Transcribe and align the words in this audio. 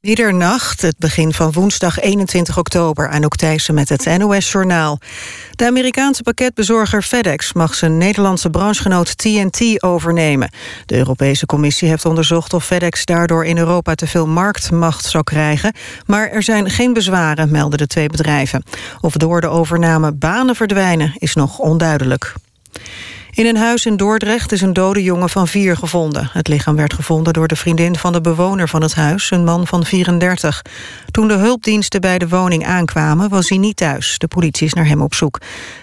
Middernacht, 0.00 0.82
het 0.82 0.98
begin 0.98 1.32
van 1.32 1.52
woensdag 1.52 1.98
21 1.98 2.58
oktober... 2.58 3.08
aan 3.08 3.28
Thijssen 3.28 3.74
met 3.74 3.88
het 3.88 4.18
NOS-journaal. 4.18 4.98
De 5.50 5.66
Amerikaanse 5.66 6.22
pakketbezorger 6.22 7.02
FedEx 7.02 7.52
mag 7.52 7.74
zijn 7.74 7.98
Nederlandse 7.98 8.50
branchegenoot 8.50 9.18
TNT 9.18 9.82
overnemen. 9.82 10.50
De 10.86 10.96
Europese 10.96 11.46
Commissie 11.46 11.88
heeft 11.88 12.04
onderzocht 12.04 12.54
of 12.54 12.64
FedEx 12.64 13.04
daardoor 13.04 13.44
in 13.44 13.58
Europa 13.58 13.94
te 13.94 14.06
veel 14.06 14.26
marktmacht 14.26 15.04
zou 15.04 15.24
krijgen. 15.24 15.74
Maar 16.06 16.28
er 16.28 16.42
zijn 16.42 16.70
geen 16.70 16.92
bezwaren, 16.92 17.50
melden 17.50 17.78
de 17.78 17.86
twee 17.86 18.08
bedrijven. 18.08 18.62
Of 19.00 19.12
door 19.12 19.40
de 19.40 19.48
overname 19.48 20.12
banen 20.12 20.54
verdwijnen, 20.56 21.12
is 21.18 21.34
nog 21.34 21.58
onduidelijk. 21.58 22.34
In 23.30 23.46
een 23.46 23.56
huis 23.56 23.86
in 23.86 23.96
Dordrecht 23.96 24.52
is 24.52 24.60
een 24.60 24.72
dode 24.72 25.02
jongen 25.02 25.28
van 25.28 25.48
vier 25.48 25.76
gevonden. 25.76 26.30
Het 26.32 26.48
lichaam 26.48 26.76
werd 26.76 26.92
gevonden 26.92 27.32
door 27.32 27.48
de 27.48 27.56
vriendin 27.56 27.96
van 27.96 28.12
de 28.12 28.20
bewoner 28.20 28.68
van 28.68 28.82
het 28.82 28.94
huis, 28.94 29.30
een 29.30 29.44
man 29.44 29.66
van 29.66 29.84
34. 29.84 30.62
Toen 31.10 31.28
de 31.28 31.34
hulpdiensten 31.34 32.00
bij 32.00 32.18
de 32.18 32.28
woning 32.28 32.66
aankwamen, 32.66 33.28
was 33.28 33.48
hij 33.48 33.58
niet 33.58 33.76
thuis. 33.76 34.18
De 34.18 34.28
politie 34.28 34.66
is 34.66 34.72
naar 34.72 34.86
hem 34.86 35.02
op 35.02 35.14
zoek. 35.14 35.38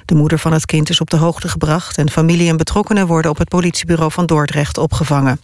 De 0.06 0.16
moeder 0.16 0.40
van 0.40 0.54
het 0.54 0.66
kind 0.66 0.90
is 0.90 1.02
op 1.02 1.10
de 1.10 1.18
hoogte 1.18 1.48
gebracht... 1.48 1.98
en 1.98 2.10
familie 2.10 2.50
en 2.50 2.58
betrokkenen 2.58 3.08
worden 3.08 3.32
op 3.32 3.38
het 3.38 3.50
politiebureau 3.50 4.12
van 4.12 4.26
Dordrecht 4.26 4.78
opgevangen. 4.78 5.40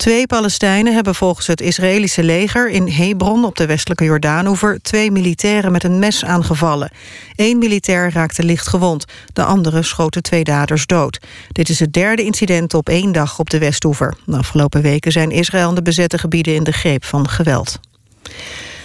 Twee 0.00 0.26
Palestijnen 0.26 0.94
hebben 0.94 1.14
volgens 1.14 1.46
het 1.46 1.60
Israëlische 1.60 2.22
leger 2.22 2.70
in 2.70 2.88
Hebron 2.88 3.44
op 3.44 3.56
de 3.56 3.66
westelijke 3.66 4.04
Jordaanoever 4.04 4.82
twee 4.82 5.10
militairen 5.10 5.72
met 5.72 5.84
een 5.84 5.98
mes 5.98 6.24
aangevallen. 6.24 6.90
Eén 7.36 7.58
militair 7.58 8.12
raakte 8.12 8.42
licht 8.42 8.68
gewond, 8.68 9.04
de 9.32 9.44
andere 9.44 9.82
schoten 9.82 10.22
twee 10.22 10.44
daders 10.44 10.86
dood. 10.86 11.18
Dit 11.52 11.68
is 11.68 11.80
het 11.80 11.92
derde 11.92 12.24
incident 12.24 12.74
op 12.74 12.88
één 12.88 13.12
dag 13.12 13.38
op 13.38 13.50
de 13.50 13.58
Westoever. 13.58 14.16
De 14.26 14.36
afgelopen 14.36 14.82
weken 14.82 15.12
zijn 15.12 15.30
Israël 15.30 15.68
en 15.68 15.74
de 15.74 15.82
bezette 15.82 16.18
gebieden 16.18 16.54
in 16.54 16.64
de 16.64 16.72
greep 16.72 17.04
van 17.04 17.28
geweld. 17.28 17.80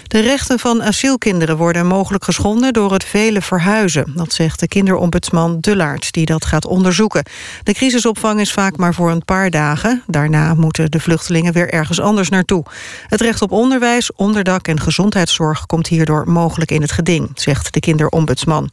De 0.08 0.20
rechten 0.20 0.60
van 0.60 0.84
asielkinderen 0.84 1.58
worden 1.58 1.88
mogelijk 1.88 2.24
geschonden 2.24 2.74
door 2.74 2.94
het 2.94 3.04
vele 3.04 3.42
verhuizen. 3.42 4.12
Dat 4.16 4.34
zegt 4.34 4.60
de 4.60 4.68
kinderombudsman 4.68 5.60
Dullaert, 5.60 6.12
die 6.12 6.26
dat 6.26 6.46
gaat 6.46 6.66
onderzoeken. 6.66 7.26
De 7.64 7.74
crisisopvang 7.74 8.40
is 8.40 8.54
vaak 8.54 8.78
maar 8.78 8.94
voor 8.94 9.12
een 9.12 9.26
paar 9.26 9.50
dagen. 9.50 10.04
Daarna 10.08 10.54
moeten 10.54 10.92
de 10.92 11.00
vluchtelingen 11.00 11.54
weer 11.54 11.74
ergens 11.74 12.00
anders 12.00 12.30
naartoe. 12.30 12.66
Het 13.08 13.22
recht 13.22 13.42
op 13.42 13.52
onderwijs, 13.52 14.14
onderdak 14.14 14.68
en 14.68 14.80
gezondheidszorg 14.80 15.66
komt 15.66 15.88
hierdoor 15.88 16.30
mogelijk 16.30 16.72
in 16.72 16.82
het 16.82 16.92
geding, 16.92 17.32
zegt 17.34 17.74
de 17.74 17.80
kinderombudsman. 17.80 18.70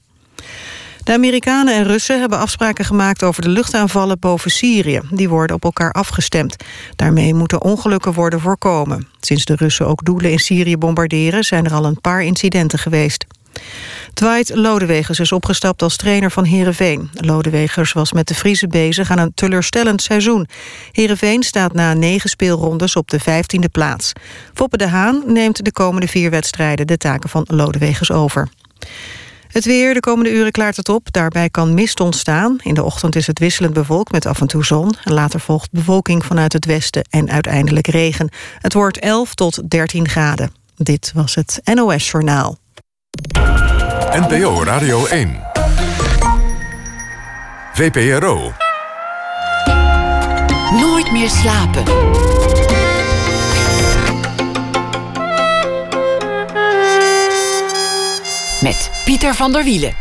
De 1.05 1.13
Amerikanen 1.13 1.75
en 1.75 1.85
Russen 1.85 2.21
hebben 2.21 2.39
afspraken 2.39 2.85
gemaakt 2.85 3.23
over 3.23 3.43
de 3.43 3.49
luchtaanvallen 3.49 4.19
boven 4.19 4.51
Syrië. 4.51 5.01
Die 5.11 5.29
worden 5.29 5.57
op 5.57 5.65
elkaar 5.65 5.93
afgestemd. 5.93 6.57
Daarmee 6.97 7.35
moeten 7.35 7.63
ongelukken 7.63 8.13
worden 8.13 8.41
voorkomen. 8.41 9.09
Sinds 9.21 9.45
de 9.45 9.55
Russen 9.55 9.87
ook 9.87 10.05
doelen 10.05 10.31
in 10.31 10.39
Syrië 10.39 10.77
bombarderen... 10.77 11.45
zijn 11.45 11.65
er 11.65 11.73
al 11.73 11.85
een 11.85 12.01
paar 12.01 12.23
incidenten 12.23 12.79
geweest. 12.79 13.27
Dwight 14.15 14.55
Lodewegers 14.55 15.21
is 15.21 15.33
opgestapt 15.33 15.83
als 15.83 15.97
trainer 15.97 16.31
van 16.31 16.45
Heerenveen. 16.45 17.11
Lodewegers 17.13 17.93
was 17.93 18.13
met 18.13 18.29
de 18.29 18.35
Friese 18.35 18.69
bezig 18.69 19.11
aan 19.11 19.19
een 19.19 19.35
teleurstellend 19.35 20.03
seizoen. 20.03 20.47
Heerenveen 20.93 21.43
staat 21.43 21.73
na 21.73 21.95
negen 21.95 22.31
speelrondes 22.31 22.97
op 22.97 23.11
de 23.11 23.21
vijftiende 23.21 23.69
plaats. 23.69 24.13
Foppe 24.55 24.77
de 24.77 24.89
Haan 24.89 25.23
neemt 25.27 25.65
de 25.65 25.73
komende 25.73 26.09
vier 26.09 26.31
wedstrijden 26.31 26.87
de 26.87 26.97
taken 26.97 27.31
van 27.31 27.45
Lodewegers 27.47 28.11
over. 28.11 28.49
Het 29.53 29.65
weer, 29.65 29.95
de 29.95 30.01
komende 30.01 30.33
uren 30.33 30.53
klaart 30.53 30.77
het 30.77 30.89
op. 30.89 31.13
Daarbij 31.13 31.51
kan 31.51 31.75
mist 31.75 32.01
ontstaan. 32.01 32.57
In 32.63 32.75
de 32.75 32.83
ochtend 32.83 33.17
is 33.17 33.27
het 33.27 33.39
wisselend 33.39 33.73
bewolkt 33.73 34.13
met 34.13 34.27
af 34.27 34.41
en 34.41 34.47
toe 34.47 34.65
zon. 34.65 34.95
Later 35.05 35.41
volgt 35.41 35.71
bewolking 35.71 36.25
vanuit 36.25 36.53
het 36.53 36.65
westen 36.65 37.05
en 37.11 37.31
uiteindelijk 37.31 37.87
regen. 37.87 38.29
Het 38.59 38.73
wordt 38.73 38.99
11 38.99 39.35
tot 39.35 39.71
13 39.71 40.09
graden. 40.09 40.53
Dit 40.77 41.13
was 41.15 41.35
het 41.35 41.61
NOS 41.75 42.11
Journaal. 42.11 42.59
NPO 44.13 44.65
Radio 44.65 45.07
1. 45.07 45.41
VPRO. 47.73 48.53
Nooit 50.81 51.13
meer 51.13 51.31
slapen. 51.31 52.42
Met 58.63 58.91
Pieter 59.05 59.35
van 59.35 59.53
der 59.53 59.65
Wielen. 59.65 59.95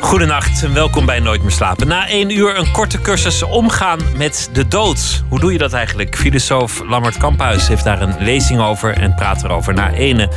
Goedenacht 0.00 0.62
en 0.62 0.74
welkom 0.74 1.06
bij 1.06 1.20
Nooit 1.20 1.42
meer 1.42 1.50
slapen. 1.50 1.88
Na 1.88 2.08
één 2.08 2.30
uur 2.30 2.58
een 2.58 2.70
korte 2.72 3.00
cursus 3.00 3.42
omgaan 3.42 3.98
met 4.16 4.50
de 4.52 4.68
dood. 4.68 5.22
Hoe 5.28 5.40
doe 5.40 5.52
je 5.52 5.58
dat 5.58 5.72
eigenlijk? 5.72 6.16
Filosoof 6.16 6.82
Lammert 6.88 7.16
Kamphuis 7.16 7.68
heeft 7.68 7.84
daar 7.84 8.02
een 8.02 8.14
lezing 8.18 8.60
over 8.60 8.98
en 8.98 9.14
praat 9.14 9.44
erover 9.44 9.74
na 9.74 9.92
ene. 9.92 10.28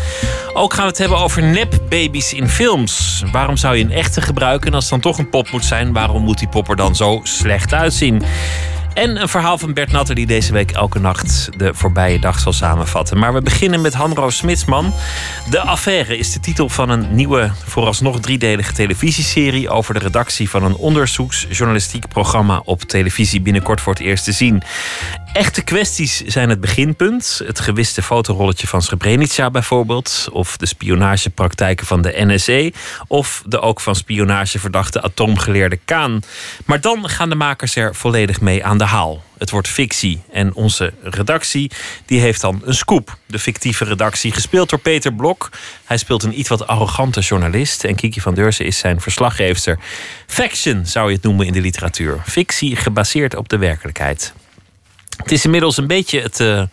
Ook 0.53 0.73
gaan 0.73 0.83
we 0.83 0.89
het 0.89 0.97
hebben 0.97 1.17
over 1.17 1.43
nepbabies 1.43 2.33
in 2.33 2.49
films. 2.49 3.23
Waarom 3.31 3.57
zou 3.57 3.75
je 3.75 3.83
een 3.83 3.91
echte 3.91 4.21
gebruiken 4.21 4.67
en 4.67 4.73
als 4.73 4.83
het 4.83 5.01
dan 5.01 5.11
toch 5.11 5.17
een 5.17 5.29
pop 5.29 5.51
moet 5.51 5.65
zijn... 5.65 5.93
waarom 5.93 6.23
moet 6.23 6.39
die 6.39 6.49
pop 6.49 6.69
er 6.69 6.75
dan 6.75 6.95
zo 6.95 7.19
slecht 7.23 7.73
uitzien? 7.73 8.23
En 8.93 9.21
een 9.21 9.29
verhaal 9.29 9.57
van 9.57 9.73
Bert 9.73 9.91
Natter 9.91 10.15
die 10.15 10.25
deze 10.25 10.53
week 10.53 10.71
elke 10.71 10.99
nacht 10.99 11.49
de 11.57 11.73
voorbije 11.73 12.19
dag 12.19 12.39
zal 12.39 12.53
samenvatten. 12.53 13.17
Maar 13.17 13.33
we 13.33 13.41
beginnen 13.41 13.81
met 13.81 13.93
Hanro 13.93 14.29
Smitsman. 14.29 14.93
De 15.49 15.59
Affaire 15.59 16.17
is 16.17 16.33
de 16.33 16.39
titel 16.39 16.69
van 16.69 16.89
een 16.89 17.15
nieuwe, 17.15 17.51
vooralsnog 17.65 18.19
driedelige 18.19 18.73
televisieserie 18.73 19.69
over 19.69 19.93
de 19.93 19.99
redactie 19.99 20.49
van 20.49 20.63
een 20.63 20.75
onderzoeksjournalistiek 20.75 22.07
programma 22.07 22.61
op 22.65 22.81
televisie 22.81 23.41
binnenkort 23.41 23.81
voor 23.81 23.93
het 23.93 24.01
eerst 24.01 24.23
te 24.23 24.31
zien. 24.31 24.63
Echte 25.33 25.61
kwesties 25.61 26.21
zijn 26.21 26.49
het 26.49 26.61
beginpunt. 26.61 27.41
Het 27.45 27.59
gewiste 27.59 28.01
fotorolletje 28.01 28.67
van 28.67 28.81
Srebrenica 28.81 29.51
bijvoorbeeld. 29.51 30.27
Of 30.31 30.57
de 30.57 30.65
spionagepraktijken 30.65 31.85
van 31.85 32.01
de 32.01 32.13
NSE. 32.17 32.73
Of 33.07 33.43
de 33.45 33.59
ook 33.59 33.79
van 33.79 33.95
spionage 33.95 34.59
verdachte 34.59 35.01
atoomgeleerde 35.01 35.79
Kaan. 35.85 36.19
Maar 36.65 36.81
dan 36.81 37.09
gaan 37.09 37.29
de 37.29 37.35
makers 37.35 37.75
er 37.75 37.95
volledig 37.95 38.41
mee 38.41 38.65
aan 38.65 38.77
de 38.77 38.82
haal. 38.85 39.23
Het 39.37 39.49
wordt 39.49 39.67
fictie. 39.67 40.21
En 40.31 40.53
onze 40.53 40.93
redactie 41.03 41.71
die 42.05 42.19
heeft 42.19 42.41
dan 42.41 42.61
een 42.65 42.73
scoop. 42.73 43.17
De 43.25 43.39
fictieve 43.39 43.85
redactie, 43.85 44.31
gespeeld 44.31 44.69
door 44.69 44.79
Peter 44.79 45.13
Blok. 45.13 45.49
Hij 45.85 45.97
speelt 45.97 46.23
een 46.23 46.39
iets 46.39 46.49
wat 46.49 46.67
arrogante 46.67 47.19
journalist. 47.19 47.83
En 47.83 47.95
Kiki 47.95 48.21
van 48.21 48.33
Deurzen 48.33 48.65
is 48.65 48.77
zijn 48.77 49.01
verslaggeefster. 49.01 49.79
Faction 50.27 50.85
zou 50.85 51.09
je 51.09 51.15
het 51.15 51.23
noemen 51.23 51.45
in 51.45 51.53
de 51.53 51.61
literatuur. 51.61 52.21
Fictie 52.25 52.75
gebaseerd 52.75 53.35
op 53.35 53.49
de 53.49 53.57
werkelijkheid. 53.57 54.33
Het 55.17 55.31
is 55.31 55.45
inmiddels 55.45 55.77
een 55.77 55.87
beetje 55.87 56.21
het 56.21 56.39
uh, 56.39 56.63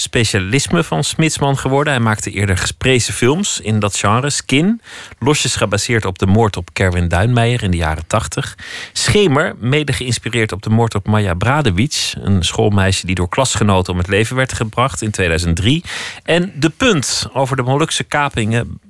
specialisme 0.00 0.84
van 0.84 1.04
Smitsman 1.04 1.58
geworden. 1.58 1.92
Hij 1.92 2.02
maakte 2.02 2.30
eerder 2.30 2.56
gesprezen 2.56 3.14
films 3.14 3.60
in 3.60 3.78
dat 3.78 3.96
genre. 3.96 4.30
Skin, 4.30 4.80
losjes 5.18 5.56
gebaseerd 5.56 6.04
op 6.04 6.18
de 6.18 6.26
moord 6.26 6.56
op 6.56 6.68
Kerwin 6.72 7.08
Duinmeijer 7.08 7.62
in 7.62 7.70
de 7.70 7.76
jaren 7.76 8.06
80. 8.06 8.56
Schemer, 8.92 9.54
mede 9.58 9.92
geïnspireerd 9.92 10.52
op 10.52 10.62
de 10.62 10.70
moord 10.70 10.94
op 10.94 11.06
Maya 11.06 11.34
Bradewicz, 11.34 12.14
een 12.20 12.42
schoolmeisje 12.42 13.06
die 13.06 13.14
door 13.14 13.28
klasgenoten 13.28 13.92
om 13.92 13.98
het 13.98 14.08
leven 14.08 14.36
werd 14.36 14.52
gebracht 14.52 15.02
in 15.02 15.10
2003. 15.10 15.84
En 16.22 16.52
De 16.54 16.70
Punt, 16.70 17.28
over 17.32 17.56
de 17.56 17.62
Molukse 17.62 18.04
kapingen 18.04 18.80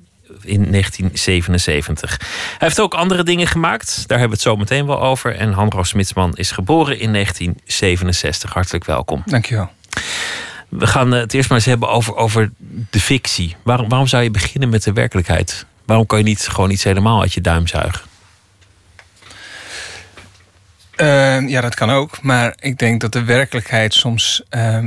in 0.42 0.70
1977. 0.70 2.16
Hij 2.20 2.56
heeft 2.58 2.80
ook 2.80 2.94
andere 2.94 3.22
dingen 3.22 3.46
gemaakt. 3.46 4.08
Daar 4.08 4.18
hebben 4.18 4.38
we 4.38 4.42
het 4.42 4.52
zo 4.52 4.56
meteen 4.56 4.86
wel 4.86 5.02
over. 5.02 5.36
En 5.36 5.52
Hanro 5.52 5.82
Smitsman 5.82 6.36
is 6.36 6.50
geboren 6.50 6.98
in 6.98 7.12
1967. 7.12 8.52
Hartelijk 8.52 8.84
welkom. 8.84 9.22
Dankjewel. 9.26 9.70
We 10.68 10.86
gaan 10.86 11.10
het 11.10 11.34
eerst 11.34 11.48
maar 11.48 11.58
eens 11.58 11.66
hebben 11.66 11.88
over, 11.88 12.16
over 12.16 12.50
de 12.90 13.00
fictie. 13.00 13.56
Waarom, 13.62 13.88
waarom 13.88 14.06
zou 14.06 14.22
je 14.22 14.30
beginnen 14.30 14.68
met 14.68 14.82
de 14.82 14.92
werkelijkheid? 14.92 15.66
Waarom 15.84 16.06
kan 16.06 16.18
je 16.18 16.24
niet 16.24 16.48
gewoon 16.48 16.70
iets 16.70 16.84
helemaal 16.84 17.20
uit 17.20 17.32
je 17.32 17.40
duim 17.40 17.66
zuigen? 17.66 18.00
Uh, 20.96 21.48
ja, 21.48 21.60
dat 21.60 21.74
kan 21.74 21.90
ook. 21.90 22.22
Maar 22.22 22.54
ik 22.60 22.78
denk 22.78 23.00
dat 23.00 23.12
de 23.12 23.24
werkelijkheid 23.24 23.94
soms 23.94 24.42
uh, 24.50 24.82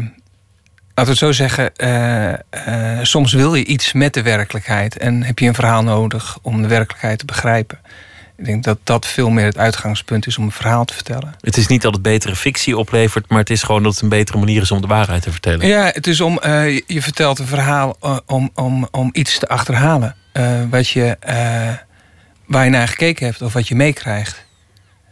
Laten 0.96 1.14
we 1.14 1.25
het 1.25 1.36
zo 1.36 1.44
zeggen, 1.44 1.72
uh, 1.78 2.34
uh, 2.68 3.00
soms 3.04 3.34
wil 3.34 3.56
je 3.56 3.66
iets 3.66 3.94
met 3.94 4.13
de 4.13 4.22
werkelijkheid 4.22 4.98
en 4.98 5.24
heb 5.24 5.39
je 5.39 5.48
een 5.48 5.54
verhaal 5.54 5.84
nodig 5.84 6.38
om 6.42 6.62
de 6.62 6.68
werkelijkheid 6.68 7.19
te 7.19 7.25
begrijpen. 7.25 7.80
Ik 8.41 8.47
denk 8.47 8.63
dat 8.63 8.77
dat 8.83 9.07
veel 9.07 9.29
meer 9.29 9.45
het 9.45 9.57
uitgangspunt 9.57 10.27
is 10.27 10.38
om 10.38 10.43
een 10.43 10.51
verhaal 10.51 10.85
te 10.85 10.93
vertellen. 10.93 11.35
Het 11.41 11.57
is 11.57 11.67
niet 11.67 11.81
dat 11.81 11.93
het 11.93 12.01
betere 12.01 12.35
fictie 12.35 12.77
oplevert, 12.77 13.29
maar 13.29 13.39
het 13.39 13.49
is 13.49 13.63
gewoon 13.63 13.83
dat 13.83 13.93
het 13.93 14.01
een 14.01 14.09
betere 14.09 14.38
manier 14.38 14.61
is 14.61 14.71
om 14.71 14.81
de 14.81 14.88
waarheid 14.88 15.21
te 15.21 15.31
vertellen. 15.31 15.67
Ja, 15.67 15.89
het 15.93 16.07
is 16.07 16.21
om, 16.21 16.39
uh, 16.45 16.79
je 16.88 17.01
vertelt 17.01 17.39
een 17.39 17.47
verhaal 17.47 17.97
om, 18.25 18.51
om, 18.53 18.88
om 18.91 19.09
iets 19.13 19.39
te 19.39 19.47
achterhalen. 19.47 20.15
wat 20.69 20.89
je, 20.89 21.17
waar 22.45 22.63
je 22.63 22.69
naar 22.69 22.88
gekeken 22.88 23.25
hebt 23.25 23.41
of 23.41 23.53
wat 23.53 23.67
je 23.67 23.75
meekrijgt. 23.75 24.45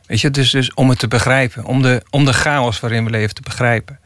Weet 0.06 0.22
je, 0.22 0.32
dus, 0.32 0.50
dus 0.50 0.74
om 0.74 0.90
het 0.90 1.00
te 1.00 1.08
begrijpen, 1.08 1.66
om 1.66 1.82
de, 1.82 2.04
om 2.10 2.26
de 2.26 2.34
chaos 2.34 2.80
waarin 2.80 3.04
we 3.04 3.10
leven 3.10 3.36
te 3.36 3.42
begrijpen. 3.42 4.00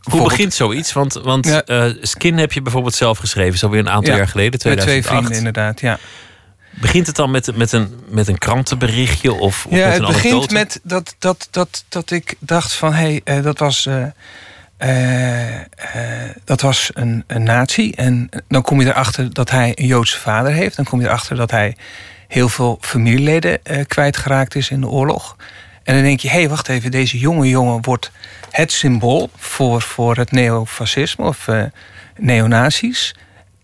Hoe 0.00 0.22
begint 0.22 0.54
zoiets? 0.54 0.92
Want, 0.92 1.12
want 1.12 1.46
ja. 1.46 1.62
uh, 1.66 1.94
Skin 2.02 2.38
heb 2.38 2.52
je 2.52 2.62
bijvoorbeeld 2.62 2.94
zelf 2.94 3.18
geschreven, 3.18 3.58
zo 3.58 3.68
weer 3.68 3.80
een 3.80 3.88
aantal 3.88 4.12
ja, 4.12 4.18
jaar 4.18 4.28
geleden, 4.28 4.58
2008. 4.58 4.96
Met 4.96 5.04
twee 5.04 5.16
vrienden 5.16 5.38
inderdaad, 5.38 5.80
ja. 5.80 5.98
Begint 6.80 7.06
het 7.06 7.16
dan 7.16 7.30
met, 7.30 7.56
met, 7.56 7.72
een, 7.72 8.00
met 8.08 8.28
een 8.28 8.38
krantenberichtje 8.38 9.32
of, 9.32 9.66
of 9.66 9.72
ja, 9.72 9.88
met 9.88 9.98
een 9.98 10.04
het 10.04 10.12
begint 10.12 10.34
anekdote? 10.34 10.54
met 10.54 10.80
dat, 10.82 11.14
dat, 11.18 11.48
dat, 11.50 11.84
dat 11.88 12.10
ik 12.10 12.34
dacht 12.38 12.72
van... 12.72 12.92
hé, 12.92 13.20
hey, 13.24 13.38
uh, 13.38 13.44
dat 13.44 13.58
was... 13.58 13.86
Uh, 13.86 14.04
dat 16.44 16.60
was 16.60 16.90
een, 16.94 17.24
een 17.26 17.42
nazi. 17.42 17.90
En 17.90 18.28
dan 18.48 18.62
kom 18.62 18.80
je 18.80 18.86
erachter 18.86 19.32
dat 19.32 19.50
hij 19.50 19.72
een 19.74 19.86
Joodse 19.86 20.18
vader 20.18 20.52
heeft. 20.52 20.76
Dan 20.76 20.84
kom 20.84 21.00
je 21.00 21.06
erachter 21.06 21.36
dat 21.36 21.50
hij 21.50 21.76
heel 22.28 22.48
veel 22.48 22.78
familieleden 22.80 23.58
uh, 23.64 23.84
kwijtgeraakt 23.86 24.54
is 24.54 24.70
in 24.70 24.80
de 24.80 24.88
oorlog. 24.88 25.36
En 25.82 25.94
dan 25.94 26.02
denk 26.02 26.20
je, 26.20 26.28
hé, 26.28 26.38
hey, 26.38 26.48
wacht 26.48 26.68
even, 26.68 26.90
deze 26.90 27.18
jonge 27.18 27.48
jongen 27.48 27.82
wordt 27.82 28.10
het 28.50 28.72
symbool 28.72 29.30
voor, 29.36 29.82
voor 29.82 30.16
het 30.16 30.30
neofascisme 30.30 31.24
of 31.24 31.48
neonazies. 32.16 33.14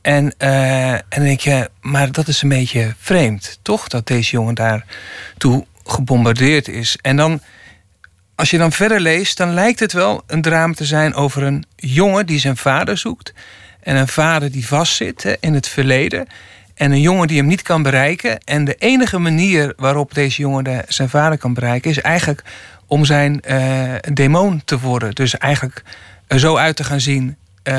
En, 0.03 0.35
uh, 0.39 0.93
en 0.93 1.03
dan 1.09 1.25
denk 1.25 1.41
je, 1.41 1.71
maar 1.81 2.13
dat 2.13 2.29
is 2.29 2.43
een 2.43 2.49
beetje 2.49 2.95
vreemd, 2.99 3.59
toch? 3.63 3.89
Dat 3.89 4.07
deze 4.07 4.31
jongen 4.31 4.55
daar 4.55 4.85
toe 5.39 5.67
gebombardeerd 5.85 6.69
is. 6.69 6.99
En 7.03 7.17
dan, 7.17 7.41
als 8.35 8.51
je 8.51 8.59
dan 8.59 8.73
verder 8.73 9.01
leest, 9.01 9.37
dan 9.37 9.55
lijkt 9.55 9.81
het 9.81 9.93
wel 9.93 10.23
een 10.27 10.43
drama 10.43 10.75
te 10.75 10.85
zijn 10.85 11.15
over 11.15 11.43
een 11.43 11.65
jongen 11.77 12.27
die 12.27 12.39
zijn 12.39 12.57
vader 12.57 12.99
zoekt. 12.99 13.33
En 13.81 13.97
een 13.97 14.09
vader 14.09 14.53
die 14.53 14.67
vastzit 14.67 15.37
in 15.41 15.55
het 15.55 15.69
verleden. 15.69 16.27
En 16.75 16.93
een 16.93 17.01
jongen 17.01 17.29
die 17.29 17.39
hem 17.39 17.47
niet 17.47 17.63
kan 17.63 17.83
bereiken. 17.83 18.39
En 18.45 18.65
de 18.65 18.75
enige 18.75 19.19
manier 19.19 19.73
waarop 19.77 20.15
deze 20.15 20.41
jongen 20.41 20.85
zijn 20.89 21.09
vader 21.09 21.39
kan 21.39 21.55
bereiken, 21.55 21.91
is 21.91 22.01
eigenlijk 22.01 22.43
om 22.87 23.05
zijn 23.05 23.43
uh, 23.49 23.95
demon 24.13 24.63
te 24.65 24.79
worden. 24.79 25.15
Dus 25.15 25.39
eigenlijk 25.39 25.83
er 26.27 26.39
zo 26.39 26.57
uit 26.57 26.77
te 26.77 26.85
gaan 26.85 27.01
zien 27.01 27.37
uh, 27.65 27.75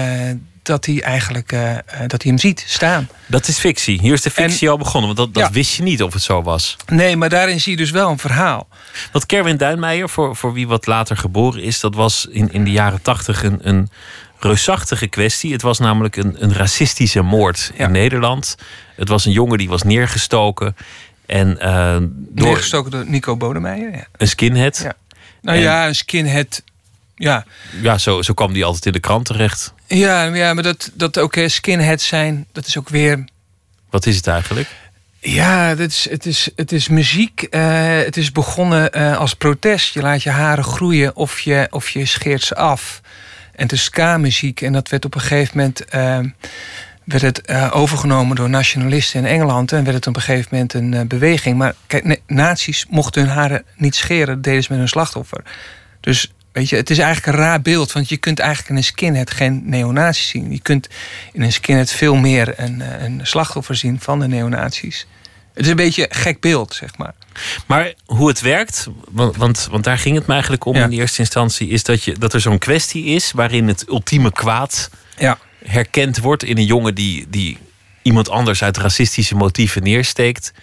dat 0.64 0.86
hij 0.86 1.02
eigenlijk 1.02 1.52
uh, 1.52 1.76
dat 2.08 2.22
hij 2.22 2.32
hem 2.32 2.38
ziet 2.38 2.64
staan. 2.68 3.10
Dat 3.26 3.48
is 3.48 3.60
fictie. 3.60 4.00
Hier 4.00 4.14
is 4.14 4.22
de 4.22 4.30
fictie 4.30 4.68
en, 4.68 4.74
al 4.74 4.78
begonnen, 4.78 5.16
want 5.16 5.18
dat, 5.18 5.34
dat 5.34 5.48
ja. 5.48 5.54
wist 5.54 5.76
je 5.76 5.84
niet 5.84 6.04
of 6.04 6.14
het 6.14 6.22
zo 6.22 6.42
was. 6.42 6.78
Nee, 6.86 7.16
maar 7.16 7.30
daarin 7.30 7.62
zie 7.62 7.72
je 7.72 7.78
dus 7.78 7.92
wel 7.92 8.10
een 8.10 8.20
verhaal. 8.20 8.68
Wat 9.12 9.26
Kerwin 9.26 9.58
Duinmeijer, 9.58 10.10
voor, 10.10 10.36
voor 10.36 10.54
wie 10.54 10.68
wat 10.68 10.86
later 10.86 11.18
geboren 11.18 11.62
is, 11.62 11.80
dat 11.80 11.96
was 11.96 12.28
in, 12.30 12.52
in 12.52 12.64
de 12.64 12.72
jaren 12.72 13.02
tachtig 13.02 13.44
een, 13.44 13.60
een 13.62 13.90
reusachtige 14.40 15.08
kwestie. 15.08 15.52
Het 15.52 15.62
was 15.62 15.80
namelijk 15.80 16.16
een, 16.16 16.44
een 16.44 16.54
racistische 16.54 17.22
moord 17.22 17.72
ja. 17.78 17.86
in 17.86 17.92
Nederland. 17.92 18.56
Het 18.96 19.10
was 19.10 19.26
een 19.26 19.32
jongen 19.32 19.58
die 19.58 19.70
was 19.70 19.84
neergestoken. 19.84 20.76
En, 21.26 21.58
uh, 21.62 21.96
door 22.10 22.48
neergestoken 22.48 22.92
door 22.92 23.10
Nico 23.10 23.38
Bodemeijer. 23.38 23.92
Ja. 23.92 24.06
Een 24.18 24.28
skinhead. 24.28 24.78
Ja. 24.78 24.94
Nou 25.42 25.58
en, 25.58 25.64
ja, 25.64 25.88
een 25.88 25.96
skinhead. 25.96 26.64
Ja, 27.16 27.46
ja 27.82 27.98
zo, 27.98 28.22
zo 28.22 28.34
kwam 28.34 28.54
die 28.54 28.66
altijd 28.66 28.86
in 28.86 28.92
de 28.92 29.00
krant 29.00 29.26
terecht. 29.26 29.74
Ja, 29.88 30.24
ja 30.24 30.54
maar 30.54 30.64
dat, 30.64 30.92
dat 30.94 31.20
ook 31.20 31.36
uh, 31.36 31.48
skinhead 31.48 32.02
zijn, 32.02 32.48
dat 32.52 32.68
is 32.68 32.78
ook 32.78 32.90
weer. 32.90 33.26
Wat 33.90 34.06
is 34.06 34.16
het 34.16 34.28
eigenlijk? 34.28 34.68
Ja, 35.20 35.68
het 35.68 35.80
is, 35.80 36.10
het 36.10 36.26
is, 36.26 36.50
het 36.56 36.72
is 36.72 36.88
muziek. 36.88 37.48
Uh, 37.50 37.98
het 37.98 38.18
is 38.18 38.32
begonnen 38.32 38.98
uh, 38.98 39.18
als 39.18 39.34
protest. 39.34 39.94
Je 39.94 40.02
laat 40.02 40.24
je 40.24 40.30
haren 40.30 40.64
groeien 40.64 41.16
of 41.16 41.40
je, 41.40 41.68
of 41.70 41.90
je 41.90 42.06
scheert 42.06 42.44
ze 42.44 42.56
af. 42.56 43.02
En 43.56 43.64
het 43.64 43.72
is 43.72 43.84
ska-muziek. 43.84 44.62
En 44.62 44.74
dat 44.74 44.90
werd 44.90 45.06
op 45.06 45.16
een 45.16 45.22
gegeven 45.22 45.58
moment 45.58 45.82
uh, 45.96 46.20
werd 47.04 47.22
het, 47.22 47.72
overgenomen 47.72 48.36
door 48.36 48.50
nationalisten 48.50 49.20
in 49.20 49.26
Engeland. 49.26 49.72
En 49.72 49.84
werd 49.84 49.96
het 49.96 50.08
op 50.08 50.16
een 50.16 50.22
gegeven 50.22 50.50
moment 50.52 50.74
een 50.74 51.08
beweging. 51.08 51.58
Maar 51.58 51.76
kijk, 51.88 52.22
nazi's 52.28 52.86
mochten 52.90 53.22
hun 53.22 53.32
haren 53.32 53.64
niet 53.76 53.96
scheren. 53.96 54.36
Dat 54.36 54.44
deden 54.44 54.64
ze 54.64 54.68
met 54.70 54.80
hun 54.80 54.88
slachtoffer. 54.88 55.44
Dus 56.00 56.32
weet 56.54 56.70
je, 56.70 56.76
het 56.76 56.90
is 56.90 56.98
eigenlijk 56.98 57.38
een 57.38 57.44
raar 57.44 57.62
beeld. 57.62 57.92
Want 57.92 58.10
je 58.10 58.18
kunt 58.18 58.40
eigenlijk 58.40 58.70
in 58.70 58.76
een 58.76 58.84
skinhead 58.84 59.32
geen 59.32 59.62
neonazies 59.66 60.28
zien. 60.28 60.52
Je 60.52 60.62
kunt 60.62 60.88
in 61.34 61.42
een 61.42 61.52
skinhead 61.52 61.92
veel 61.92 62.16
meer 62.16 62.54
een, 62.56 63.04
een 63.04 63.20
slachtoffer 63.24 63.76
zien 63.76 64.00
van 64.00 64.20
de 64.20 64.28
neonazies. 64.28 65.08
Het 65.54 65.64
is 65.64 65.70
een 65.70 65.76
beetje 65.76 66.10
een 66.10 66.16
gek 66.16 66.40
beeld, 66.40 66.74
zeg 66.74 66.98
maar. 66.98 67.14
Maar 67.68 67.94
hoe 68.06 68.28
het 68.28 68.42
werkt, 68.42 68.88
want, 69.12 69.36
want, 69.36 69.68
want 69.72 69.84
daar 69.84 69.98
ging 69.98 70.16
het 70.16 70.28
me 70.28 70.34
eigenlijk 70.34 70.66
om 70.66 70.76
ja. 70.76 70.84
in 70.84 70.92
eerste 70.92 71.20
instantie, 71.20 71.68
is 71.68 71.84
dat, 71.84 72.04
je, 72.04 72.18
dat 72.18 72.34
er 72.34 72.42
zo'n 72.42 72.58
kwestie 72.58 73.06
is 73.06 73.32
waarin 73.32 73.68
het 73.68 73.88
ultieme 73.88 74.32
kwaad 74.32 74.90
ja. 75.18 75.40
herkend 75.66 76.18
wordt 76.18 76.44
in 76.44 76.58
een 76.58 76.66
jongen 76.66 76.96
die, 76.96 77.26
die 77.30 77.58
iemand 78.02 78.30
anders 78.30 78.64
uit 78.64 78.78
racistische 78.78 79.36
motieven 79.36 79.84
neersteekt. 79.84 80.54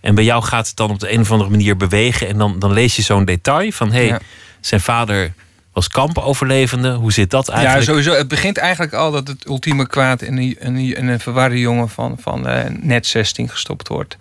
En 0.00 0.14
bij 0.14 0.24
jou 0.24 0.42
gaat 0.42 0.66
het 0.66 0.76
dan 0.76 0.90
op 0.90 1.00
de 1.00 1.12
een 1.12 1.20
of 1.20 1.30
andere 1.30 1.50
manier 1.50 1.76
bewegen. 1.76 2.28
En 2.28 2.38
dan, 2.38 2.58
dan 2.58 2.72
lees 2.72 2.96
je 2.96 3.02
zo'n 3.02 3.24
detail 3.24 3.72
van 3.72 3.92
hé, 3.92 3.98
hey, 3.98 4.06
ja. 4.06 4.20
Zijn 4.60 4.80
vader 4.80 5.32
was 5.72 5.88
kampoverlevende. 5.88 6.92
Hoe 6.92 7.12
zit 7.12 7.30
dat 7.30 7.48
eigenlijk? 7.48 7.86
Ja, 7.86 7.92
sowieso. 7.92 8.12
Het 8.12 8.28
begint 8.28 8.56
eigenlijk 8.56 8.92
al 8.92 9.10
dat 9.10 9.28
het 9.28 9.46
ultieme 9.46 9.86
kwaad 9.86 10.22
in 10.22 10.36
een, 10.36 10.94
in 10.94 11.08
een 11.08 11.20
verwarde 11.20 11.58
jongen 11.58 11.88
van, 11.88 12.16
van 12.20 12.48
uh, 12.48 12.64
net 12.80 13.06
16 13.06 13.48
gestopt 13.48 13.88
wordt. 13.88 14.16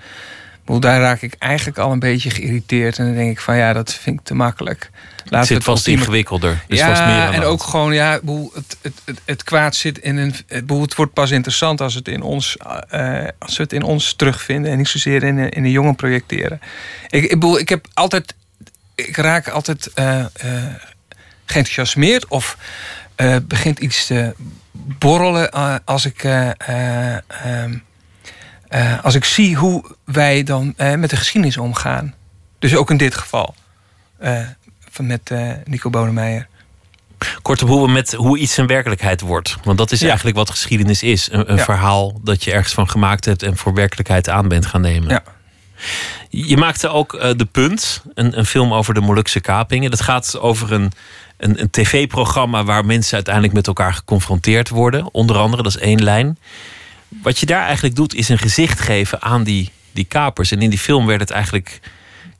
Daar 0.80 1.00
raak 1.00 1.22
ik 1.22 1.36
eigenlijk 1.40 1.78
al 1.78 1.92
een 1.92 2.00
beetje 2.00 2.30
geïrriteerd. 2.30 2.98
En 2.98 3.06
dan 3.06 3.16
denk 3.16 3.32
ik 3.32 3.40
van 3.40 3.58
ja, 3.58 3.74
dat 3.74 3.94
vind 3.94 4.20
ik 4.20 4.26
te 4.26 4.34
makkelijk. 4.34 4.90
Laat 5.30 5.40
het 5.40 5.48
zit 5.48 5.64
vast 5.64 5.78
ultieme... 5.78 6.00
ingewikkelder. 6.00 6.64
Is 6.68 6.80
ja, 6.80 6.88
vast 6.88 7.06
meer 7.06 7.22
aan 7.22 7.34
en 7.34 7.44
ook 7.44 7.64
gewoon, 7.64 7.94
ja, 7.94 8.12
het, 8.54 8.78
het, 8.82 9.02
het, 9.06 9.22
het, 9.26 9.44
kwaad 9.44 9.76
zit 9.76 9.98
in 9.98 10.18
een. 10.18 10.34
Het 10.48 10.96
wordt 10.96 11.14
pas 11.14 11.32
interessant 11.32 11.82
als, 11.82 11.94
het 11.94 12.08
in 12.08 12.22
ons, 12.22 12.58
uh, 12.92 13.24
als 13.40 13.58
we 13.58 13.64
het 13.64 13.74
in 13.74 13.84
ons 13.84 14.14
terugvinden. 14.14 14.72
En 14.72 14.78
niet 14.78 14.88
zozeer 14.88 15.24
in, 15.24 15.50
in 15.50 15.64
de 15.64 15.72
jongen 15.72 15.96
projecteren. 15.96 16.62
Ik, 17.10 17.24
ik, 17.24 17.30
bedoel, 17.30 17.60
ik 17.60 17.70
heb 17.70 17.88
altijd. 17.94 18.36
Ik 19.06 19.16
raak 19.18 19.48
altijd 19.48 19.92
uh, 19.96 20.26
uh, 20.46 20.64
geenthousiasmeerd 21.46 22.28
of 22.28 22.58
uh, 23.18 23.36
begint 23.44 23.80
iets 23.80 24.06
te 24.06 24.36
borrelen 24.72 25.52
als 25.86 26.06
ik. 26.06 26.24
Uh, 26.24 27.18
als 29.02 29.16
ik 29.16 29.26
zie 29.26 29.56
hoe 29.56 29.96
wij 30.06 30.44
dan 30.44 30.74
met 30.78 31.10
de 31.10 31.16
geschiedenis 31.16 31.58
omgaan. 31.58 32.16
Dus 32.60 32.76
ook 32.76 32.90
in 32.90 32.98
dit 32.98 33.16
geval. 33.16 33.56
met 35.02 35.32
Nico 35.66 35.90
Bodemeijer. 35.90 36.48
Kortom, 37.42 37.70
hoe, 37.70 37.86
we 37.86 37.92
met, 37.92 38.14
hoe 38.14 38.38
iets 38.38 38.58
een 38.58 38.68
werkelijkheid 38.68 39.22
wordt. 39.22 39.58
Want 39.64 39.78
dat 39.78 39.92
is 39.92 40.00
ja. 40.00 40.08
eigenlijk 40.08 40.38
wat 40.38 40.50
geschiedenis 40.50 41.04
is. 41.04 41.32
Een, 41.32 41.52
een 41.52 41.58
ja. 41.58 41.64
verhaal 41.64 42.20
dat 42.24 42.44
je 42.44 42.52
ergens 42.52 42.74
van 42.74 42.90
gemaakt 42.90 43.26
hebt 43.26 43.44
en 43.44 43.58
voor 43.58 43.74
werkelijkheid 43.74 44.30
aan 44.30 44.48
bent 44.48 44.66
gaan 44.66 44.82
nemen. 44.82 45.10
Ja. 45.10 45.24
Je 46.30 46.58
maakte 46.58 46.88
ook 46.88 47.14
uh, 47.14 47.30
De 47.36 47.46
Punt, 47.46 48.04
een, 48.14 48.38
een, 48.38 48.46
film 48.46 48.74
over 48.74 48.94
de 48.94 49.02
Molukse 49.02 49.40
kapingen. 49.40 49.92
Dat 49.92 50.02
gaat 50.02 50.40
over 50.40 50.72
een, 50.72 50.92
een, 51.38 51.62
een 51.62 51.70
tv-programma 51.70 52.64
waar 52.64 52.86
mensen 52.86 53.14
uiteindelijk 53.14 53.54
met 53.54 53.68
elkaar 53.68 53.94
geconfronteerd 53.94 54.70
worden. 54.70 55.14
Onder 55.14 55.38
andere, 55.38 55.64
dat 55.64 55.76
is 55.76 55.82
één 55.82 56.04
lijn. 56.04 56.38
Wat 57.08 57.40
je 57.40 57.46
daar 57.46 57.64
eigenlijk 57.64 57.96
doet, 57.96 58.14
is 58.14 58.30
een 58.30 58.38
gezicht 58.38 58.80
geven 58.80 59.22
aan 59.22 59.44
die, 59.44 59.72
die 59.92 60.06
kapers. 60.06 60.52
En 60.52 60.62
in 60.62 60.70
die 60.70 60.80
film 60.80 61.06
werd 61.06 61.20
het 61.20 61.32
eigenlijk 61.32 61.80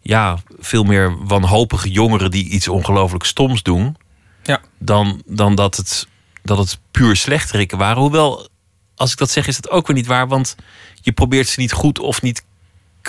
ja, 0.02 0.38
veel 0.60 0.84
meer 0.84 1.26
wanhopige 1.26 1.90
jongeren 1.90 2.32
die 2.32 2.50
iets 2.50 2.68
ongelooflijk 2.68 3.24
stoms 3.24 3.64
doen. 3.64 3.98
Ja. 4.44 4.62
Dan, 4.78 5.22
dan 5.26 5.56
dat, 5.56 5.76
het, 5.76 6.08
dat 6.44 6.58
het 6.58 6.80
puur 6.92 7.16
slechterikken 7.16 7.78
waren. 7.78 8.02
Hoewel, 8.02 8.48
als 8.96 9.12
ik 9.12 9.18
dat 9.18 9.30
zeg, 9.30 9.48
is 9.48 9.62
dat 9.62 9.72
ook 9.72 9.88
weer 9.88 9.96
niet 9.96 10.08
waar. 10.08 10.28
Want 10.28 10.56
je 11.02 11.12
probeert 11.12 11.48
ze 11.48 11.60
niet 11.60 11.72
goed 11.72 12.00
of 12.00 12.22
niet 12.22 12.44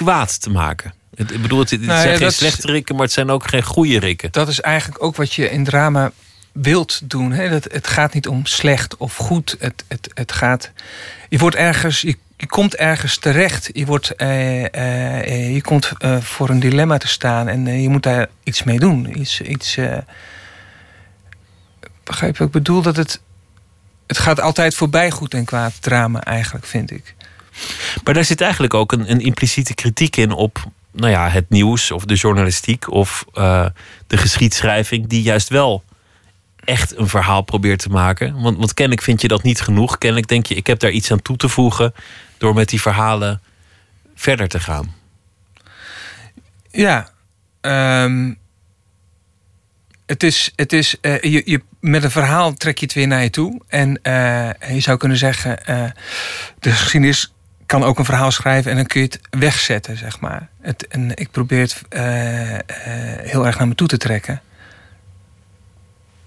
kwaad 0.04 0.40
te 0.40 0.50
maken. 0.50 0.94
Ik 1.14 1.42
bedoel, 1.42 1.58
het, 1.58 1.70
het 1.70 1.80
nou, 1.80 2.00
zijn 2.00 2.12
ja, 2.12 2.18
geen 2.18 2.32
slechte 2.32 2.66
rikken, 2.66 2.94
maar 2.94 3.04
het 3.04 3.12
zijn 3.12 3.30
ook 3.30 3.48
geen 3.48 3.62
goede 3.62 3.98
rikken. 3.98 4.32
Dat 4.32 4.48
is 4.48 4.60
eigenlijk 4.60 5.02
ook 5.02 5.16
wat 5.16 5.32
je 5.32 5.50
in 5.50 5.64
drama 5.64 6.12
wilt 6.52 7.10
doen. 7.10 7.32
Hè? 7.32 7.48
Dat, 7.48 7.64
het 7.72 7.86
gaat 7.86 8.14
niet 8.14 8.28
om 8.28 8.46
slecht 8.46 8.96
of 8.96 9.16
goed. 9.16 9.56
Het, 9.58 9.84
het, 9.88 10.10
het 10.14 10.32
gaat. 10.32 10.70
Je 11.28 11.38
wordt 11.38 11.56
ergens. 11.56 12.00
Je, 12.00 12.16
je 12.36 12.46
komt 12.46 12.76
ergens 12.76 13.18
terecht. 13.18 13.70
Je, 13.72 13.86
wordt, 13.86 14.14
eh, 14.16 14.74
eh, 14.74 15.54
je 15.54 15.62
komt 15.62 15.92
uh, 15.98 16.20
voor 16.20 16.48
een 16.48 16.60
dilemma 16.60 16.98
te 16.98 17.08
staan 17.08 17.48
en 17.48 17.82
je 17.82 17.88
moet 17.88 18.02
daar 18.02 18.28
iets 18.42 18.62
mee 18.62 18.78
doen. 18.78 19.18
Iets. 19.20 19.40
iets 19.40 19.78
begrijp 22.04 22.32
je 22.32 22.38
wat 22.38 22.46
ik 22.46 22.62
bedoel? 22.62 22.82
Dat 22.82 22.96
het. 22.96 23.20
Het 24.06 24.18
gaat 24.18 24.40
altijd 24.40 24.74
voorbij 24.74 25.10
goed 25.10 25.34
en 25.34 25.44
kwaad 25.44 25.82
drama, 25.82 26.24
eigenlijk, 26.24 26.66
vind 26.66 26.90
ik. 26.90 27.14
Maar 28.04 28.14
daar 28.14 28.24
zit 28.24 28.40
eigenlijk 28.40 28.74
ook 28.74 28.92
een, 28.92 29.10
een 29.10 29.20
impliciete 29.20 29.74
kritiek 29.74 30.16
in 30.16 30.32
op 30.32 30.70
nou 30.92 31.10
ja, 31.10 31.28
het 31.28 31.48
nieuws 31.48 31.90
of 31.90 32.04
de 32.04 32.14
journalistiek 32.14 32.90
of 32.90 33.24
uh, 33.34 33.66
de 34.06 34.16
geschiedschrijving, 34.16 35.06
die 35.06 35.22
juist 35.22 35.48
wel 35.48 35.84
echt 36.64 36.96
een 36.96 37.08
verhaal 37.08 37.42
probeert 37.42 37.78
te 37.78 37.88
maken. 37.88 38.40
Want, 38.40 38.58
want 38.58 38.74
kennelijk 38.74 39.04
vind 39.04 39.20
je 39.20 39.28
dat 39.28 39.42
niet 39.42 39.60
genoeg. 39.60 39.98
Kennelijk 39.98 40.28
denk 40.28 40.46
je, 40.46 40.54
ik 40.54 40.66
heb 40.66 40.78
daar 40.78 40.90
iets 40.90 41.10
aan 41.10 41.22
toe 41.22 41.36
te 41.36 41.48
voegen 41.48 41.94
door 42.38 42.54
met 42.54 42.68
die 42.68 42.80
verhalen 42.80 43.40
verder 44.14 44.48
te 44.48 44.60
gaan. 44.60 44.94
Ja, 46.70 47.10
um, 47.60 48.38
het 50.06 50.22
is, 50.22 50.52
het 50.56 50.72
is 50.72 50.96
uh, 51.02 51.20
je, 51.20 51.42
je, 51.44 51.62
met 51.80 52.04
een 52.04 52.10
verhaal 52.10 52.54
trek 52.54 52.78
je 52.78 52.84
het 52.84 52.94
weer 52.94 53.06
naar 53.06 53.22
je 53.22 53.30
toe. 53.30 53.60
En 53.68 54.00
uh, 54.02 54.50
je 54.74 54.80
zou 54.80 54.98
kunnen 54.98 55.18
zeggen, 55.18 55.58
de 56.58 56.70
geschiedenis 56.70 57.32
kan 57.68 57.84
ook 57.84 57.98
een 57.98 58.04
verhaal 58.04 58.30
schrijven 58.30 58.70
en 58.70 58.76
dan 58.76 58.86
kun 58.86 59.00
je 59.00 59.06
het 59.06 59.20
wegzetten, 59.30 59.96
zeg 59.96 60.20
maar. 60.20 60.48
Het, 60.60 60.86
ik 61.14 61.30
probeer 61.30 61.60
het 61.60 61.82
uh, 61.90 62.52
uh, 62.52 62.58
heel 63.18 63.46
erg 63.46 63.58
naar 63.58 63.68
me 63.68 63.74
toe 63.74 63.88
te 63.88 63.96
trekken. 63.96 64.40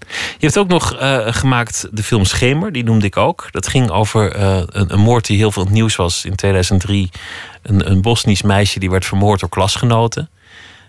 Je 0.08 0.46
hebt 0.46 0.58
ook 0.58 0.68
nog 0.68 1.00
uh, 1.00 1.26
gemaakt 1.26 1.88
de 1.90 2.02
film 2.02 2.24
Schemer, 2.24 2.72
die 2.72 2.84
noemde 2.84 3.06
ik 3.06 3.16
ook. 3.16 3.48
Dat 3.50 3.68
ging 3.68 3.90
over 3.90 4.36
een, 4.92 5.00
moord 5.00 5.26
die 5.26 5.36
heel 5.36 5.52
veel 5.52 5.66
nieuws 5.70 5.96
was 5.96 6.24
in 6.24 6.34
2003. 6.34 7.10
Een, 7.62 7.90
een 7.90 8.02
Bosnisch 8.02 8.42
meisje 8.42 8.78
die 8.78 8.90
werd 8.90 9.06
vermoord 9.06 9.40
door 9.40 9.48
klasgenoten. 9.48 10.30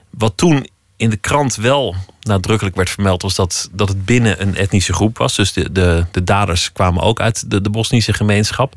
Wat 0.10 0.38
toen 0.38 0.68
in 0.98 1.10
de 1.10 1.18
krant 1.18 1.56
wel 1.56 1.96
nadrukkelijk 2.22 2.76
werd 2.76 2.90
vermeld, 2.90 3.22
was 3.22 3.36
dat, 3.36 3.70
dat 3.72 3.90
het 3.90 4.06
binnen 4.06 4.42
een 4.42 4.56
etnische 4.56 4.94
groep 4.94 5.18
was. 5.18 5.36
Dus 5.36 5.54
de, 5.54 5.72
de, 5.72 6.06
de 6.12 6.24
daders 6.24 6.72
kwamen 6.72 7.04
ook 7.04 7.20
uit 7.20 7.50
de, 7.50 7.62
de 7.62 7.70
Bosnische 7.70 8.14
gemeenschap. 8.14 8.76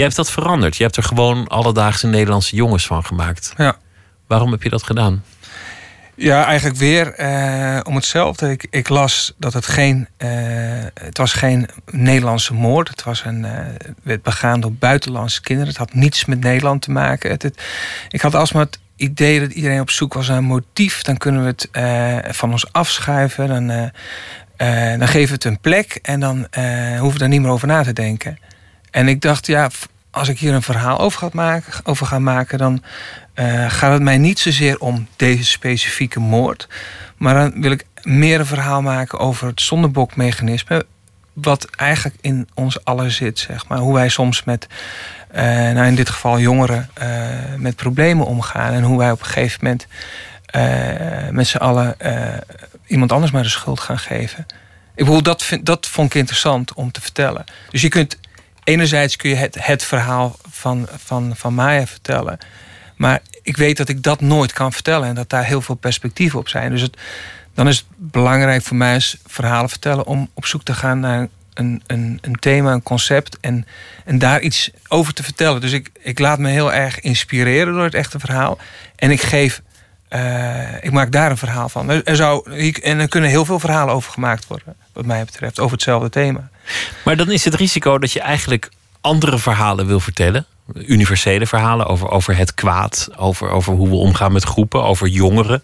Jij 0.00 0.08
hebt 0.08 0.20
dat 0.20 0.30
veranderd. 0.30 0.76
Je 0.76 0.82
hebt 0.82 0.96
er 0.96 1.02
gewoon 1.02 1.48
alledaagse 1.48 2.06
Nederlandse 2.06 2.56
jongens 2.56 2.86
van 2.86 3.04
gemaakt. 3.04 3.52
Ja. 3.56 3.76
Waarom 4.26 4.50
heb 4.50 4.62
je 4.62 4.68
dat 4.68 4.82
gedaan? 4.82 5.24
Ja, 6.14 6.44
eigenlijk 6.44 6.78
weer 6.78 7.14
eh, 7.14 7.80
om 7.82 7.94
hetzelfde. 7.94 8.50
Ik, 8.50 8.66
ik, 8.70 8.88
las 8.88 9.34
dat 9.38 9.52
het 9.52 9.66
geen. 9.66 10.08
Uh, 10.18 10.28
het 10.94 11.18
was 11.18 11.32
geen 11.32 11.68
Nederlandse 11.90 12.54
moord. 12.54 12.88
Het 12.88 13.02
was 13.02 13.24
een. 13.24 13.44
Uh, 13.44 13.58
werd 14.02 14.22
begaan 14.22 14.60
door 14.60 14.72
buitenlandse 14.72 15.40
kinderen. 15.40 15.68
Het 15.68 15.78
had 15.78 15.94
niets 15.94 16.24
met 16.24 16.40
Nederland 16.40 16.82
te 16.82 16.90
maken. 16.90 17.30
Het, 17.30 17.42
het, 17.42 17.62
ik 18.08 18.20
had 18.20 18.34
alsmaar 18.34 18.64
het 18.64 18.78
idee 18.96 19.40
dat 19.40 19.52
iedereen 19.52 19.80
op 19.80 19.90
zoek 19.90 20.14
was 20.14 20.28
naar 20.28 20.36
een 20.36 20.44
motief. 20.44 21.02
Dan 21.02 21.16
kunnen 21.16 21.42
we 21.42 21.48
het 21.48 22.36
van 22.36 22.50
ons 22.50 22.72
afschuiven. 22.72 23.48
Dan, 23.48 23.66
dan 24.98 25.08
geven 25.08 25.28
we 25.28 25.34
het 25.34 25.44
een 25.44 25.60
plek. 25.60 25.98
En 26.02 26.20
dan 26.20 26.36
hoeven 26.90 27.12
we 27.12 27.18
daar 27.18 27.28
niet 27.28 27.40
meer 27.40 27.50
over 27.50 27.68
na 27.68 27.82
te 27.82 27.92
denken. 27.92 28.38
En 28.90 29.08
ik 29.08 29.20
dacht, 29.20 29.46
ja, 29.46 29.70
als 30.10 30.28
ik 30.28 30.38
hier 30.38 30.54
een 30.54 30.62
verhaal 30.62 30.98
over 30.98 31.18
ga 31.18 31.28
maken, 31.32 31.86
over 31.86 32.06
ga 32.06 32.18
maken 32.18 32.58
dan 32.58 32.82
uh, 33.34 33.70
gaat 33.70 33.92
het 33.92 34.02
mij 34.02 34.18
niet 34.18 34.38
zozeer 34.38 34.78
om 34.78 35.06
deze 35.16 35.44
specifieke 35.44 36.20
moord. 36.20 36.68
Maar 37.16 37.34
dan 37.34 37.60
wil 37.60 37.70
ik 37.70 37.84
meer 38.02 38.40
een 38.40 38.46
verhaal 38.46 38.82
maken 38.82 39.18
over 39.18 39.46
het 39.46 39.60
zondebokmechanisme. 39.60 40.86
Wat 41.32 41.64
eigenlijk 41.76 42.16
in 42.20 42.48
ons 42.54 42.84
allen 42.84 43.10
zit, 43.10 43.38
zeg 43.38 43.68
maar. 43.68 43.78
Hoe 43.78 43.94
wij 43.94 44.08
soms 44.08 44.44
met, 44.44 44.66
uh, 45.34 45.40
nou 45.42 45.86
in 45.86 45.94
dit 45.94 46.08
geval 46.08 46.38
jongeren, 46.38 46.90
uh, 47.02 47.08
met 47.56 47.76
problemen 47.76 48.26
omgaan. 48.26 48.72
En 48.72 48.82
hoe 48.82 48.98
wij 48.98 49.10
op 49.10 49.20
een 49.20 49.26
gegeven 49.26 49.58
moment 49.62 49.86
met 51.30 51.46
z'n 51.46 51.56
allen 51.56 51.96
iemand 52.86 53.12
anders 53.12 53.32
maar 53.32 53.42
de 53.42 53.48
schuld 53.48 53.80
gaan 53.80 53.98
geven. 53.98 54.46
Ik 54.94 55.04
bedoel, 55.04 55.22
dat, 55.22 55.48
dat 55.62 55.86
vond 55.86 56.14
ik 56.14 56.20
interessant 56.20 56.74
om 56.74 56.90
te 56.90 57.00
vertellen. 57.00 57.44
Dus 57.70 57.80
je 57.80 57.88
kunt, 57.88 58.18
enerzijds 58.64 59.16
kun 59.16 59.30
je 59.30 59.36
het, 59.36 59.56
het 59.64 59.84
verhaal 59.84 60.36
van, 60.50 60.88
van, 60.96 61.36
van 61.36 61.54
Maya 61.54 61.86
vertellen. 61.86 62.38
Maar 62.96 63.20
ik 63.42 63.56
weet 63.56 63.76
dat 63.76 63.88
ik 63.88 64.02
dat 64.02 64.20
nooit 64.20 64.52
kan 64.52 64.72
vertellen 64.72 65.08
en 65.08 65.14
dat 65.14 65.28
daar 65.28 65.44
heel 65.44 65.60
veel 65.62 65.74
perspectieven 65.74 66.38
op 66.38 66.48
zijn. 66.48 66.70
Dus 66.70 66.80
het, 66.80 66.96
dan 67.54 67.68
is 67.68 67.76
het 67.76 67.86
belangrijk 67.96 68.62
voor 68.62 68.76
mij 68.76 69.00
verhalen 69.26 69.70
vertellen 69.70 70.06
om 70.06 70.30
op 70.34 70.46
zoek 70.46 70.62
te 70.62 70.74
gaan 70.74 71.00
naar 71.00 71.28
een, 71.54 71.82
een, 71.86 72.18
een 72.20 72.34
thema, 72.34 72.72
een 72.72 72.82
concept 72.82 73.38
en, 73.40 73.66
en 74.04 74.18
daar 74.18 74.40
iets 74.40 74.70
over 74.88 75.14
te 75.14 75.22
vertellen. 75.22 75.60
Dus 75.60 75.72
ik, 75.72 75.90
ik 76.00 76.18
laat 76.18 76.38
me 76.38 76.48
heel 76.48 76.72
erg 76.72 77.00
inspireren 77.00 77.72
door 77.72 77.84
het 77.84 77.94
echte 77.94 78.18
verhaal 78.18 78.58
en 78.96 79.10
ik 79.10 79.22
geef. 79.22 79.62
Uh, 80.10 80.84
ik 80.84 80.90
maak 80.90 81.12
daar 81.12 81.30
een 81.30 81.36
verhaal 81.36 81.68
van. 81.68 81.90
Er 81.90 82.16
zou, 82.16 82.52
en 82.82 82.98
er 82.98 83.08
kunnen 83.08 83.30
heel 83.30 83.44
veel 83.44 83.60
verhalen 83.60 83.94
over 83.94 84.12
gemaakt 84.12 84.46
worden, 84.46 84.76
wat 84.92 85.06
mij 85.06 85.24
betreft, 85.24 85.60
over 85.60 85.72
hetzelfde 85.72 86.08
thema. 86.08 86.50
Maar 87.04 87.16
dan 87.16 87.30
is 87.30 87.44
het 87.44 87.54
risico 87.54 87.98
dat 87.98 88.12
je 88.12 88.20
eigenlijk 88.20 88.70
andere 89.00 89.38
verhalen 89.38 89.86
wil 89.86 90.00
vertellen 90.00 90.46
universele 90.74 91.46
verhalen 91.46 91.86
over, 91.86 92.08
over 92.10 92.36
het 92.36 92.54
kwaad, 92.54 93.08
over, 93.16 93.50
over 93.50 93.72
hoe 93.72 93.88
we 93.88 93.94
omgaan 93.94 94.32
met 94.32 94.44
groepen, 94.44 94.82
over 94.82 95.08
jongeren, 95.08 95.62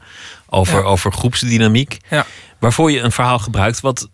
over, 0.49 0.83
over 0.83 1.13
groepsdynamiek. 1.13 1.99
Ja. 2.11 2.27
Waarvoor 2.59 2.91
je 2.91 3.01
een 3.01 3.13
verhaal 3.13 3.39
gebruikt 3.39 3.81
wat 3.81 4.09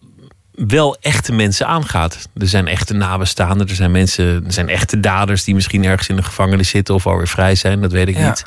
wel 0.53 0.97
echte 1.01 1.33
mensen 1.33 1.67
aangaat. 1.67 2.29
Er 2.37 2.49
zijn 2.49 2.67
echte 2.67 2.95
nabestaanden, 2.95 3.69
er 3.69 3.75
zijn 3.75 3.91
mensen, 3.91 4.45
er 4.47 4.53
zijn 4.53 4.69
echte 4.69 5.01
daders 5.01 5.45
die 5.45 5.55
misschien 5.55 5.85
ergens 5.85 6.09
in 6.09 6.17
de 6.17 6.23
gevangenis 6.23 6.69
zitten 6.69 6.95
of 6.95 7.07
alweer 7.07 7.29
vrij 7.29 7.55
zijn, 7.55 7.81
dat 7.81 7.93
weet 7.93 8.09
ik 8.09 8.19
niet. 8.19 8.45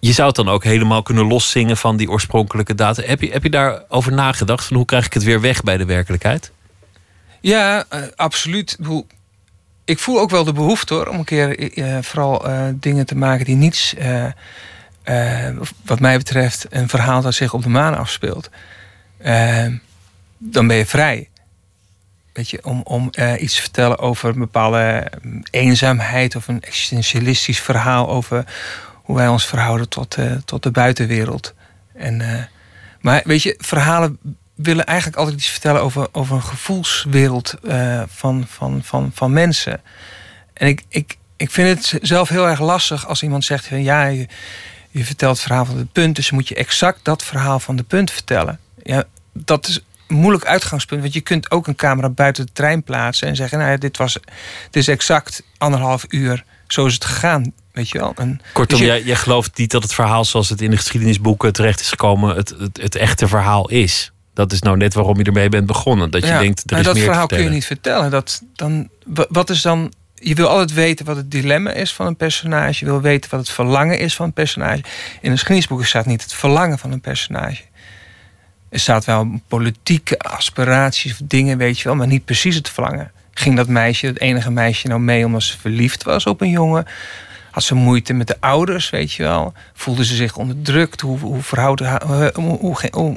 Je 0.00 0.12
zou 0.12 0.26
het 0.26 0.36
dan 0.36 0.48
ook 0.48 0.64
helemaal 0.64 1.02
kunnen 1.02 1.26
loszingen 1.26 1.76
van 1.76 1.96
die 1.96 2.10
oorspronkelijke 2.10 2.74
data. 2.74 3.02
Heb 3.02 3.20
je, 3.20 3.30
heb 3.30 3.42
je 3.42 3.50
daarover 3.50 4.12
nagedacht? 4.12 4.64
Van 4.64 4.76
hoe 4.76 4.84
krijg 4.84 5.06
ik 5.06 5.12
het 5.12 5.22
weer 5.22 5.40
weg 5.40 5.62
bij 5.62 5.76
de 5.76 5.84
werkelijkheid? 5.84 6.52
Ja, 7.40 7.84
uh, 7.92 8.02
absoluut 8.16 8.78
ik 9.84 9.98
voel 9.98 10.20
ook 10.20 10.30
wel 10.30 10.44
de 10.44 10.52
behoefte 10.52 10.94
hoor, 10.94 11.06
om 11.06 11.18
een 11.18 11.24
keer 11.24 11.78
uh, 11.78 11.98
vooral 12.02 12.48
uh, 12.48 12.68
dingen 12.74 13.06
te 13.06 13.16
maken 13.16 13.44
die 13.44 13.56
niets, 13.56 13.94
wat 15.84 16.00
mij 16.00 16.16
betreft, 16.16 16.66
een 16.70 16.88
verhaal 16.88 17.22
dat 17.22 17.34
zich 17.34 17.54
op 17.54 17.62
de 17.62 17.68
maan 17.68 17.96
afspeelt. 17.96 18.50
dan 20.38 20.66
ben 20.66 20.76
je 20.76 20.86
vrij. 20.86 21.28
Weet 22.32 22.50
je, 22.50 22.64
om, 22.64 22.80
om 22.84 23.10
iets 23.38 23.54
te 23.54 23.60
vertellen 23.60 23.98
over 23.98 24.28
een 24.28 24.38
bepaalde 24.38 25.12
eenzaamheid 25.50 26.36
of 26.36 26.48
een 26.48 26.62
existentialistisch 26.62 27.60
verhaal 27.60 28.08
over 28.08 28.44
hoe 28.92 29.16
wij 29.16 29.28
ons 29.28 29.46
verhouden 29.46 29.88
tot, 29.88 30.16
tot 30.44 30.62
de 30.62 30.70
buitenwereld. 30.70 31.54
En, 31.94 32.48
maar 33.00 33.22
weet 33.24 33.42
je, 33.42 33.54
verhalen 33.58 34.18
willen 34.56 34.86
eigenlijk 34.86 35.18
altijd 35.18 35.36
iets 35.36 35.48
vertellen 35.48 35.82
over, 35.82 36.08
over 36.12 36.36
een 36.36 36.42
gevoelswereld 36.42 37.54
uh, 37.62 38.02
van, 38.08 38.46
van, 38.48 38.80
van, 38.84 39.10
van 39.14 39.32
mensen. 39.32 39.80
En 40.52 40.68
ik, 40.68 40.82
ik, 40.88 41.16
ik 41.36 41.50
vind 41.50 41.90
het 41.90 42.08
zelf 42.08 42.28
heel 42.28 42.48
erg 42.48 42.60
lastig 42.60 43.06
als 43.06 43.22
iemand 43.22 43.44
zegt 43.44 43.66
van 43.66 43.82
ja, 43.82 44.04
je, 44.04 44.26
je 44.90 45.04
vertelt 45.04 45.36
het 45.36 45.46
verhaal 45.46 45.64
van 45.64 45.76
de 45.76 45.86
punt, 45.92 46.16
dus 46.16 46.30
moet 46.30 46.48
je 46.48 46.54
exact 46.54 46.98
dat 47.02 47.24
verhaal 47.24 47.60
van 47.60 47.76
de 47.76 47.82
punt 47.82 48.10
vertellen. 48.10 48.58
Ja, 48.82 49.04
dat 49.32 49.66
is 49.66 49.80
een 50.06 50.16
moeilijk 50.16 50.44
uitgangspunt, 50.44 51.00
want 51.02 51.14
je 51.14 51.20
kunt 51.20 51.50
ook 51.50 51.66
een 51.66 51.76
camera 51.76 52.08
buiten 52.08 52.46
de 52.46 52.52
trein 52.52 52.82
plaatsen 52.82 53.28
en 53.28 53.36
zeggen, 53.36 53.58
nou 53.58 53.78
dit 53.78 53.96
was, 53.96 54.12
dit 54.12 54.82
is 54.82 54.88
exact 54.88 55.42
anderhalf 55.58 56.04
uur, 56.08 56.44
zo 56.66 56.86
is 56.86 56.94
het 56.94 57.04
gegaan. 57.04 57.52
Weet 57.72 57.88
je 57.88 57.98
wel? 57.98 58.12
En 58.16 58.40
Kortom, 58.52 58.78
dus 58.78 58.86
jij, 58.86 59.02
jij 59.02 59.16
gelooft 59.16 59.58
niet 59.58 59.70
dat 59.70 59.82
het 59.82 59.94
verhaal 59.94 60.24
zoals 60.24 60.48
het 60.48 60.60
in 60.60 60.70
de 60.70 60.76
geschiedenisboeken 60.76 61.52
terecht 61.52 61.80
is 61.80 61.88
gekomen, 61.88 62.36
het, 62.36 62.54
het, 62.58 62.76
het 62.82 62.94
echte 62.94 63.28
verhaal 63.28 63.68
is. 63.68 64.12
Dat 64.36 64.52
is 64.52 64.60
nou 64.62 64.76
net 64.76 64.94
waarom 64.94 65.18
je 65.18 65.24
ermee 65.24 65.48
bent 65.48 65.66
begonnen. 65.66 66.10
Dat 66.10 66.26
je 66.26 66.38
denkt, 66.38 66.58
er 66.60 66.64
maar 66.70 66.78
is 66.78 66.86
dat 66.86 66.94
meer 66.94 67.04
verhaal 67.04 67.26
kun 67.26 67.42
je 67.42 67.48
niet 67.48 67.64
vertellen. 67.64 68.10
Dat, 68.10 68.42
dan, 68.54 68.88
wat 69.28 69.50
is 69.50 69.62
dan... 69.62 69.92
Je 70.14 70.34
wil 70.34 70.48
altijd 70.48 70.72
weten 70.72 71.06
wat 71.06 71.16
het 71.16 71.30
dilemma 71.30 71.70
is 71.70 71.94
van 71.94 72.06
een 72.06 72.16
personage. 72.16 72.84
Je 72.84 72.90
wil 72.90 73.00
weten 73.00 73.30
wat 73.30 73.40
het 73.40 73.50
verlangen 73.50 73.98
is 73.98 74.14
van 74.14 74.26
een 74.26 74.32
personage. 74.32 74.82
In 75.20 75.30
een 75.30 75.30
geschiedenisboek 75.30 75.84
staat 75.84 76.06
niet 76.06 76.22
het 76.22 76.32
verlangen 76.32 76.78
van 76.78 76.92
een 76.92 77.00
personage. 77.00 77.62
Er 78.68 78.78
staat 78.78 79.04
wel 79.04 79.40
politieke 79.48 80.18
aspiraties 80.18 81.12
of 81.12 81.18
dingen, 81.24 81.58
weet 81.58 81.78
je 81.78 81.84
wel, 81.84 81.94
maar 81.94 82.06
niet 82.06 82.24
precies 82.24 82.54
het 82.54 82.68
verlangen. 82.68 83.12
Ging 83.32 83.56
dat 83.56 83.68
meisje, 83.68 84.06
het 84.06 84.20
enige 84.20 84.50
meisje, 84.50 84.88
nou 84.88 85.00
mee 85.00 85.24
omdat 85.24 85.42
ze 85.42 85.58
verliefd 85.58 86.02
was 86.02 86.24
op 86.24 86.40
een 86.40 86.50
jongen? 86.50 86.86
Had 87.56 87.64
ze 87.64 87.74
moeite 87.74 88.12
met 88.12 88.26
de 88.26 88.36
ouders, 88.40 88.90
weet 88.90 89.12
je 89.12 89.22
wel? 89.22 89.52
Voelde 89.74 90.04
ze 90.04 90.14
zich 90.14 90.36
onderdrukt? 90.36 91.00
Hoe, 91.00 91.18
hoe 91.18 91.42
verhouden 91.42 92.00
hoe, 92.34 92.58
hoe, 92.58 92.76
hoe, 92.90 93.16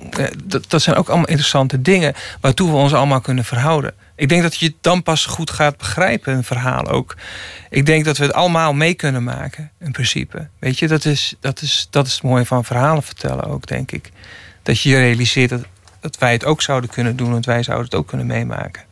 dat, 0.67 0.81
zijn 0.81 0.95
ook 0.95 1.07
allemaal 1.07 1.27
interessante 1.27 1.81
dingen 1.81 2.13
waartoe 2.41 2.69
we 2.69 2.75
ons 2.75 2.93
allemaal 2.93 3.21
kunnen 3.21 3.45
verhouden. 3.45 3.93
Ik 4.15 4.29
denk 4.29 4.41
dat 4.41 4.55
je 4.55 4.65
het 4.65 4.75
dan 4.81 5.03
pas 5.03 5.25
goed 5.25 5.49
gaat 5.49 5.77
begrijpen, 5.77 6.33
een 6.33 6.43
verhaal 6.43 6.87
ook. 6.87 7.15
Ik 7.69 7.85
denk 7.85 8.05
dat 8.05 8.17
we 8.17 8.23
het 8.23 8.33
allemaal 8.33 8.73
mee 8.73 8.93
kunnen 8.93 9.23
maken, 9.23 9.71
in 9.79 9.91
principe. 9.91 10.47
Weet 10.59 10.79
je, 10.79 10.87
dat 10.87 11.05
is, 11.05 11.35
dat 11.39 11.61
is, 11.61 11.87
dat 11.89 12.07
is 12.07 12.13
het 12.13 12.23
mooie 12.23 12.45
van 12.45 12.65
verhalen 12.65 13.03
vertellen 13.03 13.45
ook, 13.45 13.67
denk 13.67 13.91
ik. 13.91 14.11
Dat 14.63 14.81
je 14.81 14.89
je 14.89 14.97
realiseert 14.97 15.49
dat, 15.49 15.63
dat 15.99 16.17
wij 16.17 16.31
het 16.31 16.45
ook 16.45 16.61
zouden 16.61 16.89
kunnen 16.89 17.15
doen, 17.15 17.35
en 17.35 17.45
wij 17.45 17.63
zouden 17.63 17.85
het 17.85 17.95
ook 17.95 18.07
kunnen 18.07 18.27
meemaken. 18.27 18.83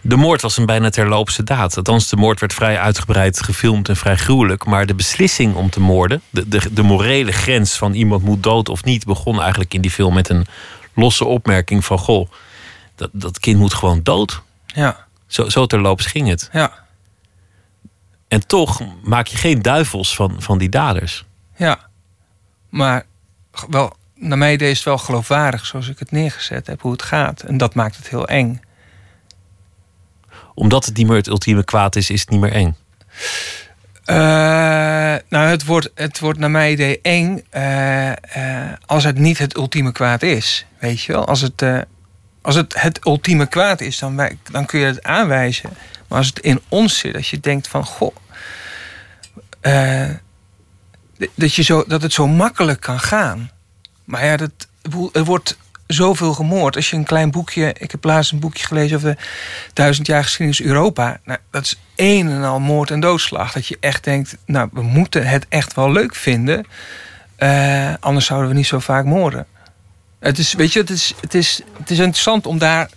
De 0.00 0.16
moord 0.16 0.42
was 0.42 0.56
een 0.56 0.66
bijna 0.66 0.90
terloopse 0.90 1.42
daad. 1.42 1.76
Althans, 1.76 2.08
de 2.08 2.16
moord 2.16 2.40
werd 2.40 2.54
vrij 2.54 2.78
uitgebreid 2.78 3.42
gefilmd 3.42 3.88
en 3.88 3.96
vrij 3.96 4.16
gruwelijk. 4.16 4.64
Maar 4.64 4.86
de 4.86 4.94
beslissing 4.94 5.54
om 5.54 5.70
te 5.70 5.80
moorden, 5.80 6.22
de, 6.30 6.48
de, 6.48 6.72
de 6.72 6.82
morele 6.82 7.32
grens 7.32 7.76
van 7.76 7.92
iemand 7.94 8.22
moet 8.22 8.42
dood 8.42 8.68
of 8.68 8.84
niet, 8.84 9.04
begon 9.04 9.40
eigenlijk 9.40 9.74
in 9.74 9.80
die 9.80 9.90
film 9.90 10.14
met 10.14 10.28
een 10.28 10.46
losse 10.94 11.24
opmerking 11.24 11.84
van: 11.84 11.98
Goh, 11.98 12.30
dat, 12.94 13.10
dat 13.12 13.38
kind 13.38 13.58
moet 13.58 13.74
gewoon 13.74 14.02
dood. 14.02 14.42
Ja. 14.66 15.06
Zo, 15.26 15.48
zo 15.48 15.66
terloops 15.66 16.06
ging 16.06 16.28
het. 16.28 16.48
Ja. 16.52 16.72
En 18.28 18.46
toch 18.46 18.80
maak 19.02 19.26
je 19.26 19.36
geen 19.36 19.62
duivels 19.62 20.14
van, 20.14 20.36
van 20.38 20.58
die 20.58 20.68
daders. 20.68 21.24
Ja. 21.56 21.78
Maar 22.68 23.06
wel, 23.68 23.96
naar 24.14 24.38
mij 24.38 24.54
is 24.54 24.76
het 24.76 24.84
wel 24.84 24.98
geloofwaardig 24.98 25.66
zoals 25.66 25.88
ik 25.88 25.98
het 25.98 26.10
neergezet 26.10 26.66
heb, 26.66 26.80
hoe 26.80 26.92
het 26.92 27.02
gaat. 27.02 27.40
En 27.40 27.56
dat 27.56 27.74
maakt 27.74 27.96
het 27.96 28.08
heel 28.08 28.28
eng 28.28 28.60
omdat 30.56 30.84
het 30.84 30.96
niet 30.96 31.06
meer 31.06 31.16
het 31.16 31.26
ultieme 31.26 31.64
kwaad 31.64 31.96
is, 31.96 32.10
is 32.10 32.20
het 32.20 32.30
niet 32.30 32.40
meer 32.40 32.52
eng? 32.52 32.76
Uh, 34.06 34.16
nou, 35.28 35.48
het 35.48 35.64
wordt, 35.64 35.90
het 35.94 36.18
wordt 36.18 36.38
naar 36.38 36.50
mijn 36.50 36.72
idee 36.72 37.00
eng 37.02 37.42
uh, 37.56 38.08
uh, 38.08 38.14
als 38.86 39.04
het 39.04 39.18
niet 39.18 39.38
het 39.38 39.56
ultieme 39.56 39.92
kwaad 39.92 40.22
is. 40.22 40.66
Weet 40.78 41.02
je 41.02 41.12
wel? 41.12 41.26
Als 41.26 41.40
het, 41.40 41.64
als 42.42 42.54
het 42.54 42.80
het 42.80 43.06
ultieme 43.06 43.46
kwaad 43.46 43.80
is, 43.80 43.98
dan, 43.98 44.30
dan 44.50 44.66
kun 44.66 44.80
je 44.80 44.86
het 44.86 45.02
aanwijzen. 45.02 45.70
Maar 46.08 46.18
als 46.18 46.26
het 46.26 46.38
in 46.38 46.60
ons 46.68 46.98
zit, 46.98 47.16
als 47.16 47.30
je 47.30 47.40
denkt 47.40 47.68
van... 47.68 47.84
Goh, 47.84 48.16
dat, 51.34 51.54
je 51.54 51.62
zo, 51.62 51.84
dat 51.86 52.02
het 52.02 52.12
zo 52.12 52.28
makkelijk 52.28 52.80
kan 52.80 53.00
gaan. 53.00 53.50
Maar 54.04 54.24
ja, 54.24 54.36
dat, 54.36 54.68
er 55.12 55.24
wordt 55.24 55.56
zoveel 55.86 56.34
gemoord. 56.34 56.76
Als 56.76 56.90
je 56.90 56.96
een 56.96 57.04
klein 57.04 57.30
boekje, 57.30 57.74
ik 57.78 57.90
heb 57.90 58.04
laatst 58.04 58.32
een 58.32 58.38
boekje 58.38 58.66
gelezen 58.66 58.96
over 58.96 59.18
duizend 59.72 60.06
jaar 60.06 60.22
geschiedenis 60.22 60.62
Europa. 60.62 61.20
Nou, 61.24 61.38
dat 61.50 61.62
is 61.62 61.78
een 61.96 62.28
en 62.28 62.44
al 62.44 62.60
moord 62.60 62.90
en 62.90 63.00
doodslag. 63.00 63.52
Dat 63.52 63.66
je 63.66 63.76
echt 63.80 64.04
denkt, 64.04 64.36
nou, 64.46 64.68
we 64.72 64.82
moeten 64.82 65.26
het 65.26 65.46
echt 65.48 65.74
wel 65.74 65.92
leuk 65.92 66.14
vinden. 66.14 66.66
Eh, 67.36 67.94
anders 68.00 68.26
zouden 68.26 68.48
we 68.48 68.54
niet 68.54 68.66
zo 68.66 68.78
vaak 68.78 69.04
moorden. 69.04 69.46
Het 70.18 70.38
is, 70.38 70.52
weet 70.52 70.72
je, 70.72 70.80
het 70.80 70.90
is, 70.90 71.14
het 71.20 71.34
is, 71.34 71.60
het 71.78 71.90
is 71.90 71.98
interessant 71.98 72.46
om, 72.46 72.58
daar, 72.58 72.90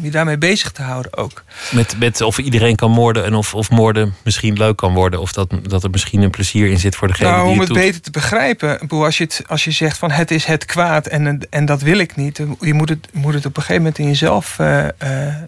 om 0.00 0.06
je 0.06 0.12
daarmee 0.12 0.38
bezig 0.38 0.70
te 0.72 0.82
houden 0.82 1.16
ook. 1.16 1.44
Met, 1.70 1.98
met 1.98 2.20
of 2.20 2.38
iedereen 2.38 2.76
kan 2.76 2.90
moorden 2.90 3.24
en 3.24 3.34
of, 3.34 3.54
of 3.54 3.70
moorden 3.70 4.14
misschien 4.24 4.56
leuk 4.56 4.76
kan 4.76 4.94
worden. 4.94 5.20
Of 5.20 5.32
dat, 5.32 5.50
dat 5.62 5.84
er 5.84 5.90
misschien 5.90 6.22
een 6.22 6.30
plezier 6.30 6.66
in 6.66 6.78
zit 6.78 6.96
voor 6.96 7.08
degene 7.08 7.30
nou, 7.30 7.42
die 7.42 7.52
om 7.52 7.58
het 7.58 7.68
het 7.68 7.76
doet. 7.76 7.86
beter 7.86 8.00
te 8.00 8.10
begrijpen, 8.10 8.88
als 8.88 9.18
je, 9.18 9.24
het, 9.24 9.42
als 9.46 9.64
je 9.64 9.70
zegt 9.70 9.98
van 9.98 10.10
het 10.10 10.30
is 10.30 10.44
het 10.44 10.64
kwaad 10.64 11.06
en, 11.06 11.46
en 11.50 11.64
dat 11.64 11.82
wil 11.82 11.98
ik 11.98 12.16
niet, 12.16 12.40
je 12.60 12.74
moet 12.74 12.88
het, 12.88 13.08
moet 13.12 13.34
het 13.34 13.46
op 13.46 13.56
een 13.56 13.62
gegeven 13.62 13.82
moment 13.82 13.98
in 13.98 14.06
jezelf 14.06 14.58
eh, 14.58 14.88
eh, 14.88 14.92
eh, 14.98 15.42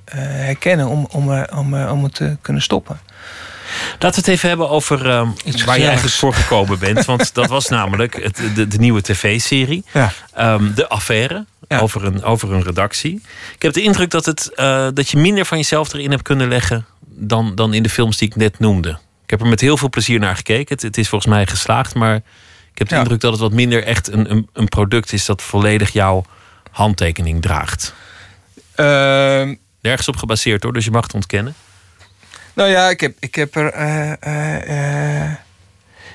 herkennen 0.45 0.89
om, 0.89 1.07
om, 1.11 1.45
om, 1.55 1.75
om 1.75 2.05
het 2.05 2.15
te 2.15 2.37
kunnen 2.41 2.63
stoppen. 2.63 3.01
Laten 3.91 4.09
we 4.11 4.17
het 4.17 4.29
even 4.29 4.49
hebben 4.49 4.69
over 4.71 5.11
ehm, 5.11 5.29
waar 5.65 5.79
je 5.79 5.85
eigenlijk 5.87 6.17
voor 6.17 6.35
gekomen 6.35 6.79
bent. 6.79 7.05
Want 7.13 7.35
dat 7.35 7.49
was 7.49 7.69
namelijk 7.69 8.23
het, 8.23 8.41
de, 8.55 8.69
de 8.69 8.79
nieuwe 8.79 9.03
tv-serie. 9.03 9.85
Ja. 9.93 10.13
Ehm, 10.35 10.75
de 10.75 10.89
affaire 10.89 11.45
Ja. 11.69 11.79
over, 11.79 12.05
een, 12.05 12.23
over 12.25 12.53
een 12.53 12.63
redactie. 12.63 13.21
Ik 13.55 13.63
heb 13.63 13.73
de 13.73 13.83
indruk 13.83 14.11
dat, 14.11 14.25
het, 14.27 14.55
eh, 14.55 14.89
dat 14.95 15.09
je 15.09 15.17
minder 15.17 15.45
van 15.47 15.59
jezelf 15.59 15.93
erin 15.93 16.11
hebt 16.11 16.23
kunnen 16.23 16.49
leggen... 16.49 16.87
Dan, 17.15 17.55
dan 17.55 17.75
in 17.75 17.83
de 17.83 17.89
films 17.91 18.17
die 18.17 18.29
ik 18.29 18.37
net 18.37 18.59
noemde. 18.59 18.89
Ik 19.25 19.31
heb 19.31 19.41
er 19.41 19.47
met 19.47 19.61
heel 19.61 19.77
veel 19.77 19.89
plezier 19.91 20.19
naar 20.19 20.37
gekeken. 20.37 20.75
Het, 20.75 20.83
het 20.83 20.99
is 20.99 21.09
volgens 21.09 21.33
mij 21.33 21.47
geslaagd, 21.47 21.95
maar 21.95 22.15
ik 22.73 22.79
heb 22.79 22.89
de 22.89 22.95
Ja. 22.95 23.01
indruk 23.01 23.21
dat 23.21 23.33
het 23.33 23.41
wat 23.41 23.53
minder 23.53 23.85
echt 23.85 24.13
een, 24.13 24.31
een, 24.31 24.49
een 24.53 24.69
product 24.69 25.13
is... 25.13 25.25
dat 25.25 25.43
volledig 25.43 25.91
jouw 25.93 26.25
handtekening 26.71 27.43
draagt. 27.43 27.95
Ehm, 28.75 29.55
Nergens 29.81 30.09
op 30.09 30.17
gebaseerd 30.17 30.63
hoor, 30.63 30.73
dus 30.73 30.85
je 30.85 30.91
mag 30.91 31.03
het 31.03 31.15
ontkennen. 31.15 31.55
Nou 32.55 32.71
ja, 32.71 32.89
ik 32.91 33.01
heb, 33.01 33.17
ik 33.19 33.35
heb 33.35 33.57
er. 33.57 33.73
eh, 33.73 34.13
eh, 34.21 35.23
eh, 35.25 35.31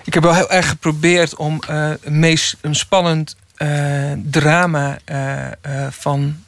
ik 0.04 0.14
heb 0.14 0.24
wel 0.24 0.36
heel 0.36 0.52
erg 0.52 0.70
geprobeerd 0.70 1.36
om 1.36 1.62
een, 1.68 2.20
meest, 2.20 2.58
een 2.62 2.76
spannend 2.76 3.36
drama 4.24 5.00
van, 5.90 6.44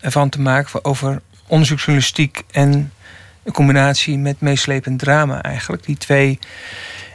ervan 0.00 0.28
te 0.28 0.40
maken. 0.40 0.84
Over 0.84 1.20
onderzoeksjournalistiek 1.46 2.42
en 2.50 2.92
een 3.44 3.52
combinatie 3.52 4.18
met 4.18 4.40
meeslepend 4.40 4.98
drama 4.98 5.42
eigenlijk. 5.42 5.84
Die 5.84 5.96
twee 5.96 6.38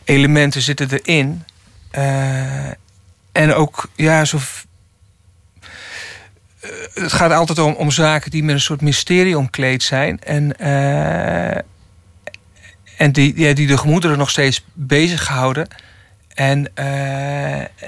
elementen 0.03 0.61
zitten 0.61 0.89
erin. 0.91 1.43
En 3.31 3.53
ook, 3.53 3.89
ja, 3.95 4.25
zo. 4.25 4.37
Het 6.93 7.13
gaat 7.13 7.31
altijd 7.31 7.59
om, 7.59 7.73
om 7.73 7.91
zaken 7.91 8.31
die 8.31 8.43
met 8.43 8.55
een 8.55 8.61
soort 8.61 8.81
mysterie 8.81 9.37
omkleed 9.37 9.83
zijn. 9.83 10.19
En 10.23 10.55
en 12.99 13.11
die, 13.11 13.33
ja, 13.39 13.53
die 13.53 13.67
de 13.67 13.77
gemoederen 13.77 14.17
nog 14.17 14.29
steeds 14.29 14.63
bezighouden. 14.73 15.67
En 16.33 16.75
eh, 16.75 16.85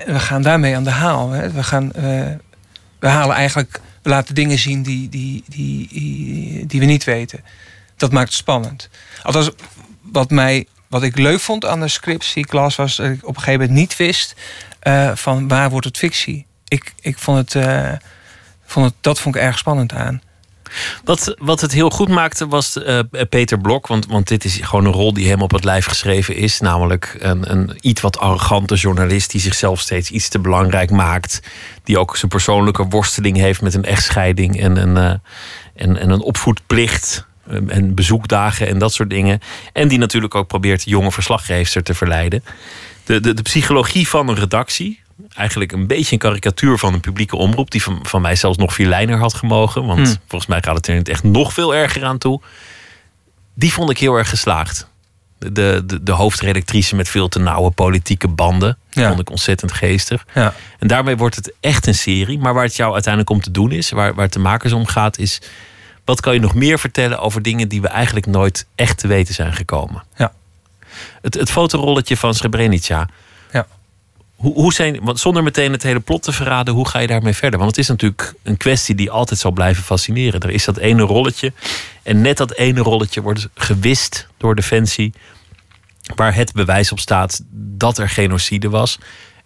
we 0.06 0.20
gaan 0.20 0.42
daarmee 0.42 0.76
aan 0.76 0.84
de 0.84 0.90
haal. 0.90 1.32
Hè. 1.32 1.52
We, 1.52 1.64
gaan, 1.64 1.92
eh, 1.92 2.04
we 3.00 3.08
halen 3.08 3.36
eigenlijk, 3.36 3.80
we 4.02 4.10
laten 4.10 4.36
dingen 4.36 4.58
zien 4.58 4.84
die, 4.84 5.10
die, 5.10 5.44
die, 5.48 5.88
die, 5.92 6.66
die 6.66 6.80
we 6.80 6.86
niet 6.86 7.04
weten. 7.04 7.44
Dat 7.98 8.12
maakt 8.12 8.28
het 8.28 8.38
spannend. 8.38 8.90
Althans, 9.22 9.50
wat, 10.02 10.30
mij, 10.30 10.66
wat 10.88 11.04
ik 11.04 11.18
leuk 11.18 11.40
vond 11.40 11.66
aan 11.66 11.80
de 11.80 11.88
scripts 11.88 12.34
die 12.34 12.44
ik 12.44 12.54
las, 12.54 12.76
was 12.76 12.96
dat 12.96 13.06
ik 13.06 13.28
op 13.28 13.36
een 13.36 13.42
gegeven 13.42 13.60
moment 13.60 13.80
niet 13.80 13.96
wist 13.96 14.36
eh, 14.80 15.12
van 15.16 15.48
waar 15.48 15.70
wordt 15.70 15.86
het 15.86 15.98
fictie. 15.98 16.46
Ik, 16.68 16.94
ik 17.02 17.18
vond 17.18 17.54
het, 17.54 17.66
vond 18.66 18.86
het, 18.86 18.96
dat 19.02 19.20
vond 19.20 19.36
ik 19.36 19.42
erg 19.42 19.58
spannend 19.58 19.94
aan. 19.94 20.22
Wat, 21.04 21.36
wat 21.40 21.62
het 21.62 21.72
heel 21.72 21.90
goed 21.90 22.10
maakte 22.10 22.48
was 22.48 22.84
eh, 22.84 23.00
Peter 23.30 23.60
Blok. 23.60 23.88
Want, 23.88 24.06
want 24.06 24.28
dit 24.28 24.44
is 24.46 24.60
gewoon 24.62 24.86
een 24.86 24.92
rol 24.92 25.14
die 25.14 25.30
hem 25.30 25.42
op 25.42 25.52
het 25.52 25.64
lijf 25.64 25.86
geschreven 25.86 26.36
is. 26.36 26.60
Namelijk 26.60 27.16
een, 27.20 27.52
een 27.52 27.78
iets 27.82 28.02
wat 28.02 28.18
arrogante 28.20 28.76
journalist 28.76 29.32
die 29.32 29.42
zichzelf 29.42 29.80
steeds 29.80 30.12
iets 30.12 30.30
te 30.30 30.40
belangrijk 30.40 30.90
maakt. 30.90 31.42
Die 31.84 32.00
ook 32.00 32.18
zijn 32.18 32.32
persoonlijke 32.32 32.86
worsteling 32.88 33.38
heeft 33.38 33.62
met 33.62 33.74
een 33.74 33.84
echtscheiding 33.86 34.60
en 34.60 34.78
een, 34.78 34.98
eh, 34.98 35.14
en, 35.76 35.98
en 35.98 36.10
een 36.10 36.22
opvoedplicht. 36.22 37.26
eh, 37.48 37.58
En 37.68 37.96
bezoekdagen 37.96 38.68
en 38.68 38.78
dat 38.78 38.94
soort 38.94 39.10
dingen. 39.10 39.40
En 39.74 39.88
die 39.88 39.98
natuurlijk 39.98 40.36
ook 40.36 40.48
probeert 40.48 40.84
jonge 40.86 41.12
verslaggever 41.12 41.84
te 41.84 41.94
verleiden. 41.94 42.44
De, 43.04 43.20
de, 43.20 43.34
de 43.34 43.42
psychologie 43.42 44.08
van 44.08 44.28
een 44.30 44.36
redactie. 44.36 45.00
Eigenlijk 45.36 45.72
een 45.72 45.88
beetje 45.88 46.14
een 46.14 46.20
karikatuur 46.20 46.78
van 46.78 46.94
een 46.94 47.00
publieke 47.00 47.36
omroep. 47.36 47.72
Die 47.72 47.84
van, 47.84 48.00
van 48.04 48.22
mij 48.22 48.36
zelfs 48.36 48.58
nog 48.58 48.78
lijner 48.78 49.18
had 49.18 49.34
gemogen. 49.34 49.86
Want 49.86 50.08
Hmm. 50.08 50.18
volgens 50.28 50.50
mij 50.50 50.62
gaat 50.62 50.76
het 50.76 50.88
er 50.88 51.10
echt 51.10 51.24
nog 51.24 51.54
veel 51.54 51.76
erger 51.76 52.04
aan 52.04 52.18
toe. 52.18 52.42
Die 53.54 53.74
vond 53.74 53.90
ik 53.90 53.98
heel 53.98 54.16
erg 54.16 54.30
geslaagd. 54.30 54.90
De, 55.38 55.84
de, 55.86 56.04
de 56.04 56.12
hoofdredactrice 56.12 56.96
met 56.96 57.10
veel 57.10 57.28
te 57.28 57.40
nauwe 57.40 57.72
politieke 57.72 58.28
banden. 58.28 58.78
Ja. 58.90 59.08
Vond 59.08 59.20
ik 59.20 59.30
ontzettend 59.30 59.72
geestig. 59.72 60.26
Ja. 60.34 60.54
En 60.80 60.88
daarmee 60.88 61.18
wordt 61.18 61.36
het 61.36 61.54
echt 61.60 61.88
een 61.88 61.96
serie. 61.96 62.40
Maar 62.40 62.54
waar 62.54 62.64
het 62.64 62.76
jou 62.76 62.94
uiteindelijk 62.94 63.34
om 63.34 63.42
te 63.42 63.52
doen 63.52 63.72
is, 63.72 63.90
waar, 63.92 64.14
waar 64.14 64.24
het 64.26 64.34
de 64.34 64.40
makers 64.40 64.74
om 64.74 64.86
gaat, 64.86 65.18
is. 65.18 65.42
Wat 66.06 66.22
kan 66.22 66.34
je 66.34 66.40
nog 66.40 66.54
meer 66.54 66.80
vertellen 66.80 67.20
over 67.20 67.42
dingen 67.42 67.68
die 67.68 67.82
we 67.82 67.88
eigenlijk 67.88 68.26
nooit 68.26 68.66
echt 68.76 68.98
te 68.98 69.08
weten 69.08 69.34
zijn 69.34 69.54
gekomen? 69.54 70.04
Ja. 70.16 70.32
Het, 71.22 71.34
het 71.34 71.52
fotorolletje 71.52 72.18
van 72.18 72.34
Srebrenica. 72.34 73.08
Hoe, 74.42 74.54
hoe 74.54 74.74
zijn, 74.74 75.00
want 75.04 75.20
zonder 75.20 75.44
meteen 75.44 75.72
het 75.72 75.84
hele 75.84 76.00
plot 76.00 76.24
te 76.24 76.32
verraden, 76.32 76.74
hoe 76.74 76.88
ga 76.88 77.00
je 77.00 77.08
daarmee 77.08 77.34
verder? 77.34 77.60
Want 77.60 77.72
het 77.72 77.80
is 77.80 77.88
natuurlijk 77.88 78.34
een 78.44 78.58
kwestie 78.58 78.96
die 78.96 79.12
altijd 79.12 79.40
zal 79.40 79.52
blijven 79.52 79.84
fascineren. 79.84 80.40
Er 80.40 80.50
is 80.50 80.66
dat 80.66 80.78
ene 80.78 81.02
rolletje. 81.02 81.54
En 82.04 82.22
net 82.22 82.38
dat 82.38 82.54
ene 82.54 82.82
rolletje 82.82 83.22
wordt 83.22 83.48
gewist 83.56 84.28
door 84.38 84.56
Defensie. 84.56 85.14
Waar 86.16 86.36
het 86.36 86.54
bewijs 86.54 86.92
op 86.92 87.00
staat 87.00 87.42
dat 87.54 87.98
er 87.98 88.10
genocide 88.10 88.70
was. 88.70 88.98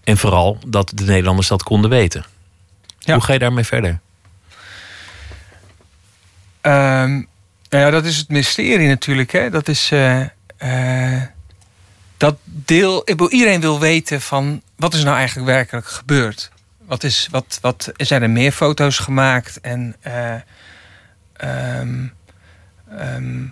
En 0.03 0.17
vooral 0.17 0.57
dat 0.67 0.91
de 0.95 1.03
Nederlanders 1.03 1.47
dat 1.47 1.63
konden 1.63 1.89
weten. 1.89 2.25
Ja. 2.99 3.13
Hoe 3.13 3.23
ga 3.23 3.33
je 3.33 3.39
daarmee 3.39 3.63
verder? 3.63 3.99
Ehm, 6.61 7.11
nou 7.69 7.83
ja, 7.83 7.89
dat 7.89 8.05
is 8.05 8.17
het 8.17 8.29
mysterie 8.29 8.87
natuurlijk. 8.87 9.31
Hè? 9.31 9.49
Dat 9.49 9.67
is. 9.67 9.91
eh, 9.91 10.21
eh, 10.57 11.21
deel. 12.65 13.01
Ik 13.05 13.21
iedereen 13.31 13.61
wil 13.61 13.79
weten 13.79 14.21
van. 14.21 14.61
Wat 14.75 14.93
is 14.93 15.03
nou 15.03 15.17
eigenlijk 15.17 15.47
werkelijk 15.47 15.87
gebeurd? 15.87 16.51
Wat 16.85 17.03
is. 17.03 17.27
Wat, 17.31 17.57
wat, 17.61 17.91
zijn 17.97 18.21
er 18.21 18.29
meer 18.29 18.51
foto's 18.51 18.97
gemaakt? 18.97 19.59
En. 19.61 19.95
eh, 20.01 20.35
ehm, 21.33 22.07
ehm, 22.97 23.43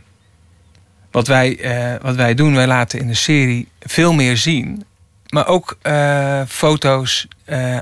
wat, 1.12 1.28
wij, 1.28 1.60
eh, 1.60 2.02
wat 2.02 2.16
wij 2.16 2.34
doen, 2.34 2.56
wij 2.56 2.68
laten 2.68 3.00
in 3.00 3.08
de 3.08 3.14
serie 3.14 3.68
veel 3.80 4.14
meer 4.14 4.38
zien. 4.38 4.86
Maar 5.30 5.48
ook 5.48 5.78
eh, 5.82 6.42
foto's, 6.48 7.28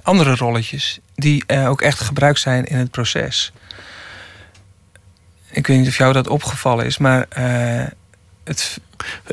andere 0.03 0.35
rolletjes. 0.35 0.99
die 1.15 1.43
ook 1.67 1.81
echt 1.81 1.99
gebruikt 1.99 2.39
zijn 2.39 2.65
in 2.65 2.77
het 2.77 2.91
proces. 2.91 3.51
Ik 5.51 5.67
weet 5.67 5.77
niet 5.77 5.87
of 5.87 5.97
jou 5.97 6.13
dat 6.13 6.27
opgevallen 6.27 6.85
is, 6.85 6.97
maar 6.97 7.27
het, 8.57 8.79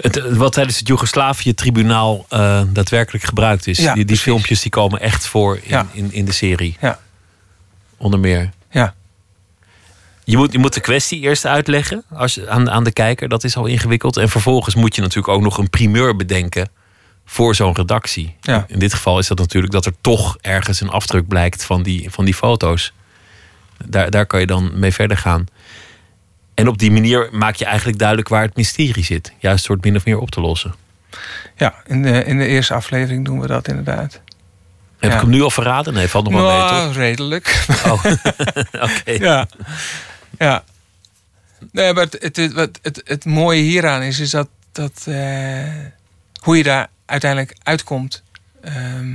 Het, 0.01 0.37
wat 0.37 0.53
tijdens 0.53 0.79
het 0.79 0.89
Joegoslavië-tribunaal 0.89 2.27
eh, 2.29 2.63
daadwerkelijk 2.69 3.25
gebruikt 3.25 3.67
is. 3.67 3.79
Ja, 3.79 3.95
die 3.95 4.05
die 4.05 4.17
filmpjes 4.19 4.61
die 4.63 4.71
komen 4.71 5.01
echt 5.01 5.27
voor 5.27 5.57
in, 5.57 5.63
Ja. 5.67 5.87
in, 5.93 6.13
in 6.13 6.25
de 6.25 6.33
serie. 6.33 6.77
Ja. 6.81 6.99
Onder 7.97 8.21
meer. 8.21 8.51
ja, 8.71 8.95
Je 10.25 10.37
moet, 10.37 10.53
je 10.53 10.59
moet 10.59 10.75
de 10.75 10.81
kwestie 10.81 11.21
eerst 11.21 11.47
uitleggen 11.47 12.05
als, 12.11 12.47
aan, 12.47 12.71
aan 12.71 12.85
de 12.85 12.93
kijker. 12.93 13.29
Dat 13.29 13.45
is 13.45 13.57
al 13.57 13.67
ingewikkeld. 13.67 14.17
En 14.17 14.29
vervolgens 14.29 14.75
moet 14.75 14.95
je 14.95 15.01
natuurlijk 15.01 15.29
ook 15.29 15.43
nog 15.43 15.59
een 15.59 15.71
primeur 15.71 16.17
bedenken 16.17 16.69
voor 17.25 17.55
zo'n 17.55 17.75
redactie. 17.75 18.37
Ja. 18.41 18.65
In 18.69 18.79
dit 18.79 18.95
geval 18.95 19.19
is 19.19 19.27
dat 19.27 19.39
natuurlijk 19.39 19.73
dat 19.73 19.87
er 19.87 19.95
toch 20.01 20.37
ergens 20.41 20.81
een 20.81 20.91
afdruk 20.91 21.29
blijkt 21.29 21.65
van 21.65 21.83
die, 21.83 22.11
van 22.11 22.25
die 22.25 22.35
foto's. 22.35 22.93
Daar, 23.87 24.11
daar 24.11 24.27
kan 24.27 24.41
je 24.41 24.47
dan 24.47 24.71
mee 24.75 24.93
verder 24.93 25.17
gaan. 25.17 25.47
En 26.59 26.69
op 26.69 26.79
die 26.79 26.91
manier 26.91 27.29
maak 27.33 27.55
je 27.55 27.65
eigenlijk 27.65 27.99
duidelijk 27.99 28.29
waar 28.29 28.43
het 28.43 28.57
mysterie 28.57 29.05
zit. 29.05 29.33
Juist 29.39 29.67
door 29.67 29.77
het 29.77 29.85
min 29.85 29.97
of 29.97 30.05
meer 30.05 30.19
op 30.19 30.31
te 30.31 30.41
lossen. 30.41 30.75
ja 31.57 31.75
in, 31.87 32.03
de, 32.03 32.25
in 32.25 32.39
de 32.39 32.47
eerste 32.47 32.75
aflevering 32.75 33.25
doen 33.25 33.41
we 33.41 33.47
dat 33.47 33.69
inderdaad. 33.69 34.21
Heb 34.99 35.11
Ja. 35.11 35.17
ik 35.17 35.23
hem 35.23 35.31
nu 35.31 35.43
al 35.43 35.51
verraden? 35.51 35.95
Nee, 35.95 36.09
valt 36.09 36.25
nog 36.31 36.33
wel 36.41 36.51
mee, 36.51 36.59
Nou, 36.59 36.87
toch? 36.87 36.97
redelijk. 36.97 37.65
Oh, 37.87 38.05
oké. 38.89 39.11
ja. 39.11 39.47
ja. 40.39 40.65
Nee, 41.73 41.93
maar 41.93 42.05
het, 42.05 42.17
het, 42.21 42.37
het, 42.37 42.79
het, 42.83 43.01
het 43.05 43.25
mooie 43.25 43.63
hieraan 43.63 44.03
is, 44.03 44.19
is 44.19 44.31
dat, 44.31 44.49
dat 44.73 45.05
eh, 45.09 45.63
hoe 46.43 46.57
je 46.57 46.63
daar 46.63 46.89
uiteindelijk 47.07 47.57
uitkomt. 47.63 48.23
Ehm, 48.63 49.15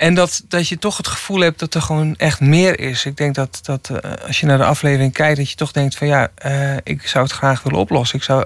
en 0.00 0.14
dat, 0.14 0.42
dat 0.48 0.68
je 0.68 0.78
toch 0.78 0.96
het 0.96 1.08
gevoel 1.08 1.40
hebt 1.40 1.58
dat 1.58 1.74
er 1.74 1.82
gewoon 1.82 2.16
echt 2.16 2.40
meer 2.40 2.80
is. 2.80 3.04
Ik 3.04 3.16
denk 3.16 3.34
dat, 3.34 3.60
dat 3.62 3.90
eh, 3.90 4.26
als 4.26 4.40
je 4.40 4.46
naar 4.46 4.58
de 4.58 4.64
aflevering 4.64 5.12
kijkt, 5.12 5.36
dat 5.36 5.50
je 5.50 5.56
toch 5.56 5.72
denkt 5.72 5.96
van 5.96 6.06
ja, 6.06 6.28
eh, 6.34 6.76
ik 6.82 7.06
zou 7.06 7.24
het 7.24 7.32
graag 7.32 7.62
willen 7.62 7.78
oplossen. 7.78 8.18
Ik 8.18 8.24
zou, 8.24 8.44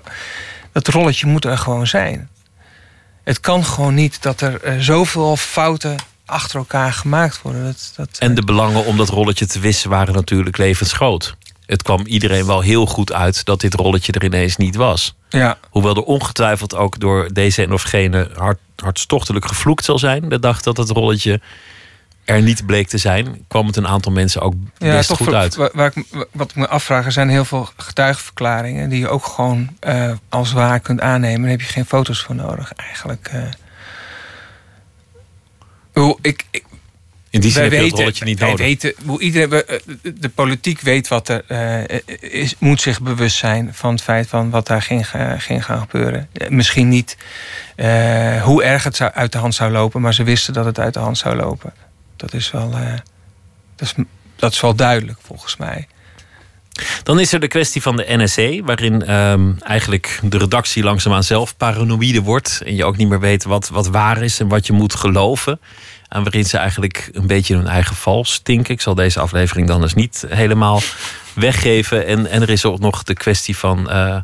dat 0.73 0.89
rolletje 0.89 1.27
moet 1.27 1.45
er 1.45 1.59
gewoon 1.59 1.87
zijn. 1.87 2.29
Het 3.25 3.41
kan 3.41 3.65
gewoon 3.65 3.95
niet 3.95 4.23
dat 4.23 4.41
er 4.41 4.63
eh, 4.63 4.79
zoveel 4.79 5.37
fouten 5.37 5.97
achter 6.25 6.59
elkaar 6.59 6.93
gemaakt 6.93 7.43
worden. 7.43 7.65
Dat, 7.65 7.93
dat, 7.97 8.09
En 8.19 8.35
de 8.35 8.45
belangen 8.45 8.85
om 8.85 8.97
dat 8.97 9.09
rolletje 9.09 9.47
te 9.47 9.61
wissen 9.61 9.91
waren 9.91 10.15
natuurlijk 10.15 10.57
levensgroot. 10.57 11.37
Het 11.67 11.83
kwam 11.83 12.07
iedereen 12.07 12.47
wel 12.47 12.61
heel 12.61 12.87
goed 12.87 13.13
uit 13.13 13.45
dat 13.45 13.61
dit 13.61 13.75
rolletje 13.75 14.13
er 14.13 14.25
ineens 14.25 14.57
niet 14.57 14.77
was. 14.77 15.15
Ja. 15.39 15.59
Hoewel 15.71 15.95
er 15.97 16.03
ongetwijfeld 16.03 16.75
ook 16.75 17.01
door 17.01 17.29
deze 17.33 17.63
en 17.63 17.73
of 17.73 17.83
gene 17.83 18.31
hart, 18.37 18.59
hartstochtelijk 18.77 19.45
gevloekt 19.47 19.85
zal 19.85 19.99
zijn. 19.99 20.29
De 20.29 20.39
dag 20.39 20.63
dat 20.63 20.77
het 20.77 20.89
rolletje 20.91 21.41
er 22.25 22.43
niet 22.43 22.67
bleek 22.67 22.89
te 22.89 22.99
zijn, 22.99 23.45
kwam 23.49 23.67
het 23.67 23.77
een 23.77 23.87
aantal 23.89 24.13
mensen 24.13 24.41
ook 24.41 24.55
Ja, 24.79 24.91
best 24.97 25.09
toch 25.09 25.19
goed 25.19 25.35
uit. 25.35 25.55
wa- 25.55 25.71
Waar 25.73 25.93
ik, 25.97 26.05
wa- 26.11 26.25
wat 26.33 26.51
ik 26.51 26.57
me 26.57 26.69
afvraag, 26.69 27.05
er 27.05 27.13
zijn 27.13 27.29
heel 27.29 27.45
veel 27.45 27.69
getuigenverklaringen 27.77 28.89
die 28.89 28.99
je 28.99 29.09
ook 29.09 29.25
gewoon 29.27 29.69
eh, 29.81 30.13
als 30.29 30.53
waar 30.53 30.81
kunt 30.81 31.01
aannemen. 31.01 31.41
Daar 31.43 31.51
heb 31.51 31.61
je 31.61 31.67
geen 31.67 31.87
foto's 31.87 32.23
voor 32.23 32.35
nodig, 32.35 32.73
eigenlijk. 32.73 33.31
ik, 36.21 36.45
ik, 36.51 36.65
In 37.35 37.41
die 37.41 37.51
zin 37.51 37.69
wij 37.69 37.71
heb 37.71 37.73
je 37.73 37.79
dat 37.79 37.99
weten, 37.99 37.99
rolletje 38.05 38.25
niet 38.25 38.39
wij 38.39 38.49
nodig. 38.49 38.67
weten 38.67 38.95
hoe 39.07 39.21
iedereen, 39.21 39.67
eh, 39.67 39.79
de- 40.15 40.29
politiek 40.29 40.81
weet 40.81 41.09
wat 41.09 41.29
er 41.29 41.45
eh, 41.47 41.99
is, 42.21 42.55
moet 42.59 42.81
zich 42.81 43.01
bewust 43.01 43.37
zijn 43.37 43.69
van 43.73 43.91
het 43.93 44.03
feit 44.03 44.29
van 44.29 44.51
wat 44.51 44.67
daar 44.67 44.83
ging, 44.83 45.09
ga- 45.09 45.39
ging 45.39 45.65
gaan 45.65 45.81
gebeuren. 45.81 46.29
Eh, 46.33 46.49
Misschien 46.49 46.89
niet 46.89 47.17
eh, 47.77 48.43
hoe 48.43 48.63
erg 48.63 48.85
het 48.85 48.97
zou, 48.97 49.11
uit 49.15 49.33
de 49.33 49.39
hand 49.39 49.55
zou 49.55 49.71
lopen, 49.73 50.01
maar 50.01 50.15
ze 50.15 50.23
wisten 50.23 50.53
dat 50.55 50.65
het 50.65 50.79
uit 50.79 50.95
de 50.95 51.01
hand 51.01 51.19
zou 51.19 51.37
lopen. 51.37 51.73
Dat 52.17 52.35
is 52.35 52.51
wel, 52.51 52.73
eh, 52.73 52.93
dat 53.77 53.89
is, 53.97 54.05
dat 54.37 54.53
is 54.53 54.61
wel 54.61 54.75
duidelijk 54.75 55.19
volgens 55.23 55.57
mij. 55.57 55.87
Dan 57.03 57.21
is 57.21 57.33
er 57.33 57.41
de 57.41 57.49
kwestie 57.49 57.83
van 57.83 57.97
de 57.97 58.05
NSC, 58.09 58.67
waarin 58.67 59.05
ehm, 59.07 59.53
eigenlijk 59.59 60.19
de 60.23 60.39
redactie 60.39 60.83
langzaamaan 60.83 61.23
zelf 61.25 61.57
paranoïde 61.57 62.23
wordt. 62.23 62.63
En 62.67 62.77
je 62.77 62.85
ook 62.85 62.97
niet 62.97 63.09
meer 63.09 63.21
weet 63.21 63.45
wat, 63.45 63.69
wat 63.69 63.87
waar 63.89 64.23
is 64.23 64.41
en 64.41 64.49
wat 64.49 64.67
je 64.67 64.73
moet 64.73 64.95
geloven. 64.95 65.61
En 66.15 66.23
waarin 66.23 66.45
ze 66.45 66.59
eigenlijk 66.59 67.11
een 67.13 67.27
beetje 67.27 67.57
hun 67.57 67.67
eigen 67.67 67.97
val 67.97 68.25
stinken. 68.25 68.75
Ik 68.75 68.81
zal 68.81 68.95
deze 68.95 69.21
aflevering 69.21 69.69
dan 69.69 69.81
dus 69.81 69.95
niet 69.95 70.25
helemaal 70.29 70.81
weggeven. 71.33 72.07
En, 72.07 72.27
en 72.27 72.43
er 72.43 72.51
is 72.51 72.65
ook 72.65 72.79
nog 72.79 73.03
de 73.03 73.15
kwestie 73.15 73.57
van 73.57 73.91
eh, 73.91 74.17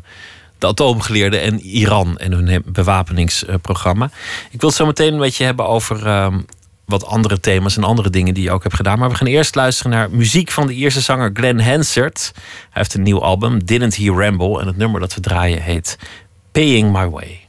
de 0.57 0.67
atoomgeleerden 0.67 1.41
en 1.41 1.59
Iran 1.59 2.17
en 2.17 2.31
hun 2.31 2.63
bewapeningsprogramma. 2.65 4.09
Ik 4.51 4.59
wil 4.59 4.69
het 4.69 4.77
zo 4.77 4.85
meteen 4.85 5.17
met 5.17 5.35
je 5.35 5.43
hebben 5.43 5.67
over 5.67 6.07
ehm, 6.07 6.39
wat 6.85 7.05
andere 7.05 7.39
thema's 7.39 7.77
en 7.77 7.83
andere 7.83 8.09
dingen 8.09 8.33
die 8.33 8.43
je 8.43 8.51
ook 8.51 8.63
hebt 8.63 8.75
gedaan. 8.75 8.99
Maar 8.99 9.09
we 9.09 9.15
gaan 9.15 9.27
eerst 9.27 9.55
luisteren 9.55 9.91
naar 9.91 10.11
muziek 10.11 10.51
van 10.51 10.67
de 10.67 10.73
eerste 10.73 11.01
zanger 11.01 11.29
Glenn 11.33 11.59
Hansard. 11.59 12.31
Hij 12.33 12.41
heeft 12.71 12.93
een 12.93 13.03
nieuw 13.03 13.21
album, 13.21 13.65
Didn't 13.65 13.95
He 13.95 14.11
Ramble. 14.11 14.59
En 14.61 14.67
het 14.67 14.77
nummer 14.77 14.99
dat 14.99 15.13
we 15.13 15.21
draaien 15.21 15.61
heet 15.61 15.97
Paying 16.51 16.91
My 16.91 17.09
Way. 17.09 17.39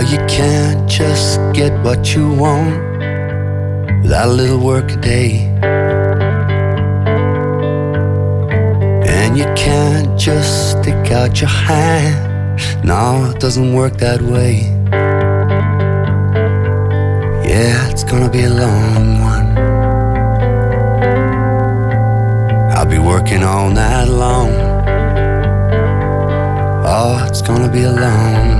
Well, 0.00 0.10
you 0.10 0.26
can't 0.28 0.88
just 0.88 1.38
get 1.52 1.78
what 1.84 2.14
you 2.14 2.32
want 2.32 2.72
without 4.02 4.28
a 4.28 4.32
little 4.32 4.58
work 4.58 4.92
a 4.92 4.96
day. 4.96 5.40
And 9.06 9.36
you 9.36 9.44
can't 9.54 10.18
just 10.18 10.70
stick 10.70 11.12
out 11.12 11.38
your 11.42 11.50
hand. 11.50 12.62
No, 12.82 13.30
it 13.30 13.40
doesn't 13.40 13.74
work 13.74 13.98
that 13.98 14.22
way. 14.22 14.72
Yeah, 17.46 17.90
it's 17.90 18.02
gonna 18.02 18.30
be 18.30 18.44
a 18.44 18.54
long 18.64 19.20
one. 19.20 19.48
I'll 22.74 22.86
be 22.86 22.98
working 22.98 23.42
all 23.42 23.68
night 23.68 24.08
long. 24.08 24.48
Oh, 26.86 27.22
it's 27.28 27.42
gonna 27.42 27.70
be 27.70 27.82
a 27.82 27.92
long 27.92 28.59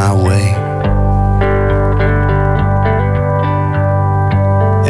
my 0.00 0.14
way. 0.14 0.46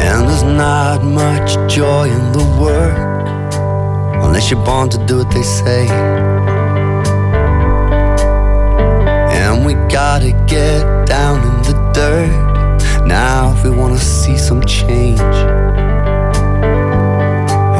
And 0.07 0.19
there's 0.27 0.47
not 0.65 1.03
much 1.03 1.49
joy 1.75 2.05
in 2.17 2.25
the 2.37 2.45
work 2.65 2.97
unless 4.23 4.49
you're 4.49 4.63
born 4.63 4.87
to 4.95 4.99
do 5.09 5.17
what 5.17 5.29
they 5.31 5.43
say. 5.43 5.83
And 9.39 9.65
we 9.65 9.73
gotta 9.99 10.31
get 10.57 10.81
down 11.15 11.37
in 11.49 11.57
the 11.69 11.75
dirt 11.97 13.05
now 13.05 13.53
if 13.53 13.65
we 13.65 13.71
wanna 13.81 14.03
see 14.17 14.37
some 14.37 14.61
change. 14.79 15.37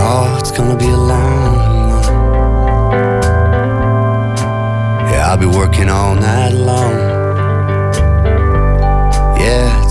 Oh, 0.06 0.36
it's 0.40 0.52
gonna 0.58 0.80
be 0.86 0.92
a 1.00 1.04
long 1.14 1.52
one. 1.96 2.10
Yeah, 5.12 5.30
I'll 5.30 5.42
be 5.46 5.52
working 5.62 5.88
all 5.88 6.14
night 6.16 6.54
long. 6.70 7.11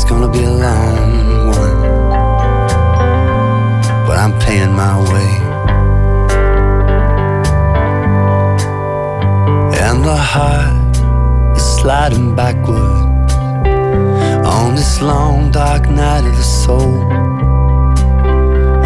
It's 0.02 0.08
gonna 0.08 0.32
be 0.32 0.42
a 0.42 0.50
long 0.50 1.48
one. 1.48 1.80
But 4.06 4.16
I'm 4.16 4.32
paying 4.40 4.72
my 4.72 4.96
way. 5.10 5.32
And 9.84 10.02
the 10.02 10.16
heart 10.16 10.96
is 11.54 11.62
sliding 11.80 12.34
backward 12.34 13.04
on 14.46 14.74
this 14.74 15.02
long 15.02 15.50
dark 15.50 15.86
night 15.90 16.24
of 16.24 16.34
the 16.34 16.48
soul. 16.64 17.02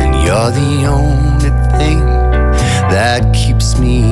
And 0.00 0.12
you're 0.24 0.50
the 0.50 0.86
only 0.98 1.52
thing 1.78 2.00
that 2.90 3.32
keeps 3.32 3.78
me 3.78 4.02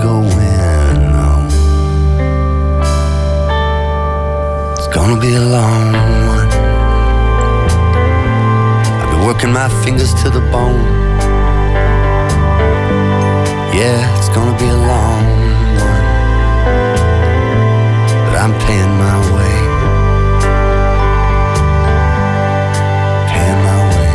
going 0.00 1.02
on. 1.30 1.46
It's 4.76 4.86
gonna 4.94 5.20
be 5.20 5.34
a 5.34 5.46
long 5.58 6.23
working 9.34 9.52
my 9.52 9.68
fingers 9.84 10.14
to 10.14 10.30
the 10.30 10.40
bone. 10.52 10.84
Yeah, 13.74 14.18
it's 14.18 14.28
gonna 14.28 14.56
be 14.58 14.66
a 14.66 14.76
long 14.92 15.24
one. 15.88 16.04
But 18.26 18.34
I'm 18.42 18.54
paying 18.66 18.94
my 19.04 19.16
way. 19.34 19.56
Paying 23.32 23.60
my 23.68 23.80
way. 23.94 24.12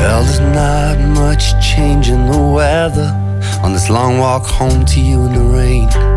Well, 0.00 0.22
there's 0.24 0.40
not 0.40 0.98
much 0.98 1.44
change 1.64 2.08
in 2.08 2.26
the 2.26 2.38
weather 2.38 3.10
on 3.62 3.72
this 3.72 3.88
long 3.88 4.18
walk 4.18 4.44
home 4.44 4.84
to 4.86 5.00
you 5.00 5.24
in 5.26 5.32
the 5.32 5.44
rain. 5.56 6.15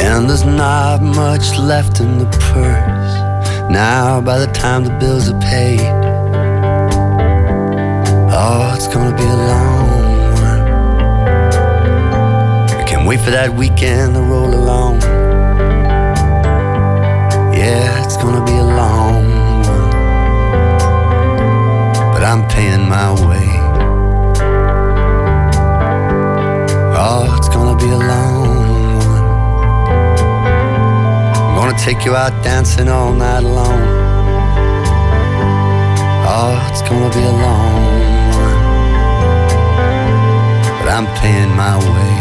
And 0.00 0.28
there's 0.28 0.44
not 0.44 1.02
much 1.02 1.58
left 1.58 2.00
in 2.00 2.18
the 2.18 2.26
purse 2.52 3.18
now 3.70 4.20
by 4.20 4.38
the 4.38 4.46
time 4.46 4.84
the 4.84 4.90
bills 4.98 5.28
are 5.28 5.40
paid. 5.40 5.80
Oh, 8.30 8.72
it's 8.74 8.88
gonna 8.88 9.16
be 9.16 9.24
a 9.24 9.36
long 9.52 9.88
one. 10.46 10.62
I 12.80 12.84
can't 12.86 13.06
wait 13.06 13.20
for 13.20 13.30
that 13.30 13.54
weekend 13.54 14.14
to 14.14 14.20
roll 14.20 14.54
along. 14.54 15.02
Yeah, 17.52 18.04
it's 18.04 18.16
gonna 18.16 18.44
be 18.44 18.52
a 18.52 18.64
long 18.64 19.28
one. 19.66 19.90
But 22.12 22.22
I'm 22.24 22.46
paying 22.48 22.88
my 22.88 23.12
way. 23.28 23.48
Oh, 26.96 27.34
it's 27.36 27.48
gonna 27.48 27.76
be 27.76 27.90
a 27.90 27.98
long 27.98 28.47
take 31.78 32.04
you 32.04 32.16
out 32.16 32.42
dancing 32.42 32.88
all 32.88 33.12
night 33.12 33.44
long. 33.44 33.80
Oh, 36.26 36.68
it's 36.70 36.82
gonna 36.82 37.08
be 37.10 37.20
a 37.20 37.30
long 37.46 37.84
one. 37.86 38.60
But 40.78 40.88
I'm 40.96 41.06
paying 41.20 41.52
my 41.54 41.76
way. 41.94 42.14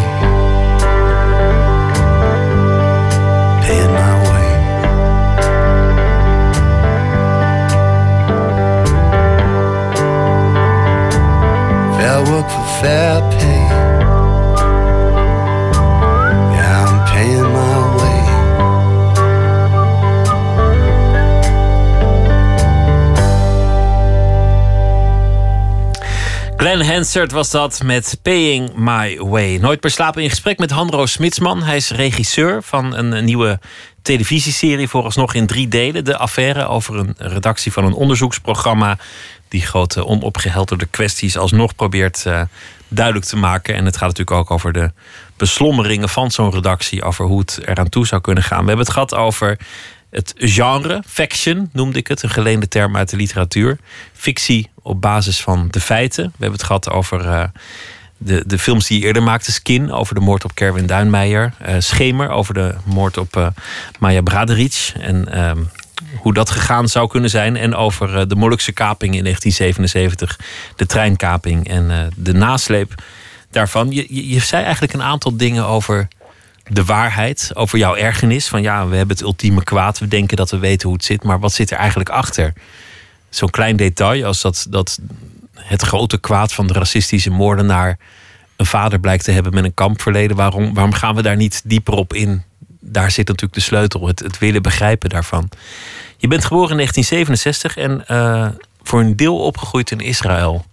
Paying 3.65 3.93
my 4.02 4.13
way. 4.28 4.48
Fair 11.98 12.20
work 12.32 12.48
for 12.50 12.65
fair 12.80 13.22
pay. 13.32 13.37
Glenn 26.58 26.86
Hansard 26.86 27.32
was 27.32 27.50
dat 27.52 27.84
met 27.84 28.20
Paying 28.22 28.76
My 28.76 29.17
Way. 29.17 29.58
Nooit 29.58 29.84
meer 29.84 29.91
slapen 29.91 30.24
in 30.24 30.30
gesprek 30.30 30.60
met 30.60 30.72
Hanro 30.72 31.06
Smitsman. 31.06 31.63
Hij 31.63 31.76
is 31.76 31.91
regisseur 31.91 32.63
van 32.63 32.96
een, 32.96 33.26
nieuwe 33.26 33.60
televisieserie 34.02 34.88
vooralsnog 34.88 35.34
in 35.34 35.46
drie 35.46 35.67
delen. 35.67 36.06
De 36.06 36.17
affaire 36.17 36.67
over 36.67 36.96
een 36.96 37.15
redactie 37.17 37.72
van 37.72 37.86
een 37.86 37.93
onderzoeksprogramma... 37.93 38.98
die 39.48 39.62
grote 39.62 40.06
onopgehelderde 40.06 40.86
kwesties 40.86 41.38
alsnog 41.38 41.76
probeert 41.76 42.24
uh, 42.28 42.41
duidelijk 42.88 43.26
te 43.26 43.38
maken. 43.38 43.76
En 43.76 43.86
het 43.86 43.98
gaat 43.98 44.08
natuurlijk 44.08 44.38
ook 44.38 44.52
over 44.52 44.72
de 44.74 44.91
beslommeringen 45.36 46.10
van 46.10 46.32
zo'n 46.32 46.52
redactie... 46.52 47.04
over 47.04 47.26
hoe 47.26 47.39
het 47.39 47.60
eraan 47.65 47.89
toe 47.89 48.08
zou 48.08 48.22
kunnen 48.22 48.43
gaan. 48.43 48.62
We 48.62 48.67
hebben 48.67 48.86
het 48.86 48.93
gehad 48.93 49.15
over 49.15 49.58
het 50.10 50.34
genre, 50.38 51.04
faction 51.06 51.70
noemde 51.74 52.00
ik 52.00 52.08
het, 52.08 52.24
een 52.24 52.30
geleende 52.30 52.67
term 52.67 52.98
uit 52.98 53.10
de 53.10 53.17
literatuur. 53.17 53.78
Fictie 54.13 54.70
op 54.82 55.02
basis 55.02 55.41
van 55.41 55.67
de 55.72 55.80
feiten. 55.80 56.24
We 56.24 56.32
hebben 56.32 56.52
het 56.52 56.63
gehad 56.63 56.89
over 56.89 57.26
uh, 57.26 57.43
de, 58.17 58.43
de 58.48 58.60
films 58.60 58.88
die 58.88 59.00
je 59.00 59.06
eerder 59.06 59.24
maakte. 59.24 59.52
Skin, 59.52 59.91
over 59.91 60.15
de 60.15 60.22
moord 60.22 60.43
op 60.43 60.56
Kerwin 60.56 60.86
Duinmeijer. 60.86 61.54
Uh, 61.62 61.76
Schemer, 61.80 62.30
over 62.30 62.54
de 62.54 62.76
moord 62.84 63.17
op 63.17 63.36
uh, 63.38 63.48
Maya 64.00 64.22
Braderic. 64.22 64.91
En 65.00 65.34
ehm, 65.34 65.63
hoe 66.15 66.34
dat 66.34 66.50
gegaan 66.50 66.88
zou 66.88 67.08
kunnen 67.08 67.30
zijn. 67.30 67.56
En 67.56 67.76
over 67.76 68.28
de 68.28 68.36
Molukse 68.36 68.72
kaping 68.72 69.15
in 69.15 69.24
1977. 69.24 70.39
De 70.76 70.86
treinkaping 70.86 71.67
en 71.67 72.12
de 72.15 72.34
nasleep 72.34 72.93
daarvan. 73.52 73.91
Je, 73.91 74.30
je 74.30 74.39
zei 74.39 74.63
eigenlijk 74.63 74.93
een 74.93 75.04
aantal 75.04 75.38
dingen 75.38 75.65
over 75.65 76.08
de 76.69 76.86
waarheid 76.86 77.51
over 77.53 77.77
jouw 77.77 77.95
ergernis. 77.95 78.47
Van 78.47 78.62
ja, 78.62 78.88
we 78.88 78.95
hebben 78.95 79.15
het 79.15 79.25
ultieme 79.25 79.63
kwaad. 79.63 79.99
We 79.99 80.08
denken 80.08 80.38
dat 80.38 80.51
we 80.51 80.58
weten 80.58 80.88
hoe 80.88 80.97
het 80.97 81.06
zit. 81.06 81.23
Maar 81.23 81.39
wat 81.39 81.53
zit 81.53 81.71
er 81.71 81.77
eigenlijk 81.77 82.10
achter? 82.10 82.53
Zo'n 83.30 83.49
klein 83.49 83.75
detail 83.75 84.25
als 84.25 84.41
dat, 84.41 84.67
dat 84.69 84.99
het 85.53 85.82
grote 85.82 86.17
kwaad 86.17 86.53
van 86.53 86.67
de 86.67 86.73
racistische 86.73 87.30
moordenaar 87.30 87.97
een 88.56 88.65
vader 88.65 88.99
blijkt 88.99 89.23
te 89.23 89.32
hebben 89.32 89.53
met 89.53 89.63
een 89.63 89.73
kampverleden. 89.73 90.36
Waarom, 90.36 90.73
waarom 90.73 90.93
gaan 90.93 91.15
we 91.15 91.21
daar 91.21 91.36
niet 91.36 91.62
dieper 91.65 91.93
op 91.93 92.13
in? 92.13 92.43
Daar 92.80 93.12
zit 93.12 93.27
natuurlijk 93.27 93.53
de 93.53 93.65
sleutel, 93.65 94.08
het, 94.08 94.19
het 94.19 94.38
willen 94.38 94.62
begrijpen 94.62 95.10
daarvan. 95.10 95.49
Je 96.17 96.27
bent 96.27 96.45
geboren 96.45 96.69
in 96.69 96.77
1967 96.77 97.77
en 97.77 98.03
uh, 98.12 98.47
voor 98.84 98.99
een 98.99 99.15
deel 99.15 99.39
opgegroeid 99.39 99.91
in 99.91 99.99
Israël. 99.99 100.65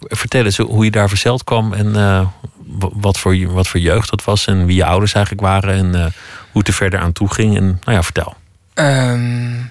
Vertel 0.00 0.44
eens 0.44 0.56
hoe 0.56 0.84
je 0.84 0.90
daar 0.90 1.08
verzeld 1.08 1.44
kwam 1.44 1.72
en 1.72 1.86
uh, 1.86 2.26
wat, 2.78 3.18
voor, 3.18 3.52
wat 3.52 3.68
voor 3.68 3.80
jeugd 3.80 4.10
dat 4.10 4.24
was 4.24 4.46
en 4.46 4.66
wie 4.66 4.76
je 4.76 4.84
ouders 4.84 5.12
eigenlijk 5.12 5.46
waren 5.46 5.74
en 5.74 5.86
uh, 5.86 6.06
hoe 6.50 6.58
het 6.58 6.68
er 6.68 6.74
verder 6.74 7.00
aan 7.00 7.12
toe 7.12 7.32
ging. 7.32 7.56
En 7.56 7.64
nou 7.64 7.96
ja, 7.96 8.02
vertel. 8.02 8.36
Um, 8.74 9.70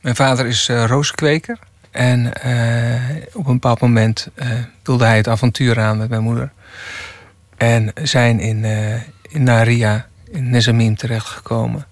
mijn 0.00 0.16
vader 0.16 0.46
is 0.46 0.68
uh, 0.68 0.84
rooskweker. 0.84 1.58
En 1.90 2.32
uh, 2.46 3.22
op 3.32 3.46
een 3.46 3.52
bepaald 3.52 3.80
moment 3.80 4.28
wilde 4.82 5.04
hij 5.04 5.16
het 5.16 5.28
avontuur 5.28 5.80
aan 5.80 5.96
met 5.98 6.08
mijn 6.08 6.22
moeder. 6.22 6.52
En 7.56 7.92
zijn 8.02 8.40
in, 8.40 8.64
in 9.22 9.42
Naria, 9.42 10.06
in 10.30 10.50
Nezamim 10.50 10.96
terechtgekomen. 10.96 11.86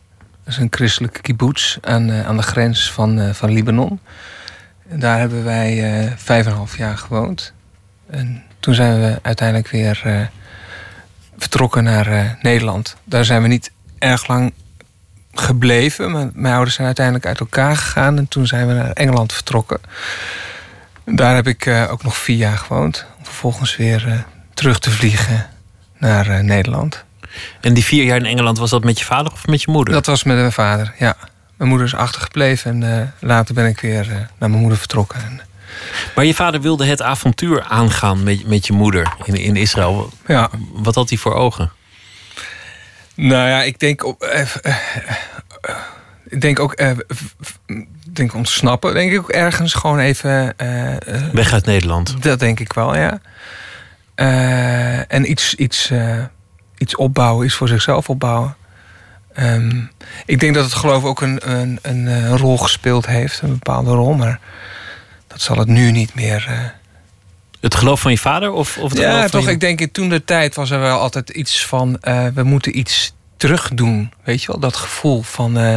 Dat 0.44 0.54
is 0.54 0.56
een 0.56 0.66
christelijke 0.70 1.20
kibbutz 1.20 1.78
aan, 1.80 2.12
aan 2.12 2.36
de 2.36 2.42
grens 2.42 2.92
van, 2.92 3.34
van 3.34 3.50
Libanon. 3.50 4.00
En 4.88 4.98
daar 4.98 5.18
hebben 5.18 5.44
wij 5.44 6.12
vijf 6.16 6.44
en 6.44 6.50
een 6.50 6.56
half 6.56 6.76
jaar 6.76 6.98
gewoond. 6.98 7.52
En 8.10 8.42
toen 8.60 8.74
zijn 8.74 9.00
we 9.00 9.18
uiteindelijk 9.22 9.68
weer 9.68 10.02
uh, 10.06 10.20
vertrokken 11.38 11.84
naar 11.84 12.08
uh, 12.08 12.30
Nederland. 12.42 12.96
Daar 13.04 13.24
zijn 13.24 13.42
we 13.42 13.48
niet 13.48 13.70
erg 13.98 14.26
lang 14.26 14.52
gebleven. 15.32 16.10
Maar 16.10 16.28
mijn 16.32 16.54
ouders 16.54 16.74
zijn 16.74 16.86
uiteindelijk 16.86 17.26
uit 17.26 17.40
elkaar 17.40 17.76
gegaan. 17.76 18.18
En 18.18 18.28
toen 18.28 18.46
zijn 18.46 18.66
we 18.66 18.72
naar 18.72 18.90
Engeland 18.90 19.32
vertrokken. 19.32 19.80
Daar 21.04 21.34
heb 21.34 21.46
ik 21.46 21.66
uh, 21.66 21.90
ook 21.90 22.02
nog 22.02 22.16
vier 22.16 22.36
jaar 22.36 22.58
gewoond. 22.58 23.06
Om 23.18 23.24
vervolgens 23.24 23.76
weer 23.76 24.24
terug 24.54 24.78
te 24.78 24.90
vliegen 24.90 25.46
naar 25.98 26.44
Nederland. 26.44 27.04
En 27.60 27.74
die 27.74 27.84
vier 27.84 28.04
jaar 28.04 28.16
in 28.16 28.26
Engeland, 28.26 28.58
was 28.58 28.70
dat 28.70 28.84
met 28.84 28.98
je 28.98 29.04
vader 29.04 29.32
of 29.32 29.46
met 29.46 29.62
je 29.62 29.70
moeder? 29.70 29.94
Dat 29.94 30.06
was 30.06 30.22
met 30.22 30.36
mijn 30.36 30.52
vader, 30.52 30.94
ja. 30.98 31.16
Mijn 31.56 31.70
moeder 31.70 31.86
is 31.88 31.94
achtergebleven 31.94 32.82
en 32.82 33.14
later 33.20 33.54
ben 33.54 33.66
ik 33.66 33.80
weer 33.80 34.06
naar 34.38 34.50
mijn 34.50 34.60
moeder 34.60 34.78
vertrokken. 34.78 35.20
En, 35.22 35.40
maar 36.14 36.24
je 36.24 36.34
vader 36.34 36.60
wilde 36.60 36.86
het 36.86 37.02
avontuur 37.02 37.62
aangaan 37.62 38.22
met, 38.22 38.46
met 38.46 38.66
je 38.66 38.72
moeder 38.72 39.12
in, 39.24 39.34
in 39.34 39.56
Israël. 39.56 40.10
Ja. 40.26 40.50
Wat 40.72 40.94
had 40.94 41.08
hij 41.08 41.18
voor 41.18 41.34
ogen? 41.34 41.72
Nou 43.14 43.48
ja, 43.48 43.62
ik 43.62 43.78
denk 43.78 44.04
op. 44.04 44.22
Uh, 44.22 44.40
uh, 44.62 44.76
ik 46.28 46.40
denk 46.40 46.58
ook. 46.58 46.76
Denk 48.12 48.34
ontsnappen, 48.34 48.94
denk 48.94 49.12
ik 49.12 49.18
ook 49.18 49.30
ergens. 49.30 49.74
Gewoon 49.74 49.98
even. 49.98 50.54
Weg 51.32 51.52
uit 51.52 51.66
Nederland. 51.66 52.22
Dat 52.22 52.38
denk 52.38 52.60
ik 52.60 52.72
wel, 52.72 52.96
ja. 52.96 53.20
en 55.08 55.30
iets, 55.30 55.54
iets, 55.54 55.92
iets 56.78 56.96
opbouwen, 56.96 57.46
iets 57.46 57.54
voor 57.54 57.68
zichzelf 57.68 58.08
opbouwen. 58.08 58.56
Um, 59.38 59.90
ik 60.26 60.40
denk 60.40 60.54
dat 60.54 60.64
het 60.64 60.74
geloof 60.74 61.04
ook 61.04 61.20
een, 61.20 61.50
een, 61.50 61.78
een 61.82 62.38
rol 62.38 62.58
gespeeld 62.58 63.06
heeft, 63.06 63.40
een 63.42 63.52
bepaalde 63.52 63.90
rol. 63.90 64.14
Maar 64.14 64.40
dat 65.40 65.48
zal 65.48 65.58
het 65.58 65.68
nu 65.68 65.90
niet 65.90 66.14
meer. 66.14 66.46
Uh... 66.50 66.58
Het 67.60 67.74
geloof 67.74 68.00
van 68.00 68.10
je 68.10 68.18
vader? 68.18 68.52
Of, 68.52 68.78
of 68.78 68.90
het 68.90 69.00
ja, 69.00 69.28
toch. 69.28 69.44
Je... 69.44 69.50
Ik 69.50 69.60
denk 69.60 69.80
in 69.80 69.90
toen 69.90 70.08
de 70.08 70.24
tijd 70.24 70.54
was 70.54 70.70
er 70.70 70.80
wel 70.80 70.98
altijd 70.98 71.30
iets 71.30 71.66
van. 71.66 71.98
Uh, 72.02 72.26
we 72.34 72.42
moeten 72.42 72.78
iets 72.78 73.14
terug 73.36 73.70
doen. 73.74 74.12
Weet 74.24 74.42
je 74.42 74.46
wel? 74.46 74.60
Dat 74.60 74.76
gevoel 74.76 75.22
van. 75.22 75.58
Uh, 75.58 75.76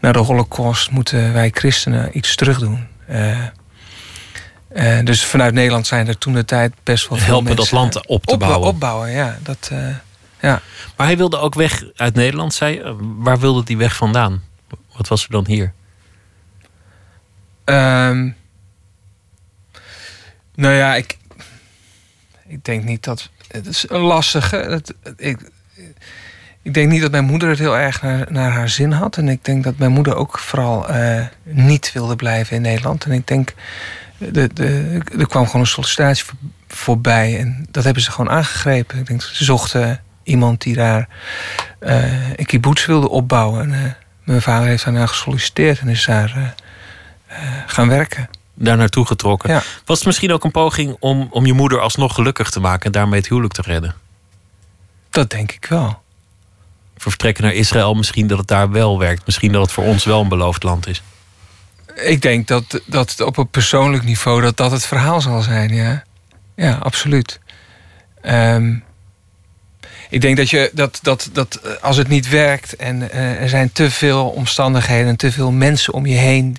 na 0.00 0.12
de 0.12 0.18
Holocaust 0.18 0.90
moeten 0.90 1.32
wij 1.32 1.50
christenen 1.54 2.16
iets 2.16 2.34
terug 2.36 2.58
doen. 2.58 2.86
dus 5.04 5.24
vanuit 5.24 5.54
Nederland 5.54 5.86
zijn 5.86 6.08
er 6.08 6.18
toen 6.18 6.32
de 6.32 6.44
tijd 6.44 6.72
best 6.82 7.08
wel. 7.08 7.18
Helpen 7.18 7.46
veel 7.46 7.56
dat 7.56 7.70
land 7.70 8.06
op 8.06 8.26
te 8.26 8.32
op, 8.32 8.38
bouwen. 8.38 8.68
Opbouwen, 8.68 9.10
ja. 9.10 9.38
Dat, 9.42 9.70
ja. 10.40 10.62
Maar 10.96 11.06
hij 11.06 11.16
wilde 11.16 11.38
ook 11.38 11.54
weg 11.54 11.84
uit 11.96 12.14
Nederland, 12.14 12.54
zei 12.54 12.82
Waar 13.00 13.38
wilde 13.38 13.62
hij 13.64 13.76
weg 13.76 13.96
vandaan? 13.96 14.42
Wat 14.96 15.08
was 15.08 15.24
er 15.24 15.30
dan 15.30 15.46
hier? 15.46 15.72
Um, 17.64 18.36
nou 20.54 20.74
ja, 20.74 20.94
ik, 20.94 21.16
ik 22.46 22.64
denk 22.64 22.84
niet 22.84 23.04
dat. 23.04 23.30
Het 23.48 23.66
is 23.66 23.84
een 23.88 24.00
lastige. 24.00 24.82
Ik, 25.16 25.50
ik 26.62 26.74
denk 26.74 26.90
niet 26.90 27.00
dat 27.00 27.10
mijn 27.10 27.24
moeder 27.24 27.48
het 27.48 27.58
heel 27.58 27.76
erg 27.76 28.02
naar, 28.02 28.26
naar 28.28 28.50
haar 28.50 28.68
zin 28.68 28.92
had. 28.92 29.16
En 29.16 29.28
ik 29.28 29.44
denk 29.44 29.64
dat 29.64 29.78
mijn 29.78 29.92
moeder 29.92 30.14
ook 30.16 30.38
vooral 30.38 30.90
uh, 30.90 31.24
niet 31.42 31.92
wilde 31.92 32.16
blijven 32.16 32.56
in 32.56 32.62
Nederland. 32.62 33.04
En 33.04 33.12
ik 33.12 33.26
denk, 33.26 33.54
de, 34.18 34.50
de, 34.52 35.00
er 35.18 35.28
kwam 35.28 35.46
gewoon 35.46 35.60
een 35.60 35.66
sollicitatie 35.66 36.24
voor, 36.24 36.36
voorbij. 36.68 37.38
En 37.38 37.66
dat 37.70 37.84
hebben 37.84 38.02
ze 38.02 38.10
gewoon 38.10 38.32
aangegrepen. 38.32 38.98
Ik 38.98 39.06
denk, 39.06 39.22
ze 39.22 39.44
zochten 39.44 40.00
iemand 40.22 40.62
die 40.62 40.74
daar 40.74 41.08
uh, 41.80 42.28
een 42.30 42.46
kibbutz 42.46 42.86
wilde 42.86 43.08
opbouwen. 43.08 43.60
En 43.60 43.72
uh, 43.72 43.92
mijn 44.24 44.42
vader 44.42 44.68
heeft 44.68 44.84
daarna 44.84 45.06
gesolliciteerd 45.06 45.80
en 45.80 45.88
is 45.88 46.04
daar 46.04 46.54
gaan 47.66 47.88
werken 47.88 48.28
daar 48.66 48.76
naartoe 48.76 49.06
getrokken. 49.06 49.50
Ja. 49.50 49.62
Was 49.84 49.98
het 49.98 50.06
misschien 50.06 50.32
ook 50.32 50.44
een 50.44 50.50
poging 50.50 50.96
om, 50.98 51.28
om 51.30 51.46
je 51.46 51.52
moeder 51.52 51.80
alsnog 51.80 52.14
gelukkig 52.14 52.50
te 52.50 52.60
maken 52.60 52.86
en 52.86 52.92
daarmee 52.92 53.18
het 53.18 53.28
huwelijk 53.28 53.54
te 53.54 53.62
redden? 53.62 53.94
Dat 55.10 55.30
denk 55.30 55.52
ik 55.52 55.66
wel. 55.68 56.02
Voor 56.96 57.10
vertrekken 57.10 57.44
naar 57.44 57.52
Israël, 57.52 57.94
misschien 57.94 58.26
dat 58.26 58.38
het 58.38 58.48
daar 58.48 58.70
wel 58.70 58.98
werkt. 58.98 59.26
Misschien 59.26 59.52
dat 59.52 59.62
het 59.62 59.72
voor 59.72 59.84
ons 59.84 60.04
wel 60.04 60.20
een 60.20 60.28
beloofd 60.28 60.62
land 60.62 60.86
is. 60.86 61.02
Ik 61.94 62.22
denk 62.22 62.48
dat, 62.48 62.82
dat 62.86 63.20
op 63.20 63.36
een 63.36 63.48
persoonlijk 63.48 64.04
niveau 64.04 64.42
dat 64.42 64.56
dat 64.56 64.70
het 64.70 64.86
verhaal 64.86 65.20
zal 65.20 65.42
zijn, 65.42 65.74
ja. 65.74 66.04
Ja, 66.56 66.74
absoluut. 66.74 67.40
Um, 68.22 68.84
ik 70.10 70.20
denk 70.20 70.36
dat, 70.36 70.50
je, 70.50 70.70
dat, 70.72 70.98
dat, 71.02 71.30
dat 71.32 71.80
als 71.82 71.96
het 71.96 72.08
niet 72.08 72.28
werkt 72.28 72.76
en 72.76 73.00
uh, 73.00 73.42
er 73.42 73.48
zijn 73.48 73.72
te 73.72 73.90
veel 73.90 74.28
omstandigheden 74.28 75.08
en 75.08 75.16
te 75.16 75.32
veel 75.32 75.50
mensen 75.50 75.92
om 75.92 76.06
je 76.06 76.16
heen 76.16 76.56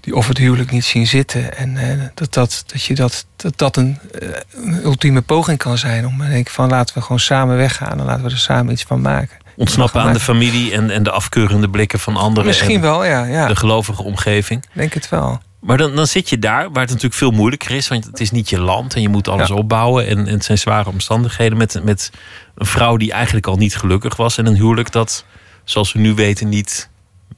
die 0.00 0.14
of 0.14 0.28
het 0.28 0.38
huwelijk 0.38 0.70
niet 0.70 0.84
zien 0.84 1.06
zitten. 1.06 1.56
En 1.56 1.74
uh, 1.74 2.02
dat, 2.14 2.34
dat, 2.34 2.64
dat, 2.66 2.82
je 2.82 2.94
dat, 2.94 3.26
dat, 3.36 3.58
dat 3.58 3.76
een, 3.76 3.98
uh, 4.22 4.28
een, 4.54 4.84
ultieme 4.84 5.22
poging 5.22 5.58
kan 5.58 5.78
zijn 5.78 6.06
om 6.06 6.18
te 6.18 6.28
denken 6.28 6.52
van 6.52 6.68
laten 6.68 6.94
we 6.94 7.00
gewoon 7.00 7.20
samen 7.20 7.56
weggaan 7.56 7.98
en 7.98 8.04
laten 8.04 8.24
we 8.24 8.30
er 8.30 8.38
samen 8.38 8.72
iets 8.72 8.82
van 8.82 9.00
maken. 9.00 9.38
Ontsnappen 9.56 10.00
aan 10.00 10.12
de 10.12 10.20
familie 10.20 10.72
en, 10.72 10.90
en 10.90 11.02
de 11.02 11.10
afkeurende 11.10 11.70
blikken 11.70 12.00
van 12.00 12.16
anderen. 12.16 12.46
Misschien 12.46 12.80
wel, 12.80 13.04
ja, 13.04 13.24
ja. 13.24 13.46
De 13.46 13.56
gelovige 13.56 14.02
omgeving. 14.02 14.64
Denk 14.72 14.92
het 14.92 15.08
wel. 15.08 15.40
Maar 15.60 15.76
dan, 15.76 15.96
dan 15.96 16.06
zit 16.06 16.28
je 16.28 16.38
daar, 16.38 16.62
waar 16.62 16.82
het 16.82 16.88
natuurlijk 16.88 17.14
veel 17.14 17.30
moeilijker 17.30 17.70
is. 17.70 17.88
Want 17.88 18.04
het 18.04 18.20
is 18.20 18.30
niet 18.30 18.48
je 18.48 18.60
land 18.60 18.94
en 18.94 19.02
je 19.02 19.08
moet 19.08 19.28
alles 19.28 19.48
ja. 19.48 19.54
opbouwen. 19.54 20.06
En, 20.06 20.18
en 20.18 20.32
het 20.32 20.44
zijn 20.44 20.58
zware 20.58 20.88
omstandigheden. 20.88 21.58
Met, 21.58 21.80
met 21.84 22.10
een 22.54 22.66
vrouw 22.66 22.96
die 22.96 23.12
eigenlijk 23.12 23.46
al 23.46 23.56
niet 23.56 23.76
gelukkig 23.76 24.16
was. 24.16 24.38
En 24.38 24.46
een 24.46 24.54
huwelijk 24.54 24.92
dat, 24.92 25.24
zoals 25.64 25.92
we 25.92 25.98
nu 25.98 26.14
weten, 26.14 26.48
niet, 26.48 26.90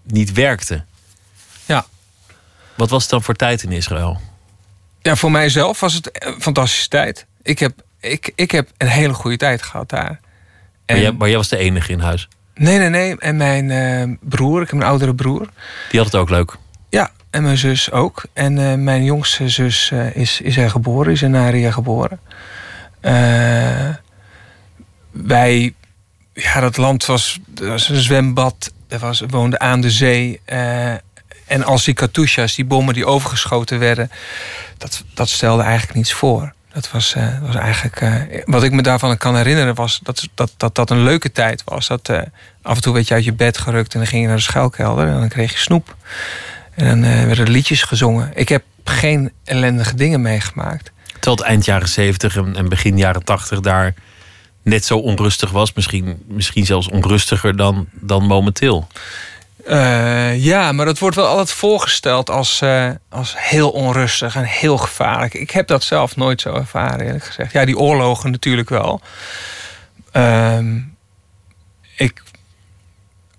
niet 0.06 0.32
werkte. 0.32 0.84
Ja. 1.64 1.86
Wat 2.82 2.90
was 2.90 3.02
het 3.02 3.10
dan 3.10 3.22
voor 3.22 3.34
tijd 3.34 3.62
in 3.62 3.72
Israël? 3.72 4.20
Ja, 5.02 5.16
voor 5.16 5.30
mijzelf 5.30 5.80
was 5.80 5.94
het 5.94 6.26
een 6.26 6.40
fantastische 6.40 6.88
tijd. 6.88 7.26
Ik 7.42 7.58
heb, 7.58 7.72
ik, 8.00 8.32
ik 8.34 8.50
heb 8.50 8.68
een 8.76 8.88
hele 8.88 9.14
goede 9.14 9.36
tijd 9.36 9.62
gehad 9.62 9.88
daar. 9.88 10.08
En... 10.08 10.20
Maar, 10.86 10.98
jij, 10.98 11.12
maar 11.12 11.28
jij 11.28 11.36
was 11.36 11.48
de 11.48 11.56
enige 11.56 11.92
in 11.92 12.00
huis? 12.00 12.28
Nee, 12.54 12.78
nee, 12.78 12.88
nee. 12.88 13.18
En 13.18 13.36
mijn 13.36 13.70
uh, 13.70 14.16
broer, 14.20 14.62
ik 14.62 14.70
heb 14.70 14.80
een 14.80 14.86
oudere 14.86 15.14
broer. 15.14 15.48
Die 15.90 16.00
had 16.00 16.12
het 16.12 16.20
ook 16.20 16.30
leuk? 16.30 16.56
Ja, 16.90 17.10
en 17.30 17.42
mijn 17.42 17.58
zus 17.58 17.90
ook. 17.90 18.24
En 18.32 18.56
uh, 18.56 18.74
mijn 18.74 19.04
jongste 19.04 19.48
zus 19.48 19.90
uh, 19.92 20.16
is, 20.16 20.40
is 20.40 20.56
er 20.56 20.70
geboren, 20.70 21.12
is 21.12 21.22
in 21.22 21.30
Naria 21.30 21.70
geboren. 21.70 22.20
wij 25.10 25.74
ja, 26.34 26.60
dat 26.60 26.76
land 26.76 27.06
was, 27.06 27.38
er 27.60 27.68
was 27.68 27.88
een 27.88 28.02
zwembad. 28.02 28.72
Er 28.88 28.98
was, 28.98 29.22
woonde 29.28 29.58
aan 29.58 29.80
de 29.80 29.90
zee. 29.90 30.40
En 31.52 31.64
als 31.64 31.84
die 31.84 31.94
Katusha's, 31.94 32.54
die 32.54 32.64
bommen 32.64 32.94
die 32.94 33.06
overgeschoten 33.06 33.78
werden... 33.78 34.10
dat, 34.78 35.04
dat 35.14 35.28
stelde 35.28 35.62
eigenlijk 35.62 35.94
niets 35.94 36.12
voor. 36.12 36.52
Dat 36.72 36.90
was, 36.90 37.14
eh, 37.14 37.40
was 37.40 37.54
eigenlijk... 37.54 38.00
eh, 38.00 38.42
wat 38.44 38.62
ik 38.62 38.72
me 38.72 38.82
daarvan 38.82 39.16
kan 39.16 39.36
herinneren 39.36 39.74
was 39.74 40.00
dat 40.02 40.28
dat, 40.34 40.52
dat, 40.56 40.74
dat 40.74 40.90
een 40.90 41.02
leuke 41.02 41.32
tijd 41.32 41.62
was. 41.64 41.86
Dat 41.86 42.08
eh, 42.08 42.20
af 42.62 42.76
en 42.76 42.82
toe 42.82 42.94
werd 42.94 43.08
je 43.08 43.14
uit 43.14 43.24
je 43.24 43.32
bed 43.32 43.58
gerukt... 43.58 43.92
en 43.92 43.98
dan 43.98 44.08
ging 44.08 44.22
je 44.22 44.28
naar 44.28 44.36
de 44.36 44.42
schuilkelder 44.42 45.06
en 45.06 45.18
dan 45.18 45.28
kreeg 45.28 45.52
je 45.52 45.58
snoep. 45.58 45.96
En 46.74 46.86
dan 46.86 47.26
werden 47.26 47.44
er 47.44 47.50
liedjes 47.50 47.82
gezongen. 47.82 48.30
Ik 48.34 48.48
heb 48.48 48.64
geen 48.84 49.32
ellendige 49.44 49.94
dingen 49.94 50.20
meegemaakt. 50.20 50.92
Het 51.20 51.40
eind 51.40 51.64
jaren 51.64 51.88
70 51.88 52.36
en, 52.36 52.56
en 52.56 52.68
begin 52.68 52.98
jaren 52.98 53.24
80 53.24 53.60
daar 53.60 53.94
net 54.62 54.84
zo 54.84 54.98
onrustig 54.98 55.50
was. 55.50 55.72
Misschien, 55.72 56.22
misschien 56.26 56.66
zelfs 56.66 56.88
onrustiger 56.88 57.56
dan, 57.56 57.88
dan 57.92 58.26
momenteel. 58.26 58.88
Eh, 59.66 60.44
ja, 60.44 60.72
maar 60.72 60.86
dat 60.86 60.98
wordt 60.98 61.16
wel 61.16 61.26
altijd 61.26 61.50
voorgesteld 61.50 62.30
als, 62.30 62.60
eh, 62.60 62.90
als 63.08 63.34
heel 63.38 63.70
onrustig 63.70 64.36
en 64.36 64.44
heel 64.44 64.78
gevaarlijk. 64.78 65.34
Ik 65.34 65.50
heb 65.50 65.66
dat 65.66 65.82
zelf 65.82 66.16
nooit 66.16 66.40
zo 66.40 66.54
ervaren, 66.54 67.06
eerlijk 67.06 67.24
gezegd. 67.24 67.52
Ja, 67.52 67.64
die 67.64 67.78
oorlogen 67.78 68.30
natuurlijk 68.30 68.68
wel. 68.68 69.00
Ehm, 70.12 70.78
ik, 71.96 72.22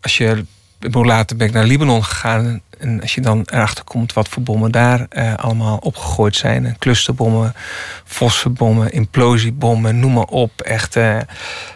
als 0.01 0.17
je, 0.17 0.45
ik 0.79 0.95
later 0.95 1.36
ben 1.36 1.51
naar 1.51 1.65
Libanon 1.65 2.03
gegaan. 2.03 2.62
En 2.83 3.01
als 3.01 3.13
je 3.15 3.21
dan 3.21 3.41
erachter 3.45 3.83
komt 3.83 4.13
wat 4.13 4.27
voor 4.29 4.43
bommen 4.43 4.71
daar 4.71 5.05
eh, 5.09 5.33
allemaal 5.35 5.77
opgegooid 5.77 6.35
zijn. 6.35 6.65
En 6.65 6.75
clusterbommen, 6.79 7.53
fosforbommen, 8.05 8.91
implosiebommen, 8.91 9.99
noem 9.99 10.13
maar 10.13 10.23
op. 10.23 10.61
Echt 10.61 10.95
eh, 10.95 11.17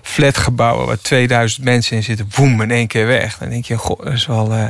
flatgebouwen 0.01 0.85
waar 0.87 1.01
2000 1.01 1.63
mensen 1.63 1.95
in 1.95 2.03
zitten. 2.03 2.27
Woem, 2.35 2.61
in 2.61 2.71
één 2.71 2.87
keer 2.87 3.07
weg. 3.07 3.37
Dan 3.37 3.49
denk 3.49 3.65
je, 3.65 3.77
goh, 3.77 4.03
dat 4.03 4.13
is 4.13 4.25
wel... 4.25 4.51
eh, 4.53 4.63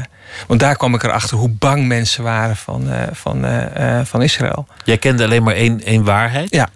want 0.48 0.60
daar 0.60 0.76
kwam 0.78 0.94
ik 0.94 1.04
erachter 1.04 1.38
hoe 1.38 1.50
bang 1.50 1.86
mensen 1.88 2.24
waren 2.24 2.56
van, 2.56 2.90
eh, 2.92 3.02
van, 3.12 3.46
eh, 3.46 4.00
eh, 4.00 4.06
van 4.06 4.22
Israël. 4.22 4.68
Jij 4.84 4.98
kende 4.98 5.24
alleen 5.24 5.44
maar 5.44 5.56
één, 5.56 5.84
één 5.84 6.04
waarheid. 6.04 6.50
Ja. 6.54 6.70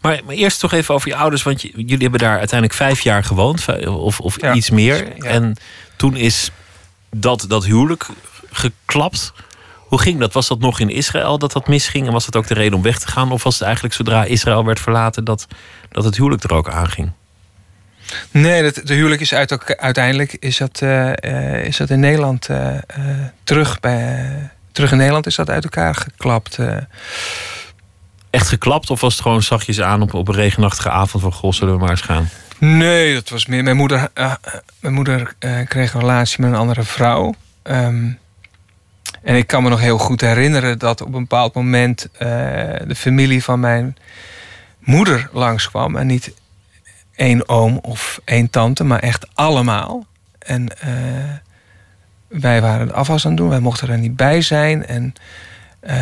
Maar, 0.00 0.20
maar 0.26 0.34
eerst 0.34 0.60
toch 0.60 0.72
even 0.72 0.94
over 0.94 1.08
je 1.08 1.14
ouders. 1.16 1.42
Want 1.42 1.60
jullie 1.60 1.98
hebben 1.98 2.20
daar 2.20 2.38
uiteindelijk 2.38 2.78
vijf 2.78 3.00
jaar 3.00 3.24
gewoond. 3.24 3.86
Of, 3.86 4.20
of 4.20 4.40
Ja. 4.40 4.52
iets 4.54 4.70
meer. 4.70 5.12
Ja. 5.16 5.24
En 5.24 5.56
toen 5.96 6.16
is 6.16 6.50
dat, 7.10 7.44
dat 7.48 7.64
huwelijk 7.64 8.06
geklapt. 8.50 9.32
Hoe 9.76 10.00
ging 10.00 10.20
dat? 10.20 10.32
Was 10.32 10.48
dat 10.48 10.58
nog 10.58 10.80
in 10.80 10.90
Israël 10.90 11.38
dat 11.38 11.52
dat 11.52 11.68
misging? 11.68 12.06
En 12.06 12.12
was 12.12 12.24
dat 12.24 12.36
ook 12.36 12.46
de 12.46 12.54
reden 12.54 12.74
om 12.74 12.82
weg 12.82 12.98
te 12.98 13.08
gaan? 13.08 13.32
Of 13.32 13.42
was 13.42 13.54
het 13.54 13.62
eigenlijk 13.62 13.94
zodra 13.94 14.24
Israël 14.24 14.64
werd 14.64 14.80
verlaten... 14.80 15.24
dat, 15.24 15.46
dat 15.90 16.04
het 16.04 16.16
huwelijk 16.16 16.42
er 16.42 16.54
ook 16.54 16.68
aanging? 16.68 17.12
Nee, 18.30 18.62
dat, 18.62 18.86
de 18.86 18.94
huwelijk 18.94 19.20
is 19.20 19.34
uit, 19.34 19.76
uiteindelijk 19.78 20.32
is 20.32 20.56
dat, 20.56 20.82
eh, 20.82 21.12
eh, 21.22 21.64
is 21.64 21.76
dat 21.76 21.90
in 21.90 22.00
Nederland 22.00 22.48
eh, 22.48 22.76
terug 23.44 23.80
bij. 23.80 24.50
terug 24.72 24.90
in 24.90 24.96
Nederland 24.96 25.26
is 25.26 25.34
dat 25.34 25.50
uit 25.50 25.64
elkaar 25.64 25.94
geklapt. 25.94 26.58
Echt 28.30 28.48
geklapt? 28.48 28.90
Of 28.90 29.00
was 29.00 29.12
het 29.12 29.22
gewoon 29.22 29.42
zachtjes 29.42 29.80
aan 29.80 30.02
op, 30.02 30.14
op 30.14 30.28
een 30.28 30.34
regenachtige 30.34 30.90
avond... 30.90 31.22
van 31.22 31.32
goh, 31.32 31.52
zullen 31.52 31.74
we 31.74 31.80
maar 31.80 31.90
eens 31.90 32.00
gaan? 32.00 32.28
Nee, 32.58 33.14
dat 33.14 33.28
was 33.28 33.46
meer. 33.46 33.62
Mijn 33.62 33.76
moeder, 33.76 34.08
mijn 34.80 34.94
moeder 34.94 35.34
kreeg 35.68 35.94
een 35.94 36.00
relatie 36.00 36.40
met 36.40 36.50
een 36.50 36.58
andere 36.58 36.82
vrouw. 36.82 37.34
Ehm, 37.62 38.10
en 39.28 39.36
ik 39.36 39.46
kan 39.46 39.62
me 39.62 39.68
nog 39.68 39.80
heel 39.80 39.98
goed 39.98 40.20
herinneren 40.20 40.78
dat 40.78 41.00
op 41.00 41.06
een 41.06 41.20
bepaald 41.20 41.54
moment 41.54 42.08
eh, 42.12 42.28
de 42.86 42.94
familie 42.94 43.44
van 43.44 43.60
mijn 43.60 43.96
moeder 44.78 45.28
langskwam. 45.32 45.96
En 45.96 46.06
niet 46.06 46.32
één 47.14 47.48
oom 47.48 47.78
of 47.82 48.20
één 48.24 48.50
tante, 48.50 48.84
maar 48.84 48.98
echt 48.98 49.26
allemaal. 49.34 50.06
En 50.38 50.80
eh, 50.80 50.90
wij 52.28 52.60
waren 52.60 52.86
de 52.86 52.92
afwas 52.92 53.24
aan 53.24 53.30
het 53.30 53.40
doen, 53.40 53.48
wij 53.48 53.60
mochten 53.60 53.88
er 53.88 53.98
niet 53.98 54.16
bij 54.16 54.42
zijn. 54.42 54.86
En 54.86 55.14
eh, 55.80 55.96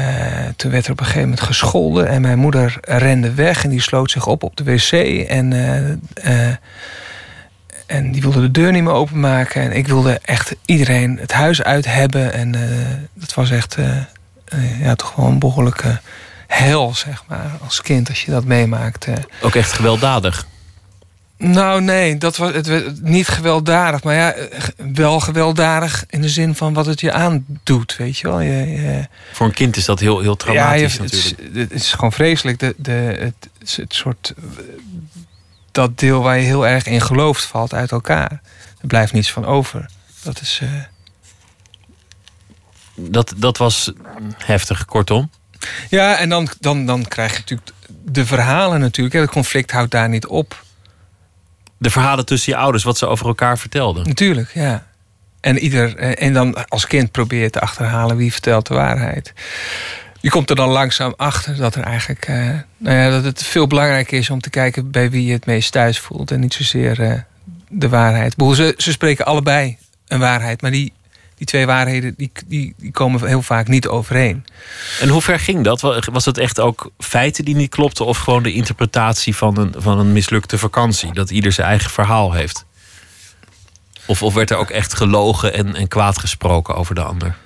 toen 0.56 0.70
werd 0.70 0.86
er 0.86 0.92
op 0.92 0.98
een 0.98 1.06
gegeven 1.06 1.28
moment 1.28 1.46
gescholden 1.46 2.08
en 2.08 2.20
mijn 2.20 2.38
moeder 2.38 2.78
rende 2.80 3.34
weg 3.34 3.64
en 3.64 3.70
die 3.70 3.82
sloot 3.82 4.10
zich 4.10 4.26
op 4.26 4.42
op 4.42 4.56
de 4.56 4.64
wc. 4.64 4.92
En, 5.28 5.52
en 7.86 8.12
die 8.12 8.22
wilde 8.22 8.40
de 8.40 8.50
deur 8.50 8.72
niet 8.72 8.82
meer 8.82 8.92
openmaken. 8.92 9.62
En 9.62 9.72
ik 9.72 9.86
wilde 9.86 10.18
echt 10.22 10.54
iedereen 10.64 11.18
het 11.20 11.32
huis 11.32 11.62
uit 11.62 11.84
hebben. 11.86 12.32
En 12.32 12.54
eh, 12.54 12.86
dat 13.14 13.34
was 13.34 13.50
echt 13.50 13.74
eh, 13.76 13.96
eh, 14.44 14.80
ja, 14.80 14.94
toch 14.94 15.14
wel 15.14 15.26
een 15.26 15.38
behoorlijke 15.38 16.00
hel, 16.46 16.94
zeg 16.94 17.24
maar, 17.28 17.50
als 17.64 17.82
kind 17.82 18.08
als 18.08 18.24
je 18.24 18.30
dat 18.30 18.44
meemaakt. 18.44 19.06
Ook 19.40 19.54
echt 19.54 19.72
gewelddadig. 19.72 20.46
Nou, 21.38 21.82
nee, 21.82 22.18
dat 22.18 22.36
was 22.36 22.52
het, 22.52 23.02
niet 23.02 23.28
gewelddadig. 23.28 24.02
Maar 24.02 24.14
ja, 24.14 24.34
wel 24.94 25.20
gewelddadig 25.20 26.04
in 26.08 26.20
de 26.20 26.28
zin 26.28 26.54
van 26.54 26.74
wat 26.74 26.86
het 26.86 27.00
je 27.00 27.12
aandoet, 27.12 27.96
weet 27.96 28.18
je 28.18 28.28
wel. 28.28 28.40
Je, 28.40 28.70
je, 28.70 29.06
Voor 29.32 29.46
een 29.46 29.52
kind 29.52 29.76
is 29.76 29.84
dat 29.84 30.00
heel, 30.00 30.20
heel 30.20 30.36
traumatisch 30.36 30.92
ja, 30.96 30.98
je- 30.98 31.02
het, 31.02 31.12
is, 31.12 31.30
natuurlijk. 31.30 31.72
het 31.72 31.80
is 31.80 31.92
gewoon 31.92 32.12
vreselijk. 32.12 32.58
De, 32.58 32.74
de, 32.76 33.32
het 33.58 33.94
soort. 33.94 34.34
Dat 35.76 35.98
deel 35.98 36.22
waar 36.22 36.36
je 36.38 36.44
heel 36.44 36.66
erg 36.66 36.86
in 36.86 37.00
gelooft, 37.00 37.44
valt 37.44 37.74
uit 37.74 37.90
elkaar. 37.92 38.30
Er 38.80 38.86
blijft 38.86 39.12
niets 39.12 39.32
van 39.32 39.44
over. 39.44 39.90
Dat 40.22 40.40
is. 40.40 40.58
eh, 40.62 40.68
Dat, 42.94 43.34
dat 43.36 43.56
was 43.56 43.92
heftig, 44.44 44.84
kortom. 44.84 45.30
Ja, 45.88 46.16
en 46.16 46.28
dan, 46.28 46.48
dan, 46.60 46.86
dan 46.86 47.08
krijg 47.08 47.32
je 47.32 47.38
natuurlijk 47.38 47.70
de 48.04 48.26
verhalen 48.26 48.80
natuurlijk. 48.80 49.16
Het 49.16 49.30
conflict 49.30 49.70
houdt 49.70 49.90
daar 49.90 50.08
niet 50.08 50.26
op. 50.26 50.64
De 51.78 51.90
verhalen 51.90 52.26
tussen 52.26 52.52
je 52.52 52.58
ouders, 52.58 52.84
wat 52.84 52.98
ze 52.98 53.06
over 53.06 53.26
elkaar 53.26 53.58
vertelden. 53.58 54.06
Natuurlijk, 54.06 54.50
ja. 54.54 54.86
En, 55.40 55.58
ieder, 55.58 55.96
eh, 55.96 56.26
en 56.26 56.32
dan 56.32 56.68
als 56.68 56.86
kind 56.86 57.10
probeer 57.10 57.42
je 57.42 57.50
te 57.50 57.60
achterhalen 57.60 58.16
wie 58.16 58.32
vertelt 58.32 58.66
de 58.66 58.74
waarheid. 58.74 59.32
Je 60.26 60.32
komt 60.32 60.50
er 60.50 60.56
dan 60.56 60.68
langzaam 60.68 61.14
achter 61.16 61.56
dat 61.56 61.74
er 61.74 61.82
eigenlijk. 61.82 62.26
eh, 62.26 62.36
nou 62.76 62.96
ja, 62.96 63.10
dat 63.10 63.24
het 63.24 63.42
veel 63.42 63.66
belangrijker 63.66 64.18
is 64.18 64.30
om 64.30 64.40
te 64.40 64.50
kijken 64.50 64.90
bij 64.90 65.10
wie 65.10 65.26
je 65.26 65.32
het 65.32 65.46
meest 65.46 65.72
thuis 65.72 65.98
voelt. 65.98 66.30
En 66.30 66.40
niet 66.40 66.54
zozeer 66.54 67.00
eh, 67.00 67.20
de 67.68 67.88
waarheid. 67.88 68.34
Ze, 68.38 68.74
ze 68.76 68.92
spreken 68.92 69.24
allebei 69.26 69.76
een 70.08 70.18
waarheid, 70.18 70.62
maar 70.62 70.70
die, 70.70 70.92
die 71.36 71.46
twee 71.46 71.66
waarheden 71.66 72.14
die, 72.16 72.32
die, 72.46 72.74
komen 72.92 73.26
heel 73.26 73.42
vaak 73.42 73.68
niet 73.68 73.86
overeen. 73.86 74.44
En 75.00 75.08
hoe 75.08 75.22
ver 75.22 75.40
ging 75.40 75.64
dat? 75.64 75.80
Wa- 75.80 76.02
Was 76.12 76.24
het 76.24 76.38
echt 76.38 76.60
ook 76.60 76.90
feiten 76.98 77.44
die 77.44 77.56
niet 77.56 77.70
klopten... 77.70 78.06
of 78.06 78.18
gewoon 78.18 78.42
de 78.42 78.52
interpretatie 78.52 79.36
van 79.36 79.58
een, 79.58 79.74
van 79.76 79.98
een 79.98 80.12
mislukte 80.12 80.58
vakantie? 80.58 81.12
Dat 81.12 81.30
ieder 81.30 81.52
zijn 81.52 81.66
eigen 81.66 81.90
verhaal 81.90 82.32
heeft? 82.32 82.64
Of, 84.06 84.22
of 84.22 84.34
werd 84.34 84.50
er 84.50 84.56
ook 84.56 84.70
echt 84.70 84.94
gelogen 84.94 85.54
en, 85.54 85.74
en 85.74 85.88
kwaad 85.88 86.18
gesproken 86.18 86.74
over 86.76 86.94
de 86.94 87.02
ander? 87.02 87.36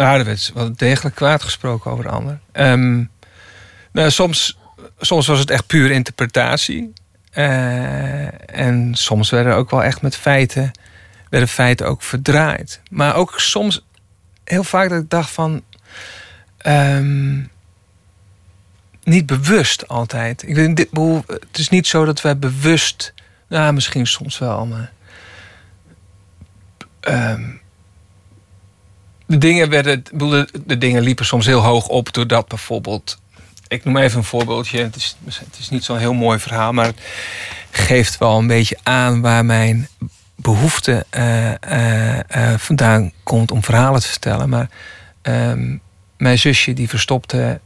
Nou, 0.00 0.18
er 0.18 0.24
werd 0.24 0.50
wel 0.54 0.72
degelijk 0.76 1.14
kwaad 1.14 1.42
gesproken 1.42 1.90
over 1.90 2.04
de 2.04 2.10
ander. 2.10 2.38
Ehm, 2.52 3.04
nou, 3.92 4.10
soms, 4.10 4.58
soms 4.98 5.26
was 5.26 5.38
het 5.38 5.50
echt 5.50 5.66
puur 5.66 5.90
interpretatie. 5.90 6.92
Eh, 7.30 8.58
en 8.58 8.94
soms 8.94 9.30
werden 9.30 9.54
ook 9.54 9.70
wel 9.70 9.82
echt 9.82 10.02
met 10.02 10.16
feiten, 10.16 10.70
werden 11.30 11.48
feiten 11.48 11.86
ook 11.86 12.02
verdraaid. 12.02 12.80
Maar 12.90 13.14
ook 13.14 13.40
soms, 13.40 13.86
heel 14.44 14.64
vaak 14.64 14.88
dat 14.88 15.02
ik 15.02 15.10
dacht 15.10 15.30
van... 15.30 15.62
ehm, 16.56 17.42
niet 19.02 19.26
bewust 19.26 19.88
altijd. 19.88 20.42
Ik 20.42 20.54
weet, 20.54 20.76
dit, 20.76 20.88
het 21.26 21.58
is 21.58 21.68
niet 21.68 21.86
zo 21.86 22.04
dat 22.04 22.20
wij 22.20 22.38
bewust... 22.38 23.14
Nou, 23.48 23.72
misschien 23.72 24.06
soms 24.06 24.38
wel, 24.38 24.66
maar... 24.66 24.92
ehm, 27.00 27.59
de 29.30 29.38
dingen 29.38 29.68
werden, 29.68 30.02
de, 30.64 30.78
dingen 30.78 31.02
liepen 31.02 31.24
soms 31.24 31.46
heel 31.46 31.60
hoog 31.60 31.88
op 31.88 32.12
doordat 32.12 32.48
bijvoorbeeld. 32.48 33.18
Ik 33.68 33.84
noem 33.84 33.96
even 33.96 34.18
een 34.18 34.24
voorbeeldje. 34.24 34.82
Het 34.82 34.96
is, 34.96 35.16
het 35.24 35.58
is 35.58 35.68
niet 35.68 35.84
zo'n 35.84 35.98
heel 35.98 36.14
mooi 36.14 36.38
verhaal, 36.38 36.72
maar 36.72 36.86
het 36.86 37.00
geeft 37.70 38.18
wel 38.18 38.38
een 38.38 38.46
beetje 38.46 38.78
aan 38.82 39.20
waar 39.20 39.44
mijn 39.44 39.88
behoefte 40.36 41.06
eh, 41.10 41.52
eh, 41.62 42.18
eh, 42.28 42.58
vandaan 42.58 43.12
komt 43.22 43.50
om 43.50 43.64
verhalen 43.64 44.00
te 44.00 44.08
vertellen. 44.08 44.48
Maar 44.48 44.68
ehm, 45.22 45.76
mijn 46.16 46.38
zusje 46.38 46.72
die 46.72 46.88
verstopte 46.88 47.60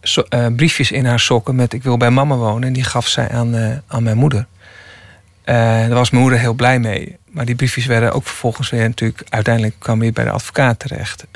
briefjes 0.56 0.90
in 0.90 1.04
haar 1.04 1.20
sokken 1.20 1.54
met 1.54 1.72
ik 1.72 1.82
wil 1.82 1.96
bij 1.96 2.10
mama 2.10 2.36
wonen. 2.36 2.68
En 2.68 2.72
die 2.72 2.84
gaf 2.84 3.06
zij 3.06 3.30
aan, 3.30 3.82
aan 3.86 4.02
mijn 4.02 4.16
moeder. 4.16 4.46
Eh, 5.44 5.54
daar 5.56 5.94
was 5.94 6.10
mijn 6.10 6.22
moeder 6.22 6.40
heel 6.40 6.54
blij 6.54 6.78
mee. 6.78 7.16
Maar 7.30 7.44
die 7.44 7.54
briefjes 7.54 7.86
werden 7.86 8.12
ook 8.12 8.26
vervolgens 8.26 8.70
weer 8.70 8.88
natuurlijk... 8.88 9.22
uiteindelijk 9.28 9.74
kwam 9.78 9.98
weer 9.98 10.12
bij 10.12 10.24
de 10.24 10.30
advocaat 10.30 10.78
terecht. 10.78 11.26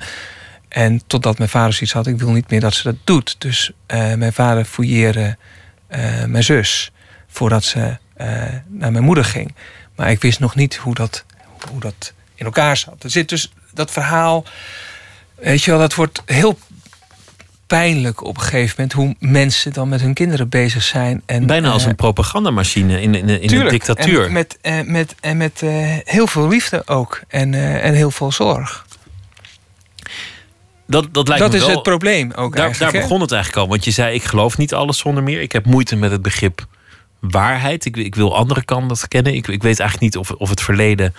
En 0.69 1.03
totdat 1.07 1.39
mijn 1.39 1.51
vader 1.51 1.73
zoiets 1.73 1.93
had... 1.93 2.07
ik 2.07 2.19
wil 2.19 2.31
niet 2.31 2.51
meer 2.51 2.61
dat 2.61 2.75
ze 2.75 2.83
dat 2.83 2.97
doet. 3.05 3.37
Dus 3.39 3.73
eh, 3.87 4.15
mijn 4.15 4.33
vader 4.33 4.65
fouilleerde 4.65 5.37
eh, 5.87 6.25
mijn 6.25 6.45
zus... 6.45 6.93
voordat 7.27 7.65
ze 7.65 7.97
naar 8.69 8.93
mijn 8.93 9.05
moeder 9.05 9.25
ging. 9.25 9.55
Maar 9.97 10.11
ik 10.11 10.23
wist 10.23 10.41
nog 10.41 10.55
niet 10.55 10.77
hoe 10.77 10.95
dat, 10.95 11.25
hoe 11.71 11.81
dat 11.81 12.13
in 12.35 12.45
elkaar 12.45 12.77
zat. 12.77 13.03
Er 13.03 13.11
zit 13.11 13.29
dus 13.29 13.53
dat 13.75 13.91
verhaal... 13.91 14.45
Weet 15.35 15.63
je 15.63 15.71
wel, 15.71 15.81
dat 15.81 15.95
wordt 15.95 16.23
heel 16.27 16.59
pijnlijk 17.69 18.25
op 18.25 18.37
een 18.37 18.43
gegeven 18.43 18.75
moment 18.77 18.93
hoe 18.93 19.31
mensen 19.31 19.73
dan 19.73 19.89
met 19.89 20.01
hun 20.01 20.15
kinderen 20.15 20.49
bezig 20.49 20.83
zijn. 20.83 21.23
En, 21.27 21.47
Bijna 21.47 21.71
als 21.71 21.83
eh, 21.83 21.89
een 21.89 21.95
propagandamachine 21.97 23.01
in, 23.01 23.15
in, 23.15 23.29
in 23.29 23.61
een 23.61 23.69
dictatuur. 23.69 24.25
En 24.25 24.33
met, 24.33 24.59
eh, 24.61 24.81
met, 24.85 25.15
en 25.21 25.37
met 25.37 25.63
eh, 25.63 25.71
heel 26.05 26.27
veel 26.27 26.49
liefde 26.49 26.83
ook. 26.87 27.21
En, 27.29 27.55
en 27.83 27.95
heel 27.95 28.11
veel 28.11 28.33
zorg. 28.33 28.87
dat, 30.87 31.15
dat 31.15 31.29
lijkt 31.29 31.43
Dat 31.43 31.53
me 31.53 31.59
is 31.59 31.65
wel- 31.65 31.75
het 31.75 31.83
probleem 31.83 32.33
ook 32.33 32.57
Daar, 32.57 32.79
daar 32.79 32.93
begon 32.93 33.21
het 33.21 33.33
eigenlijk 33.33 33.63
al. 33.63 33.69
Want 33.69 33.85
je 33.85 33.91
zei, 33.91 34.15
ik 34.15 34.25
geloof 34.25 34.59
niet 34.59 34.75
alles 34.75 34.99
zonder 34.99 35.23
meer. 35.23 35.41
Ik 35.41 35.53
heb 35.53 35.67
moeite 35.67 35.97
met 35.97 36.11
het 36.11 36.23
begrip 36.23 36.67
waarheid. 37.21 37.85
Ik, 37.85 37.97
ik 37.97 38.15
wil 38.15 38.37
andere 38.37 38.65
kanten 38.65 39.09
kennen. 39.09 39.35
Ik, 39.35 39.47
ik 39.49 39.63
weet 39.63 39.81
eigenlijk 39.81 40.01
niet 40.01 40.17
of, 40.17 40.31
of 40.31 40.49
het 40.51 40.61
verleden 40.63 41.15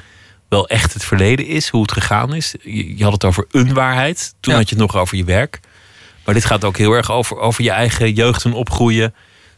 wel 0.49 0.67
echt 0.67 0.93
het 0.93 1.03
verleden 1.05 1.45
is. 1.45 1.67
Hoe 1.69 1.81
het 1.81 1.91
gegaan 1.91 2.33
is. 2.35 2.55
Je, 2.63 2.97
je 2.97 3.03
had 3.03 3.13
het 3.13 3.25
over 3.25 3.45
een 3.51 3.73
waarheid. 3.73 4.33
Toen 4.39 4.53
Ja. 4.53 4.59
had 4.59 4.69
je 4.69 4.75
het 4.75 4.83
nog 4.91 5.01
over 5.01 5.17
je 5.17 5.23
werk. 5.23 5.59
Maar 6.29 6.37
dit 6.37 6.47
gaat 6.47 6.63
ook 6.63 6.77
heel 6.77 6.93
erg 6.93 7.11
over, 7.11 7.37
over 7.39 7.63
je 7.63 7.71
eigen 7.71 8.13
jeugd 8.13 8.45
en 8.45 8.53
opgroeien... 8.53 9.13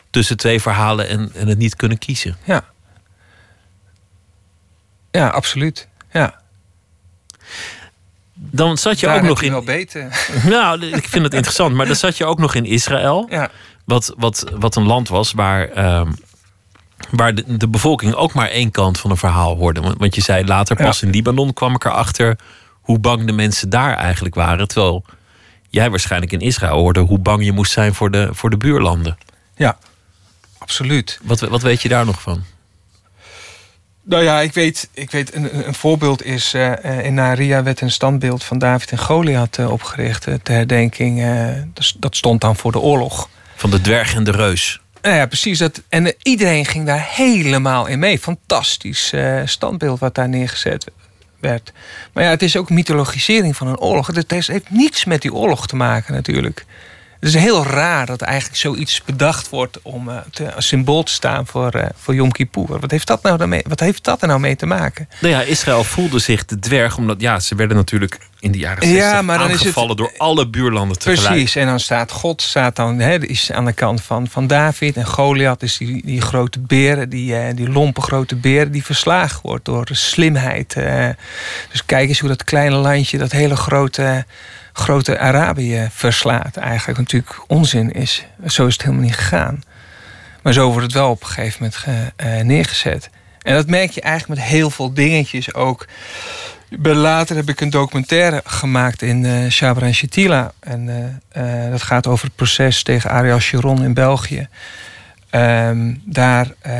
tussen 0.09 0.37
twee 0.37 0.61
verhalen 0.61 1.07
en, 1.07 1.31
en 1.33 1.47
het 1.47 1.57
niet 1.57 1.75
kunnen 1.75 1.97
kiezen. 1.97 2.37
Ja. 2.43 2.63
Ja, 5.11 5.27
absoluut. 5.27 5.87
Ja. 6.11 6.41
Dan 8.33 8.77
zat 8.77 8.99
je 8.99 9.05
Daar 9.05 9.15
ook 9.15 9.21
nog 9.21 9.41
in... 9.41 9.51
wel 9.51 9.63
beter. 9.63 10.27
Nou, 10.43 10.85
ik 10.85 11.07
vind 11.07 11.23
het 11.23 11.33
interessant. 11.33 11.75
Maar 11.75 11.85
dan 11.85 11.95
zat 11.95 12.17
je 12.17 12.25
ook 12.25 12.39
nog 12.39 12.55
in 12.55 12.65
Israël. 12.65 13.27
Ja. 13.29 13.49
Wat, 13.85 14.13
wat, 14.17 14.45
wat 14.59 14.75
een 14.75 14.85
land 14.85 15.07
was 15.09 15.31
waar, 15.31 15.69
ehm, 15.69 16.11
waar 17.09 17.35
de, 17.35 17.57
de 17.57 17.67
bevolking 17.67 18.13
ook 18.13 18.33
maar 18.33 18.49
één 18.49 18.71
kant 18.71 18.99
van 18.99 19.11
een 19.11 19.17
verhaal 19.17 19.55
hoorde. 19.55 19.81
Want, 19.81 19.97
want 19.97 20.15
je 20.15 20.21
zei 20.21 20.45
later, 20.45 20.75
pas 20.75 20.99
Ja. 20.99 21.07
in 21.07 21.13
Libanon 21.13 21.53
kwam 21.53 21.75
ik 21.75 21.85
erachter 21.85 22.37
hoe 22.71 22.99
bang 22.99 23.25
de 23.25 23.31
mensen 23.33 23.69
daar 23.69 23.95
eigenlijk 23.97 24.35
waren. 24.35 24.67
Terwijl 24.67 25.05
jij 25.71 25.89
waarschijnlijk 25.89 26.31
in 26.31 26.39
Israël 26.39 26.77
hoorde 26.79 26.99
hoe 26.99 27.19
bang 27.19 27.45
je 27.45 27.51
moest 27.51 27.71
zijn 27.71 27.93
voor 27.93 28.11
de, 28.11 28.29
voor 28.31 28.49
de 28.49 28.57
buurlanden. 28.57 29.17
ja, 29.55 29.77
absoluut. 30.57 31.19
Wat, 31.23 31.39
wat 31.39 31.61
weet 31.61 31.81
je 31.81 31.89
daar 31.89 32.05
nog 32.05 32.21
van? 32.21 32.43
Nou 34.03 34.23
ja, 34.23 34.39
ik 34.41 34.53
weet, 34.53 34.89
ik 34.93 35.11
weet 35.11 35.35
een, 35.35 35.67
een 35.67 35.73
voorbeeld 35.73 36.23
is... 36.23 36.53
eh, 36.53 36.85
eh, 36.85 37.05
in 37.05 37.13
Naria 37.13 37.63
werd 37.63 37.81
een 37.81 37.91
standbeeld 37.91 38.43
van 38.43 38.57
David 38.57 38.91
en 38.91 38.97
Goliath 38.97 39.57
eh, 39.57 39.71
opgericht... 39.71 40.27
eh, 40.27 40.33
ter 40.43 40.55
herdenking. 40.55 41.23
dat- 41.99 42.15
stond 42.15 42.41
dan 42.41 42.55
voor 42.55 42.71
de 42.71 42.79
oorlog. 42.79 43.29
Van 43.55 43.69
de 43.69 43.81
dwerg 43.81 44.15
en 44.15 44.23
de 44.23 44.31
reus. 44.31 44.81
Nou 45.01 45.15
ja, 45.15 45.25
precies. 45.25 45.57
Dat, 45.57 45.81
en 45.89 46.13
iedereen 46.21 46.65
ging 46.65 46.85
daar 46.85 47.05
helemaal 47.09 47.85
in 47.87 47.99
mee. 47.99 48.19
Fantastisch 48.19 49.13
standbeeld 49.45 49.99
wat 49.99 50.15
daar 50.15 50.29
neergezet 50.29 50.85
Maar 52.13 52.23
ja, 52.23 52.29
het 52.29 52.41
is 52.41 52.57
ook 52.57 52.69
mythologisering 52.69 53.55
van 53.55 53.67
een 53.67 53.79
oorlog. 53.79 54.07
Het 54.07 54.31
heeft 54.31 54.69
niets 54.69 55.05
met 55.05 55.21
die 55.21 55.33
oorlog 55.33 55.67
te 55.67 55.75
maken 55.75 56.13
natuurlijk. 56.13 56.65
Het 57.21 57.29
is 57.29 57.41
heel 57.41 57.65
raar 57.65 58.05
dat 58.05 58.21
eigenlijk 58.21 58.59
zoiets 58.59 59.01
bedacht 59.03 59.49
wordt... 59.49 59.79
om 59.81 60.09
eh, 60.09 60.17
te, 60.31 60.53
als 60.53 60.67
symbool 60.67 61.03
te 61.03 61.11
staan 61.11 61.47
voor, 61.47 61.71
eh, 61.71 61.89
voor 61.95 62.15
Yom 62.15 62.31
Kippur. 62.31 62.79
Wat 62.79 62.91
heeft, 62.91 63.07
dat 63.07 63.23
nou 63.23 63.37
daarmee, 63.37 63.61
wat 63.67 63.79
heeft 63.79 64.03
dat 64.03 64.21
er 64.21 64.27
nou 64.27 64.39
mee 64.39 64.55
te 64.55 64.65
maken? 64.65 65.09
Nou 65.19 65.33
ja, 65.33 65.41
Israël 65.41 65.83
voelde 65.83 66.19
zich 66.19 66.45
de 66.45 66.59
dwerg, 66.59 66.97
omdat 66.97 67.21
ja, 67.21 67.39
ze 67.39 67.55
werden 67.55 67.77
natuurlijk 67.77 68.17
in 68.39 68.51
de 68.51 68.57
jaren 68.57 68.83
60 68.83 69.01
Ja, 69.01 69.21
maar 69.21 69.37
dan 69.37 69.47
is 69.47 69.53
het- 69.53 69.61
aangevallen 69.61 69.95
door 69.95 70.11
alle 70.17 70.47
buurlanden 70.47 70.99
tegelijk. 70.99 71.27
Precies, 71.33 71.55
en 71.55 71.65
dan 71.65 71.79
staat 71.79 72.11
God 72.11 72.41
staat 72.41 72.75
dan, 72.75 72.99
hè, 72.99 73.25
is 73.25 73.51
aan 73.51 73.65
de 73.65 73.73
kant 73.73 74.01
van, 74.01 74.27
van 74.27 74.47
David. 74.47 74.95
En 74.95 75.05
Goliath 75.05 75.63
is 75.63 75.77
die, 75.77 76.05
die 76.05 76.21
grote 76.21 76.59
beren, 76.59 77.09
die, 77.09 77.35
eh, 77.35 77.55
die 77.55 77.69
lompe 77.69 78.01
grote 78.01 78.35
beren... 78.35 78.71
die 78.71 78.85
verslagen 78.85 79.39
wordt 79.43 79.65
door 79.65 79.87
slimheid. 79.91 80.73
dus 81.71 81.85
kijk 81.85 82.07
eens 82.09 82.19
hoe 82.19 82.29
dat 82.29 82.43
kleine 82.43 82.75
landje, 82.75 83.17
dat 83.17 83.31
hele 83.31 83.55
grote, 83.55 84.25
grote 84.73 85.19
Arabië 85.19 85.87
verslaat. 85.91 86.57
Eigenlijk 86.57 86.99
natuurlijk 86.99 87.43
onzin 87.47 87.91
is. 87.91 88.25
Zo 88.45 88.65
is 88.65 88.73
het 88.73 88.81
helemaal 88.81 89.03
niet 89.03 89.15
gegaan. 89.15 89.63
Maar 90.41 90.53
zo 90.53 90.67
wordt 90.67 90.83
het 90.83 90.93
wel 90.93 91.09
op 91.09 91.21
een 91.21 91.27
gegeven 91.27 91.71
moment 91.85 92.13
eh, 92.15 92.39
neergezet. 92.39 93.09
En 93.41 93.55
dat 93.55 93.67
merk 93.67 93.91
je 93.91 94.01
eigenlijk 94.01 94.39
met 94.39 94.49
heel 94.49 94.69
veel 94.69 94.93
dingetjes 94.93 95.53
ook. 95.53 95.87
Later 96.79 97.35
heb 97.35 97.49
ik 97.49 97.61
een 97.61 97.69
documentaire 97.69 98.41
gemaakt 98.45 99.01
in 99.01 99.25
eh 99.25 99.49
Shabra 99.49 99.91
en 100.59 100.89
eh, 101.29 101.65
eh, 101.65 101.71
dat 101.71 101.81
gaat 101.81 102.07
over 102.07 102.25
het 102.25 102.35
proces 102.35 102.83
tegen 102.83 103.09
Ariel 103.09 103.39
Sharon 103.39 103.83
in 103.83 103.93
België. 103.93 104.47
Ehm, 105.31 105.93
daar, 106.05 106.47
eh, 106.59 106.71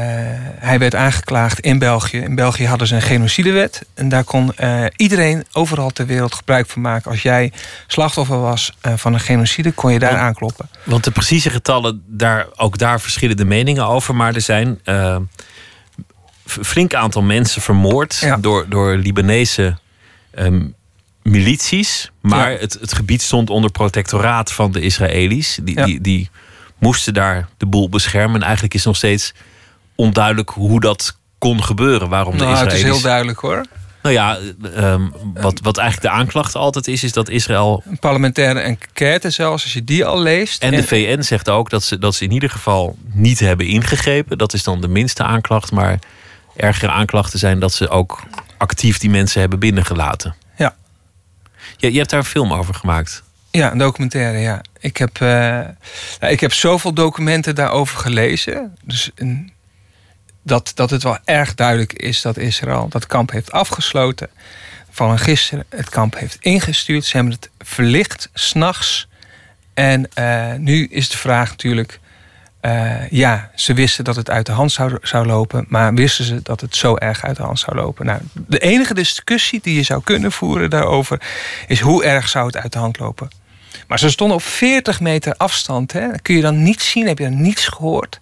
hij 0.59 0.79
werd 0.79 0.95
aangeklaagd 0.95 1.59
in 1.59 1.79
België. 1.79 2.17
In 2.17 2.35
België 2.35 2.67
hadden 2.67 2.87
ze 2.87 2.95
een 2.95 3.01
genocidewet. 3.01 3.81
En 3.93 4.09
daar 4.09 4.23
kon 4.23 4.55
eh, 4.55 4.85
iedereen 4.95 5.45
overal 5.51 5.89
ter 5.89 6.05
wereld 6.05 6.35
gebruik 6.35 6.67
van 6.67 6.81
maken. 6.81 7.11
Als 7.11 7.21
jij 7.21 7.51
slachtoffer 7.87 8.39
was 8.41 8.73
eh, 8.81 8.93
van 8.95 9.13
een 9.13 9.19
genocide, 9.19 9.71
kon 9.71 9.91
je 9.93 9.99
daar 9.99 10.09
Want- 10.11 10.21
aankloppen. 10.23 10.69
Want 10.83 11.03
de 11.03 11.11
precieze 11.11 11.49
getallen, 11.49 12.03
daar, 12.07 12.47
ook 12.55 12.77
daar 12.77 13.01
verschillen 13.01 13.37
de 13.37 13.45
meningen 13.45 13.85
over. 13.87 14.15
Maar 14.15 14.35
er 14.35 14.41
zijn 14.41 14.79
f- 16.49 16.57
flink 16.61 16.93
aantal 16.93 17.21
mensen 17.21 17.61
vermoord 17.61 18.17
Ja. 18.17 18.37
door, 18.37 18.65
door 18.69 18.95
Libanese 18.95 19.77
ehm, 20.31 20.65
milities. 21.23 22.11
Maar 22.21 22.51
Ja. 22.51 22.57
het, 22.59 22.77
het 22.81 22.93
gebied 22.93 23.21
stond 23.21 23.49
onder 23.49 23.71
protectoraat 23.71 24.51
van 24.51 24.71
de 24.71 24.81
Israëli's. 24.81 25.59
Die, 25.63 25.75
Ja. 25.79 25.85
die, 25.85 26.01
die 26.01 26.29
moesten 26.81 27.13
daar 27.13 27.47
de 27.57 27.65
boel 27.65 27.89
beschermen. 27.89 28.35
En 28.35 28.43
eigenlijk 28.43 28.73
is 28.73 28.85
nog 28.85 28.95
steeds 28.95 29.33
onduidelijk 29.95 30.49
hoe 30.49 30.79
dat 30.79 31.17
kon 31.37 31.63
gebeuren. 31.63 32.09
Waarom 32.09 32.37
de 32.37 32.43
Nou, 32.43 32.49
het 32.49 32.61
Israëli's... 32.61 32.83
is 32.83 32.91
heel 32.93 33.01
duidelijk 33.01 33.39
hoor. 33.39 33.65
Nou 34.01 34.15
ja, 34.15 34.37
ehm, 34.75 35.07
wat, 35.33 35.59
wat 35.61 35.77
eigenlijk 35.77 36.13
de 36.13 36.19
aanklacht 36.19 36.55
altijd 36.55 36.87
is, 36.87 37.03
is 37.03 37.13
dat 37.13 37.29
Israël 37.29 37.83
Een 37.85 37.99
parlementaire 37.99 38.59
enquête 38.59 39.29
zelfs, 39.29 39.63
als 39.63 39.73
je 39.73 39.83
die 39.83 40.05
al 40.05 40.21
leest. 40.21 40.63
En 40.63 40.71
de 40.71 40.83
VN 40.83 41.21
zegt 41.21 41.49
ook 41.49 41.69
dat 41.69 41.83
ze, 41.83 41.97
dat 41.97 42.15
ze 42.15 42.23
in 42.23 42.31
ieder 42.31 42.49
geval 42.49 42.97
niet 43.13 43.39
hebben 43.39 43.65
ingegrepen. 43.65 44.37
Dat 44.37 44.53
is 44.53 44.63
dan 44.63 44.81
de 44.81 44.87
minste 44.87 45.23
aanklacht. 45.23 45.71
Maar 45.71 45.99
ergere 46.55 46.91
aanklachten 46.91 47.39
zijn 47.39 47.59
dat 47.59 47.73
ze 47.73 47.89
ook 47.89 48.23
actief 48.57 48.97
die 48.97 49.09
mensen 49.09 49.41
hebben 49.41 49.59
binnengelaten. 49.59 50.35
Ja. 50.57 50.75
Je, 51.77 51.91
je 51.91 51.97
hebt 51.97 52.09
daar 52.09 52.19
een 52.19 52.25
film 52.25 52.53
over 52.53 52.73
gemaakt. 52.73 53.23
Ja, 53.51 53.71
een 53.71 53.77
documentaire, 53.77 54.37
ja. 54.37 54.61
Ik 54.79 54.97
heb, 54.97 55.21
eh, 55.21 55.27
nou, 56.19 56.31
ik 56.33 56.39
heb 56.39 56.53
zoveel 56.53 56.93
documenten 56.93 57.55
daarover 57.55 57.97
gelezen. 57.99 58.75
Dus 58.83 59.11
een- 59.15 59.51
dat, 60.43 60.71
dat 60.75 60.89
het 60.89 61.03
wel 61.03 61.17
erg 61.25 61.55
duidelijk 61.55 61.93
is 61.93 62.21
dat 62.21 62.37
Israël 62.37 62.87
dat 62.89 63.07
kamp 63.07 63.31
heeft 63.31 63.51
afgesloten. 63.51 64.29
Van 64.89 65.19
gisteren 65.19 65.65
het 65.69 65.89
kamp 65.89 66.17
heeft 66.19 66.37
ingestuurd. 66.39 67.05
Ze 67.05 67.15
hebben 67.15 67.33
het 67.33 67.49
verlicht, 67.67 68.29
s'nachts. 68.33 69.07
En 69.73 70.13
eh, 70.13 70.53
nu 70.53 70.87
is 70.87 71.09
de 71.09 71.17
vraag 71.17 71.49
natuurlijk... 71.49 71.99
eh, 72.59 73.09
ja, 73.09 73.51
ze 73.55 73.73
wisten 73.73 74.03
dat 74.03 74.15
het 74.15 74.29
uit 74.29 74.45
de 74.45 74.51
hand 74.51 74.71
zou, 74.71 74.97
zou 75.01 75.25
lopen... 75.25 75.65
maar 75.67 75.93
wisten 75.93 76.25
ze 76.25 76.41
dat 76.41 76.61
het 76.61 76.75
zo 76.75 76.95
erg 76.97 77.23
uit 77.23 77.35
de 77.37 77.43
hand 77.43 77.59
zou 77.59 77.75
lopen? 77.75 78.05
Nou, 78.05 78.19
de 78.33 78.59
enige 78.59 78.93
discussie 78.93 79.59
die 79.63 79.75
je 79.75 79.83
zou 79.83 80.03
kunnen 80.03 80.31
voeren 80.31 80.69
daarover... 80.69 81.21
is 81.67 81.79
hoe 81.79 82.03
erg 82.03 82.29
zou 82.29 82.45
het 82.45 82.57
uit 82.57 82.73
de 82.73 82.79
hand 82.79 82.99
lopen? 82.99 83.29
Maar 83.91 83.99
ze 83.99 84.09
stonden 84.09 84.37
op 84.37 84.43
40 84.43 84.99
meter 84.99 85.33
afstand. 85.37 85.91
Hè? 85.91 86.07
Kun 86.21 86.35
je 86.35 86.41
dan 86.41 86.63
niets 86.63 86.89
zien? 86.89 87.07
Heb 87.07 87.17
je 87.17 87.23
dan 87.23 87.41
niets 87.41 87.67
gehoord? 87.67 88.19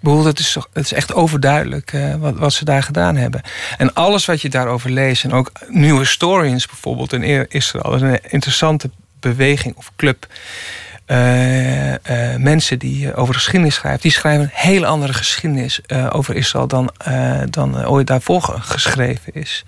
Bedoel, 0.00 0.24
het 0.24 0.38
is, 0.38 0.54
het 0.72 0.84
is 0.84 0.92
echt 0.92 1.14
overduidelijk 1.14 1.92
eh, 1.92 2.14
wat, 2.14 2.36
wat 2.36 2.52
ze 2.52 2.64
daar 2.64 2.82
gedaan 2.82 3.16
hebben. 3.16 3.42
En 3.78 3.94
alles 3.94 4.24
wat 4.24 4.40
je 4.42 4.48
daarover 4.48 4.90
leest, 4.90 5.24
en 5.24 5.32
ook 5.32 5.52
New 5.68 5.98
Historians 5.98 6.66
bijvoorbeeld 6.66 7.12
in 7.12 7.48
Israël, 7.50 7.90
dat 7.90 8.02
is 8.02 8.08
een 8.08 8.18
interessante 8.28 8.90
beweging 9.20 9.76
of 9.76 9.90
club. 9.96 10.26
eh, 11.06 12.32
eh, 12.32 12.40
mensen 12.40 12.78
die 12.78 13.14
over 13.14 13.34
geschiedenis 13.34 13.74
schrijven, 13.74 14.00
die 14.00 14.10
schrijven 14.10 14.42
een 14.42 14.50
hele 14.52 14.86
andere 14.86 15.12
geschiedenis 15.12 15.80
over 16.10 16.36
Israël 16.36 16.66
dan, 16.66 16.90
dan 17.50 17.86
ooit 17.86 18.06
daarvoor 18.06 18.42
ge- 18.42 18.60
geschreven 18.60 19.32
is. 19.34 19.64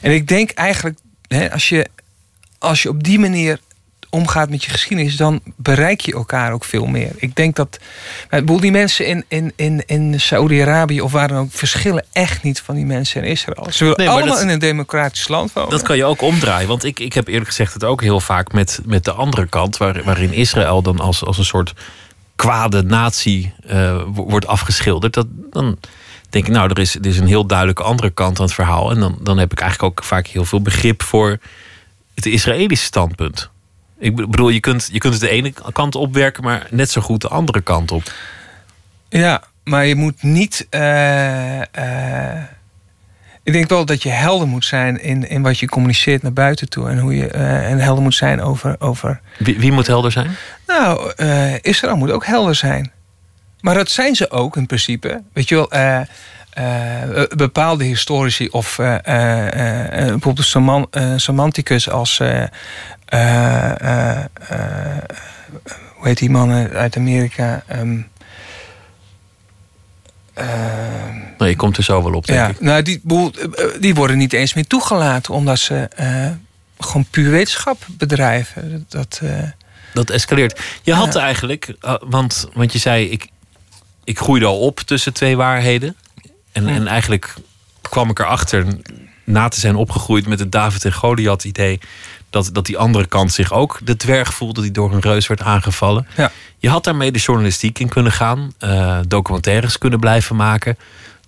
En 0.00 0.12
ik 0.12 0.28
denk 0.28 0.50
eigenlijk, 0.50 0.98
hè, 1.26 1.52
als, 1.52 1.68
je, 1.68 1.86
als 2.58 2.82
je 2.82 2.88
op 2.88 3.02
die 3.04 3.18
manier 3.18 3.58
omgaat 4.14 4.50
met 4.50 4.64
je 4.64 4.70
geschiedenis, 4.70 5.16
dan 5.16 5.40
bereik 5.56 6.00
je 6.00 6.12
elkaar 6.12 6.52
ook 6.52 6.64
veel 6.64 6.86
meer. 6.86 7.10
Ik 7.16 7.34
denk 7.36 7.56
dat. 7.56 7.78
Die 8.44 8.70
mensen 8.70 9.06
in, 9.06 9.24
in, 9.28 9.52
in, 9.56 9.82
in 9.86 10.20
Saoedi-Arabië 10.20 11.00
of 11.00 11.12
waar 11.12 11.28
dan 11.28 11.38
ook 11.38 11.52
verschillen 11.52 12.04
echt 12.12 12.42
niet 12.42 12.60
van 12.60 12.74
die 12.74 12.84
mensen 12.86 13.22
in 13.24 13.30
Israël. 13.30 13.66
Ze 13.70 13.84
willen 13.84 13.98
Nee, 13.98 14.08
allemaal 14.08 14.34
dat- 14.34 14.42
in 14.42 14.48
een 14.48 14.58
democratisch 14.58 15.28
land 15.28 15.52
wonen. 15.52 15.70
Dat 15.70 15.82
kan 15.82 15.96
je 15.96 16.04
ook 16.04 16.22
omdraaien. 16.22 16.68
Want 16.68 16.84
ik, 16.84 17.00
ik 17.00 17.12
heb 17.12 17.26
eerlijk 17.28 17.46
gezegd 17.46 17.72
het 17.74 17.84
ook 17.84 18.00
heel 18.02 18.20
vaak 18.20 18.52
met, 18.52 18.80
met 18.84 19.04
de 19.04 19.12
andere 19.12 19.46
kant. 19.46 19.76
Waar, 19.76 20.02
waarin 20.04 20.32
Israël 20.32 20.82
dan 20.82 20.98
als, 21.00 21.24
als 21.24 21.38
een 21.38 21.44
soort 21.44 21.72
kwade 22.36 22.82
natie 22.82 23.52
eh, 23.66 24.02
wo- 24.06 24.24
wordt 24.28 24.46
afgeschilderd. 24.46 25.14
Dat, 25.14 25.26
dan 25.50 25.78
denk 26.30 26.46
ik, 26.46 26.52
nou, 26.52 26.70
er 26.70 26.78
is, 26.78 26.94
er 26.94 27.06
is 27.06 27.18
een 27.18 27.26
heel 27.26 27.46
duidelijke 27.46 27.82
andere 27.82 28.10
kant 28.10 28.38
aan 28.38 28.44
het 28.44 28.54
verhaal. 28.54 28.90
En 28.90 29.00
dan, 29.00 29.18
dan 29.22 29.38
heb 29.38 29.52
ik 29.52 29.60
eigenlijk 29.60 29.98
ook 29.98 30.04
vaak 30.04 30.26
heel 30.26 30.44
veel 30.44 30.62
begrip 30.62 31.02
voor 31.02 31.38
het 32.14 32.26
Israëlische 32.26 32.84
standpunt. 32.84 33.50
Ik 34.02 34.16
bedoel, 34.16 34.48
je 34.48 34.60
kunt, 34.60 34.88
je 34.92 34.98
kunt 34.98 35.12
het 35.12 35.22
de 35.22 35.28
ene 35.28 35.52
kant 35.72 35.94
opwerken, 35.94 36.44
maar 36.44 36.66
net 36.70 36.90
zo 36.90 37.00
goed 37.00 37.20
de 37.20 37.28
andere 37.28 37.60
kant 37.60 37.90
op. 37.90 38.12
Ja, 39.08 39.42
maar 39.64 39.86
je 39.86 39.94
moet 39.94 40.22
niet. 40.22 40.66
eh, 40.70 41.60
eh, 41.60 42.42
Ik 43.42 43.52
denk 43.52 43.68
wel 43.68 43.84
dat 43.84 44.02
je 44.02 44.08
helder 44.08 44.48
moet 44.48 44.64
zijn 44.64 45.00
in, 45.02 45.28
in 45.28 45.42
wat 45.42 45.58
je 45.58 45.66
communiceert 45.68 46.22
naar 46.22 46.32
buiten 46.32 46.68
toe. 46.68 46.88
En 46.88 46.98
hoe 46.98 47.16
je 47.16 47.28
eh, 47.28 47.70
en 47.70 47.78
helder 47.78 48.02
moet 48.02 48.14
zijn 48.14 48.40
over. 48.40 48.76
over... 48.78 49.20
Wie, 49.38 49.58
wie 49.58 49.72
moet 49.72 49.86
helder 49.86 50.12
zijn? 50.12 50.36
Nou, 50.66 51.12
Israël 51.60 51.96
moet 51.96 52.10
ook 52.10 52.26
helder 52.26 52.54
zijn. 52.54 52.92
Maar 53.60 53.74
dat 53.74 53.90
zijn 53.90 54.14
ze 54.14 54.30
ook 54.30 54.56
in 54.56 54.66
principe. 54.66 55.22
Weet 55.32 55.48
je 55.48 55.54
wel, 55.54 55.70
eh, 56.52 57.22
bepaalde 57.36 57.84
historici 57.84 58.48
of 58.48 58.78
eh, 58.78 58.94
eh, 58.96 60.18
bijvoorbeeld 60.18 60.88
eh, 60.90 61.12
Semanticus 61.16 61.90
als. 61.90 62.18
hoe 62.18 62.58
heet 66.02 66.18
die 66.18 66.30
man 66.30 66.50
uit 66.68 66.96
Amerika? 66.96 67.62
Nee, 71.38 71.50
je 71.50 71.56
komt 71.56 71.76
er 71.76 71.82
zo 71.82 72.02
wel 72.02 72.14
op, 72.14 72.26
denk 72.26 72.38
ja, 72.38 72.48
ik. 72.48 72.60
nou, 72.60 72.82
die, 72.82 73.02
die 73.80 73.94
worden 73.94 74.18
niet 74.18 74.32
eens 74.32 74.54
meer 74.54 74.66
toegelaten 74.66 75.34
omdat 75.34 75.58
ze 75.58 75.88
gewoon 76.78 77.06
puur 77.10 77.30
wetenschap 77.30 77.86
bedrijven. 77.98 78.86
Dat, 78.88 79.20
Dat 79.94 80.10
escaleert. 80.10 80.60
Je 80.82 80.94
had 80.94 81.16
eigenlijk, 81.16 81.74
want, 82.00 82.48
want 82.52 82.72
je 82.72 82.78
zei, 82.78 83.10
ik, 83.10 83.28
ik 84.04 84.18
groeide 84.18 84.46
al 84.46 84.58
op 84.58 84.80
tussen 84.80 85.12
twee 85.12 85.36
waarheden. 85.36 85.96
En, 86.52 86.68
en 86.68 86.86
eigenlijk 86.86 87.34
kwam 87.80 88.10
ik 88.10 88.18
erachter, 88.18 88.66
na 89.24 89.48
te 89.48 89.60
zijn 89.60 89.76
opgegroeid 89.76 90.26
met 90.26 90.38
het 90.38 90.52
David 90.52 90.84
en 90.84 90.92
Goliath 90.92 91.44
idee, 91.44 91.80
dat, 92.30 92.50
dat 92.52 92.66
die 92.66 92.78
andere 92.78 93.06
kant 93.06 93.32
zich 93.32 93.52
ook 93.52 93.78
de 93.84 93.96
dwerg 93.96 94.34
voelde 94.34 94.62
die 94.62 94.70
door 94.70 94.92
een 94.92 95.00
reus 95.00 95.26
werd 95.26 95.42
aangevallen. 95.42 96.06
Ja. 96.16 96.32
Je 96.58 96.68
had 96.68 96.84
daarmee 96.84 97.12
de 97.12 97.18
journalistiek 97.18 97.78
in 97.78 97.88
kunnen 97.88 98.12
gaan, 98.12 98.52
eh, 98.58 98.98
documentaires 99.08 99.78
kunnen 99.78 100.00
blijven 100.00 100.36
maken, 100.36 100.78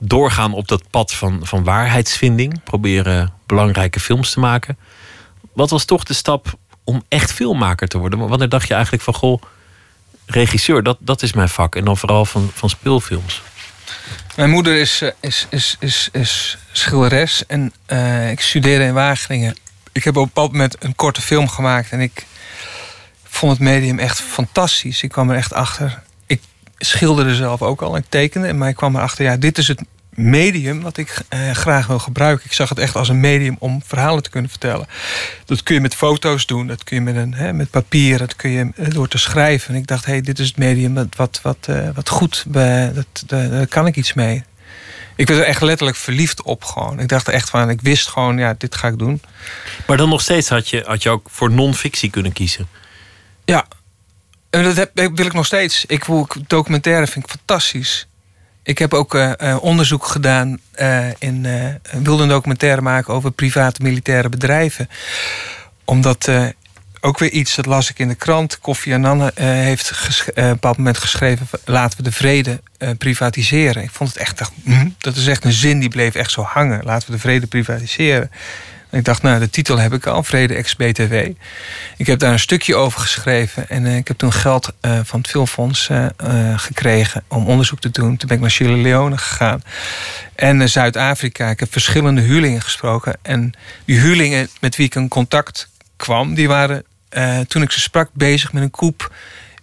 doorgaan 0.00 0.52
op 0.52 0.68
dat 0.68 0.90
pad 0.90 1.14
van, 1.14 1.40
van 1.42 1.64
waarheidsvinding, 1.64 2.62
proberen 2.64 3.32
belangrijke 3.46 4.00
films 4.00 4.30
te 4.30 4.40
maken. 4.40 4.78
Wat 5.52 5.70
was 5.70 5.84
toch 5.84 6.04
de 6.04 6.14
stap 6.14 6.54
om 6.84 7.02
echt 7.08 7.32
filmmaker 7.32 7.88
te 7.88 7.98
worden? 7.98 8.28
Wanneer 8.28 8.48
dacht 8.48 8.68
je 8.68 8.74
eigenlijk 8.74 9.02
van, 9.02 9.14
goh, 9.14 9.42
regisseur, 10.26 10.82
dat, 10.82 10.96
dat 11.00 11.22
is 11.22 11.32
mijn 11.32 11.48
vak. 11.48 11.76
En 11.76 11.84
dan 11.84 11.96
vooral 11.96 12.24
van, 12.24 12.50
van 12.54 12.68
speelfilms. 12.68 13.42
Mijn 14.36 14.50
moeder 14.50 14.80
is, 14.80 15.00
eh, 15.00 15.10
is, 15.20 15.46
is, 15.50 15.76
is, 15.80 16.08
is 16.12 16.58
schilderes 16.72 17.46
en 17.46 17.72
eh, 17.86 18.30
ik 18.30 18.40
studeerde 18.40 18.84
in 18.84 18.94
Wageningen. 18.94 19.56
Ik 19.92 20.04
heb 20.04 20.16
op 20.16 20.22
een 20.22 20.28
bepaald 20.28 20.52
moment 20.52 20.76
een 20.78 20.94
korte 20.94 21.22
film 21.22 21.48
gemaakt 21.48 21.90
en 21.90 22.00
ik 22.00 22.26
vond 23.24 23.52
het 23.52 23.60
medium 23.60 23.98
echt 23.98 24.20
fantastisch. 24.20 25.02
Ik 25.02 25.10
kwam 25.10 25.30
er 25.30 25.36
echt 25.36 25.52
achter. 25.52 26.02
Ik 26.26 26.40
schilderde 26.78 27.34
zelf 27.34 27.62
ook 27.62 27.82
al, 27.82 27.96
ik 27.96 28.04
tekende, 28.08 28.52
maar 28.52 28.68
ik 28.68 28.76
kwam 28.76 28.96
erachter, 28.96 29.24
ja, 29.24 29.36
dit 29.36 29.58
is 29.58 29.68
het 29.68 29.80
medium 30.16 30.82
wat 30.82 30.96
ik 30.96 31.22
eh, 31.28 31.50
graag 31.50 31.86
wil 31.86 31.98
gebruiken. 31.98 32.46
Ik 32.46 32.52
zag 32.52 32.68
het 32.68 32.78
echt 32.78 32.96
als 32.96 33.08
een 33.08 33.20
medium 33.20 33.56
om 33.58 33.82
verhalen 33.86 34.22
te 34.22 34.30
kunnen 34.30 34.50
vertellen. 34.50 34.86
Dat 35.44 35.62
kun 35.62 35.74
je 35.74 35.80
met 35.80 35.94
foto's 35.94 36.46
doen, 36.46 36.66
dat 36.66 36.84
kun 36.84 36.96
je 36.96 37.02
met, 37.02 37.16
een, 37.16 37.34
hè, 37.34 37.52
met 37.52 37.70
papier, 37.70 38.18
dat 38.18 38.36
kun 38.36 38.50
je 38.50 38.70
eh, 38.76 38.90
door 38.90 39.08
te 39.08 39.18
schrijven. 39.18 39.74
En 39.74 39.80
ik 39.80 39.86
dacht, 39.86 40.04
hé, 40.04 40.12
hey, 40.12 40.20
dit 40.20 40.38
is 40.38 40.46
het 40.46 40.56
medium 40.56 40.94
wat, 40.94 41.16
wat, 41.16 41.40
wat, 41.42 41.58
eh, 41.60 41.88
wat 41.94 42.08
goed, 42.08 42.44
bij, 42.48 42.92
dat, 42.92 43.06
daar, 43.26 43.50
daar 43.50 43.66
kan 43.66 43.86
ik 43.86 43.96
iets 43.96 44.12
mee. 44.12 44.44
Ik 45.16 45.28
werd 45.28 45.40
er 45.40 45.46
echt 45.46 45.62
letterlijk 45.62 45.98
verliefd 45.98 46.42
op 46.42 46.64
gewoon. 46.64 47.00
Ik 47.00 47.08
dacht 47.08 47.28
echt 47.28 47.50
van, 47.50 47.70
ik 47.70 47.80
wist 47.80 48.08
gewoon, 48.08 48.38
ja, 48.38 48.54
dit 48.58 48.74
ga 48.74 48.88
ik 48.88 48.98
doen. 48.98 49.22
Maar 49.86 49.96
dan 49.96 50.08
nog 50.08 50.20
steeds 50.20 50.48
had 50.48 50.68
je, 50.68 50.82
had 50.86 51.02
je 51.02 51.10
ook 51.10 51.28
voor 51.30 51.50
non-fictie 51.50 52.10
kunnen 52.10 52.32
kiezen. 52.32 52.68
Ja, 53.44 53.66
en 54.50 54.62
dat 54.62 54.76
heb, 54.76 54.90
wil 54.94 55.26
ik 55.26 55.32
nog 55.32 55.46
steeds. 55.46 55.84
Ik 55.84 56.04
wil 56.04 56.28
documentaire 56.46 57.06
vind 57.06 57.24
ik 57.24 57.30
fantastisch. 57.30 58.06
Ik 58.64 58.78
heb 58.78 58.94
ook 58.94 59.14
eh, 59.14 59.32
eh, 59.38 59.62
onderzoek 59.62 60.06
gedaan 60.06 60.58
eh, 60.72 61.06
in 61.18 61.44
uh, 61.44 62.02
wilde 62.02 62.22
een 62.22 62.28
documentaire 62.28 62.80
maken 62.80 63.14
over 63.14 63.30
private 63.30 63.82
militaire 63.82 64.28
bedrijven. 64.28 64.88
Omdat 65.84 66.30
ook 67.00 67.18
weer 67.18 67.30
iets, 67.30 67.54
dat 67.54 67.66
las 67.66 67.90
ik 67.90 67.98
in 67.98 68.08
de 68.08 68.14
krant. 68.14 68.58
Kofi 68.58 68.94
Annan 68.94 69.30
heeft 69.34 69.90
op 69.90 70.36
een 70.36 70.48
bepaald 70.48 70.76
moment 70.76 70.98
geschreven: 70.98 71.46
laten 71.64 71.96
we 71.96 72.02
de 72.04 72.12
vrede 72.12 72.60
privatiseren. 72.98 73.82
Ik 73.82 73.90
vond 73.90 74.08
het 74.08 74.18
echt, 74.18 74.50
mm, 74.62 74.94
dat 74.98 75.16
is 75.16 75.26
echt 75.26 75.44
een 75.44 75.52
zin 75.52 75.78
die 75.78 75.88
bleef 75.88 76.14
echt 76.14 76.30
zo 76.30 76.42
hangen. 76.42 76.84
Laten 76.84 77.06
we 77.06 77.14
de 77.14 77.20
vrede 77.20 77.46
privatiseren. 77.46 78.30
Ik 78.94 79.04
dacht, 79.04 79.22
nou, 79.22 79.38
de 79.38 79.50
titel 79.50 79.78
heb 79.78 79.92
ik 79.92 80.06
al, 80.06 80.22
Vrede 80.22 80.54
ex-BTW. 80.54 81.14
Ik 81.96 82.06
heb 82.06 82.18
daar 82.18 82.32
een 82.32 82.38
stukje 82.38 82.74
over 82.74 83.00
geschreven. 83.00 83.68
En 83.68 83.84
uh, 83.84 83.96
ik 83.96 84.08
heb 84.08 84.16
toen 84.16 84.32
geld 84.32 84.72
uh, 84.82 85.00
van 85.02 85.20
het 85.20 85.30
Filmfonds 85.30 85.88
uh, 85.88 86.06
gekregen 86.56 87.24
om 87.28 87.46
onderzoek 87.46 87.80
te 87.80 87.90
doen. 87.90 88.16
Toen 88.16 88.28
ben 88.28 88.36
ik 88.36 88.42
naar 88.42 88.50
Sierra 88.50 88.76
Leone 88.76 89.18
gegaan. 89.18 89.62
En 90.34 90.68
Zuid-Afrika. 90.68 91.50
Ik 91.50 91.60
heb 91.60 91.72
verschillende 91.72 92.20
huurlingen 92.20 92.62
gesproken. 92.62 93.16
En 93.22 93.52
die 93.84 93.98
huurlingen 93.98 94.48
met 94.60 94.76
wie 94.76 94.86
ik 94.86 94.94
in 94.94 95.08
contact 95.08 95.68
kwam... 95.96 96.34
die 96.34 96.48
waren, 96.48 96.84
toen 97.48 97.62
ik 97.62 97.70
ze 97.70 97.80
sprak, 97.80 98.10
bezig 98.12 98.52
met 98.52 98.62
een 98.62 98.70
koep 98.70 99.14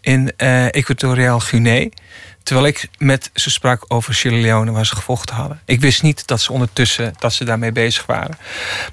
in 0.02 0.38
Equatoriaal 0.72 1.40
Guinea... 1.40 1.90
Terwijl 2.44 2.68
ik 2.68 2.90
met 2.98 3.30
ze 3.34 3.50
sprak 3.50 3.86
over 3.88 4.14
Sierra 4.14 4.38
Leone 4.38 4.72
waar 4.72 4.86
ze 4.86 4.96
gevochten 4.96 5.36
hadden. 5.36 5.62
Ik 5.66 5.82
wist 5.82 6.02
niet 6.02 6.28
dat 6.28 6.42
ze 6.42 6.52
ondertussen 6.52 7.14
dat 7.20 7.34
ze 7.34 7.44
daarmee 7.44 7.72
bezig 7.72 8.06
waren. 8.06 8.38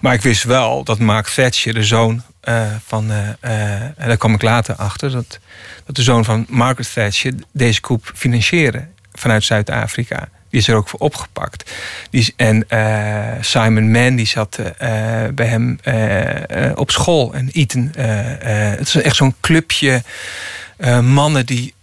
Maar 0.00 0.14
ik 0.14 0.22
wist 0.22 0.42
wel 0.42 0.84
dat 0.84 0.98
Mark 0.98 1.26
Thatcher, 1.26 1.74
de 1.74 1.82
zoon 1.82 2.22
uh, 2.44 2.66
van... 2.86 3.10
Uh, 3.10 3.18
uh, 3.18 3.82
en 3.82 3.94
daar 4.06 4.16
kwam 4.16 4.34
ik 4.34 4.42
later 4.42 4.74
achter... 4.74 5.10
Dat, 5.10 5.38
dat 5.86 5.96
de 5.96 6.02
zoon 6.02 6.24
van 6.24 6.46
Margaret 6.48 6.92
Thatcher 6.92 7.32
deze 7.52 7.80
coup 7.80 8.10
financierde 8.14 8.86
vanuit 9.12 9.44
Zuid-Afrika. 9.44 10.28
Die 10.50 10.60
is 10.60 10.68
er 10.68 10.76
ook 10.76 10.88
voor 10.88 10.98
opgepakt. 10.98 11.70
Die, 12.10 12.34
en 12.36 12.66
Simon 13.40 13.90
Mann 13.90 14.16
die 14.16 14.26
zat 14.26 14.58
bij 15.34 15.46
hem 15.46 15.78
op 16.74 16.90
school. 16.90 17.34
En 17.34 17.48
Eton. 17.52 17.92
het 17.96 18.88
is 18.88 18.94
echt 18.94 19.16
zo'n 19.16 19.34
clubje 19.40 20.02
mannen 21.02 21.46
die 21.46 21.74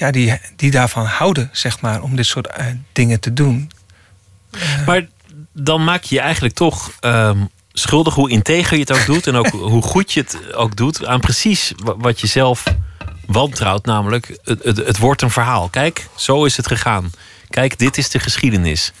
ja, 0.00 0.10
die, 0.10 0.40
die 0.56 0.70
daarvan 0.70 1.04
houden, 1.04 1.48
zeg 1.52 1.80
maar, 1.80 2.02
om 2.02 2.16
dit 2.16 2.26
soort 2.26 2.48
uh, 2.58 2.66
dingen 2.92 3.20
te 3.20 3.32
doen. 3.32 3.70
Maar 4.86 5.08
dan 5.52 5.84
maak 5.84 6.02
je 6.02 6.14
je 6.14 6.20
eigenlijk 6.20 6.54
toch 6.54 6.92
um, 7.00 7.48
schuldig 7.72 8.14
hoe 8.14 8.30
integer 8.30 8.74
je 8.74 8.80
het 8.80 8.92
ook 8.92 9.06
doet 9.06 9.26
en 9.26 9.36
ook 9.36 9.48
hoe 9.74 9.82
goed 9.82 10.12
je 10.12 10.20
het 10.20 10.54
ook 10.54 10.76
doet 10.76 11.06
aan 11.06 11.20
precies 11.20 11.72
wat 11.76 12.20
je 12.20 12.26
zelf 12.26 12.64
wantrouwt, 13.26 13.84
namelijk 13.84 14.38
het, 14.44 14.64
het, 14.64 14.76
het 14.76 14.98
wordt 14.98 15.22
een 15.22 15.30
verhaal. 15.30 15.68
Kijk, 15.68 16.08
zo 16.16 16.44
is 16.44 16.56
het 16.56 16.66
gegaan. 16.66 17.10
Kijk, 17.48 17.78
dit 17.78 17.98
is 17.98 18.10
de 18.10 18.18
geschiedenis. 18.18 18.92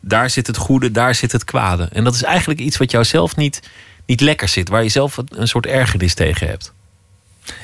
Daar 0.00 0.30
zit 0.30 0.46
het 0.46 0.56
goede, 0.56 0.90
daar 0.90 1.14
zit 1.14 1.32
het 1.32 1.44
kwade. 1.44 1.88
En 1.92 2.04
dat 2.04 2.14
is 2.14 2.22
eigenlijk 2.22 2.60
iets 2.60 2.76
wat 2.76 2.90
jou 2.90 3.04
zelf 3.04 3.36
niet, 3.36 3.62
niet 4.06 4.20
lekker 4.20 4.48
zit, 4.48 4.68
waar 4.68 4.82
je 4.82 4.88
zelf 4.88 5.16
een 5.28 5.48
soort 5.48 5.66
ergernis 5.66 6.14
tegen 6.14 6.46
hebt. 6.46 6.72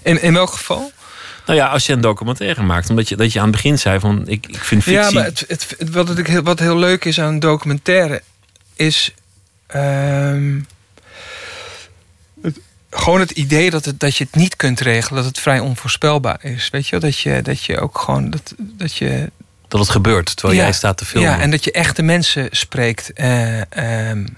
In, 0.02 0.22
in 0.22 0.32
welk 0.32 0.52
geval? 0.52 0.92
Nou 1.48 1.60
ja, 1.60 1.66
als 1.66 1.86
je 1.86 1.92
een 1.92 2.00
documentaire 2.00 2.62
maakt, 2.62 2.90
omdat 2.90 3.08
je, 3.08 3.16
dat 3.16 3.32
je 3.32 3.38
aan 3.38 3.46
het 3.46 3.54
begin 3.54 3.78
zei 3.78 4.00
van 4.00 4.28
ik, 4.28 4.46
ik 4.46 4.64
vind 4.64 4.82
fictie. 4.82 5.04
Ja, 5.04 5.10
maar 5.10 5.24
het, 5.24 5.44
het, 5.48 5.76
wat, 5.90 6.08
het, 6.08 6.26
heel, 6.26 6.42
wat 6.42 6.58
heel 6.58 6.76
leuk 6.76 7.04
is 7.04 7.20
aan 7.20 7.28
een 7.28 7.40
documentaire 7.40 8.22
is. 8.74 9.14
Um, 9.74 10.66
het, 12.42 12.60
gewoon 12.90 13.20
het 13.20 13.30
idee 13.30 13.70
dat, 13.70 13.84
het, 13.84 14.00
dat 14.00 14.16
je 14.16 14.24
het 14.24 14.34
niet 14.34 14.56
kunt 14.56 14.80
regelen, 14.80 15.16
dat 15.16 15.24
het 15.24 15.38
vrij 15.38 15.60
onvoorspelbaar 15.60 16.44
is. 16.44 16.70
Weet 16.70 16.88
je, 16.88 16.98
dat 16.98 17.18
je, 17.18 17.42
dat 17.42 17.64
je 17.64 17.80
ook 17.80 17.98
gewoon. 17.98 18.30
Dat, 18.30 18.54
dat 18.58 18.96
je. 18.96 19.30
Dat 19.68 19.80
het 19.80 19.90
gebeurt 19.90 20.36
terwijl 20.36 20.58
ja, 20.58 20.64
jij 20.64 20.72
staat 20.72 20.96
te 20.96 21.04
filmen. 21.04 21.30
Ja, 21.30 21.40
en 21.40 21.50
dat 21.50 21.64
je 21.64 21.72
echte 21.72 22.02
mensen 22.02 22.48
spreekt. 22.50 23.10
Uh, 23.14 23.60
um, 24.10 24.36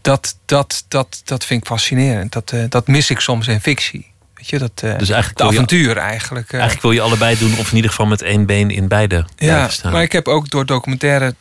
dat, 0.00 0.36
dat, 0.44 0.84
dat, 0.88 1.20
dat 1.24 1.44
vind 1.44 1.60
ik 1.62 1.66
fascinerend. 1.66 2.32
Dat, 2.32 2.52
uh, 2.52 2.64
dat 2.68 2.86
mis 2.86 3.10
ik 3.10 3.20
soms 3.20 3.48
in 3.48 3.60
fictie. 3.60 4.06
Weet 4.38 4.48
je, 4.48 4.58
dat, 4.58 4.82
uh, 4.84 4.98
dus 4.98 5.08
eigenlijk 5.08 5.38
de 5.38 5.44
avontuur 5.44 5.88
je, 5.88 6.00
eigenlijk. 6.00 6.46
Uh, 6.46 6.52
eigenlijk 6.52 6.82
wil 6.82 6.92
je 6.92 7.00
allebei 7.00 7.38
doen, 7.38 7.58
of 7.58 7.70
in 7.70 7.76
ieder 7.76 7.90
geval 7.90 8.06
met 8.06 8.22
één 8.22 8.46
been 8.46 8.70
in 8.70 8.88
beide 8.88 9.24
ja, 9.36 9.68
staan. 9.68 9.92
Maar 9.92 10.02
ik 10.02 10.12
heb 10.12 10.28
ook 10.28 10.50
door 10.50 10.66
documentaire 10.66 11.34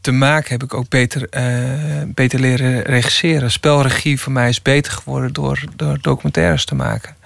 te 0.00 0.12
maken, 0.12 0.50
heb 0.50 0.62
ik 0.62 0.74
ook 0.74 0.88
beter, 0.88 1.26
uh, 1.30 2.02
beter 2.06 2.40
leren 2.40 2.82
regisseren. 2.82 3.50
Spelregie 3.50 4.20
voor 4.20 4.32
mij 4.32 4.48
is 4.48 4.62
beter 4.62 4.92
geworden 4.92 5.32
door, 5.32 5.64
door 5.76 5.98
documentaires 6.00 6.64
te 6.64 6.74
maken. 6.74 7.16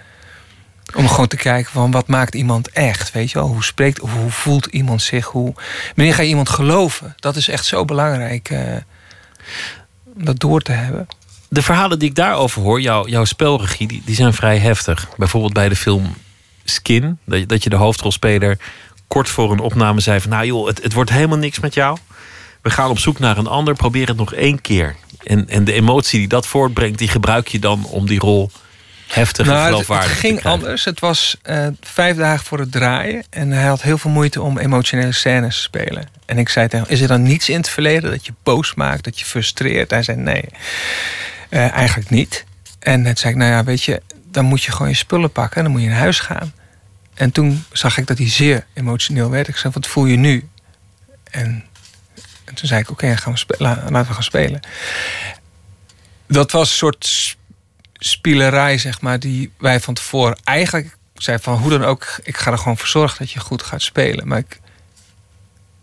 Om 0.94 1.08
gewoon 1.08 1.28
te 1.28 1.36
kijken 1.36 1.72
van 1.72 1.90
wat 1.90 2.06
maakt 2.06 2.34
iemand 2.34 2.70
echt, 2.70 3.12
weet 3.12 3.30
je 3.30 3.38
wel? 3.38 3.48
Hoe 3.48 3.64
spreekt, 3.64 4.00
of 4.00 4.12
hoe 4.12 4.30
voelt 4.30 4.66
iemand 4.66 5.02
zich? 5.02 5.26
Hoe, 5.26 5.54
wanneer 5.94 6.14
ga 6.14 6.22
je 6.22 6.28
iemand 6.28 6.48
geloven? 6.48 7.14
Dat 7.16 7.36
is 7.36 7.48
echt 7.48 7.64
zo 7.64 7.84
belangrijk 7.84 8.50
om 10.14 10.24
dat 10.24 10.40
door 10.40 10.60
te 10.60 10.72
hebben 10.72 11.06
de 11.48 11.62
verhalen 11.62 11.98
die 11.98 12.08
ik 12.08 12.14
daarover 12.14 12.62
hoor, 12.62 12.80
jou, 12.80 13.10
jouw 13.10 13.24
spelregie, 13.24 13.86
die, 13.86 14.02
die 14.04 14.14
zijn 14.14 14.32
vrij 14.32 14.58
heftig. 14.58 15.08
Bijvoorbeeld 15.16 15.52
bij 15.52 15.68
de 15.68 15.76
film 15.76 16.14
Skin, 16.64 17.18
dat 17.24 17.38
je, 17.38 17.46
dat 17.46 17.62
je 17.62 17.70
de 17.70 17.76
hoofdrolspeler 17.76 18.58
kort 19.08 19.28
voor 19.28 19.52
een 19.52 19.58
opname 19.58 20.00
zei 20.00 20.20
van... 20.20 20.30
nou 20.30 20.46
joh, 20.46 20.66
het, 20.66 20.82
het 20.82 20.92
wordt 20.92 21.10
helemaal 21.10 21.38
niks 21.38 21.60
met 21.60 21.74
jou. 21.74 21.98
We 22.62 22.70
gaan 22.70 22.90
op 22.90 22.98
zoek 22.98 23.18
naar 23.18 23.36
een 23.36 23.46
ander, 23.46 23.74
probeer 23.74 24.08
het 24.08 24.16
nog 24.16 24.34
één 24.34 24.60
keer. 24.60 24.96
En, 25.22 25.48
en 25.48 25.64
de 25.64 25.72
emotie 25.72 26.18
die 26.18 26.28
dat 26.28 26.46
voortbrengt, 26.46 26.98
die 26.98 27.08
gebruik 27.08 27.48
je 27.48 27.58
dan 27.58 27.84
om 27.84 28.06
die 28.06 28.18
rol 28.18 28.50
heftig 29.06 29.46
en 29.46 29.52
Nou, 29.52 29.64
het, 29.64 29.70
geloofwaardig 29.70 30.10
het 30.10 30.20
te 30.20 30.26
ging 30.26 30.44
anders. 30.44 30.84
Het 30.84 31.00
was 31.00 31.36
eh, 31.42 31.66
vijf 31.80 32.16
dagen 32.16 32.44
voor 32.44 32.58
het 32.58 32.72
draaien. 32.72 33.24
En 33.30 33.50
hij 33.50 33.66
had 33.66 33.82
heel 33.82 33.98
veel 33.98 34.10
moeite 34.10 34.42
om 34.42 34.58
emotionele 34.58 35.12
scènes 35.12 35.56
te 35.56 35.62
spelen. 35.62 36.08
En 36.26 36.38
ik 36.38 36.48
zei 36.48 36.68
tegen 36.68 36.86
hem, 36.86 36.94
is 36.94 37.00
er 37.00 37.08
dan 37.08 37.22
niets 37.22 37.48
in 37.48 37.56
het 37.56 37.68
verleden 37.68 38.10
dat 38.10 38.26
je 38.26 38.32
boos 38.42 38.74
maakt, 38.74 39.04
dat 39.04 39.18
je 39.18 39.24
frustreert? 39.24 39.90
Hij 39.90 40.02
zei 40.02 40.16
nee, 40.16 40.44
Eh, 41.56 41.72
eigenlijk 41.72 42.10
niet. 42.10 42.44
En 42.78 43.02
toen 43.02 43.16
zei 43.16 43.32
ik, 43.32 43.38
nou 43.38 43.50
ja, 43.50 43.64
weet 43.64 43.82
je, 43.82 44.02
dan 44.30 44.44
moet 44.44 44.62
je 44.62 44.72
gewoon 44.72 44.88
je 44.88 44.94
spullen 44.96 45.32
pakken 45.32 45.56
en 45.56 45.62
dan 45.62 45.72
moet 45.72 45.82
je 45.82 45.88
naar 45.88 45.98
huis 45.98 46.18
gaan. 46.18 46.52
En 47.14 47.30
toen 47.30 47.64
zag 47.72 47.98
ik 47.98 48.06
dat 48.06 48.18
hij 48.18 48.28
zeer 48.28 48.66
emotioneel 48.74 49.30
werd. 49.30 49.48
Ik 49.48 49.56
zei, 49.56 49.72
wat 49.72 49.86
voel 49.86 50.04
je 50.04 50.16
nu? 50.16 50.48
En, 51.30 51.64
en 52.44 52.54
toen 52.54 52.68
zei 52.68 52.80
ik, 52.80 52.90
oké, 52.90 53.16
spe- 53.34 53.54
la- 53.58 53.84
laten 53.88 54.08
we 54.08 54.14
gaan 54.14 54.22
spelen. 54.22 54.60
Dat 56.26 56.50
was 56.50 56.68
een 56.70 56.76
soort 56.76 57.36
spielerij, 57.94 58.78
zeg 58.78 59.00
maar, 59.00 59.18
die 59.20 59.52
wij 59.58 59.80
van 59.80 59.94
tevoren 59.94 60.38
eigenlijk 60.44 60.96
zei 61.14 61.38
van 61.38 61.58
hoe 61.58 61.70
dan 61.70 61.84
ook, 61.84 62.18
ik 62.22 62.36
ga 62.36 62.50
er 62.50 62.58
gewoon 62.58 62.78
voor 62.78 62.88
zorgen 62.88 63.18
dat 63.18 63.30
je 63.30 63.40
goed 63.40 63.62
gaat 63.62 63.82
spelen. 63.82 64.28
Maar 64.28 64.38
ik, 64.38 64.60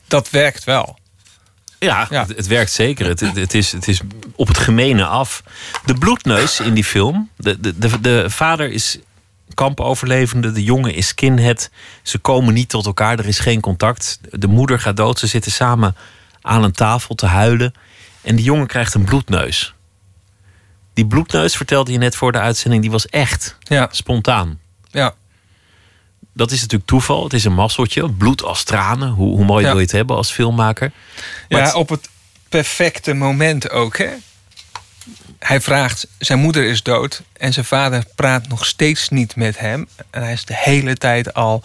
dat 0.07 0.29
werkt 0.29 0.63
wel. 0.63 0.97
Ja, 1.83 2.07
Ja. 2.09 2.25
Het, 2.25 2.37
het 2.37 2.47
werkt 2.47 2.71
zeker. 2.71 3.07
Het, 3.07 3.19
het, 3.19 3.35
het 3.35 3.53
is, 3.53 3.71
het 3.71 3.87
is 3.87 4.01
op 4.35 4.47
het 4.47 4.57
gemene 4.57 5.05
af. 5.05 5.43
De 5.85 5.93
bloedneus 5.93 6.59
in 6.59 6.73
die 6.73 6.83
film. 6.83 7.29
De, 7.37 7.59
de, 7.59 7.77
de, 7.77 8.01
de 8.01 8.29
vader 8.29 8.69
is 8.71 8.99
kampoverlevende. 9.53 10.51
De 10.51 10.63
jongen 10.63 10.93
is 10.93 11.07
skinhead. 11.07 11.69
Ze 12.01 12.17
komen 12.17 12.53
niet 12.53 12.69
tot 12.69 12.85
elkaar. 12.85 13.19
Er 13.19 13.27
is 13.27 13.39
geen 13.39 13.59
contact. 13.61 14.19
De 14.29 14.47
moeder 14.47 14.79
gaat 14.79 14.97
dood. 14.97 15.19
Ze 15.19 15.27
zitten 15.27 15.51
samen 15.51 15.95
aan 16.41 16.63
een 16.63 16.71
tafel 16.71 17.15
te 17.15 17.25
huilen. 17.25 17.73
En 18.21 18.35
die 18.35 18.45
jongen 18.45 18.67
krijgt 18.67 18.93
een 18.93 19.03
bloedneus. 19.05 19.73
Die 20.93 21.07
bloedneus, 21.07 21.55
vertelde 21.55 21.91
je 21.91 21.97
net 21.97 22.15
voor 22.15 22.31
de 22.31 22.39
uitzending, 22.39 22.81
die 22.81 22.91
was 22.91 23.07
echt. 23.07 23.57
Ja, 23.59 23.87
Spontaan. 23.91 24.59
ja, 24.91 25.13
Dat 26.33 26.51
is 26.51 26.61
natuurlijk 26.61 26.89
toeval. 26.89 27.23
Het 27.23 27.33
is 27.33 27.43
een 27.45 27.53
masseltje. 27.53 28.09
Bloed 28.11 28.43
als 28.43 28.63
tranen. 28.63 29.09
Hoe, 29.09 29.35
hoe 29.35 29.45
mooi 29.45 29.61
Ja. 29.63 29.69
wil 29.69 29.77
je 29.79 29.83
het 29.85 29.91
hebben 29.95 30.15
als 30.15 30.31
filmmaker? 30.31 30.91
Maar 31.49 31.59
ja 31.59 31.65
het- 31.65 31.73
op 31.75 31.89
het 31.89 32.09
perfecte 32.49 33.13
moment 33.13 33.69
ook. 33.69 33.97
Hè? 33.97 34.09
Hij 35.39 35.61
vraagt, 35.61 36.07
zijn 36.17 36.39
moeder 36.39 36.63
is 36.63 36.83
dood 36.83 37.21
en 37.37 37.53
zijn 37.53 37.65
vader 37.65 38.03
praat 38.15 38.47
nog 38.47 38.65
steeds 38.65 39.09
niet 39.09 39.35
met 39.35 39.59
hem. 39.59 39.87
En 40.09 40.23
hij 40.23 40.33
is 40.33 40.45
de 40.45 40.55
hele 40.57 40.95
tijd 40.95 41.33
al, 41.33 41.63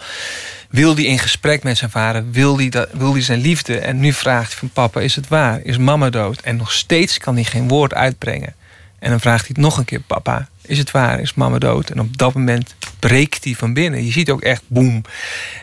wil 0.69 0.95
hij 0.95 1.03
in 1.03 1.19
gesprek 1.19 1.63
met 1.63 1.77
zijn 1.77 1.89
vader, 1.91 2.31
wil 2.31 2.57
hij, 2.57 2.69
dat, 2.69 2.89
wil 2.91 3.11
hij 3.13 3.21
zijn 3.21 3.39
liefde. 3.41 3.79
En 3.79 3.99
nu 3.99 4.13
vraagt 4.13 4.49
hij 4.49 4.59
van 4.59 4.69
papa, 4.69 4.99
is 4.99 5.15
het 5.15 5.27
waar? 5.27 5.59
Is 5.63 5.77
mama 5.77 6.09
dood? 6.09 6.41
En 6.41 6.55
nog 6.55 6.71
steeds 6.71 7.17
kan 7.17 7.35
hij 7.35 7.43
geen 7.43 7.67
woord 7.67 7.93
uitbrengen. 7.93 8.55
En 8.99 9.09
dan 9.09 9.19
vraagt 9.19 9.39
hij 9.39 9.49
het 9.53 9.57
nog 9.65 9.77
een 9.77 9.85
keer, 9.85 9.99
papa, 9.99 10.47
is 10.61 10.77
het 10.77 10.91
waar? 10.91 11.19
Is 11.19 11.33
mama 11.33 11.57
dood? 11.57 11.89
En 11.89 11.99
op 11.99 12.17
dat 12.17 12.33
moment 12.33 12.75
breekt 12.99 13.43
hij 13.43 13.53
van 13.53 13.73
binnen. 13.73 14.05
Je 14.05 14.11
ziet 14.11 14.29
ook 14.29 14.41
echt 14.41 14.61
boem. 14.67 15.01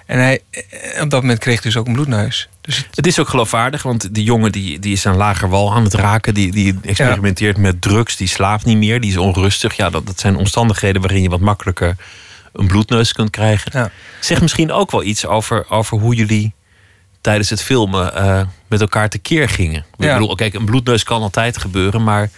En 0.07 0.19
hij, 0.19 0.41
eh, 0.51 1.03
op 1.03 1.11
dat 1.11 1.21
moment 1.21 1.39
kreeg 1.39 1.55
hij 1.63 1.71
dus 1.71 1.77
ook 1.81 1.87
een 1.87 1.93
bloedneus. 1.93 2.49
Dus 2.61 2.77
het, 2.77 2.87
Het 2.95 3.07
is 3.07 3.19
ook 3.19 3.29
geloofwaardig, 3.29 3.83
want 3.83 4.15
die 4.15 4.25
jongen 4.25 4.53
die, 4.53 4.79
die 4.79 4.93
is 4.93 5.07
aan 5.07 5.17
lager 5.17 5.49
wal 5.49 5.75
aan 5.75 5.85
het 5.85 5.95
raken. 5.95 6.35
Die, 6.35 6.53
die 6.53 6.79
experimenteert 6.83 7.57
met 7.57 7.81
drugs, 7.83 8.17
die 8.17 8.29
slaapt 8.29 8.65
niet 8.65 8.77
meer, 8.77 9.01
die 9.01 9.11
is 9.11 9.17
onrustig. 9.17 9.75
Ja, 9.77 9.91
dat, 9.91 10.07
dat 10.07 10.21
zijn 10.21 10.37
omstandigheden 10.37 11.01
waarin 11.03 11.23
je 11.23 11.29
wat 11.29 11.41
makkelijker 11.41 11.97
een 12.53 12.67
bloedneus 12.67 13.13
kunt 13.13 13.31
krijgen. 13.31 13.71
ja. 13.75 13.91
Zeg 14.21 14.41
misschien 14.41 14.73
ook 14.73 14.91
wel 14.91 15.03
iets 15.03 15.27
over, 15.27 15.71
over 15.71 15.99
hoe 15.99 16.15
jullie 16.15 16.55
tijdens 17.21 17.51
het 17.51 17.63
filmen 17.63 18.15
eh, 18.15 18.41
met 18.69 18.81
elkaar 18.81 19.09
tekeer 19.09 19.49
gingen. 19.49 19.85
Ik 19.97 20.05
Ja. 20.05 20.13
bedoel, 20.19 20.35
kijk, 20.35 20.55
een 20.55 20.65
bloedneus 20.65 21.03
kan 21.03 21.23
altijd 21.23 21.59
gebeuren, 21.59 22.03
maar 22.05 22.31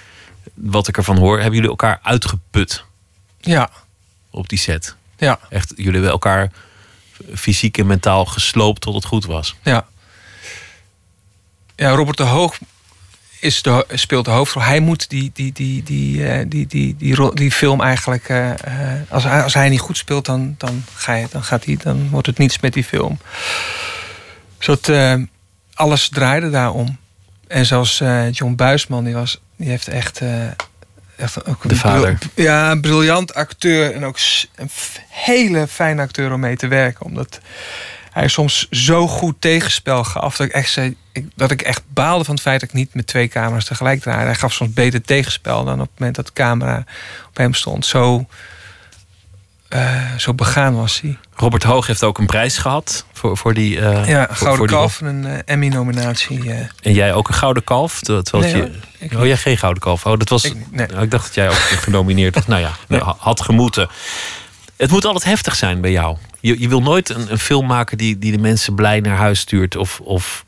wat 0.54 0.88
ik 0.88 0.96
ervan 0.96 1.16
hoor, 1.18 1.36
hebben 1.36 1.54
jullie 1.54 1.70
elkaar 1.70 1.98
uitgeput 2.02 2.84
ja, 3.40 3.70
op 4.30 4.48
die 4.48 4.58
set. 4.58 4.96
ja. 5.18 5.38
Echt, 5.50 5.72
jullie 5.76 5.92
hebben 5.92 6.10
elkaar 6.10 6.50
fysiek 7.34 7.78
en 7.78 7.86
mentaal 7.86 8.24
gesloopt 8.24 8.80
tot 8.80 8.94
het 8.94 9.04
goed 9.04 9.24
was. 9.24 9.56
Ja. 9.62 9.86
Ja, 11.76 11.90
Robert 11.90 12.16
de 12.16 12.22
Hoog 12.22 12.58
is 13.40 13.62
de, 13.62 13.86
speelt 13.92 14.24
de 14.24 14.30
hoofdrol. 14.30 14.62
Hij 14.62 14.80
moet 14.80 15.08
die, 15.10 15.30
die, 15.34 15.52
die, 15.52 15.82
die, 15.82 16.28
eh, 16.28 16.44
die, 16.48 16.66
die, 16.66 16.96
die, 16.96 17.34
die 17.34 17.52
film 17.52 17.80
eigenlijk. 17.80 18.28
eh, 18.28 18.50
eh, 18.50 19.00
als, 19.08 19.24
hij, 19.24 19.42
als 19.42 19.54
hij 19.54 19.68
niet 19.68 19.80
goed 19.80 19.96
speelt, 19.96 20.24
dan, 20.24 20.54
dan, 20.58 20.84
ga 20.94 21.14
je, 21.14 21.26
dan, 21.30 21.42
gaat 21.44 21.64
hij, 21.64 21.76
dan 21.82 22.08
wordt 22.10 22.26
het 22.26 22.38
niets 22.38 22.60
met 22.60 22.72
die 22.72 22.84
film. 22.84 23.18
Eh, 24.86 25.14
alles 25.74 26.08
draaide 26.08 26.50
daarom. 26.50 26.98
En 27.48 27.66
zoals 27.66 28.00
eh, 28.00 28.32
John 28.32 28.54
Buisman, 28.54 29.04
die, 29.04 29.14
was, 29.14 29.40
die 29.56 29.68
heeft 29.68 29.88
echt. 29.88 30.22
echt 31.16 31.46
ook 31.46 31.64
een 31.64 31.68
De 31.68 31.76
vader. 31.76 32.18
ja, 32.34 32.70
een 32.70 32.80
briljant 32.80 33.34
acteur. 33.34 33.94
En 33.94 34.04
ook 34.04 34.18
een 34.54 34.70
hele 35.08 35.66
fijne 35.66 36.02
acteur 36.02 36.32
om 36.32 36.40
mee 36.40 36.56
te 36.56 36.68
werken. 36.68 37.04
Omdat 37.04 37.40
hij 38.18 38.28
soms 38.28 38.66
zo 38.70 39.08
goed 39.08 39.40
tegenspel 39.40 40.04
gaf 40.04 40.36
dat 40.36 40.46
ik 40.46 40.52
echt 40.52 40.70
zei, 40.70 40.96
ik, 41.12 41.26
dat 41.34 41.50
ik 41.50 41.62
echt 41.62 41.82
baalde 41.88 42.24
van 42.24 42.34
het 42.34 42.42
feit 42.42 42.60
dat 42.60 42.68
ik 42.68 42.74
niet 42.74 42.94
met 42.94 43.06
twee 43.06 43.28
camera's 43.28 43.64
tegelijk 43.64 44.00
draaide. 44.00 44.24
Hij 44.24 44.34
gaf 44.34 44.52
soms 44.52 44.72
beter 44.72 45.02
tegenspel 45.02 45.64
dan 45.64 45.80
op 45.80 45.88
het 45.90 45.98
moment 45.98 46.16
dat 46.16 46.26
de 46.26 46.32
camera 46.32 46.84
op 47.28 47.36
hem 47.36 47.54
stond. 47.54 47.86
Zo, 47.86 48.26
eh, 49.68 50.14
zo 50.16 50.34
begaan 50.34 50.74
was 50.74 51.00
hij. 51.00 51.18
Robert 51.34 51.62
Hoog 51.62 51.86
heeft 51.86 52.04
ook 52.04 52.18
een 52.18 52.26
prijs 52.26 52.58
gehad 52.58 53.04
voor, 53.12 53.36
voor 53.36 53.54
die. 53.54 53.80
eh, 53.80 54.08
Ja, 54.08 54.26
voor- 54.26 54.36
Gouden 54.36 54.56
voor 54.56 54.66
die 54.66 54.76
Kalf 54.76 55.00
en 55.00 55.06
een 55.06 55.26
eh, 55.26 55.38
Emmy-nominatie. 55.44 56.50
En 56.82 56.92
jij 56.92 57.14
ook 57.14 57.28
een 57.28 57.34
gouden 57.34 57.64
kalf? 57.64 58.02
Nee, 58.02 58.16
het 58.16 58.30
hoor, 58.30 58.46
je... 58.46 58.70
oh, 59.16 59.26
jij 59.26 59.36
geen 59.36 59.58
gouden 59.58 59.82
kalf. 59.82 60.06
Oh, 60.06 60.18
dat 60.18 60.28
was... 60.28 60.44
Ik 60.44 60.54
nee. 60.70 60.86
Nou, 60.86 61.02
ik 61.02 61.10
dacht 61.10 61.24
dat 61.24 61.34
jij 61.34 61.48
ook 61.48 61.54
genomineerd 61.86 62.34
was. 62.34 62.46
Nou 62.46 62.60
ja, 62.60 62.72
ha- 62.98 63.14
had 63.18 63.40
gemoeten. 63.40 63.88
Het 64.76 64.90
moet 64.90 65.04
altijd 65.04 65.24
heftig 65.24 65.54
zijn 65.54 65.80
bij 65.80 65.90
jou. 65.90 66.16
Je, 66.40 66.60
je 66.60 66.68
wil 66.68 66.82
nooit 66.82 67.08
een, 67.08 67.32
een 67.32 67.38
film 67.38 67.66
maken 67.66 67.98
die, 67.98 68.18
die 68.18 68.32
de 68.32 68.38
mensen 68.38 68.74
blij 68.74 69.00
naar 69.00 69.16
huis 69.16 69.40
stuurt. 69.40 69.76
Of, 69.76 70.00
of 70.00 70.44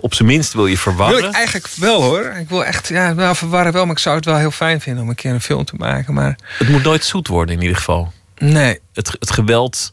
op 0.00 0.14
zijn 0.14 0.28
minst 0.28 0.52
wil 0.52 0.66
je 0.66 0.68
Wil 0.72 0.82
verwarren. 0.82 1.24
ik 1.28 1.34
eigenlijk 1.34 1.68
wel 1.76 2.02
hoor. 2.02 2.24
Ik 2.40 2.48
wil 2.48 2.64
echt, 2.64 2.88
ja, 2.88 3.12
nou, 3.12 3.36
verwarren 3.36 3.72
wel, 3.72 3.82
maar 3.84 3.92
ik 3.94 3.98
zou 3.98 4.16
het 4.16 4.24
wel 4.24 4.36
heel 4.36 4.50
fijn 4.50 4.80
vinden 4.80 5.02
om 5.02 5.08
een 5.08 5.14
keer 5.14 5.32
een 5.32 5.40
film 5.40 5.64
te 5.64 5.74
maken. 5.76 6.14
Maar 6.14 6.38
Het 6.58 6.68
moet 6.68 6.82
nooit 6.82 7.04
zoet 7.04 7.28
worden 7.28 7.54
in 7.54 7.60
ieder 7.60 7.76
geval. 7.76 8.12
Nee, 8.36 8.80
Het, 8.92 9.16
het 9.18 9.30
geweld 9.30 9.92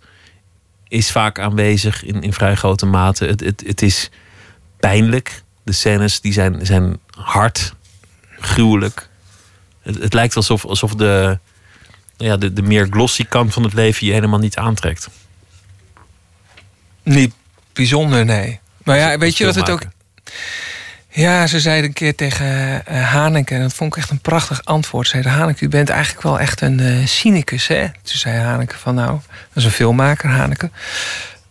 is 0.88 1.12
vaak 1.12 1.40
aanwezig 1.40 2.04
in, 2.04 2.22
in 2.22 2.34
vrij 2.34 2.56
grote 2.56 2.86
mate. 2.86 3.26
Het, 3.26 3.40
het, 3.40 3.64
het 3.66 3.82
is 3.82 4.10
pijnlijk. 4.80 5.44
De 5.64 5.72
scènes 5.72 6.22
die 6.22 6.34
zijn, 6.34 6.66
zijn 6.66 7.00
hard, 7.10 7.74
gruwelijk. 8.40 9.10
Het, 9.82 9.98
het 9.98 10.14
lijkt 10.14 10.36
alsof, 10.36 10.66
alsof 10.66 10.96
de, 10.96 11.40
ja, 12.18 12.38
de, 12.38 12.54
de 12.54 12.62
meer 12.62 12.88
glossy 12.90 13.26
kant 13.26 13.54
van 13.54 13.64
het 13.64 13.74
leven 13.74 14.08
je 14.08 14.14
helemaal 14.14 14.40
niet 14.40 14.58
aantrekt. 14.58 15.10
niet 17.04 17.34
bijzonder, 17.74 18.26
nee. 18.26 18.60
Maar 18.84 18.98
ja, 18.98 19.18
weet 19.18 19.38
je 19.38 19.46
dat 19.46 19.56
het 19.56 19.70
ook. 19.70 19.82
Ja, 21.14 21.48
ze 21.48 21.60
zeiden 21.60 21.86
een 21.86 21.94
keer 21.94 22.16
tegen 22.16 22.82
eh, 22.86 23.12
Haneke, 23.12 23.56
en 23.56 23.62
dat 23.62 23.74
vond 23.74 23.96
ik 23.96 24.02
echt 24.02 24.10
een 24.10 24.20
prachtig 24.20 24.62
antwoord. 24.66 25.06
Ze 25.08 25.12
zeiden, 25.12 25.32
Haneke, 25.32 25.66
u 25.66 25.70
bent 25.70 25.90
eigenlijk 25.90 26.24
wel 26.24 26.40
echt 26.40 26.62
een 26.62 26.80
eh, 26.80 27.06
cynicus, 27.06 27.68
hè? 27.68 27.82
Toen 27.84 28.18
zei 28.18 28.38
Haneke 28.40 28.78
van, 28.78 28.96
nou, 28.96 29.12
dat 29.12 29.56
is 29.56 29.64
een 29.64 29.72
filmmaker, 29.72 30.30
Haneke. 30.30 30.70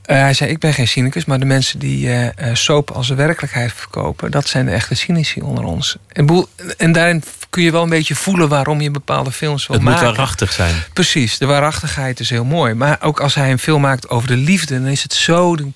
Eh, 0.02 0.16
hij 0.16 0.34
zei, 0.34 0.50
ik 0.50 0.58
ben 0.58 0.74
geen 0.74 0.88
cynicus, 0.88 1.24
maar 1.24 1.38
de 1.38 1.44
mensen 1.44 1.78
die 1.78 2.12
eh, 2.12 2.54
soap 2.54 2.90
als 2.90 3.08
de 3.08 3.14
werkelijkheid 3.14 3.72
verkopen... 3.72 4.30
dat 4.30 4.48
zijn 4.48 4.66
de 4.66 4.72
echte 4.72 4.94
cynici 4.94 5.40
onder 5.40 5.64
ons. 5.64 5.96
En, 6.12 6.26
boel- 6.26 6.48
en 6.76 6.92
daarin 6.92 7.22
kun 7.50 7.62
je 7.62 7.70
wel 7.72 7.82
een 7.82 7.88
beetje 7.88 8.14
voelen 8.14 8.48
waarom 8.48 8.80
je 8.80 8.90
bepaalde 8.90 9.32
films 9.32 9.66
wil 9.66 9.76
Het 9.76 9.84
moet 9.84 9.94
maken. 9.94 10.08
waarachtig 10.08 10.52
zijn. 10.52 10.74
Precies, 10.92 11.38
de 11.38 11.46
waarachtigheid 11.46 12.20
is 12.20 12.30
heel 12.30 12.44
mooi. 12.44 12.74
Maar 12.74 12.96
ook 13.00 13.20
als 13.20 13.34
hij 13.34 13.50
een 13.50 13.58
film 13.58 13.80
maakt 13.80 14.08
over 14.08 14.28
de 14.28 14.36
liefde, 14.36 14.78
dan 14.80 14.88
is 14.90 15.02
het 15.02 15.12
zo. 15.14 15.56
de- 15.56 15.70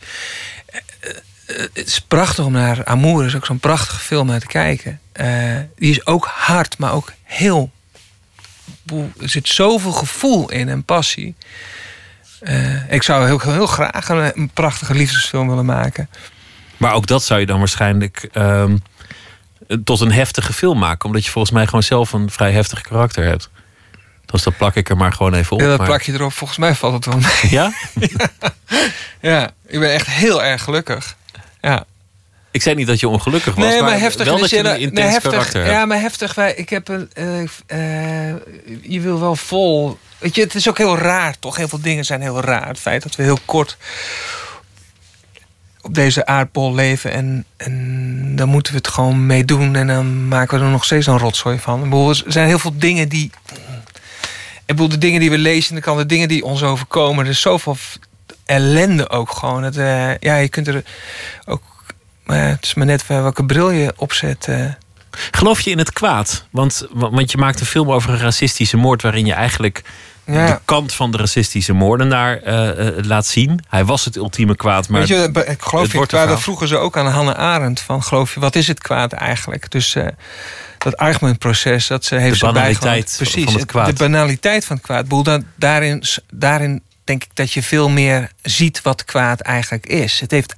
het 1.46 1.86
is 1.86 2.00
prachtig 2.00 2.44
om 2.44 2.52
naar 2.52 2.84
Amour, 2.84 3.24
is 3.26 3.34
ook 3.34 3.46
zo'n 3.46 3.58
prachtige 3.58 4.00
film 4.00 4.26
naar 4.26 4.40
te 4.40 4.46
kijken. 4.46 5.00
Eh, 5.12 5.56
die 5.76 5.90
is 5.90 6.06
ook 6.06 6.26
hard, 6.34 6.78
maar 6.78 6.92
ook 6.92 7.12
heel. 7.22 7.70
Er 9.20 9.28
zit 9.28 9.48
zoveel 9.48 9.92
gevoel 9.92 10.50
in 10.50 10.68
en 10.68 10.84
passie. 10.84 11.34
Eh, 12.40 12.92
ik 12.92 13.02
zou 13.02 13.26
heel, 13.26 13.40
heel 13.40 13.66
graag 13.66 14.08
een, 14.08 14.32
een 14.38 14.50
prachtige 14.50 14.94
liefdesfilm 14.94 15.48
willen 15.48 15.64
maken. 15.64 16.08
Maar 16.76 16.92
ook 16.92 17.06
dat 17.06 17.24
zou 17.24 17.40
je 17.40 17.46
dan 17.46 17.58
waarschijnlijk 17.58 18.28
ehm, 18.32 18.76
tot 19.84 20.00
een 20.00 20.12
heftige 20.12 20.52
film 20.52 20.78
maken. 20.78 21.06
Omdat 21.06 21.24
je 21.24 21.30
volgens 21.30 21.54
mij 21.54 21.64
gewoon 21.64 21.82
zelf 21.82 22.12
een 22.12 22.30
vrij 22.30 22.52
heftig 22.52 22.80
karakter 22.80 23.24
hebt. 23.24 23.50
Dus 24.26 24.42
dat 24.42 24.56
plak 24.56 24.74
ik 24.74 24.88
er 24.88 24.96
maar 24.96 25.12
gewoon 25.12 25.34
even 25.34 25.52
op. 25.52 25.60
ja, 25.60 25.66
dat 25.66 25.78
maar- 25.78 25.86
plak 25.86 26.02
je 26.02 26.12
erop. 26.12 26.32
Volgens 26.32 26.58
mij 26.58 26.74
valt 26.74 26.94
het 26.94 27.04
wel 27.04 27.18
mee. 27.18 27.50
Ja? 27.50 27.72
Ja, 29.20 29.50
ik 29.66 29.78
ben 29.80 29.92
echt 29.92 30.06
heel 30.06 30.42
erg 30.42 30.62
gelukkig. 30.62 31.16
Ja. 31.64 31.84
Ik 32.50 32.62
zei 32.62 32.74
niet 32.74 32.86
dat 32.86 33.00
je 33.00 33.08
ongelukkig 33.08 33.54
was. 33.54 33.64
Nee, 33.64 33.80
maar, 33.80 33.90
maar 33.90 34.00
heftig 34.00 34.26
wel 34.26 34.38
dat 34.38 34.50
je 34.50 34.58
een 34.58 34.78
intens 34.78 35.00
nee, 35.00 35.08
heftig, 35.12 35.30
karakter. 35.30 35.66
Ja, 35.66 35.86
maar 35.86 36.00
heftig. 36.00 36.34
Wij, 36.34 36.54
ik 36.54 36.68
heb 36.68 36.88
een. 36.88 37.10
eh, 37.12 37.40
eh, 38.30 38.34
je 38.82 39.00
wil 39.00 39.20
wel 39.20 39.36
vol. 39.36 39.98
Weet 40.18 40.34
je, 40.34 40.40
het 40.42 40.54
is 40.54 40.68
ook 40.68 40.78
heel 40.78 40.98
raar, 40.98 41.38
toch? 41.38 41.56
Heel 41.56 41.68
veel 41.68 41.80
dingen 41.80 42.04
zijn 42.04 42.20
heel 42.20 42.40
raar. 42.40 42.68
Het 42.68 42.78
feit 42.78 43.02
dat 43.02 43.16
we 43.16 43.22
heel 43.22 43.38
kort 43.44 43.76
op 45.80 45.94
deze 45.94 46.26
aardbol 46.26 46.74
leven 46.74 47.12
en, 47.12 47.44
en 47.56 48.36
dan 48.36 48.48
moeten 48.48 48.72
we 48.72 48.78
het 48.78 48.88
gewoon 48.88 49.26
mee 49.26 49.44
doen 49.44 49.76
en 49.76 49.86
dan 49.86 50.28
maken 50.28 50.58
we 50.58 50.64
er 50.64 50.70
nog 50.70 50.84
steeds 50.84 51.06
een 51.06 51.18
rotzooi 51.18 51.58
van. 51.58 51.78
Ik 51.78 51.90
bedoel, 51.90 52.08
Er 52.08 52.22
zijn 52.26 52.46
heel 52.46 52.58
veel 52.58 52.78
dingen 52.78 53.08
die. 53.08 53.30
Ik 54.66 54.74
bedoel, 54.74 54.88
de 54.88 54.98
dingen 54.98 55.20
die 55.20 55.30
we 55.30 55.38
lezen 55.38 55.74
de 55.74 55.80
krant, 55.80 55.98
de 55.98 56.06
dingen 56.06 56.28
die 56.28 56.44
ons 56.44 56.62
overkomen. 56.62 57.24
Er 57.24 57.30
is 57.30 57.40
zoveel 57.40 57.76
ellende 58.46 59.10
ook 59.10 59.30
gewoon. 59.30 59.62
Het, 59.62 59.76
eh, 59.76 60.18
ja, 60.18 60.36
je 60.36 60.48
kunt 60.48 60.68
er 60.68 60.84
ook... 61.44 61.62
Maar 62.24 62.36
ja, 62.36 62.42
het 62.44 62.64
is 62.64 62.74
maar 62.74 62.86
net 62.86 63.06
welke 63.06 63.44
bril 63.44 63.70
je 63.70 63.92
opzet. 63.96 64.46
eh. 64.48 64.64
Geloof 65.30 65.60
je 65.60 65.70
in 65.70 65.78
het 65.78 65.92
kwaad? 65.92 66.46
Want, 66.50 66.86
want 66.92 67.30
je 67.30 67.38
maakt 67.38 67.60
een 67.60 67.66
film 67.66 67.90
over 67.90 68.10
een 68.10 68.18
racistische 68.18 68.76
moord... 68.76 69.02
waarin 69.02 69.26
je 69.26 69.32
eigenlijk 69.32 69.82
Ja. 70.24 70.46
de 70.46 70.58
kant 70.64 70.92
van 70.94 71.10
de 71.10 71.16
racistische 71.18 71.72
moordenaar 71.72 72.38
eh, 72.42 72.86
eh, 72.88 73.04
laat 73.04 73.26
zien. 73.26 73.60
Hij 73.68 73.84
was 73.84 74.04
het 74.04 74.16
ultieme 74.16 74.56
kwaad, 74.56 74.88
maar 74.88 75.00
Weet 75.00 75.08
je, 75.08 75.44
ik 75.46 75.62
geloof 75.62 75.92
het 75.92 76.12
een 76.12 76.26
dat 76.28 76.40
vroegen 76.42 76.68
ze 76.68 76.76
ook 76.76 76.96
aan 76.96 77.06
Hannah 77.06 77.34
Arendt. 77.38 77.80
Van, 77.80 78.02
geloof 78.02 78.34
je, 78.34 78.40
wat 78.40 78.54
is 78.56 78.66
het 78.66 78.80
kwaad 78.80 79.12
eigenlijk? 79.12 79.70
Dus 79.70 79.94
eh, 79.94 80.06
dat 80.78 80.96
argumentproces, 80.96 81.86
dat 81.86 82.04
ze 82.04 82.14
heeft 82.14 82.40
De 82.40 82.46
banaliteit 82.46 82.80
bijgewoond. 82.82 83.16
van 83.16 83.26
Precies, 83.42 83.54
het 83.60 83.66
kwaad. 83.70 83.86
de 83.86 83.92
banaliteit 83.92 84.64
van 84.64 84.76
het 84.76 84.84
kwaad. 84.84 84.98
Ik 85.02 85.08
bedoel, 85.08 85.22
dat, 85.22 85.42
daarin, 85.56 86.02
daarin 86.32 86.82
denk 87.04 87.24
ik 87.24 87.30
dat 87.34 87.52
je 87.52 87.62
veel 87.62 87.88
meer 87.88 88.30
ziet 88.42 88.82
wat 88.82 89.04
kwaad 89.04 89.40
eigenlijk 89.40 89.86
is. 89.86 90.20
Het 90.20 90.30
heeft 90.30 90.54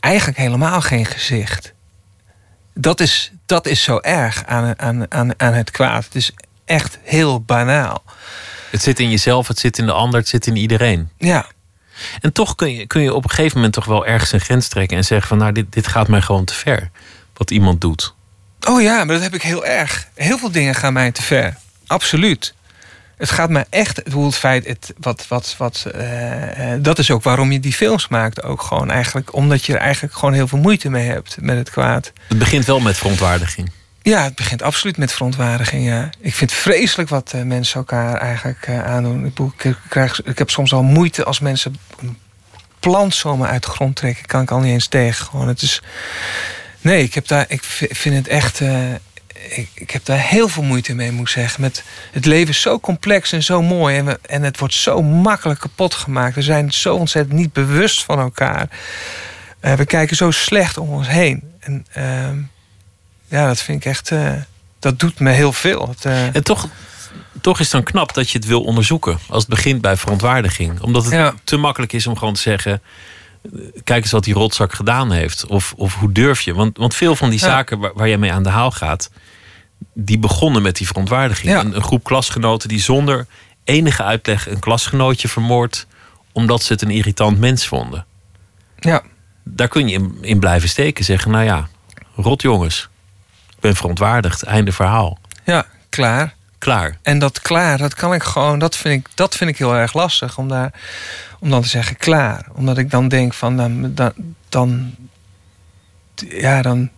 eigenlijk 0.00 0.38
helemaal 0.38 0.80
geen 0.80 1.06
gezicht. 1.06 1.72
Dat 2.74 3.00
is, 3.00 3.32
dat 3.46 3.66
is 3.66 3.82
zo 3.82 3.98
erg 4.00 4.44
aan, 4.46 4.78
aan, 4.78 5.12
aan, 5.12 5.40
aan 5.40 5.52
het 5.52 5.70
kwaad. 5.70 6.04
Het 6.04 6.14
is 6.14 6.32
echt 6.64 6.98
heel 7.02 7.40
banaal. 7.40 8.02
het 8.70 8.82
zit 8.82 9.00
in 9.00 9.10
jezelf, 9.10 9.48
het 9.48 9.58
zit 9.58 9.78
in 9.78 9.86
de 9.86 9.92
ander, 9.92 10.20
het 10.20 10.28
zit 10.28 10.46
in 10.46 10.56
iedereen. 10.56 11.10
Ja, 11.18 11.46
En 12.20 12.32
toch 12.32 12.54
kun 12.54 12.74
je, 12.74 12.86
kun 12.86 13.02
je 13.02 13.14
op 13.14 13.24
een 13.24 13.30
gegeven 13.30 13.56
moment 13.56 13.74
toch 13.74 13.84
wel 13.84 14.06
ergens 14.06 14.32
een 14.32 14.40
grens 14.40 14.68
trekken... 14.68 14.96
en 14.96 15.04
zeggen 15.04 15.28
van, 15.28 15.38
nou, 15.38 15.52
dit, 15.52 15.72
dit 15.72 15.86
gaat 15.86 16.08
mij 16.08 16.20
gewoon 16.20 16.44
te 16.44 16.54
ver. 16.54 16.90
Wat 17.34 17.50
iemand 17.50 17.80
doet. 17.80 18.14
Oh 18.68 18.82
ja, 18.82 18.96
maar 18.96 19.14
dat 19.14 19.22
heb 19.22 19.34
ik 19.34 19.42
heel 19.42 19.64
erg. 19.66 20.08
Heel 20.14 20.38
veel 20.38 20.50
dingen 20.50 20.74
gaan 20.74 20.92
mij 20.92 21.12
te 21.12 21.22
ver. 21.22 21.56
Absoluut. 21.86 22.54
Het 23.22 23.30
gaat 23.30 23.50
me 23.50 23.66
echt. 23.70 23.96
Het, 23.96 24.34
feit. 24.34 24.66
Het, 24.66 24.94
wat, 24.98 25.28
wat, 25.28 25.54
wat, 25.58 25.86
eh, 25.94 26.72
eh, 26.72 26.82
dat 26.82 26.98
is 26.98 27.10
ook 27.10 27.22
waarom 27.22 27.52
je 27.52 27.60
die 27.60 27.72
films 27.72 28.08
maakt. 28.08 28.42
Ook 28.42 28.62
gewoon 28.62 28.90
eigenlijk. 28.90 29.34
Omdat 29.34 29.64
je 29.64 29.72
er 29.72 29.78
eigenlijk 29.78 30.14
gewoon 30.14 30.34
heel 30.34 30.48
veel 30.48 30.58
moeite 30.58 30.90
mee 30.90 31.08
hebt 31.08 31.36
met 31.40 31.56
het 31.56 31.70
kwaad. 31.70 32.12
Het 32.28 32.38
begint 32.38 32.64
wel 32.64 32.80
met 32.80 32.96
verontwaardiging. 32.96 33.70
Ja, 34.02 34.22
het 34.22 34.34
begint 34.34 34.62
absoluut 34.62 34.96
met 34.96 35.12
verontwaardiging. 35.12 35.86
Ja. 35.86 36.10
Ik 36.20 36.34
vind 36.34 36.52
vreselijk 36.52 37.08
wat 37.08 37.32
eh, 37.32 37.42
mensen 37.42 37.76
elkaar 37.76 38.14
eigenlijk 38.14 38.68
aandoen. 38.68 39.26
Ik, 39.58 39.76
krijg, 39.88 40.22
ik 40.22 40.38
heb 40.38 40.50
soms 40.50 40.72
al 40.72 40.82
moeite 40.82 41.24
als 41.24 41.40
mensen 41.40 41.76
een 42.00 42.18
plant 42.80 43.14
zomaar 43.14 43.48
uit 43.48 43.62
de 43.62 43.70
grond 43.70 43.96
trekken. 43.96 44.26
Kan 44.26 44.42
ik 44.42 44.50
al 44.50 44.60
niet 44.60 44.72
eens 44.72 44.86
tegen. 44.86 45.26
Gewoon, 45.26 45.48
het 45.48 45.62
is. 45.62 45.82
Nee, 46.80 47.02
ik, 47.02 47.14
heb 47.14 47.26
daar, 47.26 47.44
ik 47.48 47.62
vind 47.90 48.14
het 48.14 48.28
echt. 48.28 48.60
Ik, 49.48 49.68
ik 49.74 49.90
heb 49.90 50.04
daar 50.04 50.18
heel 50.20 50.48
veel 50.48 50.62
moeite 50.62 50.94
mee, 50.94 51.12
moet 51.12 51.26
ik 51.26 51.32
zeggen. 51.32 51.60
Met, 51.60 51.84
het 52.12 52.24
leven 52.24 52.48
is 52.48 52.60
zo 52.60 52.80
complex 52.80 53.32
en 53.32 53.42
zo 53.42 53.62
mooi. 53.62 53.96
En, 53.96 54.04
we, 54.04 54.18
en 54.22 54.42
het 54.42 54.58
wordt 54.58 54.74
zo 54.74 55.02
makkelijk 55.02 55.60
kapot 55.60 55.94
gemaakt. 55.94 56.34
We 56.34 56.42
zijn 56.42 56.72
zo 56.72 56.94
ontzettend 56.94 57.38
niet 57.38 57.52
bewust 57.52 58.04
van 58.04 58.18
elkaar. 58.18 58.68
Eh, 59.60 59.72
we 59.74 59.84
kijken 59.84 60.16
zo 60.16 60.30
slecht 60.30 60.78
om 60.78 60.88
ons 60.88 61.08
heen. 61.08 61.42
En 61.60 61.86
ehm, 61.92 62.36
ja, 63.28 63.46
dat 63.46 63.60
vind 63.62 63.78
ik 63.78 63.90
echt. 63.90 64.10
eh, 64.10 64.32
dat 64.78 64.98
doet 65.00 65.18
me 65.20 65.30
heel 65.30 65.52
veel. 65.52 65.88
Het, 65.88 66.04
eh, 66.04 66.34
En 66.34 66.44
toch, 66.44 66.68
toch 67.40 67.58
is 67.58 67.64
het 67.64 67.72
dan 67.74 67.82
knap 67.92 68.14
dat 68.14 68.30
je 68.30 68.38
het 68.38 68.46
wil 68.46 68.62
onderzoeken. 68.62 69.18
Als 69.28 69.42
het 69.42 69.50
begint 69.54 69.80
bij 69.80 69.96
verontwaardiging. 69.96 70.80
Omdat 70.80 71.04
het 71.04 71.12
Ja. 71.12 71.34
te 71.44 71.56
makkelijk 71.56 71.92
is 71.92 72.06
om 72.06 72.16
gewoon 72.18 72.34
te 72.34 72.40
zeggen... 72.40 72.82
kijk 73.84 74.02
eens 74.02 74.12
wat 74.12 74.24
die 74.24 74.34
rotzak 74.34 74.72
gedaan 74.72 75.12
heeft. 75.12 75.46
Of, 75.46 75.72
of 75.76 75.94
hoe 75.94 76.12
durf 76.12 76.40
je? 76.40 76.54
Want, 76.54 76.76
want 76.76 76.94
veel 76.94 77.16
van 77.16 77.30
die 77.30 77.38
Ja. 77.38 77.44
zaken 77.46 77.78
waar, 77.78 77.90
waar 77.94 78.08
jij 78.08 78.18
mee 78.18 78.32
aan 78.32 78.42
de 78.42 78.48
haal 78.48 78.70
gaat... 78.70 79.10
die 79.92 80.18
begonnen 80.18 80.62
met 80.62 80.76
die 80.76 80.86
verontwaardiging. 80.86 81.52
Ja. 81.52 81.60
Een, 81.60 81.76
een 81.76 81.82
groep 81.82 82.04
klasgenoten 82.04 82.68
die 82.68 82.80
zonder 82.80 83.26
enige 83.64 84.02
uitleg... 84.02 84.48
een 84.48 84.58
klasgenootje 84.58 85.28
vermoord... 85.28 85.86
omdat 86.32 86.62
ze 86.62 86.72
het 86.72 86.82
een 86.82 86.90
irritant 86.90 87.38
mens 87.38 87.66
vonden. 87.66 88.06
ja, 88.78 89.02
Daar 89.44 89.68
kun 89.68 89.88
je 89.88 89.94
in, 89.94 90.18
in 90.20 90.38
blijven 90.38 90.68
steken. 90.68 91.04
Zeggen, 91.04 91.30
nou 91.30 91.44
ja, 91.44 91.68
rot 92.16 92.42
jongens. 92.42 92.88
Ik 93.50 93.60
ben 93.60 93.76
verontwaardigd. 93.76 94.42
Einde 94.42 94.72
verhaal. 94.72 95.18
ja, 95.44 95.66
klaar. 95.88 96.34
Klaar. 96.58 96.98
En 97.02 97.18
dat 97.18 97.40
klaar, 97.40 97.78
dat 97.78 97.94
kan 97.94 98.14
ik 98.14 98.22
gewoon, 98.22 98.58
dat 98.58 98.76
vind 98.76 99.06
ik, 99.06 99.12
dat 99.14 99.36
vind 99.36 99.50
ik 99.50 99.58
heel 99.58 99.74
erg 99.74 99.92
lastig 99.92 100.38
om, 100.38 100.48
daar, 100.48 100.72
om 101.38 101.50
dan 101.50 101.62
te 101.62 101.68
zeggen 101.68 101.96
klaar. 101.96 102.46
Omdat 102.54 102.78
ik 102.78 102.90
dan 102.90 103.08
denk 103.08 103.34
van, 103.34 103.56
dan, 103.56 103.94
dan, 103.94 104.12
dan, 104.48 104.94
ja, 106.14 106.62
dan 106.62 106.90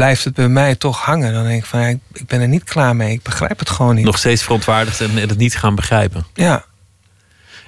blijft 0.00 0.24
het 0.24 0.34
bij 0.34 0.48
mij 0.48 0.74
toch 0.74 1.04
hangen. 1.04 1.32
Dan 1.32 1.44
denk 1.44 1.62
ik 1.62 1.68
van, 1.68 1.80
ja, 1.80 1.88
ik, 2.12 2.26
ben 2.26 2.40
er 2.40 2.48
niet 2.48 2.64
klaar 2.64 2.96
mee. 2.96 3.12
Ik 3.12 3.22
begrijp 3.22 3.58
het 3.58 3.70
gewoon 3.70 3.94
niet. 3.94 4.04
Nog 4.04 4.18
steeds 4.18 4.42
verontwaardigd 4.42 5.00
en, 5.00 5.18
en 5.18 5.28
het 5.28 5.38
niet 5.38 5.56
gaan 5.56 5.74
begrijpen. 5.74 6.26
Ja, 6.34 6.64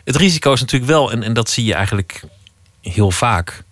Het 0.05 0.17
risico 0.17 0.53
is 0.53 0.61
natuurlijk 0.61 0.91
wel, 0.91 1.13
en, 1.13 1.23
en 1.23 1.33
dat 1.33 1.51
zie 1.51 1.65
je 1.65 1.75
eigenlijk 1.75 2.23
heel 2.81 3.11
vaak, 3.11 3.63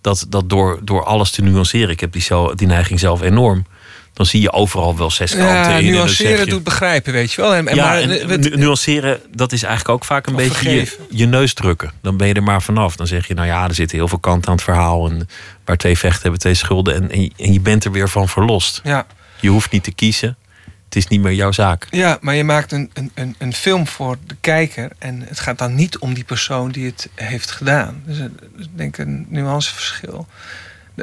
dat, 0.00 0.26
dat 0.28 0.48
door, 0.48 0.80
door 0.82 1.04
alles 1.04 1.30
te 1.30 1.42
nuanceren, 1.42 1.88
ik 1.88 2.00
heb 2.00 2.12
die, 2.12 2.22
zo, 2.22 2.54
die 2.54 2.66
neiging 2.66 3.00
zelf 3.00 3.20
enorm, 3.20 3.66
dan 4.12 4.26
zie 4.26 4.40
je 4.40 4.52
overal 4.52 4.96
wel 4.96 5.10
zes 5.10 5.30
kanten 5.30 5.54
ja 5.54 5.76
in. 5.76 5.90
nuanceren 5.92 6.44
je- 6.44 6.50
doet 6.50 6.64
begrijpen, 6.64 7.12
weet 7.12 7.32
je 7.32 7.40
wel. 7.40 7.54
En, 7.54 7.68
en 7.68 7.74
ja, 7.76 7.84
maar, 7.84 8.00
en 8.00 8.58
nuanceren, 8.58 9.20
dat 9.34 9.52
is 9.52 9.62
eigenlijk 9.62 9.94
ook 9.94 10.04
vaak 10.04 10.26
een 10.26 10.36
beetje 10.36 10.70
je, 10.70 10.96
je 11.10 11.26
neus 11.26 11.54
drukken. 11.54 11.92
Dan 12.02 12.16
ben 12.16 12.28
je 12.28 12.34
er 12.34 12.42
maar 12.42 12.62
vanaf. 12.62 12.96
Dan 12.96 13.06
zeg 13.06 13.26
je, 13.26 13.34
nou 13.34 13.46
ja, 13.46 13.68
er 13.68 13.74
zitten 13.74 13.96
heel 13.98 14.08
veel 14.08 14.18
kanten 14.18 14.48
aan 14.48 14.54
het 14.54 14.64
verhaal. 14.64 15.08
En 15.10 15.28
waar 15.64 15.76
twee 15.76 15.98
vechten 15.98 16.22
hebben 16.22 16.40
twee 16.40 16.54
schulden. 16.54 16.94
En, 16.94 17.10
en, 17.10 17.22
je, 17.22 17.30
en 17.36 17.52
je 17.52 17.60
bent 17.60 17.84
er 17.84 17.92
weer 17.92 18.08
van 18.08 18.28
verlost. 18.28 18.80
ja, 18.84 19.06
Je 19.40 19.48
hoeft 19.48 19.70
niet 19.70 19.84
te 19.84 19.92
kiezen. 19.92 20.36
Het 20.84 20.96
is 20.98 21.06
niet 21.06 21.20
meer 21.20 21.32
jouw 21.32 21.52
zaak. 21.52 21.86
ja, 21.90 22.18
maar 22.20 22.34
je 22.34 22.44
maakt 22.44 22.72
een, 22.72 22.90
een, 23.14 23.34
een, 23.38 23.54
film 23.54 23.86
voor 23.86 24.16
de 24.26 24.36
kijker. 24.40 24.90
En 24.98 25.24
het 25.28 25.40
gaat 25.40 25.58
dan 25.58 25.74
niet 25.74 25.98
om 25.98 26.14
die 26.14 26.24
persoon 26.24 26.70
die 26.70 26.86
het 26.86 27.08
heeft 27.14 27.50
gedaan. 27.50 28.02
Dus 28.06 28.18
is 28.58 28.66
denk 28.74 28.98
ik 28.98 29.06
een 29.06 29.26
nuanceverschil. 29.28 30.26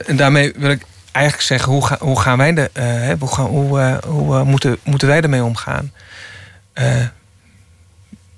En 0.06 0.16
daarmee 0.16 0.54
wil 0.58 0.70
ik 0.70 0.82
eigenlijk 1.12 1.48
zeggen, 1.48 1.72
hoe, 1.72 1.86
ga, 1.86 1.98
hoe 2.00 2.20
gaan 2.20 2.38
wij 2.38 2.54
de, 2.54 2.70
eh, 2.74 3.20
hoe, 3.20 3.34
gaan, 3.34 3.46
hoe, 3.46 3.80
eh, 3.80 3.98
hoe 4.10 4.36
eh, 4.36 4.42
moeten, 4.42 4.78
moeten 4.84 5.08
wij 5.08 5.22
ermee 5.22 5.44
omgaan? 5.44 5.92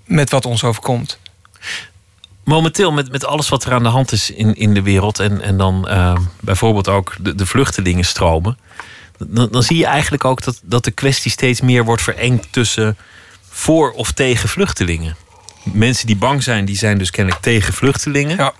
Met 0.05 0.29
wat 0.29 0.45
ons 0.45 0.63
overkomt. 0.63 1.19
Momenteel, 2.43 2.91
met, 2.91 3.11
met 3.11 3.25
alles 3.25 3.49
wat 3.49 3.63
er 3.63 3.73
aan 3.73 3.83
de 3.83 3.89
hand 3.89 4.11
is 4.11 4.31
in, 4.31 4.55
in 4.55 4.73
de 4.73 4.81
wereld. 4.81 5.19
En, 5.19 5.41
en 5.41 5.57
dan 5.57 5.87
bijvoorbeeld 6.39 6.87
ook 6.87 7.15
de, 7.19 7.35
de 7.35 7.45
vluchtelingenstromen. 7.45 8.57
Dan, 9.17 9.49
dan 9.51 9.63
zie 9.63 9.77
je 9.77 9.85
eigenlijk 9.85 10.25
ook 10.25 10.43
dat, 10.43 10.61
dat 10.63 10.83
de 10.83 10.91
kwestie 10.91 11.31
steeds 11.31 11.61
meer 11.61 11.83
wordt 11.83 12.01
verengd 12.01 12.47
tussen 12.51 12.97
voor 13.49 13.91
of 13.91 14.11
tegen 14.11 14.49
vluchtelingen. 14.49 15.15
Mensen 15.63 16.07
die 16.07 16.15
bang 16.15 16.43
zijn, 16.43 16.65
die 16.65 16.77
zijn 16.77 16.97
dus 16.97 17.11
kennelijk 17.11 17.43
tegen 17.43 17.73
vluchtelingen. 17.73 18.37
Ja. 18.37 18.53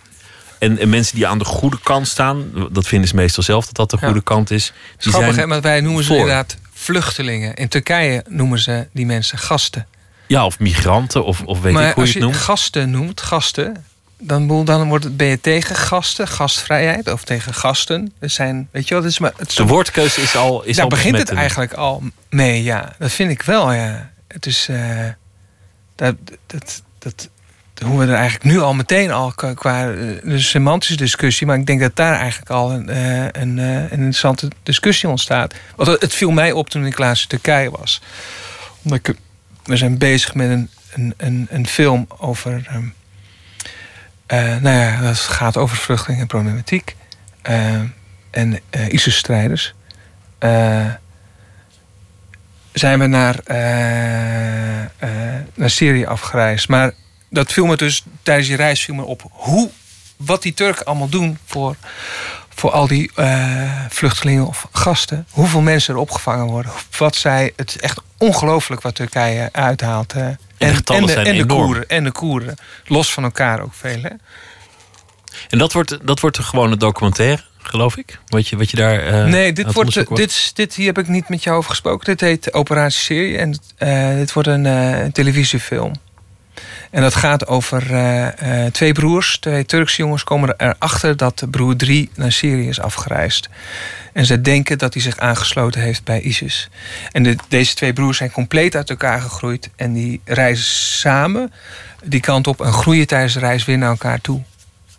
En, 0.60 0.78
en 0.80 0.89
mensen 0.89 1.16
die 1.16 1.28
aan 1.28 1.38
de 1.38 1.45
goede 1.45 1.80
kant 1.84 2.07
staan, 2.07 2.51
dat 2.72 2.88
vinden 2.88 3.10
ze 3.10 3.16
meestal 3.16 3.43
zelf 3.43 3.66
dat 3.66 3.76
dat 3.76 3.89
de 3.89 3.97
Ja. 4.01 4.05
goede 4.07 4.24
kant 4.24 4.51
is. 4.51 4.74
Die 4.97 5.12
Grappig, 5.12 5.34
zijn, 5.34 5.45
hè? 5.45 5.51
Want 5.51 5.64
wij 5.64 5.82
noemen 5.82 6.03
ze 6.03 6.10
voor. 6.10 6.18
inderdaad 6.18 6.57
vluchtelingen. 6.74 7.53
In 7.55 7.68
Turkije 7.68 8.24
noemen 8.28 8.60
ze 8.60 8.88
die 8.93 9.05
mensen 9.05 9.38
gasten. 9.38 9.88
Ja, 10.28 10.45
of 10.45 10.60
migranten, 10.60 11.24
of, 11.26 11.41
of 11.41 11.62
weet 11.62 11.74
maar 11.74 11.88
ik 11.88 11.93
hoe 11.93 12.03
als 12.03 12.14
je 12.14 12.20
je 12.20 12.26
het 12.26 12.34
noemt. 12.34 12.45
gasten 12.45 12.89
noemt, 12.91 13.22
gasten, 13.22 13.86
dan, 14.20 14.66
dan 14.66 14.88
wordt 14.88 15.03
het, 15.03 15.18
ben 15.18 15.28
je 15.28 15.41
tegen 15.41 15.76
gasten, 15.76 16.28
gastvrijheid 16.28 17.12
of 17.12 17.24
tegen 17.24 17.53
gasten. 17.53 18.14
Er 18.20 18.30
zijn, 18.30 18.68
weet 18.72 18.88
je 18.88 18.93
wel, 18.93 19.03
het 19.03 19.12
is 19.12 19.20
maar 19.20 19.34
het 19.38 19.55
De 19.55 19.66
woordkeuze 19.66 20.22
is 20.22 20.36
al. 20.36 20.64
Is 20.64 20.76
daar 20.76 20.84
al 20.84 20.89
begint 20.89 21.18
het 21.18 21.30
eigenlijk 21.30 21.74
al 21.74 22.03
mee, 22.30 22.64
ja. 22.64 22.95
Dat 22.99 23.12
vind 23.12 23.32
ik 23.32 23.41
wel, 23.41 23.74
ja. 23.74 24.10
Het 24.28 24.45
is 24.45 24.68
eh, 24.70 25.07
dat, 25.95 26.16
dat, 26.47 26.82
dat, 26.99 27.30
hoe 27.86 28.00
we 28.00 28.06
er 28.06 28.14
eigenlijk 28.14 28.44
nu 28.44 28.60
al 28.60 28.74
meteen 28.74 29.12
al 29.12 29.32
qua, 29.56 29.92
eh, 29.92 30.38
semantische 30.38 30.96
discussie, 30.96 31.48
maar 31.48 31.58
ik 31.58 31.66
denk 31.66 31.80
dat 31.80 31.96
daar 31.96 32.16
eigenlijk 32.20 32.52
al 32.52 32.72
een, 32.72 32.90
eh, 32.90 33.26
eh, 33.26 33.32
een 33.34 33.90
interessante 33.92 34.48
discussie 34.64 35.10
ontstaat. 35.10 35.54
Want 35.76 36.02
het- 36.02 36.14
viel 36.14 36.32
mij 36.32 36.52
op 36.52 36.70
toen 36.70 36.86
ik 36.86 36.98
laatst 36.98 37.24
in 37.24 37.30
Turkije 37.30 37.70
was. 37.70 38.02
Omdat 38.84 39.14
we 39.64 39.78
zijn 39.78 39.98
bezig 39.98 40.34
met 40.36 40.50
een, 40.50 40.70
een, 41.18 41.48
een, 41.50 41.68
film 41.68 42.08
over. 42.18 42.64
ehm, 42.68 42.84
eh, 44.26 44.62
nou 44.62 44.78
ja, 44.78 45.02
dat 45.02 45.18
gaat 45.18 45.58
over 45.58 45.78
vluchtelingen 45.78 46.22
en 46.22 46.28
problematiek. 46.28 46.96
en 48.32 48.60
eh 48.70 48.94
ISIS-strijders. 48.94 49.74
Zijn 52.74 53.00
we 53.00 53.08
naar, 53.08 53.36
naar 55.54 55.70
Syrië 55.70 56.06
afgereisd. 56.06 56.68
Maar 56.68 56.92
dat 57.30 57.52
viel 57.52 57.66
me 57.66 57.78
dus 57.78 58.04
tijdens 58.24 58.48
die 58.48 58.58
reis 58.58 58.84
viel 58.84 58.96
me 58.96 59.04
op 59.04 59.24
hoe, 59.32 59.70
wat 60.18 60.42
die 60.42 60.54
Turken 60.54 60.86
allemaal 60.86 61.10
doen 61.10 61.38
voor, 61.46 61.76
voor 62.50 62.72
al 62.72 62.88
die 62.88 63.12
eh, 63.16 63.86
vluchtelingen 63.90 64.48
of 64.48 64.68
gasten. 64.72 65.26
Hoeveel 65.30 65.62
mensen 65.62 65.94
er 65.94 66.00
opgevangen 66.00 66.46
worden. 66.46 66.72
Wat 66.98 67.16
zij, 67.16 67.54
het 67.56 67.70
is 67.70 67.78
echt 67.78 68.00
ongelooflijk 68.18 68.82
wat 68.82 68.96
Turkije 68.96 69.50
uithaalt. 69.52 70.10
de 70.10 70.38
getallen 70.58 71.06
de, 71.06 71.12
zijn 71.12 71.26
en 71.26 71.38
de. 71.38 71.46
Koeren, 71.46 71.90
en 71.90 72.04
de 72.04 72.12
Koeren. 72.12 72.56
Los 72.86 73.14
van 73.14 73.24
elkaar 73.24 73.62
ook 73.62 73.74
veel. 73.74 74.02
Hè? 74.02 74.10
En 75.50 75.58
dat 75.58 75.74
wordt, 75.74 75.98
dat 76.08 76.20
wordt 76.20 76.38
een 76.38 76.44
gewone 76.44 76.78
documentaire. 76.78 77.44
geloof 77.58 77.98
ik. 77.98 78.20
Wat 78.28 78.48
je, 78.48 78.58
wat 78.58 78.70
je 78.70 78.78
daar. 78.78 79.00
eh, 79.00 79.26
nee, 79.26 79.54
dit, 79.54 79.74
wordt, 79.74 80.16
dit, 80.16 80.52
dit 80.56 80.76
hier 80.76 80.86
heb 80.86 80.98
ik 80.98 81.08
niet 81.08 81.30
met 81.30 81.44
jou 81.44 81.58
over 81.58 81.70
gesproken. 81.70 82.06
Dit 82.06 82.22
heet 82.22 82.54
Operatie 82.54 83.00
Serie 83.00 83.38
en 83.38 83.60
eh, 83.78 84.16
dit 84.16 84.34
wordt 84.34 84.50
een 84.50 85.12
televisiefilm. 85.12 85.94
En 86.90 87.02
dat 87.02 87.16
gaat 87.16 87.48
over 87.48 87.94
eh, 87.94 88.66
eh, 88.66 88.72
twee 88.72 88.92
broers, 88.92 89.38
twee 89.38 89.66
Turkse 89.66 90.02
jongens 90.02 90.24
komen 90.24 90.54
erachter 90.58 91.18
dat 91.18 91.44
broer 91.52 91.76
3 91.76 92.10
naar 92.16 92.32
Syrië 92.32 92.68
is 92.68 92.80
afgereisd. 92.80 93.50
En 94.14 94.26
ze 94.26 94.42
denken 94.42 94.78
dat 94.78 94.94
hij 94.94 95.02
zich 95.02 95.18
aangesloten 95.18 95.82
heeft 95.82 96.04
bij 96.04 96.22
ISIS. 96.22 96.70
En 97.12 97.24
de, 97.24 97.36
deze 97.48 97.76
twee 97.76 97.94
broers 97.94 98.18
zijn 98.18 98.32
compleet 98.32 98.76
uit 98.76 98.90
elkaar 98.90 99.22
gegroeid 99.22 99.70
en 99.76 99.94
die 99.94 100.22
reizen 100.26 100.66
samen 100.66 101.52
die 102.04 102.20
kant 102.20 102.48
op 102.48 102.62
en 102.62 102.74
groeien 102.74 103.08
tijdens 103.08 103.34
de 103.34 103.40
reis 103.40 103.66
weer 103.66 103.78
naar 103.78 103.90
elkaar 103.90 104.22
toe. 104.22 104.42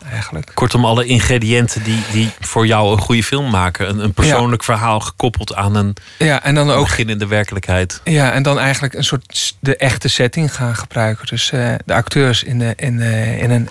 Eigenlijk. 0.09 0.51
Kortom, 0.55 0.85
alle 0.85 1.05
ingrediënten 1.05 1.83
die, 1.83 2.03
die 2.13 2.31
voor 2.41 2.67
jou 2.67 2.93
een 2.93 2.99
goede 2.99 3.23
film 3.23 3.51
maken. 3.51 3.89
Een, 3.89 3.99
een 3.99 4.13
persoonlijk 4.13 4.65
verhaal 4.65 5.01
gekoppeld 5.01 5.55
aan 5.55 5.75
een 5.75 5.97
Ja, 6.19 6.43
en 6.43 6.55
dan 6.55 6.71
ook 6.71 6.85
beginnende 6.85 7.27
werkelijkheid. 7.27 8.01
Ja, 8.05 8.33
en 8.33 8.43
dan 8.43 8.59
eigenlijk 8.59 8.95
een 8.95 9.05
soort 9.05 9.57
de 9.61 9.77
echte 9.77 10.09
setting 10.09 10.55
gaan 10.55 10.77
gebruiken. 10.77 11.27
Dus 11.27 11.53
eh, 11.53 11.75
de 11.85 11.95
acteurs 11.95 12.43
in, 12.43 12.59
de, 12.59 12.73
in, 12.77 13.01
in 13.39 13.51
een 13.51 13.69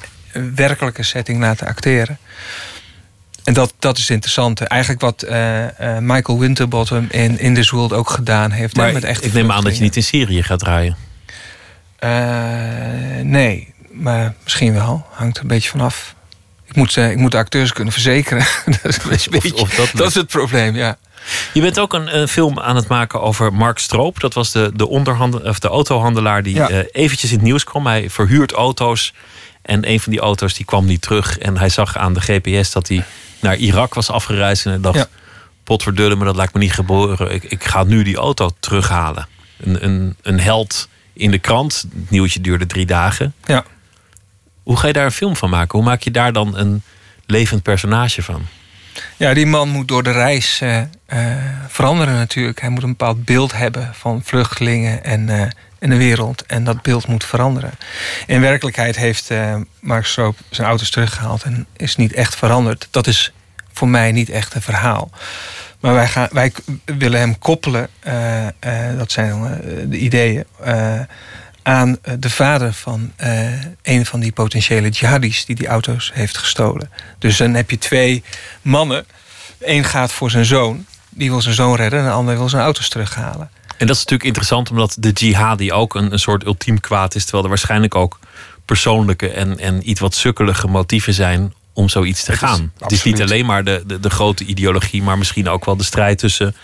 werkelijke 0.56 1.04
setting 1.04 1.40
laten 1.40 1.68
acteren. 1.68 2.18
En 3.44 3.54
dat, 3.54 3.74
dat 3.80 3.98
is 3.98 4.10
interessant. 4.10 4.62
Eigenlijk 4.62 5.02
wat 5.02 5.22
eh, 5.22 5.96
eh, 5.96 6.02
Michael 6.02 6.40
Winterbottom 6.40 7.08
in 7.10 7.40
In 7.40 7.54
This 7.54 7.70
World 7.70 7.94
ook 7.94 8.10
gedaan 8.10 8.52
heeft. 8.52 8.76
Maar 8.76 8.94
met 8.94 9.24
ik 9.24 9.34
neem 9.34 9.52
aan 9.52 9.64
dat 9.64 9.78
je 9.78 9.84
niet 9.84 9.96
in 9.96 10.04
Syrië 10.04 10.44
gaat 10.44 10.60
draaien. 10.60 10.96
Nee, 13.24 13.74
maar 13.92 14.34
misschien 14.44 14.74
wel. 14.74 15.06
Hangt 15.12 15.38
er 15.38 15.42
een 15.42 15.50
beetje 15.50 15.70
vanaf. 15.70 16.16
Ik 16.70 16.76
moet, 16.76 16.98
eh, 16.98 17.12
ik 17.12 17.18
moet 17.18 17.32
de 17.32 17.38
acteurs 17.38 17.74
kunnen 17.74 17.94
verzekeren. 17.94 18.46
dat, 18.82 18.86
is 18.86 18.98
een 19.04 19.10
beetje, 19.32 19.54
Of- 19.56 19.62
of 19.62 19.76
dat 19.76 19.90
dat 19.94 20.08
is 20.08 20.14
het 20.16 20.28
probleem, 20.28 20.76
ja. 20.76 20.98
Je 21.54 21.62
bent 21.62 21.80
ook 21.80 21.94
een, 21.94 22.18
een 22.18 22.28
film 22.28 22.60
aan 22.60 22.76
het 22.76 22.88
maken 22.88 23.22
over 23.22 23.54
Mark 23.54 23.78
Stroop. 23.80 24.20
Dat 24.20 24.34
was 24.34 24.52
de, 24.52 24.72
de, 24.76 24.88
onderhandel, 24.88 25.40
of 25.40 25.60
de 25.60 25.68
autohandelaar 25.68 26.44
die 26.44 26.56
Ja. 26.56 26.70
eh, 26.70 26.80
eventjes 26.92 27.30
in 27.32 27.36
het 27.38 27.46
nieuws 27.46 27.64
kwam. 27.64 27.86
Hij 27.88 28.10
verhuurt 28.10 28.52
auto's. 28.52 29.14
En 29.62 29.90
een 29.90 30.00
van 30.00 30.12
die 30.12 30.22
auto's 30.22 30.54
die 30.54 30.66
kwam 30.66 30.86
niet 30.86 31.02
terug. 31.02 31.38
En 31.38 31.58
hij 31.58 31.70
zag 31.70 31.98
aan 31.98 32.14
de 32.14 32.22
GPS 32.22 32.72
dat 32.72 32.88
hij 32.88 33.04
naar 33.40 33.56
Irak 33.56 33.94
was 33.94 34.10
afgereisd. 34.10 34.66
En 34.66 34.72
hij 34.72 34.82
dacht, 34.82 34.98
Ja. 34.98 35.08
potverdulle, 35.64 36.16
maar 36.16 36.26
dat 36.26 36.36
lijkt 36.36 36.54
me 36.54 36.60
niet 36.60 36.74
geboren. 36.74 37.32
Ik, 37.34 37.44
ik 37.44 37.64
ga 37.64 37.84
nu 37.84 38.04
die 38.04 38.18
auto 38.18 38.50
terughalen. 38.60 39.28
Een, 39.60 39.84
een, 39.86 40.16
een 40.22 40.40
held 40.40 40.88
in 41.14 41.32
de 41.32 41.40
krant. 41.40 41.86
Het 42.00 42.10
nieuwtje 42.10 42.42
duurde 42.42 42.66
drie 42.66 42.86
dagen. 42.86 43.34
ja. 43.46 43.64
Hoe 44.70 44.78
ga 44.78 44.88
je 44.88 44.94
daar 44.94 45.06
een 45.06 45.12
film 45.12 45.36
van 45.36 45.50
maken? 45.50 45.80
Hoe 45.80 45.88
maak 45.88 46.02
je 46.02 46.12
daar 46.12 46.34
dan 46.34 46.58
een 46.58 46.82
levend 47.26 47.64
personage 47.64 48.24
van? 48.24 48.46
Ja, 49.18 49.34
die 49.34 49.46
man 49.46 49.70
moet 49.70 49.88
door 49.88 50.04
de 50.04 50.12
reis 50.12 50.62
eh, 50.62 50.82
eh, 50.82 50.88
veranderen 51.68 52.14
natuurlijk. 52.14 52.62
Hij 52.62 52.70
moet 52.70 52.84
een 52.84 52.90
bepaald 52.90 53.26
beeld 53.26 53.52
hebben 53.54 53.92
van 53.94 54.22
vluchtelingen 54.24 55.04
en, 55.04 55.30
eh, 55.30 55.42
en 55.80 55.90
de 55.90 55.98
wereld. 55.98 56.46
En 56.46 56.64
dat 56.64 56.82
beeld 56.82 57.08
moet 57.08 57.24
veranderen. 57.24 57.72
In 58.26 58.42
werkelijkheid 58.42 58.96
heeft 58.96 59.30
Mark 59.80 60.06
Stroop 60.06 60.38
zijn 60.50 60.68
auto's 60.68 60.90
teruggehaald 60.90 61.44
en 61.44 61.66
is 61.78 61.96
niet 61.96 62.14
echt 62.14 62.36
veranderd. 62.36 62.88
Dat 62.92 63.08
is 63.08 63.34
voor 63.74 63.88
mij 63.88 64.12
niet 64.12 64.30
echt 64.30 64.56
een 64.56 64.62
verhaal. 64.62 65.10
Maar 65.80 65.94
wij, 65.94 66.08
gaan, 66.08 66.28
wij 66.32 66.52
willen 66.86 67.20
hem 67.20 67.40
koppelen, 67.40 67.90
dat 68.98 69.12
zijn 69.12 69.62
de 69.90 69.98
ideeën, 69.98 70.46
aan 71.64 71.98
eh, 72.02 72.14
de 72.20 72.30
vader 72.30 72.74
van 72.74 73.12
eh, 73.16 73.64
een 73.82 74.06
van 74.06 74.20
die 74.20 74.32
potentiële 74.32 74.90
jihadis 74.90 75.46
die 75.46 75.56
die 75.56 75.68
auto's 75.68 76.12
heeft 76.14 76.38
gestolen. 76.38 76.90
Dus 77.18 77.38
dan 77.38 77.54
heb 77.54 77.70
je 77.70 77.78
twee 77.78 78.24
mannen. 78.62 79.06
Eén 79.60 79.84
gaat 79.84 80.12
voor 80.12 80.32
zijn 80.32 80.46
zoon, 80.46 80.86
die 81.10 81.30
wil 81.30 81.42
zijn 81.42 81.56
zoon 81.56 81.76
redden, 81.76 82.00
en 82.00 82.06
de 82.06 82.12
ander 82.12 82.38
wil 82.38 82.50
zijn 82.50 82.64
auto's 82.64 82.90
terughalen. 82.90 83.50
En 83.78 83.88
dat 83.88 83.96
is 83.96 84.02
natuurlijk 84.02 84.24
interessant, 84.24 84.70
omdat 84.70 84.96
de 85.00 85.12
jihadi 85.12 85.72
ook 85.72 85.96
een, 85.96 86.12
een 86.12 86.20
soort 86.20 86.46
ultiem 86.46 86.80
kwaad 86.80 87.16
is. 87.16 87.22
Terwijl 87.24 87.44
er 87.44 87.50
waarschijnlijk 87.50 87.96
ook 87.96 88.20
persoonlijke 88.66 89.30
en, 89.30 89.60
en 89.60 89.90
iets 89.90 90.00
wat 90.00 90.16
sukkelige 90.16 90.68
motieven 90.68 91.14
zijn 91.14 91.54
om 91.74 91.90
zoiets 91.90 92.24
te 92.24 92.32
Het 92.32 92.42
is 92.42 92.48
gaan. 92.50 92.72
het 92.78 92.92
is 92.92 93.04
niet 93.04 93.22
alleen 93.22 93.46
maar 93.46 93.64
de, 93.64 93.84
de, 93.86 94.00
de 94.00 94.10
grote 94.10 94.46
ideologie, 94.46 95.04
maar 95.04 95.18
misschien 95.18 95.50
ook 95.50 95.66
wel 95.66 95.78
de 95.78 95.84
strijd 95.84 96.18
tussen 96.18 96.56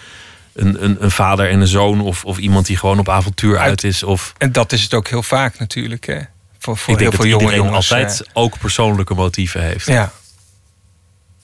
een, 0.56 0.84
een, 0.84 1.04
een 1.04 1.12
vader 1.12 1.50
en 1.50 1.62
een 1.62 1.68
zoon. 1.68 2.02
Of, 2.02 2.26
of 2.26 2.38
iemand 2.38 2.66
die 2.66 2.78
gewoon 2.78 3.00
op 3.00 3.10
avontuur 3.10 3.58
uit, 3.58 3.70
Uit- 3.70 3.84
is. 3.84 4.04
Of 4.04 4.34
En 4.38 4.52
dat 4.52 4.72
is 4.72 4.82
het 4.84 4.94
ook 4.94 5.08
heel 5.08 5.24
vaak 5.24 5.60
natuurlijk. 5.60 6.06
Hè. 6.06 6.20
Voor, 6.60 6.78
voor 6.78 6.94
ik 6.94 7.00
heel 7.00 7.10
denk 7.10 7.22
dat 7.22 7.32
jonge 7.42 7.56
jongens. 7.56 7.76
altijd 7.94 8.22
eh, 8.22 8.28
ook 8.34 8.60
persoonlijke 8.60 9.14
motieven 9.14 9.62
heeft. 9.62 9.86
Ja. 9.86 10.12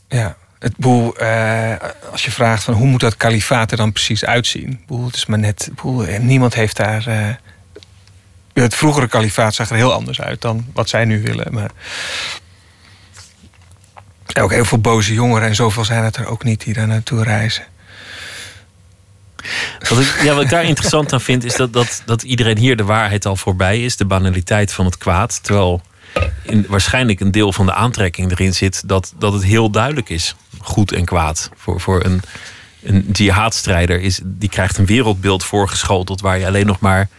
Ja. 0.08 0.36
Het 0.60 0.78
boel, 0.78 1.16
eh, 1.18 1.76
als 2.12 2.26
je 2.26 2.32
vraagt 2.32 2.64
van 2.64 2.74
hoe 2.74 2.88
moet 2.88 3.00
dat 3.00 3.18
kalifaat 3.18 3.72
er 3.72 3.78
dan 3.78 3.92
precies 3.92 4.26
uitzien? 4.26 4.84
Boel, 4.88 5.06
het 5.06 5.16
is 5.16 5.26
maar 5.26 5.40
net, 5.40 5.70
boel, 5.76 6.06
niemand 6.20 6.54
heeft 6.54 6.78
daar. 6.78 7.08
eh, 7.08 7.36
het 8.54 8.76
vroegere 8.76 9.08
kalifaat 9.08 9.54
zag 9.56 9.70
er 9.70 9.76
heel 9.76 9.94
anders 9.94 10.22
uit 10.22 10.42
dan 10.42 10.66
wat 10.74 10.90
zij 10.90 11.06
nu 11.06 11.22
willen. 11.22 11.54
Maar 11.54 11.72
ook 14.42 14.52
heel 14.52 14.66
veel 14.66 14.78
boze 14.78 15.14
jongeren 15.14 15.48
en 15.48 15.56
zoveel 15.56 15.86
zijn 15.86 16.04
het 16.04 16.16
er 16.16 16.26
ook 16.28 16.44
niet 16.44 16.64
die 16.64 16.74
daar 16.74 16.88
naartoe 16.88 17.24
reizen. 17.24 17.64
Wat 19.90 20.00
ik, 20.00 20.22
ja, 20.24 20.34
wat 20.34 20.44
ik 20.44 20.50
daar 20.50 20.64
interessant 20.64 21.14
aan 21.14 21.22
vind, 21.22 21.44
is 21.44 21.56
dat, 21.56 21.74
dat, 21.74 22.02
dat 22.06 22.24
iedereen 22.24 22.58
hier 22.58 22.76
de 22.76 22.84
waarheid 22.84 23.26
al 23.26 23.36
voorbij 23.36 23.84
is. 23.84 23.98
De 23.98 24.06
banaliteit 24.06 24.74
van 24.74 24.86
het 24.86 24.98
kwaad. 24.98 25.44
Terwijl 25.44 25.82
in, 26.44 26.66
waarschijnlijk 26.68 27.20
een 27.20 27.32
deel 27.32 27.54
van 27.54 27.66
de 27.66 27.74
aantrekking 27.74 28.32
erin 28.32 28.54
zit 28.54 28.88
dat, 28.88 29.14
dat 29.18 29.34
het 29.34 29.44
heel 29.44 29.70
duidelijk 29.70 30.10
is. 30.10 30.36
Goed 30.60 30.92
en 30.92 31.06
kwaad. 31.06 31.50
Voor, 31.56 31.82
voor 31.82 32.06
een, 32.06 32.22
een 32.84 33.10
jihadstrijder 33.12 34.02
is, 34.02 34.20
die 34.24 34.50
krijgt 34.50 34.78
een 34.78 34.86
wereldbeeld 34.86 35.44
voorgeschoteld 35.44 36.22
waar 36.22 36.40
je 36.40 36.46
alleen 36.46 36.66
nog 36.66 36.80
maar 36.80 37.10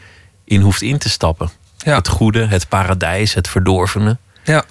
in 0.45 0.61
hoeft 0.61 0.83
in 0.83 0.99
te 0.99 1.09
stappen. 1.09 1.51
Ja. 1.79 1.97
Het 1.97 2.09
goede, 2.09 2.47
het 2.47 2.69
paradijs, 2.69 3.35
het 3.35 3.49
verdorvene. 3.49 4.19
Ja. 4.45 4.65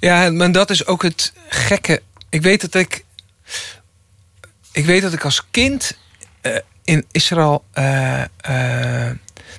Ja, 0.00 0.30
maar 0.30 0.52
dat 0.52 0.70
is 0.70 0.86
ook 0.86 1.02
het 1.02 1.32
gekke. 1.48 2.02
Ik 2.28 2.42
weet 2.42 2.60
dat 2.60 2.74
ik. 2.74 3.04
Ik 4.72 4.84
weet 4.84 5.02
dat 5.02 5.12
ik 5.12 5.24
als 5.24 5.42
kind 5.50 5.96
in 6.84 7.04
Israël. 7.10 7.64
eh, 7.72 8.22
eh, 8.22 9.10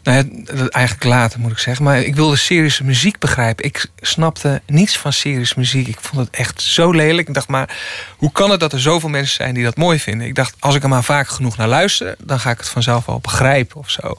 nou 0.03 0.17
ja, 0.17 0.67
eigenlijk 0.69 1.03
later 1.03 1.39
moet 1.39 1.51
ik 1.51 1.57
zeggen. 1.57 1.83
Maar 1.85 2.01
ik 2.01 2.15
wilde 2.15 2.35
Syrische 2.35 2.83
muziek 2.83 3.19
begrijpen. 3.19 3.65
Ik 3.65 3.85
snapte 4.01 4.61
niets 4.65 4.97
van 4.97 5.13
Syrische 5.13 5.59
muziek. 5.59 5.87
Ik 5.87 5.99
vond 5.99 6.25
het 6.25 6.35
echt 6.35 6.61
zo 6.61 6.91
lelijk. 6.91 7.27
Ik 7.27 7.33
dacht 7.33 7.47
maar, 7.47 7.77
hoe 8.17 8.31
kan 8.31 8.51
het 8.51 8.59
dat 8.59 8.73
er 8.73 8.81
zoveel 8.81 9.09
mensen 9.09 9.35
zijn 9.35 9.53
die 9.53 9.63
dat 9.63 9.75
mooi 9.75 9.99
vinden? 9.99 10.27
Ik 10.27 10.35
dacht, 10.35 10.55
als 10.59 10.75
ik 10.75 10.83
er 10.83 10.89
maar 10.89 11.03
vaak 11.03 11.27
genoeg 11.27 11.57
naar 11.57 11.67
luister, 11.67 12.15
dan 12.19 12.39
ga 12.39 12.51
ik 12.51 12.57
het 12.57 12.69
vanzelf 12.69 13.05
wel 13.05 13.19
begrijpen 13.19 13.77
of 13.77 13.89
zo. 13.89 14.15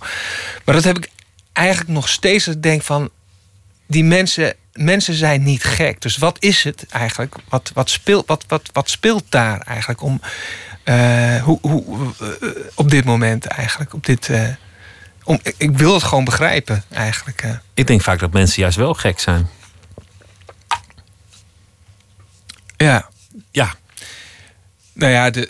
Maar 0.64 0.75
dat 0.75 0.85
heb 0.85 0.97
ik 0.97 1.09
eigenlijk 1.53 1.91
nog 1.91 2.09
steeds. 2.09 2.49
Ik 2.49 2.62
denk 2.62 2.83
van, 2.83 3.11
die 3.87 4.05
mensen, 4.05 4.55
mensen 4.73 5.14
zijn 5.14 5.43
niet 5.43 5.64
gek. 5.64 6.01
Dus 6.01 6.17
wat 6.17 6.37
is 6.41 6.64
het 6.64 6.87
eigenlijk? 6.89 7.35
Wat, 7.49 7.71
wat, 7.75 7.91
speelt, 7.91 8.27
wat, 8.27 8.45
wat, 8.49 8.71
wat 8.73 8.91
speelt 8.91 9.25
daar 9.29 9.61
eigenlijk 9.61 10.03
om? 10.03 10.21
Eh, 10.87 11.43
hoe, 11.43 11.59
hoe, 11.62 11.84
eh, 12.20 12.49
op 12.74 12.91
dit 12.91 13.05
moment 13.05 13.47
eigenlijk? 13.47 13.95
Op 13.95 14.07
dit, 14.07 14.28
eh, 14.28 14.49
om, 15.24 15.39
ik- 15.57 15.76
wil 15.76 15.95
het 15.95 16.03
gewoon 16.03 16.24
begrijpen 16.24 16.82
eigenlijk. 16.91 17.45
Ik 17.74 17.87
denk 17.87 18.03
vaak 18.03 18.18
dat 18.18 18.32
mensen 18.32 18.61
juist 18.62 18.76
wel 18.76 18.95
gek 18.95 19.18
zijn. 19.20 19.49
ja, 22.76 23.09
Ja, 23.51 23.74
nou 24.93 25.12
ja, 25.12 25.30
de, 25.30 25.49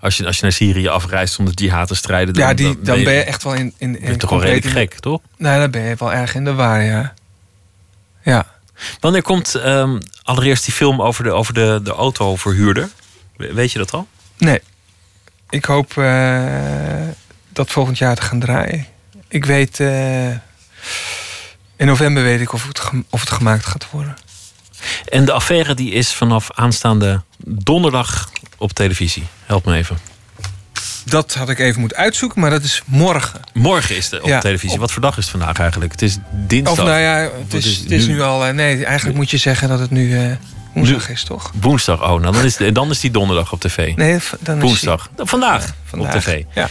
als 0.00 0.16
je, 0.16 0.26
als 0.26 0.36
je 0.36 0.42
naar 0.42 0.52
Syrië 0.52 0.88
afreist 0.88 1.38
om 1.38 1.44
de 1.44 1.52
jihad 1.54 1.88
te 1.88 1.94
strijden, 1.94 2.34
dan, 2.34 2.42
ja 2.48 2.54
die, 2.54 2.80
dan 2.80 3.04
ben 3.04 3.12
je 3.12 3.22
echt 3.24 3.42
wel 3.42 3.54
in. 3.54 3.74
in, 3.78 4.00
in 4.00 4.18
toch 4.18 4.30
wel 4.30 4.42
redelijk 4.42 4.76
gek, 4.76 4.94
toch? 5.00 5.20
Nou, 5.36 5.60
dan 5.60 5.70
ben 5.70 5.82
je 5.82 5.94
wel 5.98 6.12
erg 6.12 6.34
in 6.34 6.44
de 6.44 6.52
war, 6.54 6.82
ja. 6.82 7.14
Ja. 8.22 8.46
Wanneer 9.00 9.22
komt 9.22 9.54
ehm, 9.54 10.00
allereerst 10.22 10.64
die 10.64 10.74
film 10.74 11.02
over 11.02 11.24
de, 11.24 11.30
over 11.32 11.54
de, 11.54 11.80
de 11.82 11.90
autoverhuurder? 11.90 12.88
We- 13.36 13.52
Weet 13.54 13.72
je 13.72 13.78
dat 13.78 13.92
al? 13.92 14.08
Nee. 14.38 14.60
Ik 15.54 15.64
hoop 15.64 15.96
eh, 15.98 16.42
dat 17.52 17.70
volgend 17.70 17.98
jaar 17.98 18.14
te 18.16 18.22
gaan 18.22 18.40
draaien. 18.40 18.86
Ik 19.28 19.44
weet. 19.44 19.80
eh, 19.80 20.28
in 21.76 21.86
november 21.86 22.22
weet 22.22 22.40
ik 22.40 22.52
of 22.52 22.66
het, 22.66 22.80
of 23.10 23.20
het 23.20 23.30
gemaakt 23.30 23.66
gaat 23.66 23.90
worden. 23.90 24.16
En 25.08 25.24
de 25.24 25.32
affaire 25.32 25.74
die 25.74 25.90
is 25.92 26.12
vanaf 26.12 26.50
aanstaande 26.50 27.22
donderdag 27.46 28.30
op 28.58 28.72
televisie. 28.72 29.24
Help 29.46 29.64
me 29.64 29.76
even. 29.76 29.98
Dat 31.04 31.34
had 31.34 31.48
ik 31.48 31.58
even 31.58 31.80
moeten 31.80 31.98
uitzoeken, 31.98 32.40
maar 32.40 32.50
dat 32.50 32.62
is 32.62 32.82
morgen. 32.86 33.40
Morgen 33.52 33.96
is 33.96 34.10
het 34.10 34.20
op 34.20 34.28
Ja, 34.28 34.40
televisie. 34.40 34.74
op- 34.74 34.78
Wat 34.80 34.92
voor 34.92 35.02
dag 35.02 35.16
is 35.18 35.22
het 35.22 35.30
vandaag 35.36 35.58
eigenlijk? 35.58 35.92
Het 35.92 36.02
is 36.02 36.18
dinsdag. 36.30 36.78
Of 36.78 36.84
nou 36.84 37.00
ja, 37.00 37.30
het 37.42 37.54
is, 37.54 37.76
het 37.78 37.90
is 37.90 38.06
nu? 38.06 38.20
al. 38.22 38.46
eh, 38.46 38.52
nee, 38.54 38.84
eigenlijk 38.84 39.16
moet 39.16 39.30
je 39.30 39.36
zeggen 39.36 39.68
dat 39.68 39.78
het 39.78 39.90
nu 39.90 40.36
woensdag 40.74 41.08
is, 41.08 41.24
toch? 41.24 41.50
Woensdag. 41.60 42.02
Oh, 42.02 42.20
nou, 42.20 42.32
dan, 42.32 42.44
is, 42.44 42.56
dan 42.72 42.90
is 42.90 43.00
die 43.00 43.10
donderdag 43.10 43.52
op 43.52 43.60
tv. 43.60 43.96
Nee, 43.96 44.18
dan 44.40 44.56
is 44.56 44.62
Woensdag. 44.62 45.08
Vandaag, 45.16 45.74
vandaag. 45.84 46.14
op 46.14 46.20
tv. 46.20 46.44
Ja. 46.54 46.68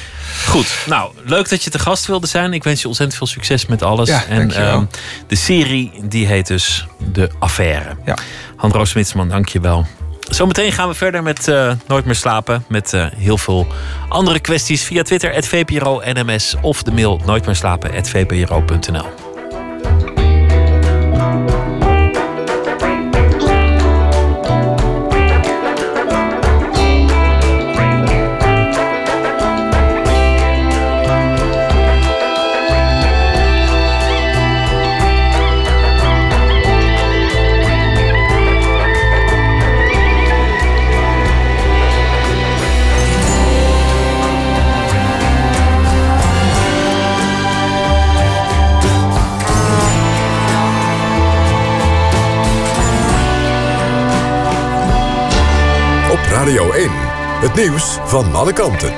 Goed. 0.47 0.67
Nou, 0.87 1.11
leuk 1.23 1.49
dat 1.49 1.63
je 1.63 1.69
te 1.69 1.79
gast 1.79 2.05
wilde 2.05 2.27
zijn. 2.27 2.53
Ik 2.53 2.63
wens 2.63 2.81
je 2.81 2.87
ontzettend 2.87 3.17
veel 3.17 3.27
succes 3.27 3.65
met 3.65 3.81
alles. 3.81 4.09
Ja, 4.09 4.25
en 4.25 4.51
ehm, 4.51 4.83
de 5.27 5.35
serie 5.35 5.91
die 6.03 6.27
heet 6.27 6.47
dus 6.47 6.87
De 7.11 7.29
Affaire. 7.39 7.97
Ja. 8.05 8.17
Handro 8.55 8.85
Smitsman, 8.85 9.29
dank 9.29 9.49
je 9.49 9.59
wel. 9.59 9.85
Zometeen 10.29 10.71
gaan 10.71 10.87
we 10.87 10.93
verder 10.93 11.23
met 11.23 11.47
uh, 11.47 11.71
Nooit 11.87 12.05
meer 12.05 12.15
slapen. 12.15 12.65
Met 12.67 12.93
uh, 12.93 13.05
heel 13.15 13.37
veel 13.37 13.67
andere 14.09 14.39
kwesties 14.39 14.83
via 14.83 15.03
Twitter, 15.03 15.33
het 15.33 15.47
VPRO 15.47 16.01
NMS 16.05 16.55
of 16.61 16.83
de 16.83 16.91
mail 16.91 17.21
nooitmeerslapen.vpro.nl. 17.25 19.32
1. 56.73 56.89
Het 57.41 57.55
nieuws 57.55 57.97
van 58.05 58.35
alle 58.35 58.53
kanten. 58.53 58.93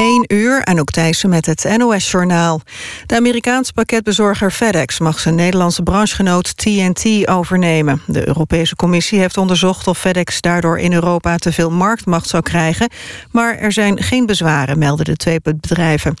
1 0.00 0.24
uur 0.26 0.62
en 0.62 0.80
ook 0.80 0.90
Thijssen 0.90 1.28
met 1.28 1.46
het 1.46 1.74
NOS-journaal. 1.76 2.60
De 3.06 3.16
Amerikaanse 3.16 3.72
pakketbezorger 3.72 4.50
FedEx 4.50 4.98
mag 4.98 5.18
zijn 5.18 5.34
Nederlandse 5.34 5.82
branchegenoot 5.82 6.56
TNT 6.56 7.28
overnemen. 7.28 8.02
De 8.06 8.26
Europese 8.26 8.76
Commissie 8.76 9.18
heeft 9.18 9.36
onderzocht 9.36 9.86
of 9.86 9.98
FedEx 9.98 10.40
daardoor 10.40 10.78
in 10.78 10.92
Europa 10.92 11.36
te 11.36 11.52
veel 11.52 11.70
marktmacht 11.70 12.28
zou 12.28 12.42
krijgen. 12.42 12.88
Maar 13.30 13.56
er 13.56 13.72
zijn 13.72 14.02
geen 14.02 14.26
bezwaren, 14.26 14.78
melden 14.78 15.04
de 15.04 15.16
twee 15.16 15.40
bedrijven. 15.42 16.16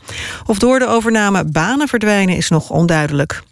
Of 0.46 0.58
door 0.58 0.78
de 0.78 0.86
overname 0.86 1.44
banen 1.44 1.88
verdwijnen 1.88 2.36
is 2.36 2.48
nog 2.48 2.70
onduidelijk. 2.70 3.42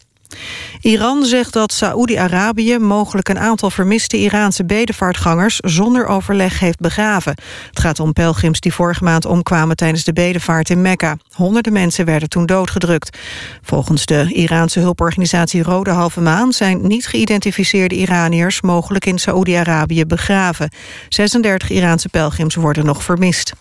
Iran 0.80 1.24
zegt 1.24 1.52
dat 1.52 1.72
Saoedi-Arabië 1.72 2.78
mogelijk 2.78 3.28
een 3.28 3.38
aantal 3.38 3.70
vermiste 3.70 4.16
Iraanse 4.16 4.64
bedevaartgangers 4.64 5.56
zonder 5.56 6.06
overleg 6.06 6.58
heeft 6.58 6.80
begraven. 6.80 7.34
Het 7.68 7.80
gaat 7.80 8.00
om 8.00 8.12
pelgrims 8.12 8.60
die 8.60 8.74
vorige 8.74 9.04
maand 9.04 9.24
omkwamen 9.26 9.76
tijdens 9.76 10.04
de 10.04 10.12
bedevaart 10.12 10.70
in 10.70 10.82
Mekka. 10.82 11.16
Honderden 11.32 11.72
mensen 11.72 12.04
werden 12.04 12.28
toen 12.28 12.46
doodgedrukt. 12.46 13.18
Volgens 13.62 14.06
de 14.06 14.32
Iraanse 14.32 14.80
hulporganisatie 14.80 15.62
Rode 15.62 15.90
Halve 15.90 16.20
Maan 16.20 16.52
zijn 16.52 16.86
niet 16.86 17.06
geïdentificeerde 17.06 17.94
Iraniërs 17.94 18.60
mogelijk 18.60 19.06
in 19.06 19.18
Saoedi-Arabië 19.18 20.06
begraven. 20.06 20.70
36 21.08 21.70
Iraanse 21.70 22.08
pelgrims 22.08 22.54
worden 22.54 22.84
nog 22.84 23.02
vermist. 23.02 23.52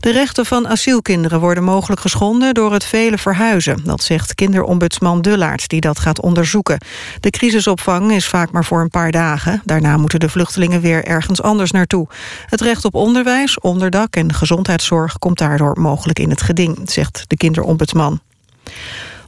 De 0.00 0.10
rechten 0.10 0.46
van 0.46 0.68
asielkinderen 0.68 1.40
worden 1.40 1.64
mogelijk 1.64 2.00
geschonden 2.00 2.54
door 2.54 2.72
het 2.72 2.84
vele 2.84 3.18
verhuizen. 3.18 3.80
Dat 3.84 4.02
zegt 4.02 4.34
kinderombudsman 4.34 5.22
Dullaert, 5.22 5.68
die 5.68 5.80
dat 5.80 5.98
gaat 5.98 6.20
onderzoeken. 6.20 6.80
De 7.20 7.30
crisisopvang 7.30 8.12
is 8.12 8.26
vaak 8.26 8.50
maar 8.50 8.64
voor 8.64 8.80
een 8.80 8.90
paar 8.90 9.10
dagen. 9.10 9.62
Daarna 9.64 9.96
moeten 9.96 10.20
de 10.20 10.28
vluchtelingen 10.28 10.80
weer 10.80 11.04
ergens 11.04 11.42
anders 11.42 11.70
naartoe. 11.70 12.08
Het 12.46 12.60
recht 12.60 12.84
op 12.84 12.94
onderwijs, 12.94 13.58
onderdak 13.58 14.16
en 14.16 14.34
gezondheidszorg 14.34 15.18
komt 15.18 15.38
daardoor 15.38 15.80
mogelijk 15.80 16.18
in 16.18 16.30
het 16.30 16.42
geding, 16.42 16.90
zegt 16.90 17.24
de 17.26 17.36
kinderombudsman. 17.36 18.20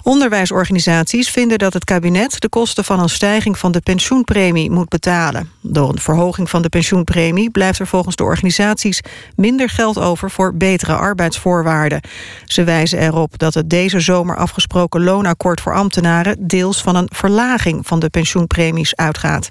Onderwijsorganisaties 0.02 1.30
vinden 1.30 1.58
dat 1.58 1.72
het 1.72 1.84
kabinet 1.84 2.40
de 2.40 2.48
kosten 2.48 2.84
van 2.84 3.00
een 3.00 3.08
stijging 3.08 3.58
van 3.58 3.72
de 3.72 3.80
pensioenpremie 3.80 4.70
moet 4.70 4.88
betalen. 4.88 5.50
Door 5.60 5.88
een 5.88 5.98
verhoging 5.98 6.50
van 6.50 6.62
de 6.62 6.68
pensioenpremie 6.68 7.50
blijft 7.50 7.78
er 7.78 7.86
volgens 7.86 8.16
de 8.16 8.24
organisaties 8.24 9.00
minder 9.36 9.68
geld 9.68 9.98
over 9.98 10.30
voor 10.30 10.54
betere 10.54 10.94
arbeidsvoorwaarden. 10.94 12.00
Ze 12.44 12.64
wijzen 12.64 12.98
erop 12.98 13.38
dat 13.38 13.54
het 13.54 13.70
deze 13.70 14.00
zomer 14.00 14.36
afgesproken 14.36 15.04
loonakkoord 15.04 15.60
voor 15.60 15.74
ambtenaren 15.74 16.46
deels 16.46 16.82
van 16.82 16.96
een 16.96 17.08
verlaging 17.12 17.86
van 17.86 18.00
de 18.00 18.08
pensioenpremies 18.08 18.96
uitgaat. 18.96 19.50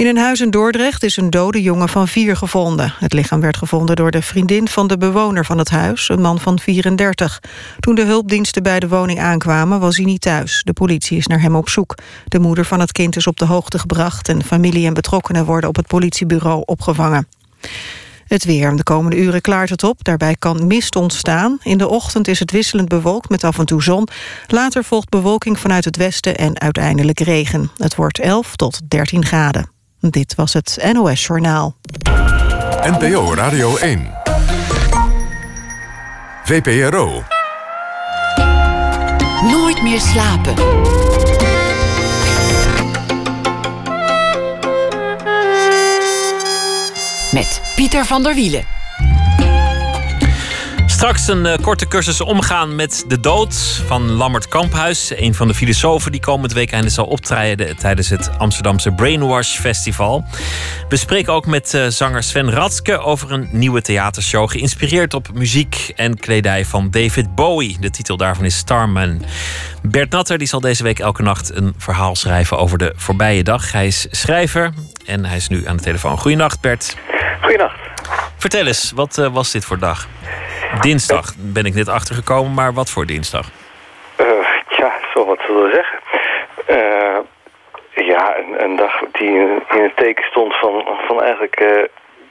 In 0.00 0.06
een 0.06 0.18
huis 0.18 0.40
in 0.40 0.50
Dordrecht 0.50 1.02
is 1.02 1.16
een 1.16 1.30
dode 1.30 1.62
jongen 1.62 1.88
van 1.88 2.08
vier 2.08 2.36
gevonden. 2.36 2.94
Het 2.98 3.12
lichaam 3.12 3.40
werd 3.40 3.56
gevonden 3.56 3.96
door 3.96 4.10
de 4.10 4.22
vriendin 4.22 4.68
van 4.68 4.86
de 4.86 4.98
bewoner 4.98 5.44
van 5.44 5.58
het 5.58 5.70
huis, 5.70 6.08
een 6.08 6.20
man 6.20 6.38
van 6.38 6.58
34. 6.58 7.40
Toen 7.80 7.94
de 7.94 8.04
hulpdiensten 8.04 8.62
bij 8.62 8.80
de 8.80 8.88
woning 8.88 9.20
aankwamen, 9.20 9.80
was 9.80 9.96
hij 9.96 10.04
niet 10.04 10.20
thuis. 10.20 10.62
De 10.64 10.72
politie 10.72 11.16
is 11.16 11.26
naar 11.26 11.40
hem 11.40 11.54
op 11.54 11.68
zoek. 11.68 11.94
De 12.24 12.38
moeder 12.38 12.64
van 12.64 12.80
het 12.80 12.92
kind 12.92 13.16
is 13.16 13.26
op 13.26 13.36
de 13.36 13.44
hoogte 13.44 13.78
gebracht... 13.78 14.28
en 14.28 14.44
familie 14.44 14.86
en 14.86 14.94
betrokkenen 14.94 15.44
worden 15.44 15.68
op 15.68 15.76
het 15.76 15.86
politiebureau 15.86 16.62
opgevangen. 16.64 17.28
Het 18.26 18.44
weer. 18.44 18.76
De 18.76 18.82
komende 18.82 19.16
uren 19.16 19.40
klaart 19.40 19.70
het 19.70 19.84
op. 19.84 20.04
Daarbij 20.04 20.36
kan 20.38 20.66
mist 20.66 20.96
ontstaan. 20.96 21.58
In 21.62 21.78
de 21.78 21.88
ochtend 21.88 22.28
is 22.28 22.38
het 22.38 22.50
wisselend 22.50 22.88
bewolkt 22.88 23.28
met 23.28 23.44
af 23.44 23.58
en 23.58 23.66
toe 23.66 23.82
zon. 23.82 24.08
Later 24.46 24.84
volgt 24.84 25.08
bewolking 25.08 25.58
vanuit 25.58 25.84
het 25.84 25.96
westen 25.96 26.36
en 26.36 26.60
uiteindelijk 26.60 27.20
regen. 27.20 27.70
Het 27.76 27.94
wordt 27.94 28.18
11 28.18 28.56
tot 28.56 28.80
13 28.88 29.24
graden. 29.24 29.79
Dit 30.00 30.34
was 30.34 30.52
het 30.52 30.90
NOS 30.92 31.26
Journaal. 31.26 31.76
NPO 32.82 33.34
Radio 33.34 33.76
1. 33.76 34.10
VPRO. 36.44 37.22
Nooit 39.42 39.82
meer 39.82 40.00
slapen. 40.00 40.54
Met 47.32 47.62
Pieter 47.76 48.04
van 48.04 48.22
der 48.22 48.34
Wielen. 48.34 48.79
Straks 51.00 51.28
een 51.28 51.44
uh, 51.44 51.54
korte 51.62 51.88
cursus 51.88 52.20
omgaan 52.20 52.74
met 52.74 53.04
de 53.08 53.20
dood 53.20 53.82
van 53.86 54.10
Lammert 54.10 54.48
Kamphuis. 54.48 55.12
Een 55.16 55.34
van 55.34 55.48
de 55.48 55.54
filosofen 55.54 56.12
die 56.12 56.20
komend 56.20 56.52
weekend 56.52 56.92
zal 56.92 57.06
optreden 57.06 57.76
tijdens 57.76 58.08
het 58.08 58.30
Amsterdamse 58.38 58.92
Brainwash 58.92 59.58
Festival. 59.58 60.24
We 60.88 60.96
spreken 60.96 61.32
ook 61.32 61.46
met 61.46 61.74
uh, 61.74 61.86
zanger 61.86 62.22
Sven 62.22 62.50
Ratske 62.50 62.98
over 62.98 63.32
een 63.32 63.48
nieuwe 63.52 63.82
theatershow. 63.82 64.50
Geïnspireerd 64.50 65.14
op 65.14 65.28
muziek 65.34 65.92
en 65.96 66.18
kledij 66.18 66.64
van 66.64 66.90
David 66.90 67.34
Bowie. 67.34 67.76
De 67.80 67.90
titel 67.90 68.16
daarvan 68.16 68.44
is 68.44 68.56
Starman. 68.56 69.22
Bert 69.82 70.10
Natter 70.10 70.38
die 70.38 70.48
zal 70.48 70.60
deze 70.60 70.82
week 70.82 70.98
elke 70.98 71.22
nacht 71.22 71.54
een 71.54 71.74
verhaal 71.78 72.16
schrijven 72.16 72.58
over 72.58 72.78
de 72.78 72.92
voorbije 72.96 73.42
dag. 73.42 73.72
Hij 73.72 73.86
is 73.86 74.06
schrijver 74.10 74.72
en 75.06 75.24
hij 75.24 75.36
is 75.36 75.48
nu 75.48 75.66
aan 75.66 75.76
de 75.76 75.82
telefoon. 75.82 76.18
Goedenacht 76.18 76.60
Bert. 76.60 76.96
Goedenacht. 77.40 77.78
Vertel 78.36 78.66
eens, 78.66 78.92
wat 78.94 79.18
uh, 79.18 79.32
was 79.32 79.50
dit 79.50 79.64
voor 79.64 79.78
dag? 79.78 80.08
Dinsdag 80.78 81.34
ben 81.38 81.64
ik 81.64 81.74
net 81.74 81.88
achtergekomen, 81.88 82.54
maar 82.54 82.72
wat 82.72 82.90
voor 82.90 83.06
dinsdag? 83.06 83.46
Uh, 84.20 84.26
ja, 84.68 84.92
zo 85.14 85.26
wat 85.26 85.38
zullen 85.46 85.62
we 85.62 85.70
zeggen. 85.74 85.98
Uh, 86.68 87.18
ja, 88.06 88.38
een, 88.38 88.62
een, 88.64 88.76
dag 88.76 89.00
die 89.12 89.28
in, 89.28 89.62
in, 89.70 89.82
het 89.82 89.96
teken 89.96 90.24
stond 90.24 90.56
van, 90.56 90.84
van 91.06 91.22
eigenlijk 91.22 91.60
uh, 91.60 91.84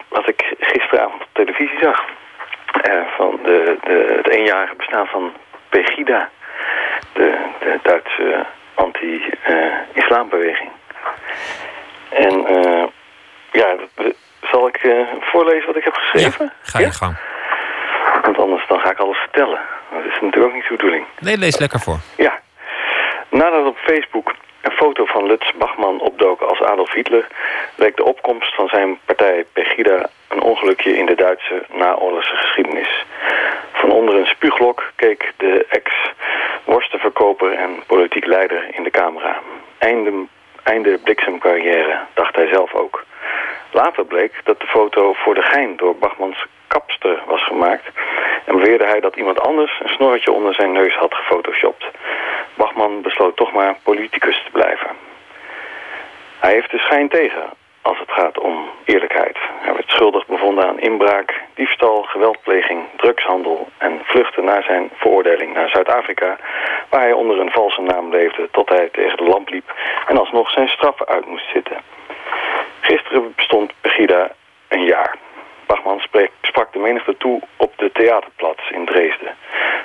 wat 0.08 0.28
ik 0.28 0.54
gisteravond 0.60 1.22
op 1.22 1.28
televisie 1.34 1.80
zag. 1.82 2.06
van 3.18 3.40
de, 3.44 3.78
de, 3.84 4.14
het 4.24 4.28
eenjarige 4.30 4.76
bestaan 4.76 5.08
van 5.08 5.34
Pegida, 5.70 6.30
de, 7.14 7.38
de 7.60 7.80
Duitse 7.84 8.46
anti-islambeweging. 8.74 10.70
en 12.10 12.46
ja, 13.52 13.76
zal 14.42 14.68
ik 14.68 14.80
voorlezen 15.20 15.66
wat 15.66 15.76
ik 15.76 15.84
heb 15.84 15.94
geschreven? 15.94 16.46
Ja, 16.46 16.52
ga 16.62 16.80
je 16.80 16.86
ja? 16.86 16.92
gang. 16.92 17.18
Want 18.22 18.38
anders 18.39 18.67
dan 18.67 18.80
ga 18.80 18.91
ik 18.91 18.99
alles 18.99 19.17
vertellen. 19.17 19.59
Dat 19.91 20.05
is 20.05 20.20
natuurlijk 20.22 20.45
ook 20.45 20.53
niet 20.53 20.67
de 20.67 20.76
bedoeling. 20.76 21.05
Nee, 21.20 21.38
lees 21.38 21.57
lekker 21.57 21.80
voor. 21.80 21.99
Ja. 22.17 22.39
Nadat 23.30 23.65
op 23.65 23.78
Facebook 23.78 24.34
een 24.61 24.72
foto 24.72 25.05
van 25.05 25.26
Lutz 25.26 25.51
Bachmann 25.55 25.99
opdook 25.99 26.41
als 26.41 26.61
Adolf 26.61 26.93
Hitler... 26.93 27.28
leek 27.76 27.95
de 27.95 28.03
opkomst 28.03 28.55
van 28.55 28.67
zijn 28.67 28.99
partij 29.05 29.45
Pegida 29.53 30.09
een 30.28 30.41
ongelukje 30.41 30.97
in 30.97 31.05
de 31.05 31.15
Duitse 31.15 31.65
naoorlogse 31.74 32.36
geschiedenis. 32.36 33.05
Van 33.72 33.91
onder 33.91 34.15
een 34.15 34.26
spuuglok 34.26 34.91
keek 34.95 35.34
de 35.38 35.65
ex-worstenverkoper 35.70 37.53
en 37.53 37.84
politiek 37.88 38.26
leider 38.26 38.76
in 38.76 38.84
de 38.84 38.89
camera. 38.89 39.39
Einde, 39.78 40.26
einde 40.63 40.97
bliksemcarrière, 41.03 41.99
dacht 42.13 42.36
hij 42.36 42.47
zelf 42.47 42.74
ook. 42.74 43.05
Later 43.72 44.05
bleek 44.05 44.34
dat 44.43 44.59
de 44.59 44.67
foto 44.67 45.13
voor 45.13 45.36
de 45.36 45.41
gein 45.41 45.78
door 45.78 45.95
Bachmans 45.95 46.45
kapster 46.67 47.22
was 47.26 47.43
gemaakt... 47.43 47.89
en 48.50 48.56
beweerde 48.56 48.86
hij 48.86 49.00
dat 49.00 49.16
iemand 49.16 49.39
anders 49.41 49.80
een 49.84 49.89
snorretje 49.89 50.32
onder 50.32 50.54
zijn 50.54 50.72
neus 50.72 50.95
had 50.95 51.14
gefotoshopt. 51.14 51.86
Bachman 52.54 53.02
besloot 53.02 53.36
toch 53.36 53.54
maar 53.54 53.76
politicus 53.84 54.41
te 54.43 54.52
blijven. 54.52 54.89
Hij 56.39 56.52
heeft 56.52 56.72
de 56.72 56.78
schijn 56.78 57.10
tegen 57.10 57.43
als 57.82 58.00
het 58.00 58.12
gaat 58.12 58.39
om 58.39 58.70
eerlijkheid. 58.86 59.38
Hij 59.60 59.74
werd 59.74 59.89
schuldig 59.89 60.26
bevonden 60.26 60.68
aan 60.68 60.80
inbraak, 60.80 61.41
diefstal, 61.54 62.02
geweldpleging, 62.04 62.80
drugshandel 62.95 63.68
en 63.78 64.00
vluchten 64.04 64.43
naar 64.43 64.64
zijn 64.64 64.89
veroordeling 64.93 65.54
naar 65.54 65.70
Zuid-Afrika, 65.70 66.38
waar 66.89 67.02
hij 67.02 67.14
onder 67.14 67.39
een 67.39 67.52
valse 67.52 67.82
naam 67.82 68.10
leefde 68.10 68.47
tot 68.52 68.70
hij 68.70 68.89
tegen 68.91 69.18
de 69.18 69.24
lamp 69.24 69.50
liep 69.50 69.74
en 70.08 70.18
alsnog 70.18 70.50
zijn 70.50 70.68
straf 70.68 71.04
uit 71.04 71.26
moest 71.26 71.50
zitten. 71.52 71.78
Gisteren 72.80 73.34
bestond 73.36 73.74
Pegida 73.82 74.32
een 74.68 74.84
jaar. 74.84 75.18
Bachman 75.70 76.01
sprak 76.41 76.74
de 76.74 76.80
menigte 76.80 77.17
toe 77.17 77.41
op 77.57 77.74
de 77.78 77.91
theaterplaats 77.91 78.70
in 78.70 78.86
Dresden. 78.86 79.36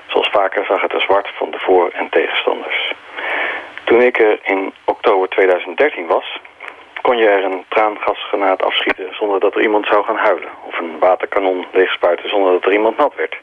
Zoals 0.06 0.28
vaker 0.28 0.64
zag 0.64 0.80
het 0.80 0.92
er 0.92 1.00
zwart 1.00 1.28
van 1.34 1.50
de 1.50 1.58
voor- 1.58 1.90
en 1.90 2.08
tegenstanders. 2.10 2.92
Toen 3.84 4.00
ik 4.00 4.18
er 4.18 4.38
in 4.42 4.72
oktober 4.84 5.28
2013 5.28 6.06
was, 6.06 6.40
kon 7.02 7.16
je 7.16 7.28
er 7.28 7.44
een 7.44 7.64
traangasgranaat 7.68 8.62
afschieten 8.62 9.14
zonder 9.14 9.40
dat 9.40 9.54
er 9.54 9.62
iemand 9.62 9.86
zou 9.86 10.04
gaan 10.04 10.16
huilen. 10.16 10.50
Of 10.66 10.78
een 10.78 10.98
waterkanon 10.98 11.66
leegspuiten 11.72 12.28
zonder 12.28 12.52
dat 12.52 12.64
er 12.64 12.72
iemand 12.72 12.96
nat 12.96 13.14
werd. 13.14 13.36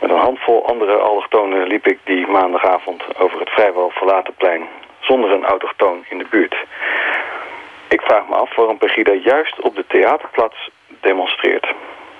Met 0.00 0.10
een 0.10 0.26
handvol 0.28 0.66
andere 0.66 0.96
allochtonen 0.96 1.66
liep 1.66 1.86
ik 1.86 1.98
die 2.04 2.26
maandagavond 2.26 3.18
over 3.18 3.40
het 3.40 3.50
vrijwel 3.50 3.90
verlaten 3.90 4.34
plein. 4.34 4.68
Zonder 5.00 5.30
een 5.30 5.44
autochtoon 5.44 6.04
in 6.08 6.18
de 6.18 6.26
buurt. 6.30 6.54
Ik 7.88 8.00
vraag 8.00 8.28
me 8.28 8.34
af 8.34 8.54
waarom 8.56 8.78
Pegida 8.78 9.12
juist 9.12 9.60
op 9.60 9.76
de 9.76 9.84
theaterplaats 9.86 10.70
demonstreert. 11.00 11.66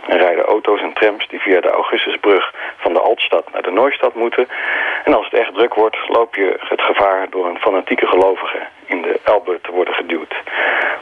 Er 0.08 0.18
rijden 0.18 0.44
auto's 0.44 0.80
en 0.80 0.92
trams 0.92 1.28
die 1.28 1.40
via 1.40 1.60
de 1.60 1.70
Augustusbrug 1.70 2.54
van 2.76 2.92
de 2.92 3.00
Altstad 3.00 3.52
naar 3.52 3.62
de 3.62 3.70
Nooistad 3.70 4.14
moeten. 4.14 4.48
En 5.04 5.14
als 5.14 5.24
het 5.24 5.40
echt 5.40 5.54
druk 5.54 5.74
wordt, 5.74 5.96
loop 6.08 6.34
je 6.34 6.56
het 6.58 6.80
gevaar 6.80 7.30
door 7.30 7.46
een 7.48 7.58
fanatieke 7.58 8.06
gelovige 8.06 8.58
in 8.86 9.02
de 9.02 9.20
Elbe 9.24 9.58
te 9.62 9.70
worden 9.70 9.94
geduwd. 9.94 10.34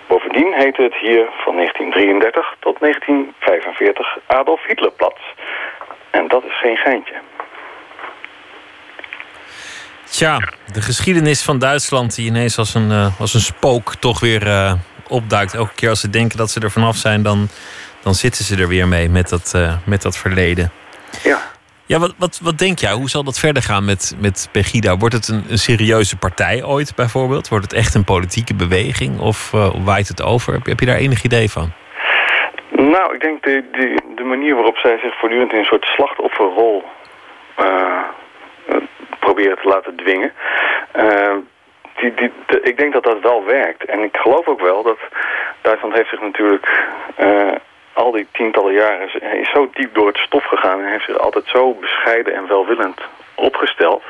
Bovendien 0.07 0.53
heette 0.55 0.83
het 0.83 0.95
hier 0.95 1.29
van 1.45 1.55
1933 1.55 2.55
tot 2.61 2.81
1945 2.81 4.19
Adolf 4.27 4.67
Hitlerplatz. 4.67 5.21
En 6.11 6.29
dat 6.29 6.45
is 6.45 6.59
geen 6.59 6.77
geintje. 6.77 7.15
Tja, 10.05 10.39
de 10.73 10.83
geschiedenis 10.83 11.43
van 11.43 11.59
Duitsland 11.59 12.15
die 12.15 12.27
ineens 12.27 12.59
als 12.59 12.75
een, 12.75 12.91
uh, 12.91 13.21
als 13.21 13.35
een 13.35 13.41
spook 13.41 13.95
toch 13.95 14.21
weer 14.21 14.47
uh, 14.47 14.73
opduikt. 15.09 15.55
Elke 15.55 15.75
keer 15.75 15.89
als 15.89 16.01
ze 16.01 16.11
denken 16.11 16.39
dat 16.39 16.51
ze 16.51 16.61
er 16.61 16.71
vanaf 16.71 16.97
zijn, 16.97 17.23
dan, 17.23 17.49
dan 18.03 18.15
zitten 18.15 18.45
ze 18.45 18.57
er 18.57 18.69
weer 18.69 18.89
mee 18.89 19.09
met 19.09 19.29
dat, 19.29 19.53
uh, 19.57 19.75
met 19.85 20.03
dat 20.03 20.17
verleden. 20.17 20.71
Ja. 21.23 21.39
Ja, 21.87 21.99
wat, 21.99 22.15
wat, 22.19 22.41
wat 22.43 22.59
denk 22.59 22.79
jij? 22.79 22.93
Hoe 22.93 23.09
zal 23.09 23.25
dat 23.25 23.39
verder 23.39 23.63
gaan 23.63 23.85
met, 23.85 24.17
met 24.19 24.49
Pegida? 24.53 24.97
Wordt 24.97 25.15
het 25.15 25.29
een, 25.29 25.45
een 25.49 25.59
serieuze 25.59 26.17
partij 26.17 26.65
ooit 26.65 26.93
bijvoorbeeld? 26.95 27.49
Wordt 27.49 27.65
het 27.65 27.75
echt 27.75 27.95
een 27.95 28.05
politieke 28.05 28.55
beweging? 28.55 29.21
Of 29.21 29.51
waait 29.85 30.09
het 30.09 30.23
over? 30.23 30.53
Heb, 30.53 30.67
heb 30.67 30.81
je 30.81 30.87
daar 30.87 30.97
enig 30.97 31.25
idee 31.25 31.51
van? 31.51 31.73
Nou, 32.71 33.15
ik 33.15 33.21
denk 33.21 33.43
de, 33.43 33.65
de, 33.73 34.01
de 34.17 34.25
manier 34.25 34.55
waarop 34.55 34.77
zij 34.77 34.99
zich 34.99 35.19
voortdurend 35.19 35.53
in 35.53 35.59
een 35.59 35.65
soort 35.65 35.85
slachtofferrol 35.85 36.85
proberen 39.19 39.59
te 39.63 39.69
laten 39.69 39.97
dwingen. 39.97 40.33
Uh, 40.97 41.37
die, 42.01 42.31
ik 42.63 42.79
denk 42.79 42.93
dat 42.93 43.05
dat 43.05 43.21
wel 43.21 43.45
werkt. 43.45 43.85
En 43.85 44.03
ik 44.03 44.17
geloof 44.17 44.47
ook 44.47 44.61
wel 44.61 44.83
dat 44.83 44.99
Duitsland 45.61 45.95
heeft 45.95 46.09
zich 46.09 46.21
natuurlijk 46.21 46.87
uh, 47.21 47.53
al 47.93 48.11
die 48.11 48.27
tientallen 48.33 48.73
jaren 48.73 49.09
is 49.41 49.51
zo 49.51 49.71
diep 49.73 49.95
door 49.95 50.07
het 50.07 50.17
stof 50.17 50.45
gegaan 50.45 50.81
en 50.81 50.91
heeft 50.91 51.05
zich 51.05 51.19
altijd 51.19 51.45
zo 51.47 51.75
bescheiden 51.75 52.35
en 52.35 52.47
welwillend 52.47 53.01
opgesteld. 53.35 54.03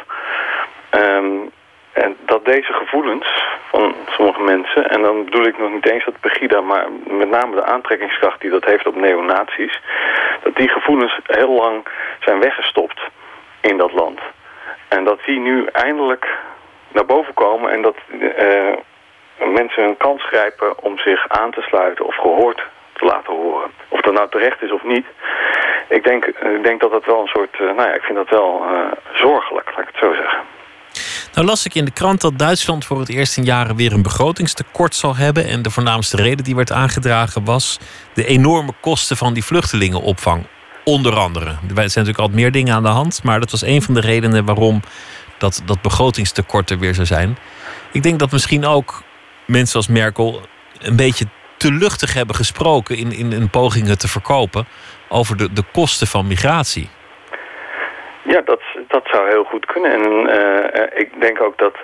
Um, 0.90 1.50
en 1.92 2.16
dat 2.20 2.44
deze 2.44 2.72
gevoelens 2.72 3.44
van 3.70 3.94
sommige 4.10 4.42
mensen, 4.42 4.90
en 4.90 5.02
dan 5.02 5.24
bedoel 5.24 5.46
ik 5.46 5.58
nog 5.58 5.72
niet 5.72 5.90
eens 5.90 6.04
dat 6.04 6.20
Pegida, 6.20 6.60
maar 6.60 6.86
met 7.06 7.28
name 7.28 7.54
de 7.54 7.64
aantrekkingskracht 7.64 8.40
die 8.40 8.50
dat 8.50 8.64
heeft 8.64 8.86
op 8.86 8.96
neonazies, 8.96 9.80
dat 10.42 10.56
die 10.56 10.68
gevoelens 10.68 11.18
heel 11.22 11.52
lang 11.52 11.86
zijn 12.20 12.40
weggestopt 12.40 13.00
in 13.60 13.76
dat 13.76 13.92
land. 13.92 14.20
En 14.88 15.04
dat 15.04 15.18
die 15.24 15.38
nu 15.38 15.64
eindelijk 15.64 16.26
naar 16.92 17.06
boven 17.06 17.34
komen 17.34 17.70
en 17.70 17.82
dat 17.82 17.96
uh, 18.08 18.76
mensen 19.54 19.82
een 19.82 19.96
kans 19.96 20.26
grijpen 20.26 20.82
om 20.82 20.98
zich 20.98 21.28
aan 21.28 21.50
te 21.50 21.60
sluiten 21.60 22.06
of 22.06 22.16
gehoord 22.16 22.62
te 22.92 23.04
laten 23.04 23.34
horen. 23.34 23.70
Of 23.88 24.00
dat 24.00 24.12
nou 24.12 24.28
terecht 24.30 24.62
is 24.62 24.72
of 24.72 24.84
niet. 24.84 25.06
Ik 25.88 26.04
denk, 26.04 26.24
ik 26.24 26.62
denk 26.62 26.80
dat 26.80 26.90
dat 26.90 27.04
wel 27.04 27.20
een 27.20 27.26
soort, 27.26 27.58
uh, 27.60 27.66
nou 27.66 27.88
ja, 27.88 27.94
ik 27.94 28.02
vind 28.02 28.18
dat 28.18 28.28
wel 28.28 28.62
uh, 28.72 28.80
zorgelijk, 29.12 29.70
laat 29.70 29.88
ik 29.88 29.92
het 29.92 30.02
zo 30.02 30.14
zeggen. 30.14 30.38
Nou 31.34 31.46
las 31.46 31.66
ik 31.66 31.74
in 31.74 31.84
de 31.84 31.92
krant 31.92 32.20
dat 32.20 32.38
Duitsland 32.38 32.84
voor 32.84 32.98
het 32.98 33.08
eerst 33.08 33.36
in 33.36 33.44
jaren 33.44 33.76
weer 33.76 33.92
een 33.92 34.02
begrotingstekort 34.02 34.94
zal 34.94 35.16
hebben. 35.16 35.46
En 35.46 35.62
de 35.62 35.70
voornaamste 35.70 36.16
reden 36.16 36.44
die 36.44 36.56
werd 36.56 36.72
aangedragen 36.72 37.44
was 37.44 37.78
de 38.14 38.26
enorme 38.26 38.72
kosten 38.80 39.16
van 39.16 39.32
die 39.32 39.44
vluchtelingenopvang. 39.44 40.46
Onder 40.84 41.16
andere. 41.16 41.50
Er 41.50 41.58
zijn 41.60 41.74
natuurlijk 41.74 42.18
altijd 42.18 42.38
meer 42.38 42.52
dingen 42.52 42.74
aan 42.74 42.82
de 42.82 42.88
hand. 42.88 43.24
Maar 43.24 43.40
dat 43.40 43.50
was 43.50 43.62
een 43.62 43.82
van 43.82 43.94
de 43.94 44.00
redenen 44.00 44.44
waarom 44.44 44.80
dat, 45.38 45.62
dat 45.66 45.82
begrotingstekort 45.82 46.70
er 46.70 46.78
weer 46.78 46.94
zou 46.94 47.06
zijn. 47.06 47.38
Ik 47.92 48.02
denk 48.02 48.18
dat 48.18 48.32
misschien 48.32 48.64
ook 48.66 49.02
mensen 49.46 49.76
als 49.76 49.88
Merkel 49.88 50.40
een 50.80 50.96
beetje 50.96 51.24
te 51.56 51.72
luchtig 51.72 52.14
hebben 52.14 52.34
gesproken 52.34 52.96
in, 52.96 53.12
in, 53.12 53.32
in 53.32 53.50
pogingen 53.50 53.98
te 53.98 54.08
verkopen 54.08 54.66
over 55.08 55.36
de, 55.36 55.52
de 55.52 55.62
kosten 55.72 56.06
van 56.06 56.26
migratie. 56.26 56.88
Ja, 58.22 58.40
dat, 58.40 58.60
dat 58.88 59.08
zou 59.12 59.28
heel 59.28 59.44
goed 59.44 59.66
kunnen. 59.66 59.92
En 59.92 60.02
uh, 60.02 61.00
ik 61.00 61.20
denk 61.20 61.42
ook 61.42 61.58
dat 61.58 61.76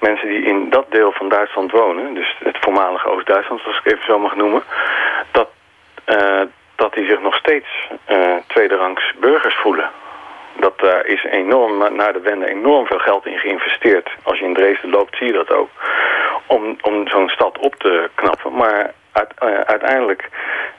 mensen 0.00 0.28
die 0.28 0.42
in 0.42 0.70
dat 0.70 0.86
deel 0.90 1.12
van 1.12 1.28
Duitsland 1.28 1.70
wonen, 1.70 2.14
dus 2.14 2.36
het 2.44 2.56
voormalige 2.60 3.08
Oost-Duitsland, 3.08 3.64
als 3.64 3.80
ik 3.84 3.92
even 3.92 4.04
zo 4.04 4.18
mag 4.18 4.36
noemen, 4.36 4.62
dat, 5.30 5.48
uh, 6.06 6.42
dat 6.74 6.94
die 6.94 7.06
zich 7.06 7.20
nog 7.20 7.34
steeds 7.34 7.88
uh, 8.10 8.36
tweederangs 8.46 9.14
burgers 9.20 9.54
voelen. 9.54 9.90
Dat 10.60 10.78
daar 10.78 11.06
is 11.06 11.24
enorm, 11.24 11.94
naar 11.94 12.12
de 12.12 12.20
wende 12.20 12.46
enorm 12.46 12.86
veel 12.86 12.98
geld 12.98 13.26
in 13.26 13.38
geïnvesteerd. 13.38 14.10
Als 14.22 14.38
je 14.38 14.44
in 14.44 14.54
Dresden 14.54 14.90
loopt, 14.90 15.16
zie 15.16 15.26
je 15.26 15.32
dat 15.32 15.52
ook. 15.52 15.70
Om, 16.46 16.76
om 16.80 17.08
zo'n 17.08 17.28
stad 17.28 17.58
op 17.58 17.74
te 17.74 18.10
knappen. 18.14 18.54
Maar 18.54 18.92
uh, 19.42 19.60
uiteindelijk 19.60 20.28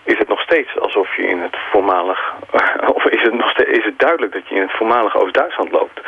is 0.03 0.17
het 0.17 0.27
nog 0.27 0.41
steeds 0.41 0.79
alsof 0.79 1.15
je 1.15 1.27
in 1.27 1.39
het 1.39 1.55
voormalig... 1.71 2.33
of 2.95 3.05
is 3.05 3.21
het, 3.21 3.33
nog 3.33 3.49
steeds, 3.49 3.69
is 3.69 3.83
het 3.83 3.99
duidelijk 3.99 4.33
dat 4.33 4.47
je 4.47 4.55
in 4.55 4.61
het 4.61 4.77
voormalige 4.77 5.17
Oost-Duitsland 5.17 5.71
loopt. 5.71 6.01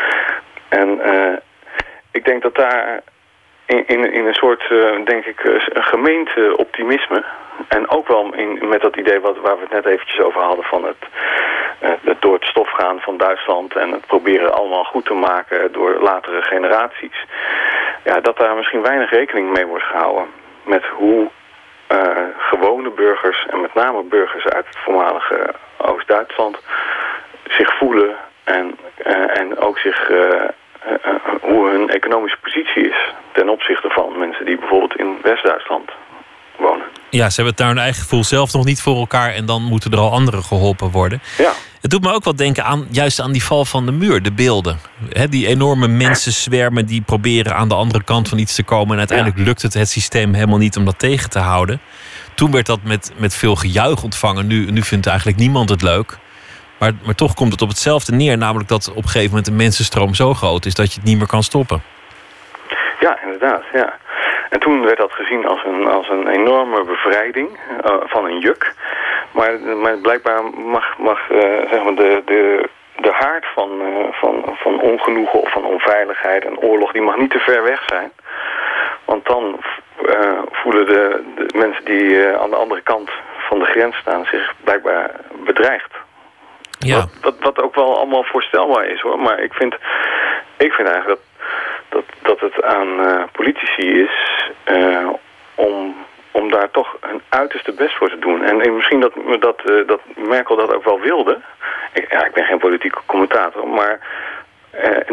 En 0.69 1.01
uh, 1.05 1.35
ik 2.11 2.25
denk 2.25 2.41
dat 2.41 2.55
daar 2.55 3.01
in, 3.65 4.13
in, 4.13 4.25
een 4.25 4.33
soort, 4.33 4.63
denk 5.05 5.25
ik, 5.25 5.43
een 5.43 5.83
gemeente 5.83 6.53
optimisme... 6.57 7.23
en 7.67 7.89
ook 7.89 8.07
wel 8.07 8.33
in, 8.33 8.67
met 8.67 8.81
dat 8.81 8.95
idee 8.95 9.19
wat, 9.19 9.37
waar 9.37 9.55
we 9.55 9.61
het 9.61 9.71
net 9.71 9.85
eventjes 9.85 10.19
over 10.19 10.41
hadden... 10.41 10.65
van 10.65 10.85
het, 10.85 11.05
het 12.01 12.20
van 12.99 13.17
Duitsland... 13.17 13.75
en 13.75 13.91
het 13.91 14.05
proberen 14.05 14.53
allemaal 14.53 14.83
goed 14.83 15.05
te 15.05 15.13
maken 15.13 15.71
door 15.71 15.99
latere 16.01 16.41
generaties... 16.41 17.25
ja, 18.03 18.19
dat 18.19 18.37
daar 18.37 18.55
misschien 18.55 18.81
weinig 18.81 19.09
rekening 19.09 19.53
mee 19.53 19.65
wordt 19.65 19.83
gehouden... 19.83 20.25
met 20.63 20.85
hoe 20.85 21.29
uh, 21.91 21.97
gewone 22.37 22.89
burgers 22.89 23.45
en 23.49 23.61
met 23.61 23.73
name 23.73 24.03
burgers 24.03 24.45
uit 24.45 24.65
het 24.67 24.77
voormalige 24.77 25.53
Oost-Duitsland 25.77 26.57
zich 27.47 27.77
voelen 27.77 28.15
en, 28.43 28.77
uh, 29.07 29.39
en 29.39 29.57
ook 29.57 29.77
zich, 29.77 30.09
uh, 30.09 30.17
hoe 31.41 31.69
hun 31.69 31.89
economische 31.89 32.37
positie 32.41 32.89
is 32.89 33.13
ten 33.31 33.49
opzichte 33.49 33.89
van 33.89 34.17
mensen 34.17 34.45
die 34.45 34.57
bijvoorbeeld 34.57 34.95
in 34.95 35.17
West-Duitsland 35.21 35.91
wonen. 36.57 36.85
Ja, 37.09 37.29
ze 37.29 37.35
hebben 37.35 37.53
het 37.53 37.57
naar 37.57 37.73
hun 37.73 37.83
eigen 37.83 38.01
gevoel 38.01 38.23
zelf 38.23 38.53
nog 38.53 38.65
niet 38.65 38.81
voor 38.81 38.95
elkaar 38.95 39.33
en 39.33 39.45
dan 39.45 39.61
moeten 39.61 39.91
er 39.91 39.97
al 39.97 40.11
anderen 40.11 40.43
geholpen 40.43 40.91
worden. 40.91 41.21
Ja. 41.37 41.51
Het 41.81 41.91
doet 41.91 42.01
me 42.01 42.13
ook 42.13 42.23
wel 42.23 42.35
denken 42.35 42.63
aan 42.63 42.87
juist 42.91 43.19
aan 43.19 43.31
die 43.31 43.43
val 43.43 43.65
van 43.65 43.85
de 43.85 43.91
muur, 43.91 44.21
de 44.21 44.31
beelden. 44.31 44.79
He, 45.09 45.27
die 45.27 45.47
enorme 45.47 45.87
mensenzwermen 45.87 46.85
die 46.85 47.01
proberen 47.01 47.55
aan 47.55 47.67
de 47.67 47.75
andere 47.75 48.03
kant 48.03 48.29
van 48.29 48.37
iets 48.37 48.55
te 48.55 48.63
komen. 48.63 48.91
En 48.91 48.97
uiteindelijk 48.97 49.37
ja. 49.37 49.43
lukt 49.43 49.61
het 49.61 49.73
het 49.73 49.89
systeem 49.89 50.33
helemaal 50.33 50.57
niet 50.57 50.77
om 50.77 50.85
dat 50.85 50.99
tegen 50.99 51.29
te 51.29 51.39
houden. 51.39 51.81
Toen 52.35 52.51
werd 52.51 52.65
dat 52.65 52.79
met, 52.83 53.11
met 53.17 53.35
veel 53.35 53.55
gejuich 53.55 54.03
ontvangen. 54.03 54.47
Nu, 54.47 54.71
nu 54.71 54.81
vindt 54.81 55.07
eigenlijk 55.07 55.37
niemand 55.37 55.69
het 55.69 55.81
leuk. 55.81 56.17
Maar, 56.79 56.91
maar 57.05 57.15
toch 57.15 57.33
komt 57.33 57.51
het 57.51 57.61
op 57.61 57.69
hetzelfde 57.69 58.11
neer. 58.11 58.37
Namelijk 58.37 58.69
dat 58.69 58.89
op 58.89 58.95
een 58.95 59.03
gegeven 59.03 59.29
moment 59.29 59.45
de 59.45 59.51
mensenstroom 59.51 60.13
zo 60.13 60.33
groot 60.33 60.65
is 60.65 60.73
dat 60.73 60.93
je 60.93 60.99
het 60.99 61.07
niet 61.07 61.17
meer 61.17 61.27
kan 61.27 61.43
stoppen. 61.43 61.81
Ja, 62.99 63.19
inderdaad. 63.23 63.63
Ja. 63.73 63.99
En 64.51 64.59
toen 64.59 64.81
werd 64.85 64.97
dat 64.97 65.11
gezien 65.11 65.47
als 65.47 65.63
een, 65.65 65.87
als 65.87 66.09
een 66.09 66.27
enorme 66.27 66.83
bevrijding 66.83 67.49
uh, 67.85 67.95
van 68.03 68.25
een 68.25 68.39
juk. 68.39 68.73
Maar, 69.31 69.59
maar 69.59 69.97
blijkbaar 69.97 70.43
mag, 70.43 70.97
mag 70.97 71.29
uh, 71.29 71.39
zeg 71.69 71.83
maar 71.83 71.95
de, 71.95 72.21
de, 72.25 72.69
de 72.95 73.11
haard 73.11 73.45
van, 73.53 73.69
uh, 73.81 74.05
van, 74.11 74.43
van 74.55 74.81
ongenoegen 74.81 75.39
of 75.39 75.51
van 75.51 75.65
onveiligheid 75.65 76.45
en 76.45 76.59
oorlog... 76.59 76.91
die 76.91 77.01
mag 77.01 77.17
niet 77.17 77.31
te 77.31 77.39
ver 77.39 77.63
weg 77.63 77.83
zijn. 77.85 78.11
Want 79.05 79.25
dan 79.25 79.59
voelen 80.51 80.85
de, 80.85 81.23
de, 81.35 81.57
mensen 81.57 81.85
die 81.85 82.27
aan 82.37 82.49
de 82.49 82.55
andere 82.55 82.81
kant 82.81 83.09
van 83.37 83.59
de 83.59 83.65
grens 83.65 83.95
staan... 83.95 84.25
zich 84.25 84.53
blijkbaar 84.63 85.11
bedreigd. 85.45 85.91
Ja. 86.79 86.95
Wat, 86.95 87.09
wat, 87.21 87.35
wat 87.39 87.61
ook 87.61 87.75
wel 87.75 87.97
allemaal 87.97 88.23
voorstelbaar 88.23 88.85
is 88.85 89.01
hoor. 89.01 89.19
Maar 89.19 89.39
ik 89.39 89.53
vind, 89.53 89.75
ik 90.57 90.71
vind 90.71 90.87
eigenlijk 90.87 91.07
dat 91.07 91.30
dat, 91.91 92.05
dat 92.21 92.39
het 92.39 92.63
aan 92.63 92.87
uh, 92.99 93.23
politici 93.31 93.85
is 94.05 94.15
uh, 94.65 95.09
om 95.55 95.95
om 96.33 96.51
daar 96.51 96.71
toch 96.71 96.97
een 97.01 97.21
uiterste 97.29 97.71
best 97.71 97.97
voor 97.97 98.09
te 98.09 98.19
doen. 98.19 98.43
En 98.43 98.75
misschien 98.75 98.99
dat, 98.99 99.13
dat, 99.39 99.61
uh, 99.65 99.87
dat 99.87 100.01
Merkel 100.15 100.55
dat 100.55 100.75
ook 100.75 100.83
wel 100.83 100.99
wilde. 100.99 101.41
Ik, 101.93 102.11
ja, 102.11 102.25
ik 102.25 102.33
ben 102.33 102.43
geen 102.43 102.57
politieke 102.57 102.99
commentator, 103.05 103.67
maar 103.67 103.99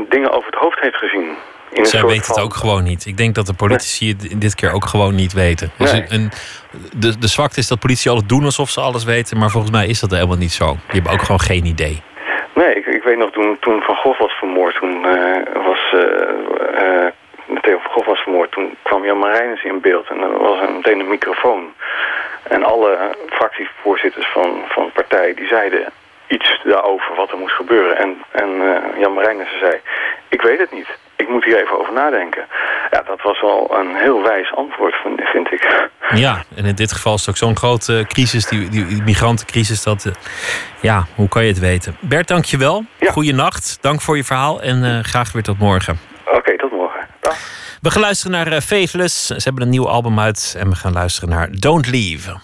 dingen 0.09 0.31
over 0.31 0.51
het 0.51 0.61
hoofd 0.61 0.81
heeft 0.81 0.97
gezien. 0.97 1.37
In 1.71 1.87
Zij 1.87 2.05
weten 2.05 2.35
het 2.35 2.45
ook 2.45 2.55
gewoon 2.55 2.83
niet. 2.83 3.07
Ik 3.07 3.17
denk 3.17 3.35
dat 3.35 3.47
de 3.47 3.55
politici 3.55 4.09
het 4.09 4.41
dit 4.41 4.55
keer 4.55 4.73
ook 4.73 4.85
gewoon 4.85 5.15
niet 5.15 5.33
weten. 5.33 5.71
Dus 5.79 5.93
Nee. 5.93 6.05
een, 6.09 6.31
de, 6.97 7.19
de 7.19 7.29
zwakte 7.29 7.59
is 7.59 7.69
dat 7.69 7.79
politici 7.79 8.09
altijd 8.09 8.29
doen 8.29 8.45
alsof 8.45 8.71
ze 8.71 8.81
alles 8.81 9.05
weten. 9.05 9.39
Maar 9.39 9.51
volgens 9.51 9.73
mij 9.73 9.87
is 9.87 10.01
dat 10.01 10.11
helemaal 10.11 10.37
niet 10.37 10.53
zo. 10.53 10.65
Die 10.65 10.81
hebben 11.01 11.13
ook 11.13 11.23
gewoon 11.23 11.41
geen 11.41 11.65
idee. 11.65 12.03
Nee, 12.55 12.75
ik, 12.75 12.87
ik 12.87 13.03
weet 13.03 13.19
nog 13.19 13.31
toen, 13.31 13.57
toen 13.61 13.83
Van 13.83 13.97
Gogh 13.97 14.21
was 14.21 14.33
vermoord, 14.33 14.75
toen 14.75 15.05
uh, 15.05 15.65
was 15.67 15.93
uh, 15.95 16.01
Theo 17.63 17.79
van 17.79 17.91
Gogh 17.93 18.07
was 18.07 18.21
vermoord, 18.21 18.53
toen 18.53 18.77
kwam 18.83 19.05
Jan 19.05 19.19
Marijnis 19.19 19.65
in 19.65 19.81
beeld 19.81 20.09
en 20.09 20.21
er 20.21 20.39
was 20.39 20.61
er 20.61 20.73
meteen 20.73 21.01
een 21.01 21.09
microfoon. 21.09 21.73
En 22.43 22.65
alle 22.65 23.17
fractievoorzitters 23.31 24.29
van, 24.33 24.63
van 24.69 24.91
partijen 24.93 25.37
die 25.37 25.47
zeiden 25.47 25.93
iets 26.29 26.61
daarover 26.65 27.15
wat 27.15 27.31
er 27.31 27.39
moest 27.39 27.55
gebeuren. 27.55 27.97
En, 27.99 28.23
en 28.31 28.49
uh, 28.49 29.01
Jan 29.01 29.15
Marijnissen 29.15 29.59
zei, 29.59 29.81
ik 30.29 30.43
weet 30.43 30.59
het 30.59 30.73
niet. 30.73 30.89
Ik 31.17 31.29
moet 31.29 31.45
hier 31.45 31.63
even 31.63 31.79
over 31.79 31.93
nadenken. 31.93 32.45
Ja, 32.91 33.03
dat 33.03 33.23
was 33.23 33.41
wel 33.41 33.79
een 33.79 33.97
heel 33.97 34.23
wijs 34.23 34.55
antwoord, 34.55 34.95
vind, 34.95 35.21
vind 35.21 35.53
ik. 35.53 35.67
Ja, 36.15 36.43
en 36.57 36.65
in 36.65 36.75
dit 36.75 36.93
geval 36.93 37.15
is 37.15 37.21
het 37.21 37.29
ook 37.29 37.37
zo'n 37.37 37.57
grote 37.57 38.05
crisis, 38.09 38.47
die, 38.47 38.69
die, 38.69 38.87
die 38.87 39.03
migrantencrisis. 39.03 39.83
Dat, 39.83 40.05
uh, 40.05 40.13
ja, 40.81 41.07
hoe 41.15 41.29
kan 41.29 41.43
je 41.43 41.49
het 41.49 41.59
weten? 41.59 41.97
Bert, 42.01 42.29
dank 42.29 42.45
je 42.45 42.57
wel. 42.57 42.85
Ja. 42.99 43.11
Goeienacht. 43.11 43.79
Dank 43.81 44.01
voor 44.01 44.17
je 44.17 44.25
verhaal 44.25 44.61
en 44.63 44.85
uh, 44.85 44.99
graag 45.03 45.33
weer 45.33 45.43
tot 45.43 45.59
morgen. 45.59 45.99
Oké, 46.33 46.57
tot 46.57 46.71
morgen. 46.71 47.07
Dag. 47.21 47.37
We 47.81 47.91
gaan 47.91 48.03
luisteren 48.03 48.33
naar 48.33 48.53
uh, 48.53 48.61
Faithless. 48.61 49.27
Ze 49.27 49.41
hebben 49.45 49.63
een 49.63 49.69
nieuw 49.69 49.89
album 49.89 50.21
uit 50.21 50.55
en 50.59 50.69
we 50.69 50.75
gaan 50.75 50.93
luisteren 50.93 51.29
naar 51.29 51.49
Don't 51.51 51.87
Leave. 51.87 52.37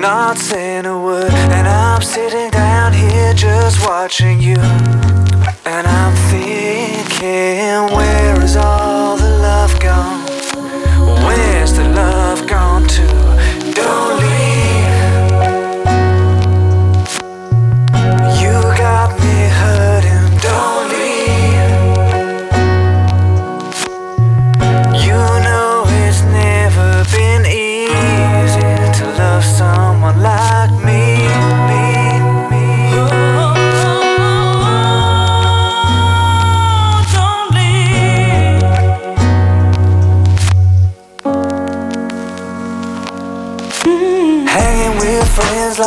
Not 0.00 0.38
saying 0.38 0.86
a 0.86 0.98
word 0.98 1.32
And 1.32 1.66
I'm 1.66 2.02
sitting 2.02 2.50
down 2.50 2.92
here 2.92 3.34
just 3.34 3.84
watching 3.84 4.40
you 4.40 4.56
And 5.66 5.86
I'm 5.86 6.14
thinking 6.30 7.96
Where 7.96 8.42
is 8.42 8.56
all 8.56 9.16
the 9.16 9.30
love 9.38 9.78
gone? 9.80 10.20
Where's 11.26 11.72
the 11.72 11.88
love 11.88 12.46
gone 12.46 12.86
to? 12.86 13.06
Don't 13.74 14.20
leave 14.20 14.29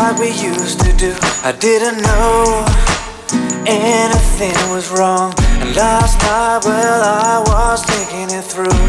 like 0.03 0.19
we 0.19 0.31
used 0.31 0.81
to 0.81 0.91
do. 0.97 1.15
I 1.49 1.53
didn't 1.57 2.01
know 2.01 2.65
anything 3.65 4.57
was 4.69 4.91
wrong. 4.91 5.33
And 5.61 5.73
last 5.77 6.15
night, 6.27 6.59
well, 6.65 7.01
I 7.03 7.35
was 7.51 7.79
thinking 7.91 8.27
it 8.37 8.45
through. 8.53 8.83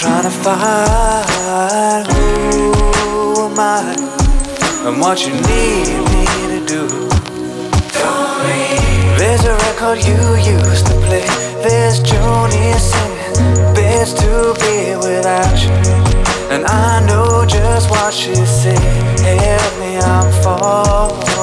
Trying 0.00 0.24
to 0.24 0.34
find 0.44 2.06
who 2.10 3.46
am 3.46 3.58
I 3.58 3.94
and 4.86 5.00
what 5.00 5.18
you 5.26 5.32
need 5.50 5.94
me 6.10 6.24
to 6.52 6.60
do. 6.74 6.84
There's 9.20 9.44
a 9.44 9.54
record 9.68 9.98
you 10.10 10.20
used 10.56 10.86
to 10.86 10.94
play. 11.06 11.26
There's 11.64 12.00
Joni 12.00 12.64
singing. 12.90 13.74
Best 13.74 14.18
to 14.22 14.54
be 14.60 14.96
without 15.06 15.56
you. 15.62 15.70
And 16.52 16.66
I 16.66 17.06
know 17.06 17.46
just 17.46 17.90
what 17.90 18.12
she 18.12 18.34
said. 18.34 18.99
Help 20.60 21.12
me, 21.12 21.24
I'm 21.26 21.39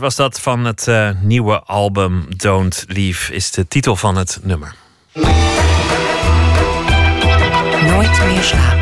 was 0.00 0.16
dat 0.16 0.40
van 0.40 0.64
het 0.64 0.86
uh, 0.86 1.10
nieuwe 1.20 1.62
album 1.62 2.26
Don't 2.36 2.84
Leave, 2.86 3.34
is 3.34 3.50
de 3.50 3.68
titel 3.68 3.96
van 3.96 4.16
het 4.16 4.38
nummer. 4.42 4.74
Nooit 7.82 8.24
meer 8.24 8.42
slapen. 8.42 8.79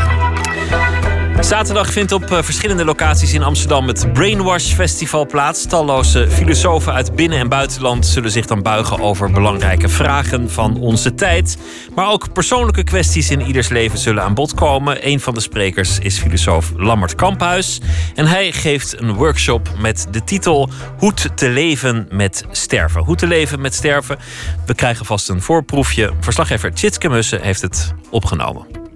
Zaterdag 1.40 1.92
vindt 1.92 2.12
op 2.12 2.32
eh, 2.32 2.42
verschillende 2.42 2.84
locaties 2.84 3.34
in 3.34 3.42
Amsterdam 3.42 3.86
het 3.86 4.12
Brainwash 4.12 4.72
Festival 4.72 5.26
plaats. 5.26 5.66
Talloze 5.66 6.30
filosofen 6.30 6.92
uit 6.92 7.14
binnen- 7.14 7.38
en 7.38 7.48
buitenland 7.48 8.06
zullen 8.06 8.30
zich 8.30 8.46
dan 8.46 8.62
buigen 8.62 9.00
over 9.00 9.30
belangrijke 9.30 9.88
vragen 9.88 10.50
van 10.50 10.76
onze 10.80 11.14
tijd. 11.14 11.58
Maar 11.94 12.10
ook 12.10 12.32
persoonlijke 12.32 12.84
kwesties 12.84 13.30
in 13.30 13.40
ieders 13.40 13.68
leven 13.68 13.98
zullen 13.98 14.22
aan 14.22 14.34
bod 14.34 14.54
komen. 14.54 15.06
Een 15.06 15.20
van 15.20 15.34
de 15.34 15.40
sprekers 15.40 15.98
is 15.98 16.18
filosoof 16.18 16.72
Lammert 16.76 17.14
Kamphuis. 17.14 17.80
En 18.14 18.26
hij 18.26 18.52
geeft 18.52 19.00
een 19.00 19.14
workshop 19.14 19.68
met 19.78 20.06
de 20.10 20.24
titel 20.24 20.70
Hoe 20.98 21.12
te 21.34 21.48
leven 21.48 22.08
met 22.10 22.44
sterven. 22.50 23.04
Hoe 23.04 23.16
te 23.16 23.26
leven 23.26 23.60
met 23.60 23.74
sterven. 23.74 24.18
We 24.66 24.74
krijgen 24.74 25.06
vast 25.06 25.28
een 25.28 25.42
voorproefje. 25.42 26.12
Verslaggever 26.20 26.74
Tjitske 26.74 27.08
Mussen 27.08 27.42
heeft 27.42 27.62
het 27.62 27.94
opgenomen. 28.10 28.87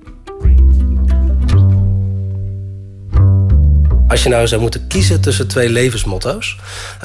Als 4.13 4.23
je 4.23 4.29
nou 4.29 4.47
zou 4.47 4.61
moeten 4.61 4.87
kiezen 4.87 5.21
tussen 5.21 5.49
twee 5.49 5.69
levensmotto's, 5.69 6.59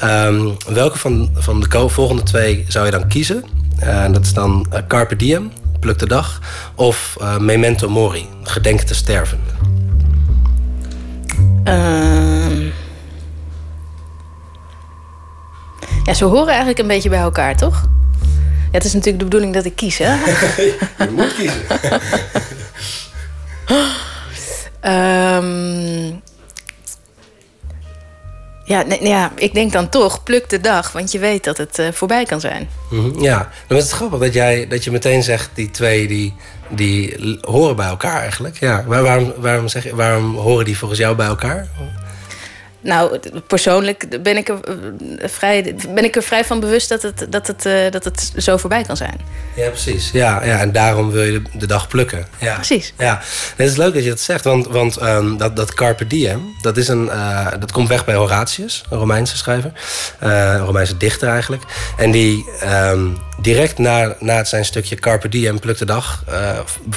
um, 0.04 0.56
welke 0.66 0.98
van, 0.98 1.30
van 1.34 1.60
de 1.60 1.88
volgende 1.88 2.22
twee 2.22 2.64
zou 2.68 2.84
je 2.84 2.90
dan 2.90 3.08
kiezen? 3.08 3.44
Uh, 3.82 4.12
dat 4.12 4.24
is 4.24 4.32
dan 4.32 4.66
uh, 4.72 4.78
Carpe 4.88 5.16
Diem, 5.16 5.52
pluk 5.80 5.98
de 5.98 6.06
dag, 6.06 6.40
of 6.74 7.16
uh, 7.20 7.38
Memento 7.38 7.88
Mori, 7.88 8.28
gedenk 8.42 8.80
te 8.80 8.94
sterven. 8.94 9.40
Ehm. 11.64 12.66
Ja, 16.04 16.14
ze 16.14 16.24
horen 16.24 16.48
eigenlijk 16.48 16.78
een 16.78 16.86
beetje 16.86 17.08
bij 17.08 17.18
elkaar, 17.18 17.56
toch? 17.56 17.88
Ja, 18.50 18.68
het 18.70 18.84
is 18.84 18.92
natuurlijk 18.92 19.18
de 19.18 19.24
bedoeling 19.24 19.54
dat 19.54 19.64
ik 19.64 19.76
kies, 19.76 19.98
hè? 19.98 20.14
je 20.98 21.10
moet 21.10 21.34
kiezen. 21.34 21.62
um, 24.84 25.66
ja, 28.68 28.82
nee, 28.82 29.02
ja, 29.02 29.32
ik 29.34 29.54
denk 29.54 29.72
dan 29.72 29.88
toch, 29.88 30.22
pluk 30.22 30.48
de 30.50 30.60
dag, 30.60 30.92
want 30.92 31.12
je 31.12 31.18
weet 31.18 31.44
dat 31.44 31.56
het 31.56 31.78
uh, 31.78 31.92
voorbij 31.92 32.24
kan 32.24 32.40
zijn. 32.40 32.68
-hmm, 32.88 33.22
ja, 33.22 33.50
dan 33.66 33.76
is 33.78 33.82
het 33.82 33.92
grappig 33.92 34.18
dat, 34.18 34.32
jij, 34.34 34.66
dat 34.66 34.84
je 34.84 34.90
meteen 34.90 35.22
zegt, 35.22 35.50
die 35.54 35.70
twee 35.70 36.06
die, 36.06 36.34
die 36.68 37.16
horen 37.40 37.76
bij 37.76 37.86
elkaar 37.86 38.20
eigenlijk. 38.20 38.58
Ja, 38.60 38.84
waarom, 38.86 39.32
waarom, 39.36 39.68
zeg, 39.68 39.90
waarom 39.92 40.36
horen 40.36 40.64
die 40.64 40.78
volgens 40.78 41.00
jou 41.00 41.16
bij 41.16 41.26
elkaar? 41.26 41.68
Nou, 42.80 43.18
persoonlijk 43.46 44.22
ben 44.22 44.36
ik, 44.36 44.48
er 44.48 44.60
eh, 44.64 45.28
vrij, 45.28 45.76
ben 45.94 46.04
ik 46.04 46.16
er 46.16 46.22
vrij 46.22 46.44
van 46.44 46.60
bewust 46.60 46.88
dat 46.88 47.02
het, 47.02 47.26
dat, 47.28 47.46
het, 47.46 47.66
uh, 47.66 47.90
dat 47.90 48.04
het 48.04 48.32
zo 48.36 48.56
voorbij 48.56 48.82
kan 48.82 48.96
zijn. 48.96 49.20
Ja, 49.56 49.68
precies. 49.68 50.10
Ja, 50.10 50.44
ja, 50.44 50.58
en 50.58 50.72
daarom 50.72 51.10
wil 51.10 51.22
je 51.22 51.42
de, 51.52 51.66
dag 51.66 51.88
plukken. 51.88 52.26
Ja. 52.38 52.54
Precies. 52.54 52.92
Ja. 52.98 53.20
Het 53.56 53.68
is 53.68 53.76
leuk 53.76 53.94
dat 53.94 54.02
je 54.02 54.08
dat 54.08 54.20
zegt, 54.20 54.44
want, 54.44 54.66
want 54.66 55.02
um, 55.02 55.36
dat, 55.36 55.56
dat 55.56 55.74
Carpe 55.74 56.06
Diem, 56.06 56.56
dat, 56.60 56.76
is 56.76 56.88
een, 56.88 57.04
uh, 57.04 57.46
dat 57.58 57.72
komt 57.72 57.88
weg 57.88 58.04
bij 58.04 58.14
Horatius, 58.14 58.84
een 58.90 58.98
Romeinse 58.98 59.36
schrijver. 59.36 59.72
een 60.18 60.58
Romeinse 60.58 60.96
dichter 60.96 61.28
eigenlijk. 61.28 61.62
En 61.96 62.10
die 62.10 62.44
um, 62.64 63.16
direct 63.40 63.78
na, 63.78 64.16
na 64.20 64.44
zijn 64.44 64.64
stukje 64.64 64.94
Carpe 64.94 65.28
Diem, 65.28 65.60
pluk 65.60 65.78
de 65.78 65.84
dag, 65.84 66.24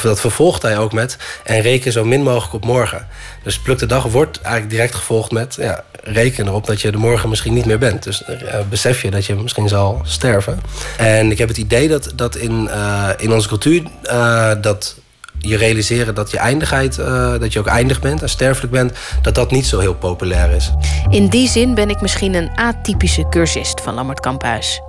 dat 0.01 0.19
vervolgt 0.19 0.61
hij 0.61 0.77
ook 0.77 0.93
met 0.93 1.17
en 1.43 1.61
reken 1.61 1.91
zo 1.91 2.05
min 2.05 2.23
mogelijk 2.23 2.53
op 2.53 2.65
morgen. 2.65 3.07
Dus 3.43 3.59
pluk 3.59 3.79
de 3.79 3.85
dag 3.85 4.03
wordt 4.03 4.41
eigenlijk 4.41 4.73
direct 4.73 4.95
gevolgd 4.95 5.31
met 5.31 5.55
ja, 5.59 5.83
reken 6.03 6.47
erop 6.47 6.65
dat 6.65 6.81
je 6.81 6.91
er 6.91 6.99
morgen 6.99 7.29
misschien 7.29 7.53
niet 7.53 7.65
meer 7.65 7.77
bent. 7.77 8.03
Dus 8.03 8.23
uh, 8.29 8.35
besef 8.69 9.01
je 9.01 9.11
dat 9.11 9.25
je 9.25 9.35
misschien 9.35 9.67
zal 9.67 10.01
sterven. 10.03 10.59
En 10.97 11.31
ik 11.31 11.37
heb 11.37 11.47
het 11.47 11.57
idee 11.57 11.87
dat, 11.87 12.11
dat 12.15 12.35
in, 12.35 12.63
uh, 12.63 13.09
in 13.17 13.33
onze 13.33 13.47
cultuur 13.47 13.83
uh, 14.03 14.51
dat 14.61 14.95
je 15.39 15.57
realiseren 15.57 16.15
dat 16.15 16.31
je 16.31 16.37
eindigheid, 16.37 16.95
dat 17.39 17.53
je 17.53 17.59
ook 17.59 17.67
eindig 17.67 17.99
bent 17.99 18.21
en 18.21 18.29
sterfelijk 18.29 18.73
bent, 18.73 18.93
dat 19.21 19.35
dat 19.35 19.51
niet 19.51 19.65
zo 19.65 19.79
heel 19.79 19.95
populair 19.95 20.51
is. 20.51 20.71
In 21.09 21.27
die 21.27 21.49
zin 21.49 21.73
ben 21.73 21.89
ik 21.89 22.01
misschien 22.01 22.33
een 22.33 22.51
atypische 22.55 23.29
cursist 23.29 23.81
van 23.81 23.93
Lammert 23.93 24.19
Kamphuis. 24.19 24.81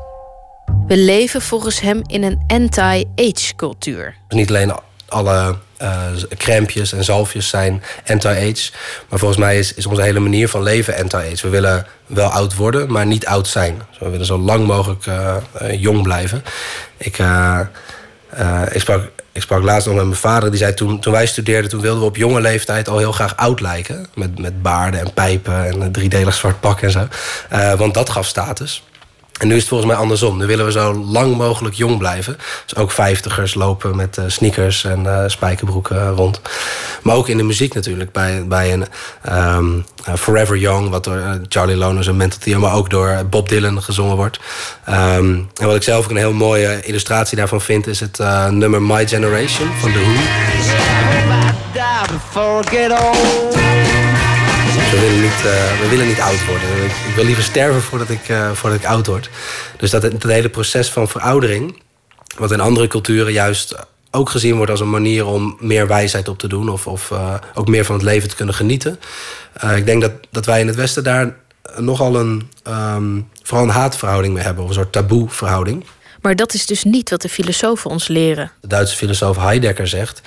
We 0.87 0.97
leven 0.97 1.43
volgens 1.43 1.81
hem 1.81 2.03
in 2.07 2.23
een 2.23 2.45
anti-age 2.47 3.55
cultuur. 3.57 4.15
Niet 4.29 4.49
alleen 4.49 4.73
alle 5.09 5.57
uh, 5.83 6.93
en 6.93 7.05
zalfjes 7.05 7.49
zijn 7.49 7.83
anti-age. 8.07 8.71
Maar 9.09 9.19
volgens 9.19 9.41
mij 9.41 9.59
is, 9.59 9.75
is 9.75 9.87
onze 9.87 10.03
hele 10.03 10.21
manier 10.21 10.49
van 10.49 10.63
leven 10.63 10.97
anti-age. 10.97 11.43
We 11.43 11.49
willen 11.49 11.87
wel 12.07 12.29
oud 12.29 12.55
worden, 12.55 12.93
maar 12.93 13.07
niet 13.07 13.27
oud 13.27 13.49
zijn. 13.49 13.83
Dus 13.91 13.99
we 13.99 14.09
willen 14.09 14.27
zo 14.27 14.39
lang 14.39 14.67
mogelijk 14.67 15.07
uh, 15.07 15.37
uh, 15.63 15.81
jong 15.81 16.03
blijven. 16.03 16.45
Ik, 16.97 17.19
ik, 18.73 18.81
sprak, 18.81 19.11
ik 19.33 19.43
sprak 19.43 19.63
laatst 19.63 19.87
nog 19.87 19.97
met 19.97 20.05
mijn 20.05 20.17
vader. 20.17 20.51
Die 20.51 20.59
zei 20.59 20.75
toen, 20.75 21.01
toen 21.01 21.13
wij 21.13 21.27
studeerden, 21.27 21.71
toen 21.71 21.81
wilden 21.81 22.01
we 22.01 22.09
op 22.09 22.17
jonge 22.17 22.41
leeftijd 22.41 22.89
al 22.89 22.99
heel 22.99 23.13
graag 23.13 23.37
oud 23.37 23.61
lijken. 23.61 24.07
Met, 24.15 24.39
met 24.39 24.63
baarden 24.63 25.01
en 25.01 25.13
pijpen 25.13 25.67
en 25.67 25.81
een 25.81 25.93
driedelig 25.93 26.35
zwart 26.35 26.61
pak 26.61 26.81
en 26.81 26.91
zo. 26.91 27.07
want 27.77 27.95
dat 27.95 28.11
gaf 28.11 28.27
status. 28.27 28.83
En 29.43 29.49
nu 29.49 29.55
is 29.55 29.61
het 29.61 29.69
volgens 29.69 29.91
mij 29.91 30.01
andersom. 30.01 30.39
Nu 30.39 30.47
willen 30.47 30.65
we 30.65 30.73
zo 30.73 30.95
lang 30.95 31.37
mogelijk 31.37 31.75
jong 31.75 31.99
blijven. 31.99 32.37
Dus 32.67 32.77
ook 32.77 32.91
vijftigers 32.91 33.55
lopen 33.55 33.97
met 33.97 34.17
uh, 34.17 34.25
sneakers 34.27 34.85
en 34.85 35.05
uh, 35.05 35.25
spijkerbroeken 35.27 35.97
uh, 35.97 36.11
rond. 36.15 36.41
Maar 37.03 37.17
ook 37.17 37.29
in 37.29 37.37
de 37.37 37.43
muziek 37.43 37.75
natuurlijk. 37.75 38.13
Bij, 38.13 38.47
bij 38.47 38.73
een 38.73 38.87
um, 39.57 39.85
Forever 40.17 40.57
Young, 40.57 40.89
wat 40.89 41.05
door 41.05 41.41
Charlie 41.49 41.77
Loners 41.77 42.07
en 42.07 42.17
Mental 42.17 42.39
Theo... 42.39 42.59
maar 42.59 42.75
ook 42.75 42.91
door 42.91 43.27
Bob 43.31 43.49
Dylan 43.49 43.83
gezongen 43.83 44.17
wordt. 44.17 44.41
Um, 44.89 45.51
en 45.57 45.67
wat 45.67 45.77
ik 45.77 45.83
zelf 45.83 46.05
ook 46.05 46.11
een 46.11 46.17
heel 46.17 46.33
mooie 46.33 46.83
illustratie 46.83 47.37
daarvan 47.37 47.61
vind... 47.61 47.87
is 47.87 48.01
het 48.01 48.19
nummer 48.51 48.83
My 48.83 49.09
Generation 49.09 49.69
van 49.81 49.93
The 49.93 49.99
Who. 49.99 50.21
We 54.93 55.01
willen 55.01 55.21
niet, 55.21 55.43
uh, 55.45 55.81
we 55.81 55.87
willen 55.91 56.07
niet 56.07 56.21
oud 56.21 56.47
worden. 56.47 56.69
Ik, 56.85 56.91
ik, 57.09 57.15
wil 57.15 57.25
liever 57.25 57.43
sterven 57.43 57.83
voordat 57.83 58.09
ik, 58.09 58.29
uh, 58.29 58.51
voordat 58.51 58.79
ik 58.79 58.87
oud 58.87 59.07
word. 59.07 59.31
Dus 59.77 59.91
dat 59.91 60.03
het, 60.03 60.13
het, 60.13 60.23
hele 60.23 60.49
proces 60.49 60.91
van 60.91 61.09
veroudering... 61.09 61.83
wat 62.37 62.53
in 62.53 62.61
andere 62.61 62.87
culturen 62.87 63.33
juist 63.33 63.75
ook 64.11 64.31
gezien 64.31 64.57
wordt 64.57 64.71
als 64.71 64.81
een 64.81 64.91
manier... 64.91 65.27
om 65.27 65.57
meer 65.61 65.87
wijsheid 65.87 66.29
op 66.29 66.39
te 66.39 66.49
doen 66.49 66.69
of, 66.69 66.87
of 66.87 67.11
uh, 67.11 67.35
ook 67.55 67.69
meer 67.69 67.85
van 67.85 67.95
het 67.95 68.05
leven 68.05 68.29
te 68.29 68.35
kunnen 68.35 68.55
genieten. 68.55 69.01
ik 69.77 69.87
denk 69.87 70.01
dat, 70.01 70.13
dat 70.31 70.47
wij 70.47 70.61
in 70.61 70.67
het 70.67 70.77
Westen 70.77 71.05
daar 71.05 71.37
nogal 71.77 72.17
een... 72.17 72.51
Um, 72.69 73.29
vooral 73.43 73.67
een 73.67 73.75
haatverhouding 73.75 74.35
mee 74.35 74.45
hebben. 74.45 74.63
Of 74.63 74.69
een 74.69 74.75
soort 74.75 74.93
taboe-verhouding. 74.93 75.85
Maar 76.21 76.37
dat 76.37 76.55
is 76.55 76.67
dus 76.67 76.85
niet 76.85 77.11
wat 77.11 77.23
de 77.23 77.29
filosofen 77.29 77.91
ons 77.91 78.09
leren. 78.09 78.51
De 78.61 78.67
Duitse 78.67 78.97
filosoof 78.97 79.37
Heidegger 79.37 79.89
zegt... 79.89 80.23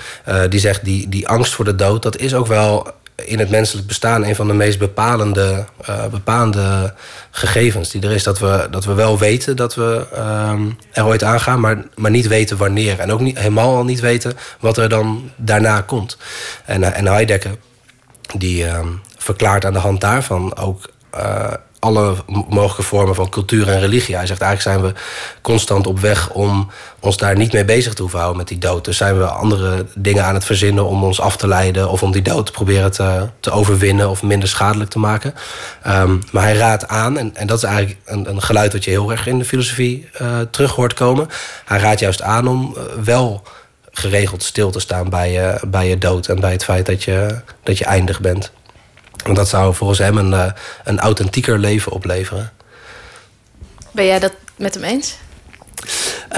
die 0.49 0.59
zegt, 0.59 0.85
die, 0.85 1.09
die 1.09 1.27
angst 1.27 1.53
voor 1.53 1.65
de 1.65 1.75
dood... 1.75 2.03
dat 2.03 2.17
is 2.17 2.33
ook 2.33 2.47
wel 2.47 2.93
in 3.15 3.39
het 3.39 3.49
menselijk 3.49 3.87
bestaan 3.87 4.23
een 4.23 4.35
van 4.35 4.47
de 4.47 4.53
meest 4.53 4.79
bepalende, 4.79 5.65
uh, 5.89 6.05
bepalende 6.07 6.93
gegevens 7.31 7.89
die 7.89 8.01
er 8.01 8.11
is. 8.11 8.23
Dat 8.23 8.39
we, 8.39 8.67
dat 8.71 8.85
we 8.85 8.93
wel 8.93 9.19
weten 9.19 9.55
dat 9.55 9.75
we 9.75 10.05
um, 10.49 10.77
er 10.91 11.05
ooit 11.05 11.23
aangaan, 11.23 11.59
maar, 11.59 11.85
maar 11.95 12.11
niet 12.11 12.27
weten 12.27 12.57
wanneer. 12.57 12.99
En 12.99 13.11
ook 13.11 13.19
niet, 13.19 13.37
helemaal 13.37 13.75
al 13.75 13.83
niet 13.83 13.99
weten 13.99 14.33
wat 14.59 14.77
er 14.77 14.89
dan 14.89 15.31
daarna 15.35 15.81
komt. 15.81 16.17
En, 16.65 16.93
en 16.93 17.05
Heidegger 17.05 17.57
die 18.37 18.63
uh, 18.65 18.79
verklaart 19.17 19.65
aan 19.65 19.73
de 19.73 19.79
hand 19.79 20.01
daarvan 20.01 20.57
ook 20.57 20.89
uh, 21.15 21.53
alle 21.85 22.15
mogelijke 22.49 22.83
vormen 22.83 23.15
van 23.15 23.29
cultuur 23.29 23.69
en 23.69 23.79
religie. 23.79 24.15
Hij 24.15 24.25
zegt 24.25 24.41
eigenlijk 24.41 24.81
zijn 24.81 24.93
we 24.93 24.99
constant 25.41 25.87
op 25.87 25.99
weg 25.99 26.29
om 26.29 26.69
ons 26.99 27.17
daar 27.17 27.37
niet 27.37 27.53
mee 27.53 27.65
bezig 27.65 27.93
te 27.93 28.01
hoeven 28.01 28.19
houden 28.19 28.39
met 28.39 28.47
die 28.47 28.57
dood. 28.57 28.85
Dus 28.85 28.97
zijn 28.97 29.17
we 29.17 29.25
andere 29.25 29.85
dingen 29.95 30.25
aan 30.25 30.33
het 30.33 30.45
verzinnen 30.45 30.85
om 30.85 31.03
ons 31.03 31.21
af 31.21 31.37
te 31.37 31.47
leiden 31.47 31.89
of 31.89 32.03
om 32.03 32.11
die 32.11 32.21
dood 32.21 32.45
te 32.45 32.51
proberen 32.51 32.91
te, 32.91 33.29
te 33.39 33.51
overwinnen 33.51 34.09
of 34.09 34.23
minder 34.23 34.49
schadelijk 34.49 34.89
te 34.89 34.99
maken. 34.99 35.33
Um, 35.87 36.21
maar 36.31 36.43
hij 36.43 36.55
raadt 36.55 36.87
aan, 36.87 37.17
en, 37.17 37.35
en 37.35 37.47
dat 37.47 37.57
is 37.57 37.63
eigenlijk 37.63 37.99
een, 38.05 38.29
een, 38.29 38.41
geluid 38.41 38.73
wat 38.73 38.83
je 38.83 38.89
heel 38.89 39.11
erg 39.11 39.27
in 39.27 39.39
de 39.39 39.45
filosofie 39.45 40.09
uh, 40.21 40.39
terug 40.49 40.71
hoort 40.71 40.93
komen. 40.93 41.27
Hij 41.65 41.79
raadt 41.79 41.99
juist 41.99 42.21
aan 42.21 42.47
om 42.47 42.75
uh, 42.77 42.83
wel 43.03 43.43
geregeld 43.91 44.43
stil 44.43 44.71
te 44.71 44.79
staan 44.79 45.09
bij 45.09 45.31
je, 45.31 45.59
bij 45.67 45.89
je 45.89 45.97
dood 45.97 46.27
en 46.27 46.39
bij 46.39 46.51
het 46.51 46.63
feit 46.63 46.85
dat 46.85 47.03
je, 47.03 47.39
dat 47.63 47.77
je 47.77 47.85
eindig 47.85 48.21
bent. 48.21 48.51
Want 49.25 49.37
dat 49.37 49.49
zou 49.49 49.75
volgens 49.75 49.99
hem 49.99 50.17
een, 50.17 50.31
uh, 50.31 50.51
een 50.83 50.99
authentieker 50.99 51.59
leven 51.59 51.91
opleveren. 51.91 52.51
Ben 53.91 54.05
jij 54.05 54.19
dat 54.19 54.33
met 54.55 54.73
hem 54.73 54.83
eens? 54.83 55.17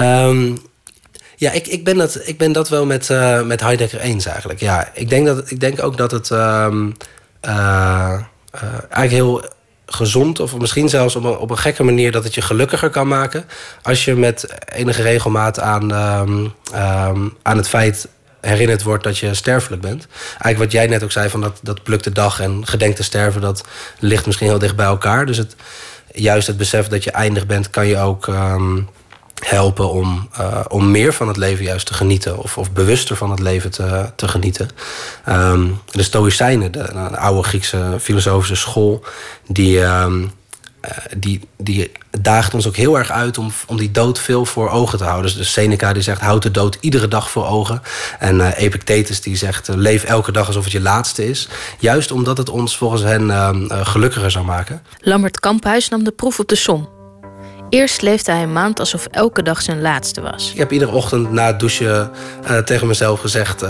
Um, 0.00 0.58
ja, 1.36 1.50
ik, 1.50 1.66
ik, 1.66 1.84
ben 1.84 1.96
dat, 1.96 2.20
ik 2.24 2.38
ben 2.38 2.52
dat 2.52 2.68
wel 2.68 2.86
met, 2.86 3.08
uh, 3.08 3.42
met 3.42 3.60
Heidegger 3.60 4.00
eens 4.00 4.26
eigenlijk. 4.26 4.60
Ja, 4.60 4.90
ik, 4.94 5.08
denk 5.08 5.26
dat, 5.26 5.50
ik 5.50 5.60
denk 5.60 5.82
ook 5.82 5.96
dat 5.96 6.10
het 6.10 6.30
um, 6.30 6.96
uh, 7.48 8.20
eigenlijk 8.62 9.10
heel 9.10 9.44
gezond... 9.86 10.40
of 10.40 10.58
misschien 10.58 10.88
zelfs 10.88 11.16
op 11.16 11.24
een, 11.24 11.36
op 11.36 11.50
een 11.50 11.58
gekke 11.58 11.82
manier 11.82 12.12
dat 12.12 12.24
het 12.24 12.34
je 12.34 12.42
gelukkiger 12.42 12.90
kan 12.90 13.08
maken... 13.08 13.44
als 13.82 14.04
je 14.04 14.14
met 14.14 14.48
enige 14.74 15.02
regelmaat 15.02 15.60
aan, 15.60 15.82
um, 15.92 16.54
aan 17.42 17.56
het 17.56 17.68
feit 17.68 18.08
herinnerd 18.40 18.82
wordt 18.82 19.04
dat 19.04 19.18
je 19.18 19.34
sterfelijk 19.34 19.82
bent. 19.82 20.06
Eigenlijk 20.28 20.58
wat 20.58 20.72
jij 20.72 20.86
net 20.86 21.02
ook 21.02 21.12
zei, 21.12 21.28
van 21.28 21.40
dat, 21.40 21.58
dat 21.62 21.82
pluk 21.82 22.02
de 22.02 22.12
dag 22.12 22.40
en 22.40 22.66
gedenk 22.66 22.96
te 22.96 23.02
sterven, 23.02 23.40
dat 23.40 23.64
ligt 23.98 24.26
misschien 24.26 24.48
heel 24.48 24.58
dicht 24.58 24.76
bij 24.76 24.86
elkaar. 24.86 25.26
Dus 25.26 25.36
het, 25.36 25.56
juist 26.12 26.46
het 26.46 26.56
besef 26.56 26.88
dat 26.88 27.04
je 27.04 27.10
eindig 27.10 27.46
bent, 27.46 27.70
kan 27.70 27.86
je 27.86 27.98
ook 27.98 28.28
ehm, 28.28 28.80
helpen 29.44 29.90
om, 29.90 30.28
uh, 30.40 30.60
om 30.68 30.90
meer 30.90 31.12
van 31.12 31.28
het 31.28 31.36
leven 31.36 31.64
juist 31.64 31.86
te 31.86 31.94
genieten. 31.94 32.38
Of, 32.38 32.58
of 32.58 32.72
bewuster 32.72 33.16
van 33.16 33.30
het 33.30 33.40
leven 33.40 33.70
te, 33.70 34.10
te 34.16 34.28
genieten. 34.28 34.68
Um, 35.28 35.80
de 35.90 36.02
Stoïcijnen, 36.02 36.72
de, 36.72 36.82
de, 36.92 37.16
oude 37.16 37.42
Griekse 37.42 37.96
filosofische 38.00 38.56
school, 38.56 39.04
die. 39.46 39.78
Uh, 39.78 40.06
die, 41.16 41.40
die 41.56 41.92
daagt 42.20 42.54
ons 42.54 42.66
ook 42.66 42.76
heel 42.76 42.98
erg 42.98 43.10
uit 43.10 43.38
om, 43.38 43.52
om 43.66 43.76
die 43.76 43.90
dood 43.90 44.18
veel 44.18 44.44
voor 44.44 44.70
ogen 44.70 44.98
te 44.98 45.04
houden. 45.04 45.36
Dus 45.36 45.52
Seneca 45.52 45.92
die 45.92 46.02
zegt, 46.02 46.20
houd 46.20 46.42
de 46.42 46.50
dood 46.50 46.78
iedere 46.80 47.08
dag 47.08 47.30
voor 47.30 47.46
ogen. 47.46 47.82
En 48.18 48.36
uh, 48.36 48.50
Epictetus 48.56 49.20
die 49.20 49.36
zegt, 49.36 49.68
leef 49.68 50.04
elke 50.04 50.32
dag 50.32 50.46
alsof 50.46 50.64
het 50.64 50.72
je 50.72 50.80
laatste 50.80 51.28
is. 51.28 51.48
Juist 51.78 52.10
omdat 52.10 52.38
het 52.38 52.48
ons 52.48 52.76
volgens 52.76 53.02
hen 53.02 53.30
gelukkiger 53.86 54.30
zou 54.30 54.44
maken. 54.44 54.82
Lambert 54.98 55.40
Kamphuis 55.40 55.88
nam 55.88 56.04
de 56.04 56.10
proef 56.10 56.38
op 56.38 56.48
de 56.48 56.56
som. 56.56 56.88
Eerst 57.68 58.02
leefde 58.02 58.32
hij 58.32 58.42
een 58.42 58.52
maand 58.52 58.80
alsof 58.80 59.06
elke 59.06 59.42
dag 59.42 59.62
zijn 59.62 59.80
laatste 59.80 60.20
was. 60.20 60.50
Ik 60.52 60.58
heb 60.58 60.72
iedere 60.72 60.90
ochtend 60.90 61.30
na 61.30 61.46
het 61.46 61.60
douchen 61.60 62.10
tegen 62.64 62.86
mezelf 62.86 63.20
gezegd... 63.20 63.64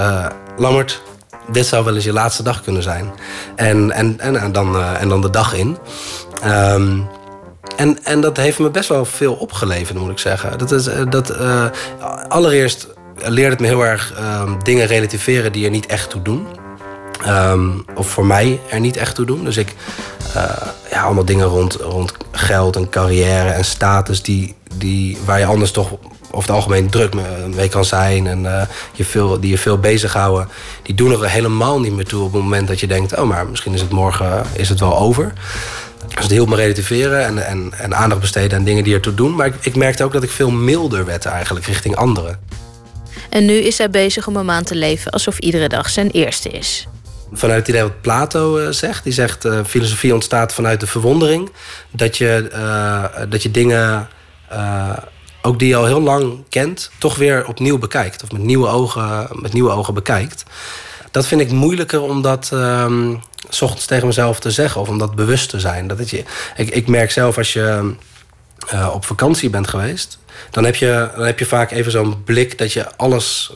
Lammert, 0.56 1.02
dit 1.52 1.66
zou 1.66 1.84
wel 1.84 1.94
eens 1.94 2.04
je 2.04 2.12
laatste 2.12 2.42
dag 2.42 2.62
kunnen 2.62 2.82
zijn. 2.82 3.10
En, 3.56 3.90
en, 3.90 4.20
en, 4.20 4.52
dan, 4.52 4.76
uh, 4.76 5.00
en 5.00 5.08
dan 5.08 5.20
de 5.20 5.30
dag 5.30 5.54
in. 5.54 5.78
Um, 6.44 7.08
en, 7.76 8.04
en 8.04 8.20
dat 8.20 8.36
heeft 8.36 8.58
me 8.58 8.70
best 8.70 8.88
wel 8.88 9.04
veel 9.04 9.34
opgeleverd, 9.34 9.98
moet 9.98 10.10
ik 10.10 10.18
zeggen. 10.18 10.58
Dat 10.58 10.72
is, 10.72 10.88
dat, 11.08 11.36
allereerst 12.28 12.88
leerde 13.14 13.50
het 13.50 13.60
me 13.60 13.66
heel 13.66 13.84
erg 13.84 14.14
dingen 14.62 14.86
relativeren 14.86 15.52
die 15.52 15.64
er 15.64 15.70
niet 15.70 15.86
echt 15.86 16.10
toe 16.10 16.22
doen. 16.22 16.46
Um, 17.26 17.84
of 17.94 18.08
voor 18.08 18.26
mij 18.26 18.60
er 18.70 18.80
niet 18.80 18.96
echt 18.96 19.14
toe 19.14 19.26
doen. 19.26 19.44
Dus 19.44 19.56
ik, 19.56 19.74
uh, 20.36 20.44
ja, 20.90 21.02
allemaal 21.02 21.24
dingen 21.24 21.46
rond, 21.46 21.74
rond 21.74 22.12
geld 22.32 22.76
en 22.76 22.88
carrière 22.88 23.50
en 23.50 23.64
status, 23.64 24.22
die, 24.22 24.54
die, 24.74 25.18
waar 25.24 25.38
je 25.38 25.46
anders 25.46 25.70
toch 25.70 25.92
over 26.30 26.48
het 26.48 26.50
algemeen 26.50 26.90
druk 26.90 27.14
mee 27.54 27.68
kan 27.68 27.84
zijn 27.84 28.26
en 28.26 28.42
uh, 28.44 28.62
je 28.92 29.04
veel, 29.04 29.40
die 29.40 29.50
je 29.50 29.58
veel 29.58 29.78
bezighouden, 29.78 30.48
die 30.82 30.94
doen 30.94 31.10
er 31.10 31.30
helemaal 31.30 31.80
niet 31.80 31.92
meer 31.92 32.04
toe 32.04 32.24
op 32.24 32.32
het 32.32 32.42
moment 32.42 32.68
dat 32.68 32.80
je 32.80 32.86
denkt: 32.86 33.16
oh, 33.16 33.28
maar 33.28 33.46
misschien 33.46 33.74
is 33.74 33.80
het 33.80 33.90
morgen 33.90 34.42
is 34.52 34.68
het 34.68 34.80
wel 34.80 34.98
over. 34.98 35.32
Dus 36.14 36.22
het 36.22 36.30
hielp 36.30 36.48
me 36.48 36.56
relativeren 36.56 37.24
en, 37.24 37.46
en, 37.46 37.72
en 37.78 37.96
aandacht 37.96 38.20
besteden 38.20 38.58
aan 38.58 38.64
dingen 38.64 38.84
die 38.84 38.94
ertoe 38.94 39.14
doen. 39.14 39.34
Maar 39.34 39.46
ik, 39.46 39.54
ik 39.60 39.76
merkte 39.76 40.04
ook 40.04 40.12
dat 40.12 40.22
ik 40.22 40.30
veel 40.30 40.50
milder 40.50 41.04
werd 41.04 41.24
eigenlijk 41.24 41.66
richting 41.66 41.96
anderen. 41.96 42.38
En 43.28 43.44
nu 43.44 43.52
is 43.52 43.78
hij 43.78 43.90
bezig 43.90 44.26
om 44.26 44.36
een 44.36 44.44
maand 44.44 44.66
te 44.66 44.74
leven 44.74 45.10
alsof 45.10 45.38
iedere 45.38 45.68
dag 45.68 45.90
zijn 45.90 46.10
eerste 46.10 46.48
is 46.48 46.88
vanuit 47.32 47.58
het 47.58 47.68
idee 47.68 47.82
wat 47.82 48.00
Plato 48.00 48.58
uh, 48.58 48.68
zegt. 48.70 49.04
Die 49.04 49.12
zegt, 49.12 49.44
uh, 49.44 49.60
filosofie 49.66 50.14
ontstaat 50.14 50.54
vanuit 50.54 50.80
de 50.80 50.86
verwondering. 50.86 51.50
Dat 51.90 52.16
je, 52.16 52.50
uh, 52.52 53.30
dat 53.30 53.42
je 53.42 53.50
dingen, 53.50 54.08
ook 55.42 55.58
die 55.58 55.68
je 55.68 55.76
al 55.76 55.86
heel 55.86 56.00
lang 56.00 56.44
kent... 56.48 56.90
toch 56.98 57.16
weer 57.16 57.46
opnieuw 57.46 57.78
bekijkt. 57.78 58.22
Of 58.22 58.32
met 58.32 58.42
nieuwe 58.42 58.68
ogen, 58.68 59.28
met 59.32 59.52
nieuwe 59.52 59.70
ogen 59.70 59.94
bekijkt. 59.94 60.44
Dat 61.10 61.26
vind 61.26 61.40
ik 61.40 61.50
moeilijker 61.50 62.00
om 62.00 62.22
dat 62.22 62.50
um, 62.52 63.20
s 63.48 63.62
ochtends 63.62 63.86
tegen 63.86 64.06
mezelf 64.06 64.40
te 64.40 64.50
zeggen. 64.50 64.80
Of 64.80 64.88
om 64.88 64.98
dat 64.98 65.14
bewust 65.14 65.50
te 65.50 65.60
zijn. 65.60 65.86
Dat 65.86 65.98
het 65.98 66.10
je, 66.10 66.24
ik, 66.56 66.70
ik 66.70 66.88
merk 66.88 67.10
zelf 67.10 67.36
als 67.36 67.52
je 67.52 67.94
op 68.92 69.04
vakantie 69.04 69.50
bent 69.50 69.68
geweest... 69.68 70.18
Dan 70.50 70.64
heb, 70.64 70.74
je, 70.76 71.10
dan 71.16 71.26
heb 71.26 71.38
je 71.38 71.46
vaak 71.46 71.70
even 71.70 71.92
zo'n 71.92 72.24
blik 72.24 72.58
dat 72.58 72.72
je 72.72 72.96
alles 72.96 73.52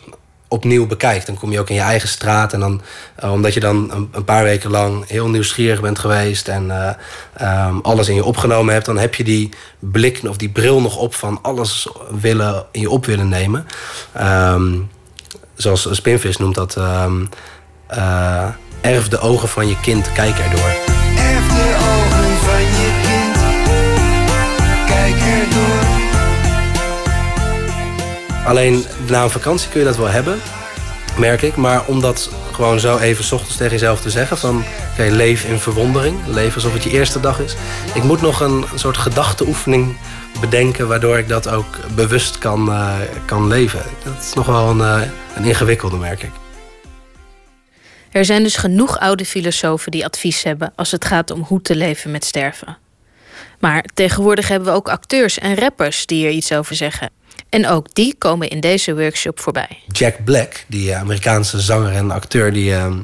opnieuw 0.52 0.86
bekijkt. 0.86 1.26
Dan 1.26 1.38
kom 1.38 1.52
je 1.52 1.60
ook 1.60 1.68
in 1.68 1.74
je 1.74 1.80
eigen 1.80 2.08
straat. 2.08 2.52
En 2.52 2.60
dan, 2.60 2.80
uh, 3.24 3.32
omdat 3.32 3.54
je 3.54 3.60
dan 3.60 4.08
een, 4.12 4.24
paar 4.24 4.44
weken 4.44 4.70
lang 4.70 5.08
heel 5.08 5.28
nieuwsgierig 5.28 5.80
bent 5.80 5.98
geweest 5.98 6.48
en 6.48 6.66
uh, 6.66 7.66
um, 7.66 7.80
alles 7.80 8.08
in 8.08 8.14
je 8.14 8.24
opgenomen 8.24 8.72
hebt, 8.72 8.86
dan 8.86 8.98
heb 8.98 9.14
je 9.14 9.24
die 9.24 9.48
blik 9.78 10.20
of 10.28 10.36
die 10.36 10.48
bril 10.48 10.80
nog 10.80 10.96
op 10.96 11.14
van 11.14 11.38
alles 11.42 11.88
willen 12.20 12.66
in 12.70 12.80
je 12.80 12.90
op 12.90 13.06
willen 13.06 13.28
nemen. 13.28 13.66
Um, 14.20 14.90
zoals 15.54 15.88
Spinvis 15.90 16.36
noemt 16.36 16.54
dat. 16.54 16.76
Um, 16.76 17.28
erf 18.80 19.08
de 19.08 19.18
ogen 19.18 19.48
van 19.48 19.68
je 19.68 19.80
kind, 19.80 20.12
kijk 20.12 20.38
erdoor. 20.38 22.01
Alleen 28.44 28.84
na 29.08 29.22
een 29.22 29.30
vakantie 29.30 29.70
kun 29.70 29.80
je 29.80 29.86
dat 29.86 29.96
wel 29.96 30.08
hebben, 30.08 30.40
merk 31.18 31.42
ik. 31.42 31.56
Maar 31.56 31.86
om 31.86 32.00
dat 32.00 32.30
gewoon 32.52 32.80
zo 32.80 32.98
even 32.98 33.24
s 33.24 33.32
ochtends 33.32 33.56
tegen 33.56 33.72
jezelf 33.72 34.00
te 34.00 34.10
zeggen... 34.10 34.38
van 34.38 34.64
okay, 34.92 35.08
leef 35.08 35.44
in 35.44 35.58
verwondering, 35.58 36.26
leef 36.26 36.54
alsof 36.54 36.72
het 36.72 36.82
je 36.82 36.90
eerste 36.90 37.20
dag 37.20 37.40
is. 37.40 37.54
Ik 37.94 38.02
moet 38.02 38.20
nog 38.20 38.40
een, 38.40 38.64
soort 38.74 38.96
gedachteoefening 38.96 39.96
bedenken... 40.40 40.88
waardoor 40.88 41.18
ik 41.18 41.28
dat 41.28 41.48
ook 41.48 41.94
bewust 41.94 42.38
kan, 42.38 42.68
uh, 42.68 42.94
kan 43.24 43.48
leven. 43.48 43.82
Dat 44.04 44.22
is 44.22 44.32
nog 44.34 44.46
wel 44.46 44.68
een, 44.68 44.78
uh, 44.78 45.00
een 45.34 45.44
ingewikkelde, 45.44 45.96
merk 45.96 46.22
ik. 46.22 46.30
Er 48.10 48.24
zijn 48.24 48.42
dus 48.42 48.56
genoeg 48.56 48.98
oude 48.98 49.24
filosofen 49.24 49.90
die 49.90 50.04
advies 50.04 50.42
hebben... 50.42 50.72
als 50.76 50.90
het 50.90 51.04
gaat 51.04 51.30
om 51.30 51.44
hoe 51.48 51.62
te 51.62 51.76
leven 51.76 52.10
met 52.10 52.24
sterven. 52.24 52.78
Maar 53.60 53.84
tegenwoordig 53.94 54.48
hebben 54.48 54.68
we 54.68 54.74
ook 54.74 54.88
acteurs 54.88 55.38
en 55.38 55.56
rappers 55.56 56.06
die 56.06 56.26
er 56.26 56.32
iets 56.32 56.52
over 56.52 56.74
zeggen. 56.74 57.10
En 57.52 57.68
ook 57.68 57.94
die 57.94 58.14
komen 58.18 58.48
in 58.48 58.60
deze 58.60 58.94
workshop 58.94 59.40
voorbij. 59.40 59.78
Jack 59.86 60.24
Black, 60.24 60.64
die 60.68 60.94
Amerikaanse 60.94 61.60
zanger 61.60 61.92
en 61.92 62.10
acteur, 62.10 62.52
die, 62.52 62.70
uh, 62.70 62.94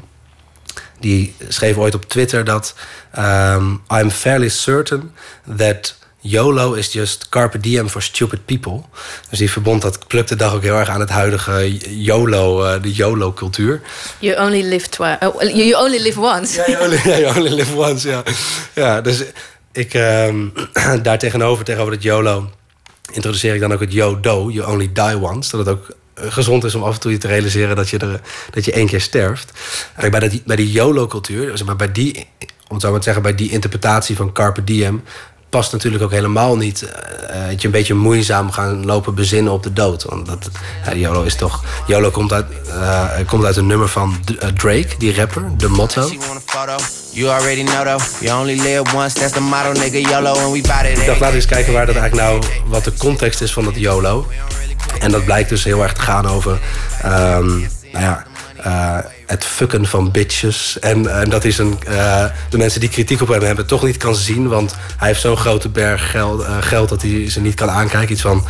die 0.99 1.35
schreef 1.47 1.77
ooit 1.77 1.95
op 1.95 2.05
Twitter 2.05 2.43
dat 2.43 2.75
um, 3.17 3.81
I'm 3.87 4.11
fairly 4.11 4.49
certain 4.49 5.11
that 5.57 5.97
YOLO 6.19 6.73
is 6.73 6.93
just 6.93 7.29
carpe 7.29 7.59
diem 7.59 7.89
for 7.89 8.01
stupid 8.01 8.45
people. 8.45 8.81
Dus 9.29 9.39
die 9.39 9.51
verbond 9.51 9.81
dat 9.81 10.07
plukte 10.07 10.35
dag 10.35 10.53
ook 10.53 10.63
heel 10.63 10.77
erg 10.77 10.89
aan 10.89 10.99
het 10.99 11.09
huidige 11.09 11.77
YOLO, 12.03 12.65
uh, 12.65 12.81
de 12.81 12.93
YOLO-cultuur. 12.93 13.81
You 14.19 14.45
only 14.45 14.61
live 14.61 14.89
twice. 14.89 15.17
Oh, 15.19 15.41
you 15.41 15.85
only 15.85 15.99
live 15.99 16.19
once. 16.19 16.55
Ja, 16.55 16.79
you 16.79 16.97
yeah, 17.03 17.19
you 17.19 17.37
only 17.37 17.53
live 17.53 17.75
once. 17.75 18.09
Ja, 18.09 18.23
ja 18.73 19.01
dus 19.01 19.23
ik 19.71 19.93
um, 19.93 20.53
daar 21.03 21.17
tegenover, 21.17 21.65
tegenover 21.65 21.93
het 21.93 22.03
YOLO 22.03 22.49
introduceer 23.11 23.53
ik 23.53 23.59
dan 23.59 23.73
ook 23.73 23.79
het 23.79 23.93
yo-do, 23.93 24.49
you 24.49 24.71
only 24.71 24.89
die 24.93 25.21
once. 25.21 25.57
Dat 25.57 25.65
het 25.65 25.75
ook 25.75 25.95
gezond 26.15 26.63
is 26.63 26.75
om 26.75 26.83
af 26.83 26.93
en 26.93 26.99
toe 26.99 27.11
je 27.11 27.17
te 27.17 27.27
realiseren 27.27 27.75
dat 27.75 27.89
je, 27.89 27.97
er, 27.97 28.21
dat 28.51 28.65
je 28.65 28.71
één 28.71 28.87
keer 28.87 29.01
sterft. 29.01 29.51
En 29.95 30.11
bij, 30.11 30.19
dat, 30.19 30.43
bij 30.45 30.55
die 30.55 30.71
YOLO-cultuur, 30.71 31.57
zeg 31.57 31.67
maar 31.67 31.75
bij 31.75 31.91
die, 31.91 32.27
om 32.67 32.79
zo 32.79 32.89
maar 32.89 32.97
te 32.97 33.05
zeggen, 33.05 33.23
bij 33.23 33.35
die 33.35 33.51
interpretatie 33.51 34.15
van 34.15 34.31
Carpe 34.31 34.63
Diem, 34.63 35.03
past 35.49 35.71
natuurlijk 35.71 36.03
ook 36.03 36.11
helemaal 36.11 36.57
niet 36.57 36.81
uh, 36.81 37.47
dat 37.49 37.61
je 37.61 37.67
een 37.67 37.73
beetje 37.73 37.93
moeizaam 37.93 38.51
gaan 38.51 38.85
lopen 38.85 39.15
bezinnen 39.15 39.53
op 39.53 39.63
de 39.63 39.73
dood. 39.73 40.03
Want 40.03 40.25
dat, 40.25 40.49
uh, 40.87 40.93
YOLO 40.93 41.23
is 41.23 41.35
toch. 41.35 41.63
YOLO 41.87 42.09
komt 42.11 42.33
uit, 42.33 42.45
uh, 42.67 43.09
komt 43.27 43.45
uit 43.45 43.55
een 43.55 43.67
nummer 43.67 43.87
van 43.87 44.19
Drake, 44.53 44.87
die 44.97 45.15
rapper, 45.15 45.43
de 45.57 45.67
motto. 45.67 46.11
You 47.11 47.29
already 47.29 47.63
know 47.63 47.85
though, 47.85 48.21
you 48.21 48.39
only 48.39 48.61
live 48.61 48.95
once, 48.95 49.19
that's 49.19 49.33
the 49.33 49.41
motto, 49.41 49.71
nigga, 49.71 50.09
YOLO, 50.09 50.33
and 50.33 50.51
we 50.53 50.61
bout 50.67 50.85
it. 50.85 50.97
Ik 50.97 51.05
dacht, 51.05 51.19
laten 51.19 51.35
eens 51.35 51.45
kijken 51.45 51.73
waar 51.73 51.85
dat 51.85 51.95
eigenlijk 51.95 52.29
nou, 52.29 52.43
wat 52.65 52.83
de 52.83 52.93
context 52.97 53.41
is 53.41 53.53
van 53.53 53.63
dat 53.63 53.75
YOLO. 53.75 54.27
En 54.99 55.11
dat 55.11 55.25
blijkt 55.25 55.49
dus 55.49 55.63
heel 55.63 55.83
erg 55.83 55.93
te 55.93 56.01
gaan 56.01 56.27
over, 56.27 56.59
um, 57.05 57.69
nou 57.91 58.03
ja, 58.03 58.25
het 59.29 59.45
fucken 59.45 59.85
van 59.85 60.11
bitches. 60.11 60.79
En, 60.79 61.19
en 61.19 61.29
dat 61.29 61.43
is 61.43 61.57
een. 61.57 61.77
Uh, 61.87 62.25
de 62.49 62.57
mensen 62.57 62.79
die 62.79 62.89
kritiek 62.89 63.21
op 63.21 63.27
hem 63.27 63.41
hebben, 63.41 63.65
toch 63.65 63.83
niet 63.83 63.97
kan 63.97 64.15
zien. 64.15 64.47
Want 64.47 64.75
hij 64.97 65.07
heeft 65.07 65.21
zo'n 65.21 65.37
grote 65.37 65.69
berg 65.69 66.11
geld, 66.11 66.41
uh, 66.41 66.57
geld 66.59 66.89
dat 66.89 67.01
hij 67.01 67.29
ze 67.29 67.41
niet 67.41 67.53
kan 67.53 67.69
aankijken. 67.69 68.11
Iets 68.11 68.21
van. 68.21 68.45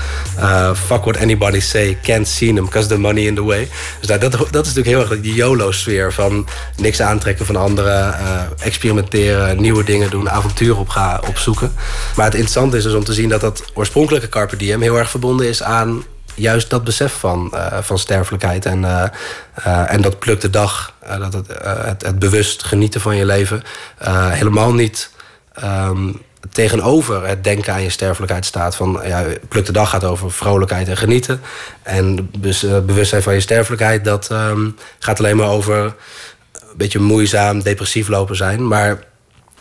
Fuck 0.76 1.04
what 1.04 1.18
anybody 1.18 1.60
say, 1.60 1.98
can't 2.04 2.28
see 2.28 2.54
them 2.54 2.66
because 2.66 2.88
the 2.88 2.98
money 2.98 3.24
in 3.24 3.36
the 3.36 3.44
way. 3.44 3.68
Dus 4.00 4.08
nou, 4.08 4.20
dat, 4.20 4.32
dat 4.32 4.66
is 4.66 4.74
natuurlijk 4.74 4.88
heel 4.88 5.00
erg 5.00 5.22
die 5.22 5.34
YOLO-sfeer 5.34 6.14
van 6.14 6.48
niks 6.76 7.02
aantrekken 7.02 7.46
van 7.46 7.56
anderen, 7.56 8.16
experimenteren, 8.60 9.62
nieuwe 9.62 9.84
dingen 9.84 10.10
doen, 10.10 10.30
avonturen 10.30 10.78
op 10.78 10.90
gaan 10.90 11.20
opzoeken. 11.28 11.74
Maar 12.16 12.26
het 12.26 12.34
interessante 12.34 12.78
is 12.78 12.84
dus 12.84 12.94
om 12.94 13.04
te 13.04 13.14
zien 13.14 13.30
dat 13.30 13.42
dat 13.42 13.64
oorspronkelijke 13.74 14.30
Carpe 14.30 14.56
Diem 14.58 14.82
heel 14.82 14.98
erg 14.98 15.10
verbonden 15.10 15.48
is 15.48 15.64
aan 15.64 16.04
juist 16.40 16.70
dat 16.70 16.84
besef 16.84 17.14
van, 17.14 17.52
uh, 17.54 17.78
van 17.82 18.00
sterfelijkheid. 18.00 18.66
En, 18.66 18.82
uh, 18.82 19.04
uh, 19.68 19.94
en 19.94 20.02
dat 20.02 20.20
pluk 20.20 20.42
de 20.42 20.50
dag, 20.50 20.94
dat 21.20 21.34
het, 21.34 22.02
het, 22.02 22.20
bewust 22.20 22.64
genieten 22.64 23.02
van 23.02 23.16
je 23.16 23.26
leven... 23.26 23.64
helemaal 24.30 24.74
niet 24.74 25.12
um, 25.64 26.22
tegenover 26.52 27.28
het 27.28 27.44
denken 27.44 27.74
aan 27.74 27.82
je 27.82 27.90
sterfelijkheid 27.90 28.46
staat. 28.46 28.76
Van, 28.76 29.02
ja, 29.04 29.24
pluk 29.48 29.66
de 29.66 29.72
dag 29.72 29.90
gaat 29.90 30.04
over 30.04 30.32
vrolijkheid 30.32 30.88
en 30.88 30.98
genieten. 30.98 31.42
En 31.84 32.32
bewustzijn 32.86 33.22
van 33.22 33.34
je 33.34 33.40
sterfelijkheid... 33.40 34.06
dat 34.06 34.30
um, 34.32 34.76
gaat 35.00 35.20
alleen 35.20 35.38
maar 35.38 35.50
over 35.50 35.76
een 35.76 35.94
beetje 36.78 37.00
moeizaam, 37.00 37.62
depressief 37.62 38.08
lopen 38.08 38.36
zijn. 38.36 38.68
Maar 38.68 39.04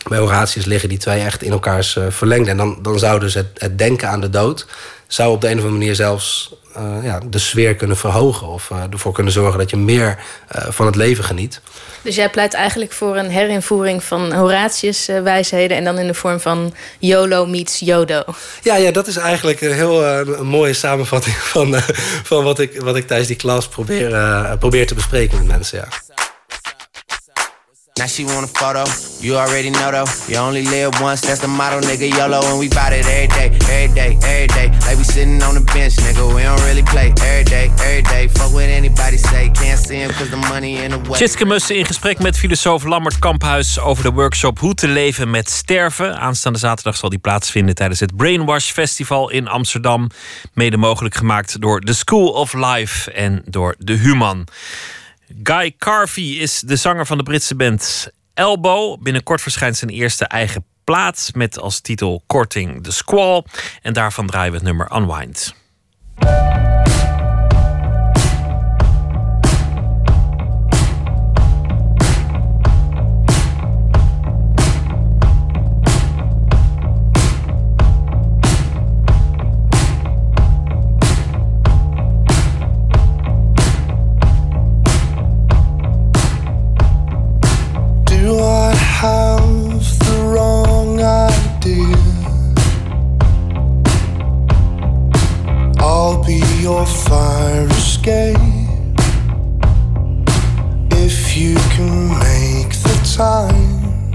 bij 0.08 0.18
Horatius 0.18 0.64
liggen 0.64 0.88
die 0.88 0.98
twee 0.98 1.20
echt 1.20 1.42
in 1.42 1.52
elkaars 1.52 1.98
verlengde. 2.08 2.50
En 2.50 2.56
dan, 2.56 2.78
dan 2.82 2.98
zou 2.98 3.20
dus 3.20 3.34
het, 3.34 3.48
het 3.54 3.78
denken 3.78 4.08
aan 4.08 4.20
de 4.20 4.30
dood 4.30 4.66
zou 5.08 5.32
op 5.32 5.40
de 5.40 5.46
een 5.46 5.58
of 5.58 5.62
andere 5.62 5.78
manier 5.78 5.94
zelfs 5.94 6.54
uh, 6.76 7.04
ja, 7.04 7.20
de 7.30 7.38
sfeer 7.38 7.74
kunnen 7.74 7.96
verhogen. 7.96 8.46
Of 8.46 8.70
uh, 8.70 8.82
ervoor 8.90 9.12
kunnen 9.12 9.32
zorgen 9.32 9.58
dat 9.58 9.70
je 9.70 9.76
meer 9.76 10.18
uh, 10.56 10.62
van 10.68 10.86
het 10.86 10.96
leven 10.96 11.24
geniet. 11.24 11.60
Dus 12.02 12.14
jij 12.14 12.30
pleit 12.30 12.54
eigenlijk 12.54 12.92
voor 12.92 13.16
een 13.16 13.30
herinvoering 13.30 14.04
van 14.04 14.32
Horatius 14.32 15.06
wijsheden... 15.06 15.76
en 15.76 15.84
dan 15.84 15.98
in 15.98 16.06
de 16.06 16.14
vorm 16.14 16.40
van 16.40 16.74
YOLO 16.98 17.46
meets 17.46 17.78
Yodo. 17.78 18.22
Ja, 18.62 18.76
ja 18.76 18.90
dat 18.90 19.06
is 19.06 19.16
eigenlijk 19.16 19.60
een 19.60 19.72
heel 19.72 20.04
een 20.04 20.46
mooie 20.46 20.72
samenvatting 20.72 21.36
van, 21.54 21.74
van 22.22 22.44
wat, 22.44 22.58
ik, 22.58 22.80
wat 22.80 22.96
ik 22.96 23.06
tijdens 23.06 23.28
die 23.28 23.36
klas 23.36 23.68
probeer, 23.68 24.10
probeer 24.58 24.86
te 24.86 24.94
bespreken 24.94 25.38
met 25.38 25.46
mensen. 25.46 25.78
Ja. 25.78 25.88
Now 27.98 28.06
she 28.06 28.24
want 28.24 28.44
a 28.44 28.46
photo, 28.46 28.84
you 29.18 29.34
already 29.34 29.70
know 29.70 29.90
though. 29.90 30.06
You 30.28 30.36
only 30.38 30.62
live 30.62 31.00
once, 31.00 31.20
that's 31.20 31.40
the 31.40 31.48
motto, 31.48 31.80
nigga. 31.80 32.08
YOLO, 32.16 32.40
and 32.46 32.56
we 32.56 32.68
bout 32.68 32.92
it 32.92 33.04
every 33.06 33.26
day, 33.26 33.50
every 33.66 33.92
day, 33.92 34.16
every 34.22 34.46
day. 34.46 34.68
Like 34.86 34.96
we 34.96 35.02
sitting 35.02 35.42
on 35.42 35.54
the 35.54 35.64
bench, 35.74 35.96
nigga. 35.96 36.22
We 36.32 36.42
don't 36.44 36.62
really 36.62 36.84
play 36.84 37.12
every 37.26 37.42
day, 37.42 37.72
every 37.82 38.02
day. 38.02 38.28
Fuck 38.28 38.52
what 38.52 38.70
anybody 38.70 39.16
say, 39.16 39.50
can't 39.50 39.80
see 39.80 39.96
him 39.96 40.10
cause 40.10 40.30
the 40.30 40.36
money 40.36 40.76
in 40.76 40.90
the 40.90 40.98
way. 41.10 41.18
Tjitske 41.18 41.74
in 41.74 41.86
gesprek 41.86 42.18
met 42.18 42.38
filosoof 42.38 42.84
Lammert 42.84 43.18
Kamphuis 43.18 43.80
over 43.80 44.02
de 44.02 44.12
workshop 44.12 44.58
Hoe 44.58 44.74
te 44.74 44.88
leven 44.88 45.30
met 45.30 45.50
sterven. 45.50 46.18
Aanstaande 46.18 46.58
zaterdag 46.58 46.96
zal 46.96 47.08
die 47.08 47.18
plaatsvinden 47.18 47.74
tijdens 47.74 48.00
het 48.00 48.16
Brainwash 48.16 48.70
Festival 48.70 49.30
in 49.30 49.48
Amsterdam. 49.48 50.10
Mede 50.54 50.76
mogelijk 50.76 51.14
gemaakt 51.14 51.60
door 51.60 51.80
The 51.80 51.94
School 51.94 52.28
of 52.28 52.52
Life 52.52 53.12
en 53.12 53.42
door 53.46 53.74
de 53.78 53.92
Human. 53.92 54.46
Guy 55.42 55.74
Carvey 55.78 56.24
is 56.24 56.60
de 56.60 56.76
zanger 56.76 57.06
van 57.06 57.18
de 57.18 57.22
Britse 57.22 57.54
band 57.54 58.10
Elbow. 58.34 59.02
Binnenkort 59.02 59.40
verschijnt 59.40 59.76
zijn 59.76 59.90
eerste 59.90 60.24
eigen 60.24 60.64
plaat 60.84 61.30
met 61.34 61.58
als 61.58 61.80
titel 61.80 62.22
Korting 62.26 62.84
the 62.84 62.92
Squall. 62.92 63.44
En 63.82 63.92
daarvan 63.92 64.26
draaien 64.26 64.50
we 64.50 64.56
het 64.56 64.66
nummer 64.66 64.96
Unwind. 64.96 65.54
Your 96.60 96.84
fire 96.84 97.66
escape 97.68 98.36
if 100.90 101.34
you 101.34 101.54
can 101.74 102.08
make 102.08 102.72
the 102.86 102.96
time 103.16 104.10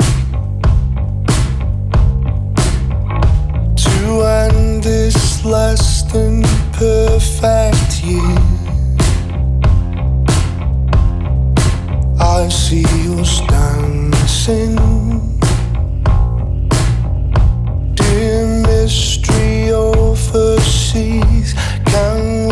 to 3.76 4.22
end 4.22 4.84
this 4.84 5.44
less 5.44 6.04
than 6.12 6.44
perfect 6.74 8.04
year. 8.04 8.38
I 12.20 12.50
see 12.50 12.86
you 13.04 13.16
dancing. 13.48 14.76
Dear 17.96 18.46
mystery 18.62 19.63
she's 20.94 21.56
gone. 21.86 22.43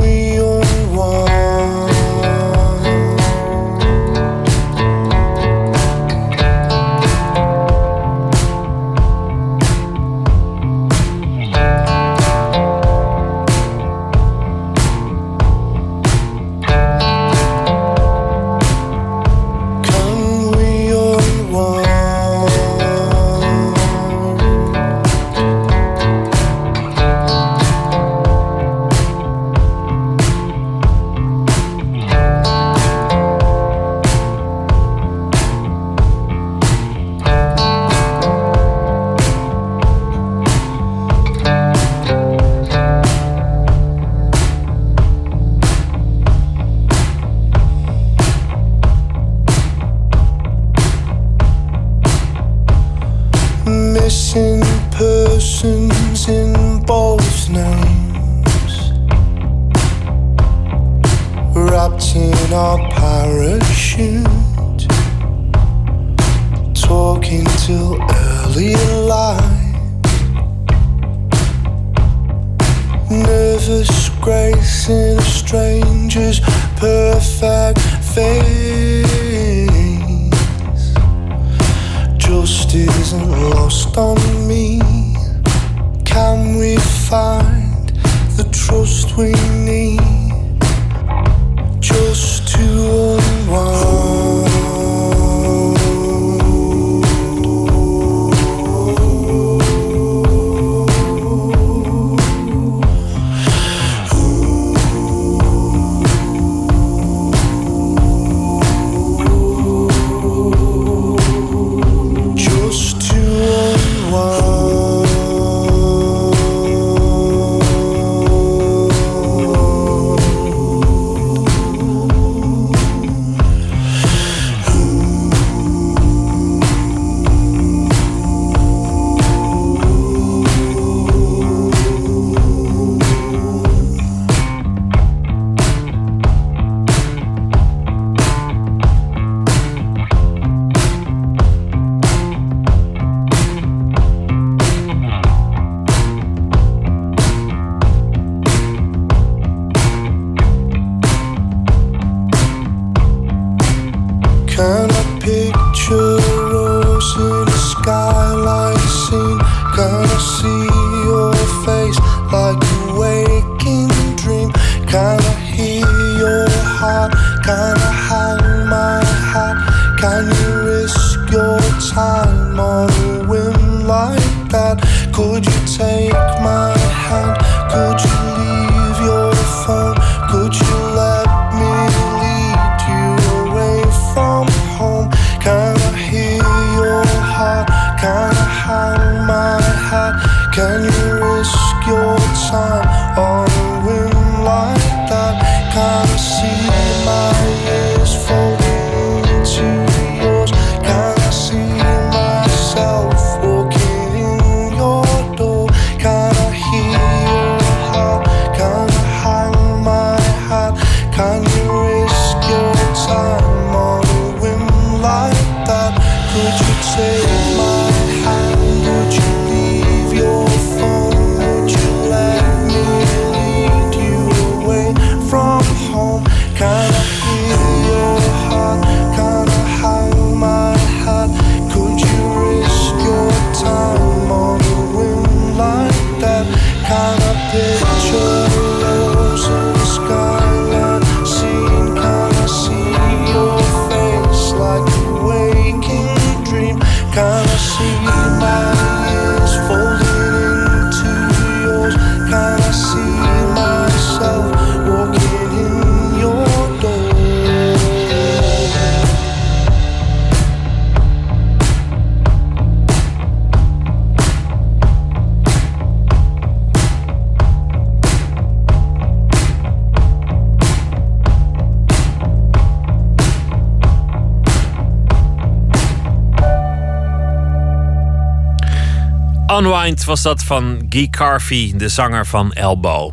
Unwind 279.62 280.04
was 280.04 280.22
dat 280.22 280.44
van 280.44 280.86
Guy 280.90 281.10
Carvey, 281.10 281.74
de 281.76 281.90
zanger 281.90 282.28
van 282.28 282.54
Elbow. 282.54 283.12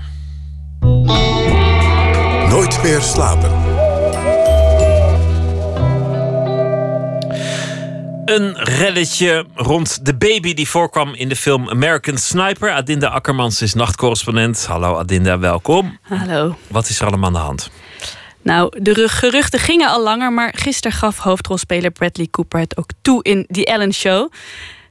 Nooit 2.51 2.83
meer 2.83 3.01
slapen. 3.01 3.51
Een 8.25 8.57
reddetje 8.57 9.47
rond 9.55 10.05
de 10.07 10.16
baby 10.16 10.55
die 10.55 10.69
voorkwam 10.69 11.15
in 11.15 11.29
de 11.29 11.37
film 11.37 11.69
American 11.70 12.16
Sniper. 12.19 12.70
Adinda 12.73 13.07
Akkermans 13.09 13.62
is 13.62 13.75
nachtcorrespondent. 13.75 14.66
Hallo 14.66 14.99
Adinda, 14.99 15.39
welkom. 15.39 15.99
Hallo. 16.03 16.57
Wat 16.66 16.89
is 16.89 17.01
er 17.01 17.07
allemaal 17.07 17.27
aan 17.27 17.33
de 17.33 17.39
hand? 17.39 17.70
Nou, 18.43 18.83
de 18.83 18.93
rug- 18.93 19.19
geruchten 19.19 19.59
gingen 19.61 19.89
al 19.89 20.03
langer, 20.03 20.33
maar 20.33 20.53
gisteren 20.57 20.97
gaf 20.97 21.19
hoofdrolspeler 21.19 21.91
Bradley 21.91 22.27
Cooper 22.31 22.61
het 22.61 22.77
ook 22.77 22.91
toe 23.03 23.23
in 23.23 23.47
The 23.51 23.65
Ellen 23.65 23.93
Show. 23.95 24.33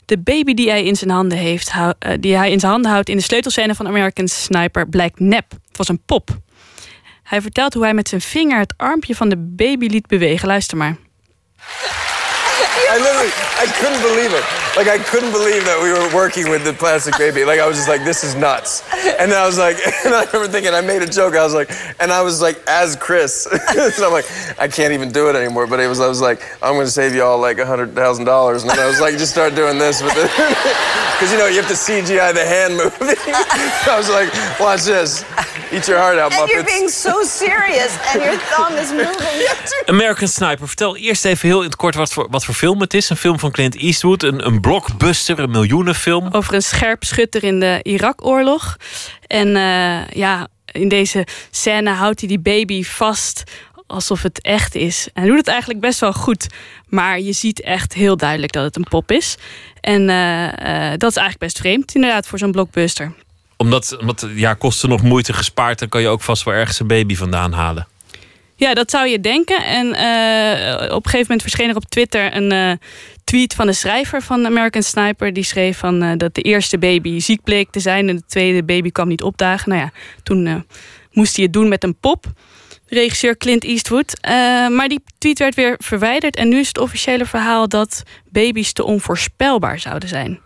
De 0.07 0.17
baby 0.17 0.53
die 0.53 0.69
hij 0.69 0.83
in 0.83 0.95
zijn 0.95 1.09
handen, 1.09 1.37
heeft, 1.37 1.71
eh, 1.99 2.11
die 2.19 2.35
hij 2.35 2.51
in 2.51 2.59
zijn 2.59 2.71
handen 2.71 2.91
houdt 2.91 3.09
in 3.09 3.17
de 3.17 3.23
sleutelscène 3.23 3.75
van 3.75 3.87
American 3.87 4.27
Sniper 4.27 4.89
blijkt 4.89 5.19
nep. 5.19 5.51
Het 5.67 5.77
was 5.77 5.87
een 5.87 6.01
pop. 6.05 6.29
Hij 7.23 7.41
vertelt 7.41 7.73
hoe 7.73 7.83
hij 7.83 7.93
met 7.93 8.09
zijn 8.09 8.21
vinger 8.21 8.59
het 8.59 8.73
armpje 8.77 9.15
van 9.15 9.29
de 9.29 9.37
baby 9.37 9.87
liet 9.87 10.07
bewegen. 10.07 10.47
Luister 10.47 10.77
maar. 10.77 10.97
I 12.89 12.97
literally, 12.97 13.31
I 13.59 13.67
couldn't 13.79 14.01
believe 14.01 14.31
it. 14.31 14.43
Like, 14.77 14.87
I 14.87 14.97
couldn't 14.97 15.31
believe 15.31 15.65
that 15.65 15.79
we 15.81 15.91
were 15.91 16.07
working 16.15 16.49
with 16.49 16.63
the 16.63 16.73
plastic 16.73 17.17
baby. 17.17 17.43
Like, 17.43 17.59
I 17.59 17.67
was 17.67 17.77
just 17.77 17.89
like, 17.89 18.03
this 18.03 18.23
is 18.23 18.35
nuts. 18.35 18.83
And 19.19 19.31
then 19.31 19.37
I 19.37 19.45
was 19.45 19.57
like, 19.57 19.77
and 20.05 20.13
I 20.13 20.25
remember 20.25 20.47
thinking, 20.47 20.73
I 20.73 20.81
made 20.81 21.01
a 21.01 21.07
joke. 21.07 21.35
I 21.35 21.43
was 21.43 21.53
like, 21.53 21.69
and 21.99 22.11
I 22.11 22.21
was 22.21 22.41
like, 22.41 22.61
as 22.67 22.95
Chris. 22.95 23.43
so 23.95 24.05
I'm 24.05 24.13
like, 24.13 24.25
I 24.59 24.67
can't 24.67 24.93
even 24.93 25.11
do 25.11 25.29
it 25.29 25.35
anymore. 25.35 25.67
But 25.67 25.79
it 25.79 25.87
was, 25.87 25.99
I 25.99 26.07
was 26.07 26.21
like, 26.21 26.41
I'm 26.61 26.73
going 26.73 26.85
to 26.85 26.91
save 26.91 27.13
you 27.13 27.23
all 27.23 27.39
like 27.39 27.57
$100,000. 27.57 27.91
And 27.91 28.69
then 28.69 28.79
I 28.79 28.87
was 28.87 29.01
like, 29.01 29.17
just 29.17 29.31
start 29.31 29.55
doing 29.55 29.77
this 29.77 30.01
with 30.01 30.13
it. 30.15 30.31
Because, 31.17 31.31
you 31.31 31.39
know, 31.39 31.47
you 31.47 31.55
have 31.55 31.67
to 31.67 31.73
CGI 31.73 32.31
the 32.31 32.45
hand 32.45 32.77
moving. 32.77 33.17
I 33.89 33.95
was 33.97 34.07
like, 34.07 34.31
watch 34.59 34.83
this. 34.83 35.25
Eat 35.71 35.87
your 35.87 35.97
heart 35.97 36.19
out, 36.19 36.31
And 36.31 36.47
you're 36.47 36.63
being 36.63 36.87
so 36.89 37.23
serious 37.23 37.97
and 38.13 38.21
your 38.21 38.37
thumb 38.37 38.73
is 38.73 38.91
moving. 38.91 39.47
American 39.87 40.27
Sniper. 40.27 40.67
Vertel 40.67 40.95
eerst 40.95 41.25
even 41.25 41.47
heel 41.49 41.59
in 41.59 41.65
het 41.65 41.75
kort 41.75 41.95
wat 41.95 42.13
voor, 42.13 42.27
wat 42.29 42.45
voor 42.45 42.53
film 42.53 42.76
het 42.81 42.93
is. 42.93 43.09
Een 43.09 43.17
film 43.17 43.39
van 43.39 43.51
Clint 43.51 43.75
Eastwood. 43.75 44.23
Een, 44.23 44.45
een 44.45 44.61
blockbuster, 44.61 45.39
een 45.39 45.51
miljoenenfilm. 45.51 46.29
Over 46.31 46.53
een 46.53 46.61
scherpschutter 46.61 47.43
in 47.43 47.59
de 47.59 47.79
Irak-oorlog. 47.83 48.77
En 49.27 49.55
eh, 49.55 50.07
ja, 50.07 50.47
in 50.71 50.89
deze 50.89 51.27
scène 51.51 51.89
houdt 51.89 52.19
hij 52.19 52.29
die 52.29 52.39
baby 52.39 52.83
vast 52.83 53.43
alsof 53.87 54.21
het 54.21 54.41
echt 54.41 54.75
is. 54.75 55.07
En 55.13 55.21
hij 55.21 55.29
doet 55.29 55.37
het 55.37 55.47
eigenlijk 55.47 55.79
best 55.79 55.99
wel 55.99 56.13
goed. 56.13 56.47
Maar 56.87 57.19
je 57.19 57.33
ziet 57.33 57.61
echt 57.61 57.93
heel 57.93 58.17
duidelijk 58.17 58.51
dat 58.51 58.63
het 58.63 58.75
een 58.75 58.87
pop 58.89 59.11
is. 59.11 59.37
En 59.81 60.09
eh, 60.09 60.91
eh, 60.91 60.99
dat 60.99 61.09
is 61.09 61.17
eigenlijk 61.17 61.39
best 61.39 61.57
vreemd, 61.57 61.95
inderdaad, 61.95 62.27
voor 62.27 62.39
zo'n 62.39 62.51
blockbuster. 62.51 63.13
Omdat, 63.57 63.97
omdat 63.99 64.27
ja, 64.35 64.53
kosten 64.53 64.89
nog 64.89 65.01
moeite 65.01 65.33
gespaard. 65.33 65.79
Dan 65.79 65.89
kan 65.89 66.01
je 66.01 66.07
ook 66.07 66.21
vast 66.21 66.43
wel 66.43 66.53
ergens 66.53 66.79
een 66.79 66.87
baby 66.87 67.15
vandaan 67.15 67.53
halen. 67.53 67.87
Ja, 68.59 68.73
dat 68.73 68.91
zou 68.91 69.07
je 69.07 69.19
denken. 69.19 69.65
En 69.65 69.93
eh, 69.93 70.83
op 70.83 71.05
een 71.05 71.11
gegeven 71.11 71.19
moment 71.19 71.41
verscheen 71.41 71.69
er 71.69 71.75
op 71.75 71.85
Twitter 71.85 72.35
een 72.35 72.51
eh, 72.51 72.71
tweet 73.23 73.53
van 73.53 73.65
de 73.65 73.73
schrijver 73.73 74.21
van 74.21 74.45
American 74.45 74.83
Sniper. 74.83 75.33
Die 75.33 75.43
schreef 75.43 75.77
van, 75.77 76.01
eh, 76.01 76.11
dat 76.17 76.35
de 76.35 76.41
eerste 76.41 76.77
baby 76.77 77.19
ziek 77.19 77.43
bleek 77.43 77.71
te 77.71 77.79
zijn 77.79 78.09
en 78.09 78.15
de 78.15 78.25
tweede 78.27 78.63
baby 78.63 78.91
kwam 78.91 79.07
niet 79.07 79.21
opdagen. 79.21 79.69
Nou 79.69 79.81
ja, 79.81 79.91
toen 80.23 80.65
moest 81.11 81.35
hij 81.35 81.45
het 81.45 81.53
doen 81.53 81.67
met 81.67 81.83
een 81.83 81.95
pop. 81.99 82.25
Regisseur 82.87 83.37
Clint 83.37 83.63
Eastwood. 83.63 84.13
Maar 84.71 84.87
die 84.87 85.01
tweet 85.17 85.39
werd 85.39 85.55
weer 85.55 85.75
verwijderd. 85.77 86.35
En 86.35 86.49
nu 86.49 86.59
is 86.59 86.67
het 86.67 86.77
officiële 86.77 87.25
verhaal 87.25 87.67
dat 87.67 88.03
baby's 88.29 88.73
te 88.73 88.83
onvoorspelbaar 88.83 89.79
zouden 89.79 90.09
zijn. 90.09 90.39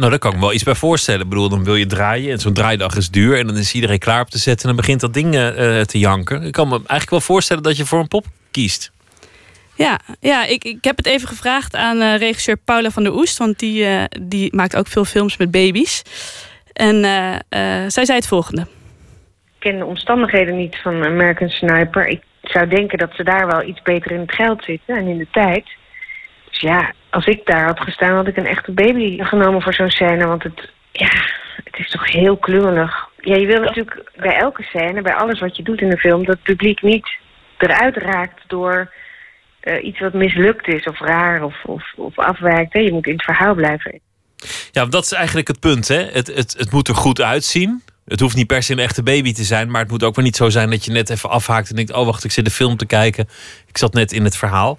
Nou, 0.00 0.12
daar 0.12 0.20
kan 0.20 0.30
ik 0.30 0.36
me 0.36 0.42
wel 0.42 0.54
iets 0.54 0.62
bij 0.62 0.74
voorstellen. 0.74 1.20
Ik 1.20 1.28
bedoel, 1.28 1.48
dan 1.48 1.64
wil 1.64 1.74
je 1.74 1.86
draaien 1.86 2.32
en 2.32 2.38
zo'n 2.38 2.52
draaidag 2.52 2.96
is 2.96 3.10
duur. 3.10 3.38
En 3.38 3.46
dan 3.46 3.56
is 3.56 3.74
iedereen 3.74 3.98
klaar 3.98 4.20
op 4.20 4.30
te 4.30 4.38
zetten 4.38 4.68
en 4.68 4.74
dan 4.74 4.84
begint 4.84 5.00
dat 5.00 5.14
ding 5.14 5.34
eh, 5.34 5.80
te 5.80 5.98
janken. 5.98 6.42
Ik 6.42 6.52
kan 6.52 6.68
me 6.68 6.74
eigenlijk 6.74 7.10
wel 7.10 7.20
voorstellen 7.20 7.62
dat 7.62 7.76
je 7.76 7.86
voor 7.86 7.98
een 7.98 8.08
pop 8.08 8.24
kiest. 8.50 8.92
Ja, 9.74 9.98
ja 10.20 10.44
ik, 10.44 10.64
ik 10.64 10.84
heb 10.84 10.96
het 10.96 11.06
even 11.06 11.28
gevraagd 11.28 11.76
aan 11.76 12.00
eh, 12.00 12.16
regisseur 12.16 12.56
Paula 12.56 12.90
van 12.90 13.02
der 13.02 13.14
Oest. 13.14 13.38
Want 13.38 13.58
die, 13.58 13.84
eh, 13.84 14.04
die 14.20 14.56
maakt 14.56 14.76
ook 14.76 14.86
veel 14.86 15.04
films 15.04 15.36
met 15.36 15.50
baby's. 15.50 16.02
En 16.72 17.04
eh, 17.04 17.34
eh, 17.34 17.90
zij 17.90 18.04
zei 18.04 18.18
het 18.18 18.26
volgende. 18.26 18.62
Ik 18.62 19.70
ken 19.70 19.78
de 19.78 19.84
omstandigheden 19.84 20.56
niet 20.56 20.76
van 20.82 21.04
American 21.04 21.48
Sniper. 21.48 22.06
Ik 22.06 22.22
zou 22.42 22.68
denken 22.68 22.98
dat 22.98 23.10
ze 23.14 23.24
daar 23.24 23.46
wel 23.46 23.62
iets 23.62 23.82
beter 23.82 24.10
in 24.10 24.20
het 24.20 24.34
geld 24.34 24.64
zitten 24.64 24.96
en 24.96 25.06
in 25.06 25.18
de 25.18 25.28
tijd. 25.30 25.64
Dus 26.50 26.60
ja, 26.60 26.92
als 27.10 27.26
ik 27.26 27.46
daar 27.46 27.64
had 27.64 27.80
gestaan, 27.80 28.14
had 28.14 28.26
ik 28.26 28.36
een 28.36 28.46
echte 28.46 28.72
baby 28.72 29.22
genomen 29.22 29.62
voor 29.62 29.74
zo'n 29.74 29.90
scène. 29.90 30.26
Want 30.26 30.42
het, 30.42 30.70
ja, 30.92 31.10
het 31.64 31.78
is 31.78 31.90
toch 31.90 32.12
heel 32.12 32.36
klungelig. 32.36 33.08
Ja, 33.20 33.36
je 33.36 33.46
wil 33.46 33.60
natuurlijk 33.60 34.10
bij 34.16 34.36
elke 34.36 34.62
scène, 34.62 35.02
bij 35.02 35.14
alles 35.14 35.40
wat 35.40 35.56
je 35.56 35.62
doet 35.62 35.80
in 35.80 35.90
een 35.90 35.98
film, 35.98 36.24
dat 36.24 36.34
het 36.34 36.42
publiek 36.42 36.82
niet 36.82 37.08
eruit 37.58 37.96
raakt 37.96 38.40
door 38.46 38.92
eh, 39.60 39.84
iets 39.84 40.00
wat 40.00 40.12
mislukt 40.12 40.68
is 40.68 40.84
of 40.84 41.00
raar 41.00 41.42
of, 41.42 41.64
of, 41.64 41.92
of 41.96 42.18
afwijkt. 42.18 42.72
Hè. 42.72 42.80
Je 42.80 42.92
moet 42.92 43.06
in 43.06 43.12
het 43.12 43.24
verhaal 43.24 43.54
blijven. 43.54 44.00
Ja, 44.72 44.86
dat 44.86 45.04
is 45.04 45.12
eigenlijk 45.12 45.48
het 45.48 45.60
punt. 45.60 45.88
Hè? 45.88 46.02
Het, 46.02 46.26
het, 46.26 46.54
het 46.58 46.72
moet 46.72 46.88
er 46.88 46.94
goed 46.94 47.20
uitzien. 47.20 47.82
Het 48.04 48.20
hoeft 48.20 48.36
niet 48.36 48.46
per 48.46 48.62
se 48.62 48.72
een 48.72 48.78
echte 48.78 49.02
baby 49.02 49.32
te 49.32 49.44
zijn. 49.44 49.70
Maar 49.70 49.80
het 49.80 49.90
moet 49.90 50.02
ook 50.02 50.14
wel 50.14 50.24
niet 50.24 50.36
zo 50.36 50.48
zijn 50.48 50.70
dat 50.70 50.84
je 50.84 50.92
net 50.92 51.10
even 51.10 51.30
afhaakt 51.30 51.70
en 51.70 51.76
denkt: 51.76 51.92
Oh, 51.92 52.06
wacht, 52.06 52.24
ik 52.24 52.30
zit 52.30 52.44
de 52.44 52.50
film 52.50 52.76
te 52.76 52.86
kijken. 52.86 53.28
Ik 53.66 53.78
zat 53.78 53.92
net 53.92 54.12
in 54.12 54.24
het 54.24 54.36
verhaal. 54.36 54.78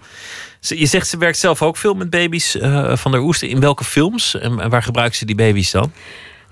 Ze- 0.62 0.80
Je 0.80 0.86
zegt 0.86 1.08
ze 1.08 1.18
werkt 1.18 1.38
zelf 1.38 1.62
ook 1.62 1.78
veel 1.78 1.94
met 1.94 2.10
baby's 2.10 2.56
eh, 2.60 2.96
van 2.96 3.12
der 3.12 3.22
Oesten. 3.22 3.50
In 3.50 3.60
welke 3.60 3.84
films 3.84 4.40
en, 4.40 4.70
waar 4.70 4.84
gebruikt 4.84 5.16
ze 5.16 5.26
die 5.26 5.36
baby's 5.36 5.72
dan? 5.72 5.92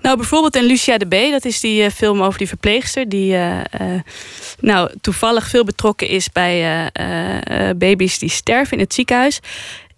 Nou, 0.02 0.16
bijvoorbeeld 0.16 0.56
in 0.56 0.64
Lucia 0.64 0.98
de 0.98 1.06
B, 1.06 1.30
dat 1.30 1.44
is 1.44 1.60
die 1.60 1.82
eh, 1.82 1.90
film 1.90 2.22
over 2.22 2.38
die 2.38 2.48
verpleegster. 2.48 3.08
Die 3.08 3.34
eh, 3.34 3.58
eh, 3.70 4.00
nou, 4.60 4.90
toevallig 5.00 5.48
veel 5.48 5.64
betrokken 5.64 6.08
is 6.08 6.32
bij 6.32 6.60
eh, 6.60 6.86
eh, 6.92 7.68
eh, 7.68 7.76
baby's 7.76 8.18
die 8.18 8.28
sterven 8.30 8.76
in 8.76 8.82
het 8.82 8.94
ziekenhuis. 8.94 9.40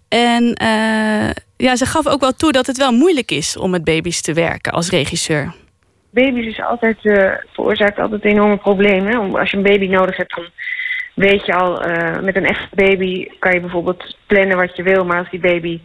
En 0.07 0.53
eh, 0.53 1.29
ja, 1.57 1.75
ze 1.75 1.85
gaf 1.85 2.07
ook 2.07 2.19
wel 2.21 2.31
toe 2.33 2.51
dat 2.51 2.67
het 2.67 2.77
wel 2.77 2.91
moeilijk 2.91 3.31
is 3.31 3.57
om 3.57 3.69
met 3.69 3.83
baby's 3.83 4.21
te 4.21 4.33
werken 4.33 4.71
als 4.71 4.89
regisseur. 4.89 5.53
baby's 6.09 6.45
is 6.45 6.61
altijd, 6.61 6.97
eh, 7.05 7.31
veroorzaakt 7.53 7.99
altijd 7.99 8.23
enorme 8.25 8.57
problemen. 8.57 9.35
Als 9.39 9.51
je 9.51 9.57
een 9.57 9.63
baby 9.63 9.87
nodig 9.87 10.17
hebt, 10.17 10.35
dan 10.35 10.45
weet 11.13 11.45
je 11.45 11.53
al, 11.53 11.81
eh, 11.81 12.21
met 12.21 12.35
een 12.35 12.45
echt 12.45 12.73
baby 12.73 13.27
kan 13.39 13.53
je 13.53 13.59
bijvoorbeeld 13.59 14.17
plannen 14.27 14.57
wat 14.57 14.75
je 14.75 14.83
wil. 14.83 15.05
Maar 15.05 15.17
als 15.17 15.29
die 15.29 15.39
baby 15.39 15.79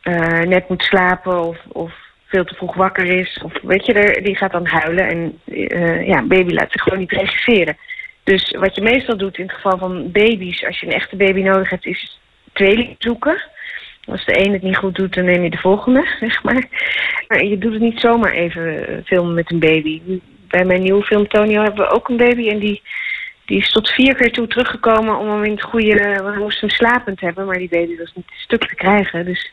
eh, 0.00 0.40
net 0.40 0.68
moet 0.68 0.82
slapen 0.82 1.44
of, 1.44 1.58
of 1.68 1.92
veel 2.24 2.44
te 2.44 2.54
vroeg 2.54 2.74
wakker 2.74 3.04
is, 3.04 3.40
of 3.44 3.52
weet 3.62 3.86
je, 3.86 3.92
er, 3.92 4.22
die 4.22 4.36
gaat 4.36 4.52
dan 4.52 4.66
huilen. 4.66 5.08
En 5.08 5.38
eh, 5.44 6.06
ja, 6.06 6.22
baby 6.22 6.52
laat 6.52 6.72
zich 6.72 6.82
gewoon 6.82 6.98
niet 6.98 7.12
regisseren. 7.12 7.76
Dus 8.24 8.50
wat 8.58 8.74
je 8.74 8.82
meestal 8.82 9.16
doet 9.16 9.38
in 9.38 9.46
het 9.46 9.54
geval 9.54 9.78
van 9.78 10.12
baby's, 10.12 10.64
als 10.64 10.80
je 10.80 10.86
een 10.86 10.92
echte 10.92 11.16
baby 11.16 11.42
nodig 11.42 11.70
hebt, 11.70 11.86
is 11.86 12.20
tweeling 12.52 12.94
zoeken. 12.98 13.42
Als 14.04 14.24
de 14.24 14.46
een 14.46 14.52
het 14.52 14.62
niet 14.62 14.76
goed 14.76 14.94
doet, 14.94 15.14
dan 15.14 15.24
neem 15.24 15.42
je 15.42 15.50
de 15.50 15.56
volgende, 15.56 16.06
zeg 16.20 16.42
maar. 16.42 16.68
Maar 17.28 17.44
je 17.44 17.58
doet 17.58 17.72
het 17.72 17.82
niet 17.82 18.00
zomaar 18.00 18.32
even 18.32 19.02
filmen 19.04 19.34
met 19.34 19.50
een 19.50 19.58
baby. 19.58 20.00
Bij 20.48 20.64
mijn 20.64 20.82
nieuwe 20.82 21.02
film 21.02 21.28
Tonio 21.28 21.62
hebben 21.62 21.84
we 21.84 21.94
ook 21.94 22.08
een 22.08 22.16
baby 22.16 22.48
en 22.48 22.58
die 22.58 22.82
Die 23.44 23.58
is 23.58 23.70
tot 23.70 23.88
vier 23.88 24.14
keer 24.14 24.32
toe 24.32 24.46
teruggekomen 24.46 25.18
om 25.18 25.28
hem 25.28 25.44
in 25.44 25.50
het 25.50 25.62
goede... 25.62 26.20
Want 26.22 26.34
we 26.34 26.42
moesten 26.42 26.68
hem 26.68 26.76
slapend 26.76 27.20
hebben, 27.20 27.46
maar 27.46 27.58
die 27.58 27.68
baby 27.68 27.96
was 27.98 28.12
niet 28.14 28.30
stuk 28.36 28.68
te 28.68 28.74
krijgen. 28.74 29.24
Dus 29.24 29.52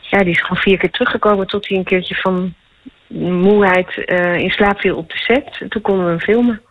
ja, 0.00 0.18
die 0.18 0.32
is 0.32 0.40
gewoon 0.40 0.62
vier 0.62 0.78
keer 0.78 0.90
teruggekomen 0.90 1.46
tot 1.46 1.68
hij 1.68 1.78
een 1.78 1.84
keertje 1.84 2.14
van 2.14 2.54
moeheid 3.42 4.04
eh, 4.04 4.38
in 4.38 4.50
slaap 4.50 4.80
viel 4.80 4.96
op 4.96 5.10
de 5.10 5.18
set. 5.18 5.58
En 5.60 5.68
toen 5.68 5.82
konden 5.82 6.04
we 6.04 6.10
hem 6.10 6.20
filmen. 6.20 6.62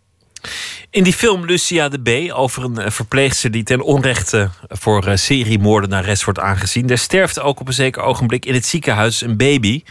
In 0.89 1.03
die 1.03 1.13
film 1.13 1.45
Lucia 1.45 1.89
de 1.89 1.99
B. 2.01 2.33
over 2.33 2.63
een 2.63 2.77
eh, 2.77 2.89
verpleegster 2.89 3.51
die 3.51 3.63
ten 3.63 3.81
onrechte 3.81 4.49
voor 4.67 5.07
uh, 5.07 5.15
seriemoordenares 5.15 6.23
wordt 6.23 6.39
aangezien. 6.39 6.87
Daar 6.87 6.97
sterft 6.97 7.39
ook 7.39 7.59
op 7.59 7.67
een 7.67 7.73
zeker 7.73 8.01
ogenblik 8.01 8.45
in 8.45 8.53
het 8.53 8.65
ziekenhuis 8.65 9.21
een 9.21 9.37
baby. 9.37 9.83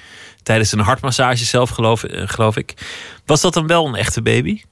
Tijdens 0.43 0.73
een 0.73 0.79
hartmassage 0.79 1.45
zelf, 1.45 1.71
geloof, 1.71 2.05
geloof 2.09 2.57
ik. 2.57 2.75
Was 3.27 3.41
dat 3.41 3.55
dan 3.55 3.67
wel 3.67 3.87
een 3.87 3.95
echte 3.95 4.23
baby? 4.23 4.63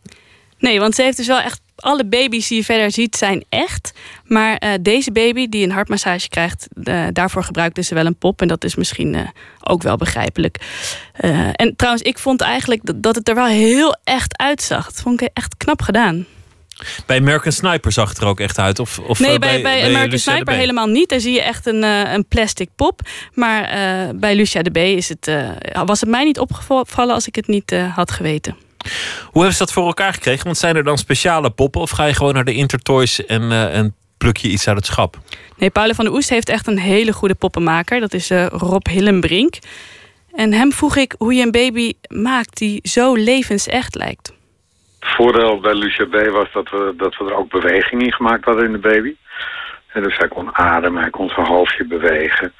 Nee, 0.58 0.80
want 0.80 0.94
ze 0.94 1.02
heeft 1.02 1.16
dus 1.16 1.26
wel 1.26 1.40
echt. 1.40 1.63
Alle 1.76 2.04
baby's 2.04 2.48
die 2.48 2.58
je 2.58 2.64
verder 2.64 2.90
ziet 2.90 3.16
zijn 3.16 3.44
echt. 3.48 3.92
Maar 4.24 4.62
uh, 4.64 4.70
deze 4.80 5.12
baby 5.12 5.48
die 5.48 5.64
een 5.64 5.70
hartmassage 5.70 6.28
krijgt, 6.28 6.68
uh, 6.74 7.06
daarvoor 7.12 7.44
gebruikte 7.44 7.82
ze 7.82 7.94
wel 7.94 8.06
een 8.06 8.18
pop. 8.18 8.40
En 8.40 8.48
dat 8.48 8.64
is 8.64 8.74
misschien 8.74 9.14
uh, 9.14 9.28
ook 9.60 9.82
wel 9.82 9.96
begrijpelijk. 9.96 10.58
en 11.52 11.76
trouwens, 11.76 12.04
ik 12.04 12.18
vond 12.18 12.40
eigenlijk 12.40 12.80
dat, 12.84 13.02
dat 13.02 13.14
het 13.14 13.28
er 13.28 13.34
wel 13.34 13.46
heel 13.46 13.96
echt 14.04 14.38
uitzag. 14.38 14.84
Dat 14.84 15.00
vond 15.00 15.20
ik 15.20 15.30
echt 15.32 15.56
knap 15.56 15.82
gedaan. 15.82 16.26
Bij 17.06 17.18
American 17.18 17.52
Sniper 17.52 17.92
zag 17.92 18.08
het 18.08 18.18
er 18.18 18.26
ook 18.26 18.40
echt 18.40 18.58
uit? 18.58 18.78
Of, 18.78 18.98
of 18.98 19.18
nee, 19.18 19.38
bij, 19.38 19.62
bij, 19.62 19.62
bij 19.62 19.84
American 19.84 20.18
Sniper 20.18 20.54
helemaal 20.54 20.86
niet. 20.86 21.08
Daar 21.08 21.20
zie 21.20 21.32
je 21.32 21.42
echt 21.42 21.66
een, 21.66 21.82
een 21.82 22.26
plastic 22.28 22.68
pop. 22.76 23.00
Maar 23.32 23.62
bij 24.14 24.34
Lucia 24.34 24.62
de 24.62 24.70
B 24.70 24.76
is 24.76 25.08
het, 25.08 25.30
was 25.84 26.00
het 26.00 26.10
mij 26.10 26.24
niet 26.24 26.38
opgevallen 26.38 27.14
als 27.14 27.26
ik 27.26 27.34
het 27.34 27.46
niet 27.46 27.76
had 27.94 28.10
geweten. 28.10 28.63
Hoe 29.22 29.42
hebben 29.42 29.52
ze 29.52 29.58
dat 29.58 29.72
voor 29.72 29.86
elkaar 29.86 30.12
gekregen? 30.12 30.44
Want 30.44 30.56
zijn 30.56 30.76
er 30.76 30.84
dan 30.84 30.98
speciale 30.98 31.50
poppen 31.50 31.80
of 31.80 31.90
ga 31.90 32.04
je 32.04 32.14
gewoon 32.14 32.34
naar 32.34 32.44
de 32.44 32.54
Intertoys 32.54 33.26
en, 33.26 33.42
uh, 33.42 33.76
en 33.76 33.94
pluk 34.18 34.36
je 34.36 34.48
iets 34.48 34.68
uit 34.68 34.76
het 34.76 34.86
schap? 34.86 35.16
Nee, 35.56 35.70
Paula 35.70 35.94
van 35.94 36.04
der 36.04 36.14
Oest 36.14 36.28
heeft 36.28 36.48
echt 36.48 36.66
een 36.66 36.78
hele 36.78 37.12
goede 37.12 37.34
poppenmaker. 37.34 38.00
Dat 38.00 38.12
is 38.12 38.30
uh, 38.30 38.46
Rob 38.46 38.86
Hillenbrink. 38.86 39.54
En 40.34 40.52
hem 40.52 40.72
vroeg 40.72 40.96
ik 40.96 41.14
hoe 41.18 41.34
je 41.34 41.42
een 41.42 41.50
baby 41.50 41.92
maakt 42.08 42.56
die 42.56 42.80
zo 42.82 43.14
levensecht 43.14 43.94
lijkt. 43.94 44.32
Het 44.98 45.14
voordeel 45.14 45.60
bij 45.60 45.74
Lucia 45.74 46.04
B 46.04 46.30
was 46.30 46.52
dat 46.52 46.70
we, 46.70 46.94
dat 46.96 47.16
we 47.16 47.24
er 47.24 47.36
ook 47.36 47.50
beweging 47.50 48.02
in 48.02 48.12
gemaakt 48.12 48.44
hadden 48.44 48.64
in 48.64 48.72
de 48.72 48.78
baby. 48.78 49.14
En 49.86 50.02
dus 50.02 50.16
hij 50.16 50.28
kon 50.28 50.54
ademen, 50.54 51.00
hij 51.00 51.10
kon 51.10 51.28
zijn 51.28 51.46
hoofdje 51.46 51.84
bewegen. 51.84 52.52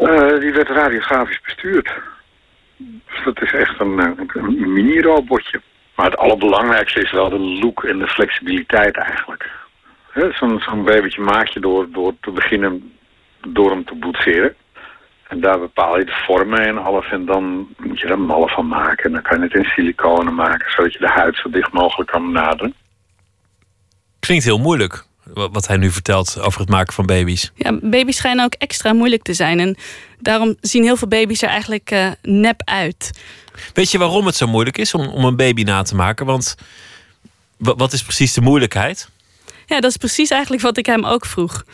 Uh, 0.00 0.40
die 0.40 0.52
werd 0.52 0.68
radiografisch 0.68 1.40
bestuurd. 1.40 1.90
Dus 3.06 3.24
dat 3.24 3.42
is 3.42 3.52
echt 3.52 3.80
een, 3.80 3.98
een 3.98 4.72
mini-robotje. 4.72 5.60
Maar 5.96 6.10
het 6.10 6.18
allerbelangrijkste 6.18 7.00
is 7.00 7.12
wel 7.12 7.28
de 7.28 7.38
look 7.38 7.84
en 7.84 7.98
de 7.98 8.06
flexibiliteit 8.06 8.96
eigenlijk. 8.96 9.50
Zo'n 10.30 10.60
zo 10.60 10.82
babytje 10.82 11.20
maak 11.20 11.48
je 11.48 11.60
door, 11.60 11.90
door 11.90 12.12
te 12.20 12.30
beginnen 12.30 12.92
door 13.48 13.70
hem 13.70 13.84
te 13.84 13.94
boetseren. 13.94 14.54
En 15.28 15.40
daar 15.40 15.58
bepaal 15.58 15.98
je 15.98 16.04
de 16.04 16.24
vormen 16.26 16.66
en 16.66 16.78
alles. 16.78 17.10
En 17.10 17.24
dan 17.24 17.68
moet 17.78 18.00
je 18.00 18.06
er 18.06 18.18
mallen 18.18 18.48
van 18.48 18.68
maken. 18.68 19.04
En 19.04 19.12
dan 19.12 19.22
kan 19.22 19.38
je 19.38 19.44
het 19.44 19.54
in 19.54 19.64
siliconen 19.64 20.34
maken, 20.34 20.70
zodat 20.70 20.92
je 20.92 20.98
de 20.98 21.08
huid 21.08 21.36
zo 21.36 21.50
dicht 21.50 21.72
mogelijk 21.72 22.10
kan 22.10 22.32
benaderen. 22.32 22.74
Klinkt 24.20 24.44
heel 24.44 24.58
moeilijk 24.58 25.08
wat 25.34 25.66
hij 25.66 25.76
nu 25.76 25.90
vertelt 25.90 26.40
over 26.40 26.60
het 26.60 26.68
maken 26.68 26.92
van 26.92 27.06
baby's. 27.06 27.52
Ja, 27.54 27.78
baby's 27.82 28.16
schijnen 28.16 28.44
ook 28.44 28.54
extra 28.54 28.92
moeilijk 28.92 29.22
te 29.22 29.34
zijn. 29.34 29.60
En 29.60 29.76
daarom 30.18 30.56
zien 30.60 30.82
heel 30.82 30.96
veel 30.96 31.08
baby's 31.08 31.42
er 31.42 31.48
eigenlijk 31.48 31.90
uh, 31.90 32.10
nep 32.22 32.62
uit. 32.64 33.20
Weet 33.74 33.90
je 33.90 33.98
waarom 33.98 34.26
het 34.26 34.34
zo 34.34 34.46
moeilijk 34.46 34.78
is 34.78 34.94
om, 34.94 35.08
om 35.08 35.24
een 35.24 35.36
baby 35.36 35.62
na 35.62 35.82
te 35.82 35.94
maken? 35.94 36.26
Want 36.26 36.54
wat 37.58 37.92
is 37.92 38.02
precies 38.02 38.34
de 38.34 38.40
moeilijkheid? 38.40 39.10
Ja, 39.66 39.80
dat 39.80 39.90
is 39.90 39.96
precies 39.96 40.30
eigenlijk 40.30 40.62
wat 40.62 40.76
ik 40.76 40.86
hem 40.86 41.04
ook 41.04 41.26
vroeg. 41.26 41.64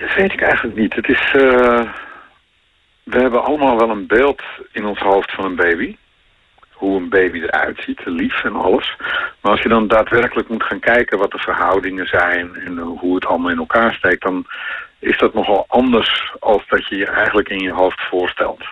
Dat 0.00 0.14
weet 0.16 0.32
ik 0.32 0.40
eigenlijk 0.42 0.76
niet. 0.76 0.94
Het 0.94 1.08
is. 1.08 1.32
Uh, 1.36 1.92
we 3.02 3.18
hebben 3.18 3.44
allemaal 3.44 3.78
wel 3.78 3.90
een 3.90 4.06
beeld 4.06 4.42
in 4.72 4.84
ons 4.84 4.98
hoofd 4.98 5.32
van 5.32 5.44
een 5.44 5.56
baby 5.56 5.96
hoe 6.82 7.00
een 7.00 7.08
baby 7.08 7.38
eruit 7.38 7.82
ziet, 7.84 8.00
lief 8.04 8.44
en 8.44 8.56
alles. 8.56 8.96
Maar 9.40 9.52
als 9.52 9.62
je 9.62 9.68
dan 9.68 9.88
daadwerkelijk 9.88 10.48
moet 10.48 10.62
gaan 10.62 10.80
kijken 10.80 11.18
wat 11.18 11.30
de 11.30 11.38
verhoudingen 11.38 12.06
zijn 12.06 12.54
en 12.54 12.78
hoe 12.78 13.14
het 13.14 13.26
allemaal 13.26 13.50
in 13.50 13.58
elkaar 13.58 13.94
steekt, 13.94 14.22
dan 14.22 14.46
is 14.98 15.18
dat 15.18 15.34
nogal 15.34 15.64
anders 15.68 16.32
als 16.40 16.62
dat 16.68 16.88
je 16.88 16.96
je 16.96 17.06
eigenlijk 17.06 17.48
in 17.48 17.58
je 17.58 17.72
hoofd 17.72 18.00
voorstelt. 18.00 18.62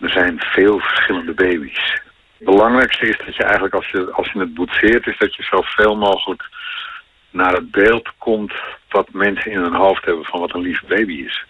Er 0.00 0.10
zijn 0.10 0.40
veel 0.40 0.78
verschillende 0.78 1.32
baby's. 1.32 2.00
Het 2.36 2.46
belangrijkste 2.46 3.06
is 3.06 3.18
dat 3.26 3.36
je 3.36 3.42
eigenlijk 3.42 3.74
als 3.74 3.88
je, 3.90 4.12
als 4.12 4.32
je 4.32 4.38
het 4.38 4.54
boetseert, 4.54 5.06
is 5.06 5.18
dat 5.18 5.34
je 5.34 5.42
zoveel 5.42 5.96
mogelijk 5.96 6.42
naar 7.30 7.52
het 7.52 7.70
beeld 7.70 8.12
komt 8.18 8.52
wat 8.88 9.12
mensen 9.12 9.50
in 9.50 9.60
hun 9.60 9.74
hoofd 9.74 10.04
hebben 10.04 10.24
van 10.24 10.40
wat 10.40 10.54
een 10.54 10.60
lief 10.60 10.82
baby 10.86 11.24
is. 11.24 11.44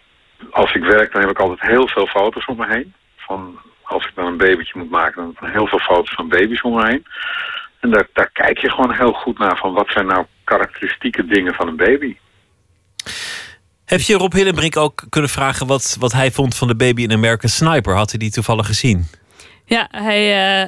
Als 0.51 0.75
ik 0.75 0.85
werk, 0.85 1.13
dan 1.13 1.21
heb 1.21 1.31
ik 1.31 1.39
altijd 1.39 1.61
heel 1.61 1.89
veel 1.89 2.07
foto's 2.07 2.47
om 2.47 2.57
me 2.57 2.67
heen. 2.67 2.95
Van 3.17 3.59
als 3.85 4.05
ik 4.07 4.15
dan 4.15 4.27
een 4.27 4.37
babytje 4.37 4.79
moet 4.79 4.91
maken, 4.91 5.23
dan 5.23 5.49
ik 5.49 5.55
heel 5.55 5.67
veel 5.67 5.79
foto's 5.79 6.15
van 6.15 6.29
baby's 6.29 6.63
om 6.63 6.75
me 6.75 6.87
heen. 6.87 7.07
En 7.81 7.91
daar, 7.91 8.09
daar 8.13 8.31
kijk 8.33 8.59
je 8.59 8.71
gewoon 8.71 8.93
heel 8.93 9.13
goed 9.13 9.39
naar 9.39 9.57
van 9.57 9.73
wat 9.73 9.89
zijn 9.89 10.07
nou 10.07 10.27
karakteristieke 10.45 11.27
dingen 11.27 11.55
van 11.55 11.69
een 11.69 11.77
baby. 11.77 12.17
Heb 13.85 14.01
je 14.01 14.15
Rob 14.15 14.33
Hillenbrink 14.33 14.77
ook 14.77 15.05
kunnen 15.09 15.31
vragen 15.31 15.67
wat, 15.67 15.97
wat 16.01 16.13
hij 16.13 16.31
vond 16.31 16.57
van 16.57 16.69
de 16.69 16.77
baby 16.77 17.03
in 17.03 17.13
American 17.13 17.51
Sniper? 17.51 17.95
Had 17.95 18.11
hij 18.11 18.19
die 18.19 18.31
toevallig 18.31 18.67
gezien? 18.67 19.07
Ja, 19.67 19.89
hij 19.91 20.23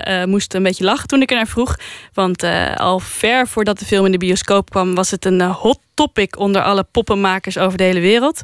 uh, 0.07 0.21
uh, 0.21 0.27
moest 0.27 0.55
een 0.55 0.63
beetje 0.63 0.85
lachen 0.85 1.09
toen 1.09 1.23
ik 1.23 1.31
er 1.31 1.37
naar 1.37 1.47
vroeg. 1.47 1.77
Want 2.13 2.43
uh, 2.43 2.77
al 2.77 2.99
ver 2.99 3.49
voordat 3.49 3.79
de 3.79 3.85
film 3.85 4.05
in 4.05 4.13
de 4.13 4.19
bioscoop 4.19 4.71
kwam, 4.71 4.95
was 4.95 5.11
het 5.11 5.25
een 5.25 5.41
hot 5.41 5.79
topic 5.95 6.39
onder 6.39 6.63
alle 6.63 6.87
poppenmakers 6.91 7.59
over 7.59 7.79
de 7.79 7.85
hele 7.85 8.01
wereld. 8.01 8.43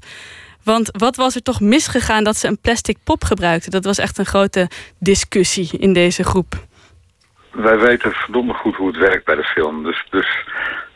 Want 0.65 0.91
wat 0.93 1.17
was 1.17 1.35
er 1.35 1.43
toch 1.43 1.61
misgegaan 1.61 2.25
dat 2.25 2.37
ze 2.37 2.49
een 2.49 2.61
plastic 2.61 2.99
pop 3.05 3.25
gebruikten? 3.25 3.71
Dat 3.71 3.85
was 3.85 3.99
echt 3.99 4.19
een 4.19 4.27
grote 4.27 4.69
discussie 4.99 5.79
in 5.79 5.93
deze 5.93 6.25
groep. 6.25 6.55
Wij 7.51 7.79
weten 7.79 8.13
verdomme 8.13 8.55
goed 8.55 8.77
hoe 8.77 8.87
het 8.87 8.97
werkt 8.97 9.25
bij 9.25 9.35
de 9.35 9.45
film. 9.45 9.83
Dus, 9.83 10.07
dus 10.11 10.45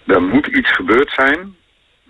er 0.06 0.22
moet 0.22 0.46
iets 0.46 0.72
gebeurd 0.72 1.10
zijn 1.10 1.56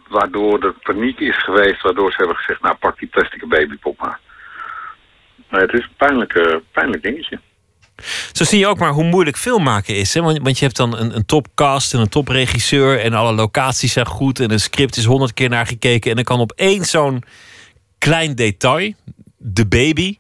waardoor 0.09 0.63
er 0.63 0.73
paniek 0.73 1.21
is 1.21 1.45
geweest... 1.45 1.83
waardoor 1.83 2.11
ze 2.11 2.17
hebben 2.17 2.37
gezegd, 2.37 2.63
nou 2.63 2.77
pak 2.77 2.99
die 2.99 3.09
plastic 3.09 3.49
babypop 3.49 3.99
maar. 3.99 4.21
Maar 5.51 5.61
het 5.61 5.73
is 5.73 5.83
een 5.83 5.97
pijnlijk, 5.97 6.61
pijnlijk 6.73 7.03
dingetje. 7.03 7.41
Zo 8.33 8.45
zie 8.45 8.59
je 8.59 8.67
ook 8.67 8.79
maar 8.79 8.93
hoe 8.93 9.05
moeilijk 9.05 9.37
film 9.37 9.63
maken 9.63 9.97
is. 9.97 10.15
Hè? 10.15 10.23
Want, 10.23 10.39
want 10.43 10.59
je 10.59 10.65
hebt 10.65 10.77
dan 10.77 10.99
een, 10.99 11.17
een 11.17 11.27
topcast 11.27 11.95
en 11.95 12.01
een 12.01 12.09
topregisseur... 12.09 13.01
en 13.01 13.15
alle 13.15 13.33
locaties 13.33 13.93
zijn 13.93 14.07
goed 14.07 14.41
en 14.41 14.51
een 14.51 14.61
script 14.61 14.97
is 14.97 15.05
honderd 15.05 15.35
keer 15.35 15.49
naar 15.49 15.67
gekeken... 15.67 16.11
en 16.11 16.17
dan 16.17 16.25
kan 16.25 16.41
opeens 16.41 16.91
zo'n 16.91 17.23
klein 17.99 18.35
detail, 18.35 18.93
de 19.37 19.67
baby... 19.67 20.19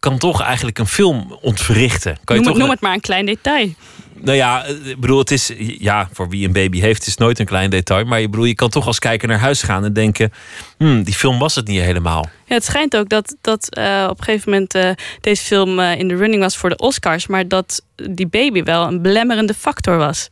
kan 0.00 0.18
toch 0.18 0.42
eigenlijk 0.42 0.78
een 0.78 0.86
film 0.86 1.38
ontwrichten. 1.40 2.18
Kan 2.24 2.36
je 2.36 2.42
noem, 2.42 2.52
toch 2.52 2.60
noem 2.60 2.70
het 2.70 2.80
maar 2.80 2.92
een 2.92 3.00
klein 3.00 3.26
detail. 3.26 3.74
Nou 4.22 4.36
ja, 4.36 4.64
ik 4.64 5.00
bedoel, 5.00 5.18
het 5.18 5.30
is. 5.30 5.52
Ja, 5.78 6.08
voor 6.12 6.28
wie 6.28 6.46
een 6.46 6.52
baby 6.52 6.80
heeft, 6.80 7.06
is 7.06 7.16
nooit 7.16 7.38
een 7.38 7.46
klein 7.46 7.70
detail. 7.70 8.04
Maar 8.04 8.20
je 8.20 8.28
bedoel, 8.28 8.44
je 8.44 8.54
kan 8.54 8.70
toch 8.70 8.86
als 8.86 8.98
kijker 8.98 9.28
naar 9.28 9.38
huis 9.38 9.62
gaan 9.62 9.84
en 9.84 9.92
denken: 9.92 10.32
hmm, 10.78 11.02
die 11.02 11.14
film 11.14 11.38
was 11.38 11.54
het 11.54 11.66
niet 11.66 11.80
helemaal. 11.80 12.28
Ja, 12.44 12.54
het 12.54 12.64
schijnt 12.64 12.96
ook 12.96 13.08
dat, 13.08 13.36
dat 13.40 13.76
uh, 13.78 14.06
op 14.10 14.18
een 14.18 14.24
gegeven 14.24 14.50
moment 14.50 14.74
uh, 14.74 14.90
deze 15.20 15.44
film 15.44 15.78
uh, 15.78 15.98
in 15.98 16.08
de 16.08 16.16
running 16.16 16.42
was 16.42 16.56
voor 16.56 16.68
de 16.68 16.76
Oscars. 16.76 17.26
Maar 17.26 17.48
dat 17.48 17.82
die 18.10 18.26
baby 18.26 18.62
wel 18.62 18.86
een 18.86 19.02
belemmerende 19.02 19.54
factor 19.54 19.96
was. 19.96 20.28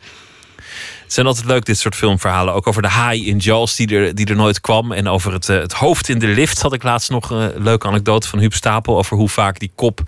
Het 1.09 1.17
zijn 1.17 1.27
altijd 1.27 1.47
leuk, 1.47 1.65
dit 1.65 1.79
soort 1.79 1.95
filmverhalen. 1.95 2.55
Ook 2.55 2.67
over 2.67 2.83
de 2.83 2.89
haai 2.89 3.27
in 3.27 3.39
Jaws 3.39 3.77
die 3.77 3.97
er, 3.97 4.15
die 4.15 4.27
er 4.27 4.37
nooit 4.37 4.61
kwam. 4.61 4.93
En 4.93 5.09
over 5.09 5.33
het, 5.33 5.47
het 5.47 5.73
hoofd 5.73 6.09
in 6.09 6.19
de 6.19 6.27
lift 6.27 6.63
had 6.63 6.73
ik 6.73 6.83
laatst 6.83 7.11
nog 7.11 7.31
een 7.31 7.63
leuke 7.63 7.87
anekdote 7.87 8.29
van 8.29 8.39
Huub 8.39 8.55
Stapel. 8.55 8.97
Over 8.97 9.17
hoe 9.17 9.29
vaak 9.29 9.59
die 9.59 9.71
kop 9.75 10.01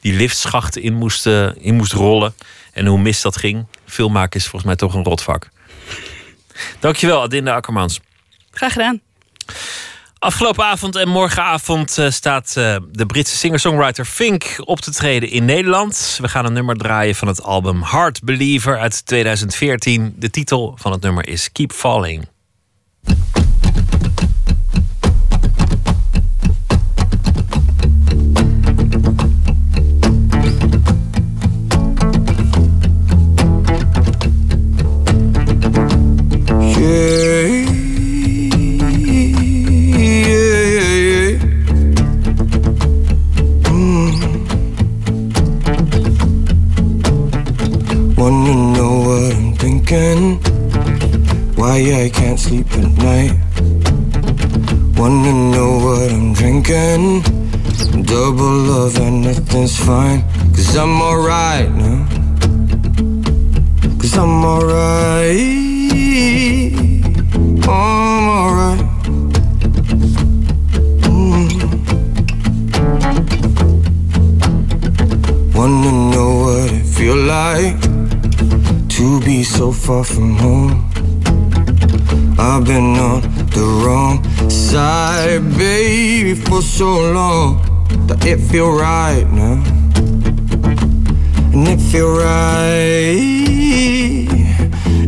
die 0.00 0.12
liftschachten 0.12 0.82
in 0.82 0.94
moest, 0.94 1.26
in 1.56 1.74
moest 1.74 1.92
rollen. 1.92 2.34
En 2.72 2.86
hoe 2.86 2.98
mis 2.98 3.20
dat 3.20 3.36
ging. 3.36 3.66
Filmmaken 3.86 4.38
is 4.38 4.42
volgens 4.42 4.64
mij 4.64 4.76
toch 4.76 4.94
een 4.94 5.04
rotvak. 5.04 5.48
Dankjewel, 6.78 7.22
Adinda 7.22 7.54
Akkermans. 7.54 8.00
Graag 8.50 8.72
gedaan. 8.72 9.00
Afgelopen 10.18 10.64
avond 10.64 10.96
en 10.96 11.08
morgenavond 11.08 11.98
staat 12.08 12.52
de 12.90 13.06
Britse 13.06 13.36
singer-songwriter 13.36 14.04
Fink 14.04 14.54
op 14.64 14.80
te 14.80 14.92
treden 14.92 15.30
in 15.30 15.44
Nederland. 15.44 16.18
We 16.20 16.28
gaan 16.28 16.44
een 16.44 16.52
nummer 16.52 16.76
draaien 16.76 17.14
van 17.14 17.28
het 17.28 17.42
album 17.42 17.82
Heart 17.82 18.22
Believer 18.22 18.78
uit 18.78 19.06
2014. 19.06 20.14
De 20.16 20.30
titel 20.30 20.76
van 20.80 20.92
het 20.92 21.00
nummer 21.00 21.28
is 21.28 21.52
Keep 21.52 21.72
Falling. 21.72 22.28
Wanna 48.28 48.54
know 48.76 48.94
what 49.08 49.32
I'm 49.36 49.54
thinking? 49.54 50.36
Why 51.56 51.76
I 52.04 52.10
can't 52.10 52.38
sleep 52.38 52.70
at 52.72 52.90
night. 52.98 53.32
Wanna 54.98 55.32
know 55.32 55.78
what 55.78 56.12
I'm 56.12 56.34
drinking? 56.34 57.22
Double 58.04 58.54
love 58.68 58.98
and 58.98 59.22
nothing's 59.22 59.78
fine. 59.78 60.20
Cause 60.54 60.76
I'm 60.76 61.00
alright 61.00 61.70
now. 61.72 62.06
Cause 63.98 64.18
I'm 64.18 64.44
alright. 64.44 65.40
I'm 67.66 68.28
alright. 68.28 68.84
Mm. 71.08 71.48
Wanna 75.54 75.92
know 76.12 76.30
what 76.44 76.72
it 76.72 76.84
feel 76.84 77.16
like 77.16 77.97
to 78.98 79.20
be 79.20 79.44
so 79.44 79.70
far 79.70 80.02
from 80.02 80.34
home. 80.38 80.90
I've 82.36 82.64
been 82.64 82.96
on 82.98 83.20
the 83.54 83.64
wrong 83.84 84.24
side, 84.50 85.40
baby, 85.56 86.34
for 86.34 86.60
so 86.60 87.12
long 87.12 87.62
that 88.08 88.26
it 88.26 88.40
feel 88.50 88.72
right 88.72 89.24
now, 89.30 89.62
and 91.52 91.68
it 91.68 91.80
feel 91.92 92.10
right, 92.10 93.14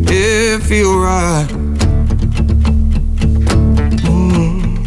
it 0.08 0.62
feel 0.62 0.96
right. 0.96 1.48
Mm. 4.06 4.78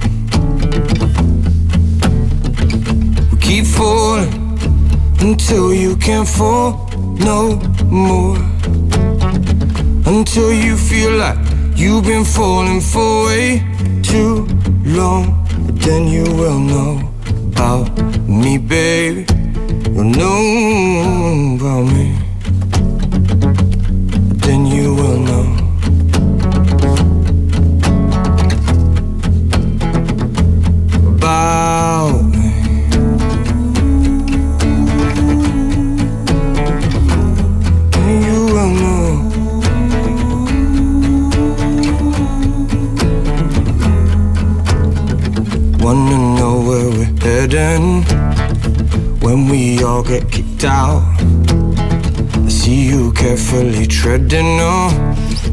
We 3.33 3.37
keep 3.41 3.65
falling 3.65 4.31
until 5.19 5.73
you 5.73 5.97
can't 5.97 6.25
fall 6.27 6.89
no 7.19 7.57
more, 7.91 8.37
until 10.13 10.53
you 10.53 10.77
feel 10.77 11.11
like 11.17 11.37
You've 11.75 12.05
been 12.05 12.23
falling 12.23 12.79
for 12.81 13.25
way 13.25 13.63
too 14.03 14.45
long. 14.85 15.43
Then 15.79 16.07
you 16.07 16.23
will 16.23 16.59
know 16.59 17.11
about 17.47 17.89
me, 18.29 18.59
baby. 18.59 19.25
You'll 19.89 20.03
know 20.03 21.55
about 21.55 21.85
me. 21.91 22.15
Then 24.45 24.67
you 24.67 24.93
will 24.93 25.17
know. 25.17 25.42
We're 47.53 48.01
when 49.21 49.47
we 49.47 49.83
all 49.83 50.01
get 50.01 50.31
kicked 50.31 50.63
out. 50.63 51.03
I 52.45 52.49
see 52.49 52.87
you 52.87 53.11
carefully 53.13 53.85
treading 53.85 54.59
on 54.59 54.89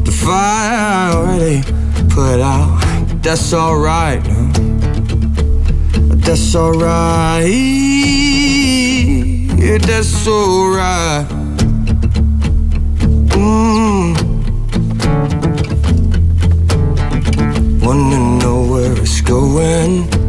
the 0.03 0.11
fire 0.11 0.73
I 0.73 1.11
already 1.13 1.61
put 2.09 2.41
out. 2.41 2.81
But 3.07 3.21
that's 3.21 3.53
alright? 3.53 4.23
That's 6.25 6.55
alright. 6.55 7.45
That's 9.85 10.27
alright. 10.27 11.27
Mm. 13.37 14.17
Wanna 17.83 18.39
know 18.39 18.63
where 18.71 18.93
it's 18.93 19.21
going? 19.21 20.20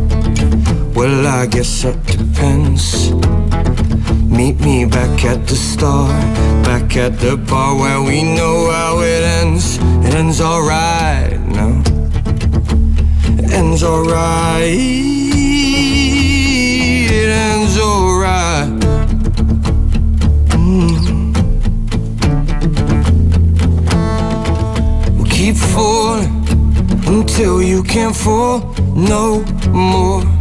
Well, 1.33 1.41
I 1.41 1.47
guess 1.47 1.83
that 1.83 1.97
depends. 2.05 3.11
Meet 4.31 4.61
me 4.61 4.85
back 4.85 5.25
at 5.25 5.47
the 5.47 5.57
start, 5.57 6.11
back 6.63 6.95
at 6.99 7.19
the 7.21 7.39
bar 7.39 7.75
where 7.75 8.03
we 8.03 8.23
know 8.23 8.71
how 8.71 9.01
it 9.01 9.23
ends. 9.41 9.79
It 10.07 10.15
ends 10.15 10.43
alright 10.43 11.41
now. 11.49 11.83
It 13.39 13.51
ends 13.51 13.83
alright. 13.83 14.77
It 17.19 17.31
ends 17.49 17.79
alright. 17.79 18.69
Mm. 20.53 21.33
We 25.19 25.31
keep 25.31 25.57
falling 25.57 26.45
until 27.07 27.63
you 27.63 27.83
can't 27.83 28.15
fall 28.15 28.75
no 28.95 29.43
more. 29.71 30.32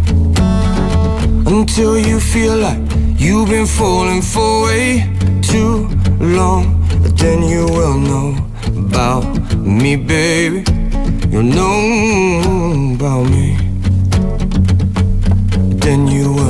Until 1.52 2.00
you 2.00 2.22
feel 2.22 2.56
like 2.56 2.80
you've 3.20 3.50
been 3.50 3.66
falling 3.66 4.22
for 4.22 4.64
way 4.64 5.04
too 5.42 5.90
long. 6.18 6.80
Then 7.18 7.44
you 7.44 7.66
will 7.66 7.98
know 7.98 8.38
about 8.88 9.26
me, 9.58 9.98
baby. 9.98 10.64
You'll 11.30 11.52
know 11.60 12.96
about 12.96 13.24
me. 13.30 13.58
Then 15.84 16.08
you 16.08 16.41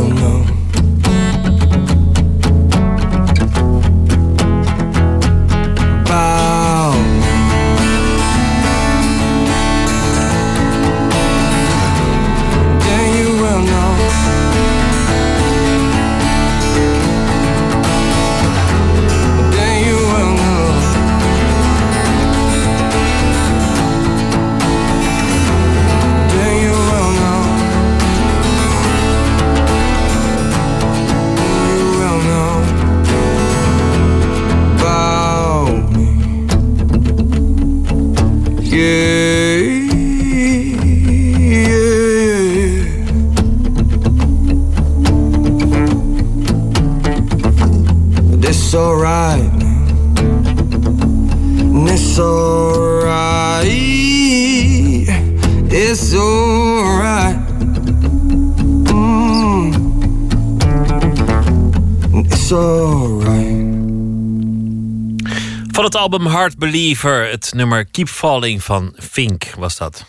Heart 66.28 66.58
Believer, 66.58 67.30
het 67.30 67.52
nummer 67.56 67.86
Keep 67.86 68.08
Falling 68.08 68.64
van 68.64 68.96
Fink 69.00 69.44
was 69.58 69.78
dat. 69.78 70.06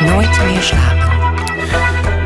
Nooit 0.00 0.44
meer 0.44 0.62
slapen. 0.62 1.04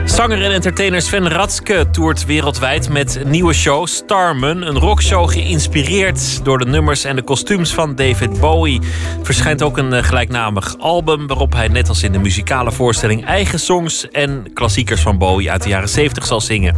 Zanger 0.05 0.44
en 0.44 0.52
entertainer 0.52 1.02
Sven 1.02 1.28
Ratske 1.28 1.86
toert 1.90 2.24
wereldwijd 2.24 2.88
met 2.88 3.14
een 3.14 3.30
nieuwe 3.30 3.52
show 3.52 3.86
Starman. 3.86 4.62
Een 4.62 4.78
rockshow 4.78 5.30
geïnspireerd 5.30 6.44
door 6.44 6.59
de 6.59 6.64
nummers 6.64 7.05
en 7.05 7.16
de 7.16 7.22
kostuums 7.22 7.74
van 7.74 7.94
David 7.94 8.40
Bowie. 8.40 8.80
Verschijnt 9.22 9.62
ook 9.62 9.78
een 9.78 9.92
eh, 9.92 10.02
gelijknamig 10.02 10.78
album 10.78 11.26
waarop 11.26 11.52
hij 11.52 11.68
net 11.68 11.88
als 11.88 12.02
in 12.02 12.12
de 12.12 12.18
muzikale 12.18 12.72
voorstelling 12.72 13.24
eigen 13.24 13.60
songs 13.60 14.10
en 14.10 14.50
klassiekers 14.52 15.00
van 15.00 15.18
Bowie 15.18 15.50
uit 15.50 15.62
de 15.62 15.68
jaren 15.68 15.88
70 15.88 16.26
zal 16.26 16.40
zingen. 16.40 16.76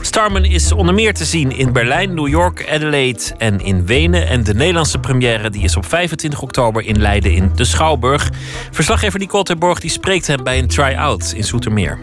Starman 0.00 0.44
is 0.44 0.72
onder 0.72 0.94
meer 0.94 1.14
te 1.14 1.24
zien 1.24 1.56
in 1.56 1.72
Berlijn, 1.72 2.14
New 2.14 2.28
York, 2.28 2.68
Adelaide 2.70 3.20
en 3.38 3.60
in 3.60 3.86
Wenen. 3.86 4.26
En 4.28 4.44
de 4.44 4.54
Nederlandse 4.54 4.98
première 4.98 5.50
die 5.50 5.62
is 5.62 5.76
op 5.76 5.86
25 5.86 6.42
oktober 6.42 6.84
in 6.84 7.00
Leiden 7.00 7.32
in 7.32 7.52
de 7.54 7.64
Schouwburg. 7.64 8.30
Verslaggever 8.70 9.18
Nicole 9.18 9.42
Terborg 9.44 9.80
die 9.80 9.90
spreekt 9.90 10.26
hem 10.26 10.42
bij 10.44 10.58
een 10.58 10.68
try-out 10.68 11.32
in 11.36 11.44
Zoetermeer. 11.44 11.98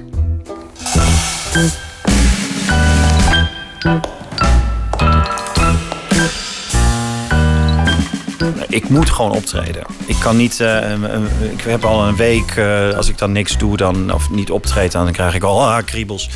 Ik 8.69 8.89
moet 8.89 9.09
gewoon 9.09 9.31
optreden. 9.31 9.83
Ik 10.05 10.15
kan 10.19 10.37
niet. 10.37 10.59
eh, 10.59 10.93
eh, 10.93 11.21
ik 11.53 11.61
heb 11.61 11.85
al 11.85 12.07
een 12.07 12.15
week. 12.15 12.51
eh, 12.55 12.89
als 12.89 13.09
ik 13.09 13.17
dan 13.17 13.31
niks 13.31 13.57
doe, 13.57 13.77
dan, 13.77 14.13
of 14.13 14.29
niet 14.29 14.51
optreed, 14.51 14.91
dan 14.91 15.11
krijg 15.11 15.35
ik 15.35 15.43
al 15.43 15.67
ah, 15.67 15.85
kriebels. 15.85 16.29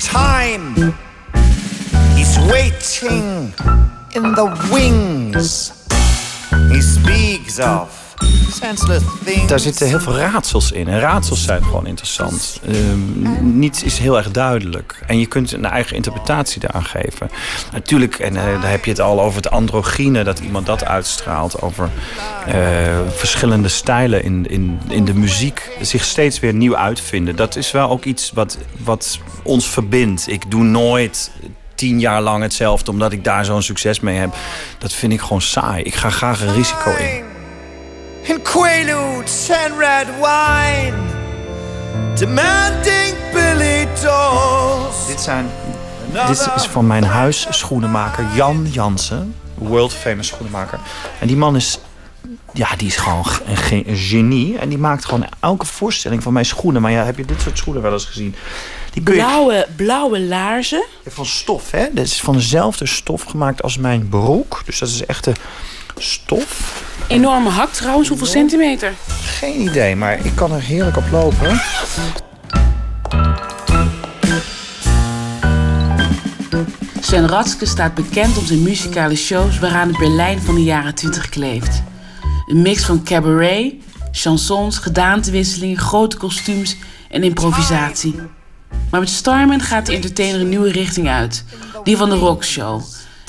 Time 0.00 0.94
is 2.16 2.38
waiting 2.50 3.52
in 4.14 4.34
the 4.34 4.68
wings. 4.72 5.86
He 6.72 6.80
speaks 6.80 7.60
of. 7.60 7.99
Daar 9.46 9.60
zitten 9.60 9.86
heel 9.86 10.00
veel 10.00 10.16
raadsels 10.16 10.72
in. 10.72 10.88
En 10.88 11.00
raadsels 11.00 11.44
zijn 11.44 11.64
gewoon 11.64 11.86
interessant. 11.86 12.60
Ehm, 12.66 13.58
niets 13.58 13.82
is 13.82 13.98
heel 13.98 14.16
erg 14.16 14.30
duidelijk. 14.30 15.02
En 15.06 15.18
je 15.18 15.26
kunt 15.26 15.52
een 15.52 15.64
eigen 15.64 15.96
interpretatie 15.96 16.60
daaraan 16.60 16.84
geven. 16.84 17.30
Natuurlijk, 17.72 18.18
en 18.18 18.36
eh, 18.36 18.62
daar 18.62 18.70
heb 18.70 18.84
je 18.84 18.90
het 18.90 19.00
al 19.00 19.20
over 19.20 19.36
het 19.36 19.50
androgyne... 19.50 20.24
dat 20.24 20.38
iemand 20.38 20.66
dat 20.66 20.84
uitstraalt. 20.84 21.62
Over 21.62 21.90
eh, 22.46 22.54
verschillende 23.08 23.68
stijlen 23.68 24.24
in, 24.24 24.46
in, 24.46 24.80
in 24.88 25.04
de 25.04 25.14
muziek. 25.14 25.68
Zich 25.80 26.04
steeds 26.04 26.40
weer 26.40 26.54
nieuw 26.54 26.76
uitvinden. 26.76 27.36
Dat 27.36 27.56
is 27.56 27.70
wel 27.70 27.90
ook 27.90 28.04
iets 28.04 28.30
wat, 28.34 28.58
wat 28.84 29.18
ons 29.42 29.68
verbindt. 29.68 30.28
Ik 30.28 30.50
doe 30.50 30.64
nooit 30.64 31.30
tien 31.74 32.00
jaar 32.00 32.22
lang 32.22 32.42
hetzelfde... 32.42 32.90
omdat 32.90 33.12
ik 33.12 33.24
daar 33.24 33.44
zo'n 33.44 33.62
succes 33.62 34.00
mee 34.00 34.16
heb. 34.16 34.34
Dat 34.78 34.92
vind 34.92 35.12
ik 35.12 35.20
gewoon 35.20 35.42
saai. 35.42 35.82
Ik 35.82 35.94
ga 35.94 36.10
graag 36.10 36.40
een 36.40 36.54
risico 36.54 36.90
in. 36.90 37.29
In 38.22 38.42
quaaludes 38.42 39.50
and 39.50 39.78
red 39.78 40.06
wine, 40.20 40.96
demanding 42.16 43.14
Billy 43.32 43.88
dolls. 44.02 45.06
Dit, 45.06 45.20
zijn, 45.20 45.50
dit 46.26 46.50
is 46.56 46.66
van 46.66 46.86
mijn 46.86 47.04
huisschoenenmaker 47.04 48.24
Jan 48.34 48.66
Jansen. 48.70 49.34
World 49.54 49.92
famous 49.92 50.26
schoenenmaker. 50.26 50.78
En 51.20 51.26
die 51.26 51.36
man 51.36 51.56
is, 51.56 51.78
ja, 52.52 52.68
die 52.76 52.86
is 52.88 52.96
gewoon 52.96 53.24
een, 53.46 53.56
ge- 53.56 53.88
een 53.88 53.96
genie. 53.96 54.58
En 54.58 54.68
die 54.68 54.78
maakt 54.78 55.04
gewoon 55.04 55.26
elke 55.40 55.66
voorstelling 55.66 56.22
van 56.22 56.32
mijn 56.32 56.44
schoenen. 56.44 56.82
Maar 56.82 56.90
ja, 56.90 57.04
heb 57.04 57.16
je 57.16 57.24
dit 57.24 57.40
soort 57.40 57.58
schoenen 57.58 57.82
wel 57.82 57.92
eens 57.92 58.04
gezien? 58.04 58.34
Die 58.92 59.02
je 59.04 59.10
Blauwe, 59.12 59.66
blauwe 59.76 60.20
laarzen. 60.20 60.84
van 61.06 61.26
stof, 61.26 61.70
hè? 61.70 61.86
Dat 61.92 62.04
is 62.04 62.20
van 62.20 62.34
dezelfde 62.34 62.86
stof 62.86 63.22
gemaakt 63.22 63.62
als 63.62 63.76
mijn 63.78 64.08
broek. 64.08 64.62
Dus 64.64 64.78
dat 64.78 64.88
is 64.88 65.06
echte 65.06 65.32
stof. 66.02 66.82
Enorme 67.08 67.48
hak 67.48 67.72
trouwens. 67.72 68.08
Hoeveel 68.08 68.26
centimeter? 68.26 68.92
Geen 69.22 69.60
idee, 69.60 69.96
maar 69.96 70.24
ik 70.24 70.32
kan 70.34 70.52
er 70.52 70.60
heerlijk 70.60 70.96
op 70.96 71.04
lopen. 71.10 71.60
Sven 77.00 77.28
Ratske 77.28 77.66
staat 77.66 77.94
bekend 77.94 78.38
om 78.38 78.44
zijn 78.44 78.62
muzikale 78.62 79.16
shows 79.16 79.58
waaraan 79.58 79.88
het 79.88 79.98
Berlijn 79.98 80.40
van 80.40 80.54
de 80.54 80.62
jaren 80.62 80.94
20 80.94 81.28
kleeft. 81.28 81.82
Een 82.46 82.62
mix 82.62 82.84
van 82.84 83.04
cabaret, 83.04 83.74
chansons, 84.10 84.78
gedaantewisselingen, 84.78 85.78
grote 85.78 86.16
kostuums 86.16 86.76
en 87.08 87.22
improvisatie. 87.22 88.14
Maar 88.90 89.00
met 89.00 89.08
Starman 89.08 89.60
gaat 89.60 89.86
de 89.86 89.92
entertainer 89.92 90.40
een 90.40 90.48
nieuwe 90.48 90.70
richting 90.70 91.08
uit. 91.08 91.44
Die 91.84 91.96
van 91.96 92.10
de 92.10 92.16
rockshow. 92.16 92.82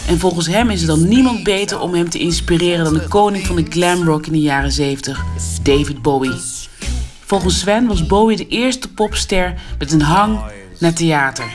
En 0.07 0.19
volgens 0.19 0.47
hem 0.47 0.69
is 0.69 0.81
er 0.81 0.87
dan 0.87 1.07
niemand 1.07 1.43
beter 1.43 1.79
om 1.79 1.93
hem 1.93 2.09
te 2.09 2.19
inspireren 2.19 2.83
dan 2.83 2.93
de 2.93 3.07
koning 3.07 3.45
van 3.45 3.55
de 3.55 3.65
glam 3.69 4.03
rock 4.03 4.25
in 4.25 4.31
de 4.31 4.39
jaren 4.39 4.71
70, 4.71 5.23
David 5.63 6.01
Bowie. 6.01 6.39
Volgens 7.25 7.59
Sven 7.59 7.87
was 7.87 8.05
Bowie 8.05 8.37
de 8.37 8.47
eerste 8.47 8.93
popster 8.93 9.53
met 9.79 9.91
een 9.91 10.01
hang 10.01 10.39
naar 10.79 10.93
theater. 10.93 11.45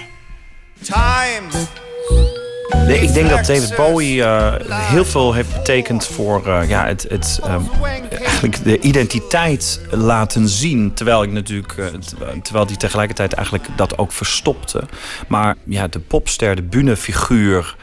Ik 2.88 3.12
denk 3.12 3.28
dat 3.28 3.46
David 3.46 3.76
Bowie 3.76 4.22
eh, 4.22 4.54
heel 4.68 5.04
veel 5.04 5.32
heeft 5.32 5.52
betekend 5.52 6.06
voor 6.06 6.46
eh, 6.46 6.68
ja, 6.68 6.86
het, 6.86 7.06
het, 7.08 7.40
ehm, 7.42 7.62
eigenlijk 8.10 8.64
de 8.64 8.80
identiteit 8.80 9.80
laten 9.90 10.48
zien. 10.48 10.94
Terwijl 10.94 11.22
ik 11.22 11.32
natuurlijk, 11.32 11.74
eh, 11.78 11.86
terwijl 12.42 12.66
die 12.66 12.76
tegelijkertijd 12.76 13.32
eigenlijk 13.32 13.68
dat 13.76 13.98
ook 13.98 14.12
verstopte. 14.12 14.82
Maar 15.28 15.56
ja, 15.64 15.88
de 15.88 15.98
popster, 15.98 16.56
de 16.56 16.62
bühnefiguur, 16.62 17.76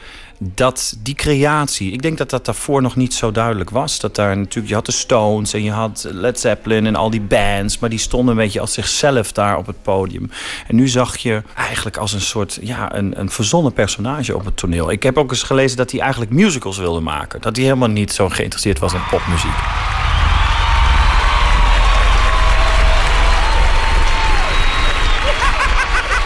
dat, 0.54 0.96
die 0.98 1.14
creatie. 1.14 1.92
Ik 1.92 2.02
denk 2.02 2.18
dat 2.18 2.30
dat 2.30 2.44
daarvoor 2.44 2.82
nog 2.82 2.96
niet 2.96 3.14
zo 3.14 3.32
duidelijk 3.32 3.70
was. 3.70 4.00
Dat 4.00 4.14
daar 4.14 4.36
natuurlijk, 4.36 4.68
je 4.68 4.74
had 4.74 4.86
de 4.86 4.92
Stones 4.92 5.52
en 5.52 5.62
je 5.62 5.70
had 5.70 6.06
Led 6.10 6.40
Zeppelin 6.40 6.86
en 6.86 6.96
al 6.96 7.10
die 7.10 7.20
bands. 7.20 7.78
Maar 7.78 7.90
die 7.90 7.98
stonden 7.98 8.36
een 8.36 8.42
beetje 8.42 8.60
als 8.60 8.72
zichzelf 8.72 9.32
daar 9.32 9.56
op 9.56 9.66
het 9.66 9.82
podium. 9.82 10.30
En 10.66 10.76
nu 10.76 10.88
zag 10.88 11.16
je 11.16 11.42
eigenlijk 11.54 11.96
als 11.96 12.12
een 12.12 12.20
soort, 12.20 12.58
ja, 12.62 12.94
een, 12.94 13.20
een 13.20 13.30
verzonnen 13.30 13.72
personage 13.72 14.34
op 14.34 14.44
het 14.44 14.56
toneel. 14.56 14.90
Ik 14.90 15.02
heb 15.02 15.18
ook 15.18 15.30
eens 15.30 15.42
gelezen 15.42 15.76
dat 15.76 15.90
hij 15.90 16.00
eigenlijk 16.00 16.30
musicals 16.30 16.78
wilde 16.78 17.00
maken. 17.00 17.40
Dat 17.40 17.56
hij 17.56 17.64
helemaal 17.64 17.88
niet 17.88 18.12
zo 18.12 18.28
geïnteresseerd 18.28 18.78
was 18.78 18.92
in 18.92 19.06
popmuziek. 19.10 19.56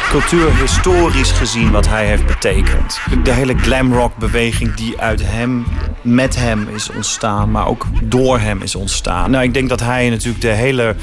Cultuurhistorisch 0.09 1.31
gezien 1.31 1.71
wat 1.71 1.89
hij 1.89 2.07
heeft 2.07 2.27
betekend. 2.27 3.01
De 3.25 3.33
hele 3.33 3.59
glamrock 3.59 4.17
beweging 4.17 4.75
die 4.75 5.01
uit 5.01 5.23
hem, 5.25 5.67
met 6.03 6.37
hem 6.37 6.69
is 6.75 6.91
ontstaan, 6.91 7.51
maar 7.51 7.67
ook 7.67 7.87
door 8.03 8.39
hem 8.39 8.63
is 8.63 8.75
ontstaan. 8.75 9.31
Nou, 9.31 9.45
ik 9.45 9.55
denk 9.55 9.69
dat 9.69 9.81
hij 9.81 10.11
natuurlijk 10.11 10.41
de 10.41 10.49
hele 10.49 10.95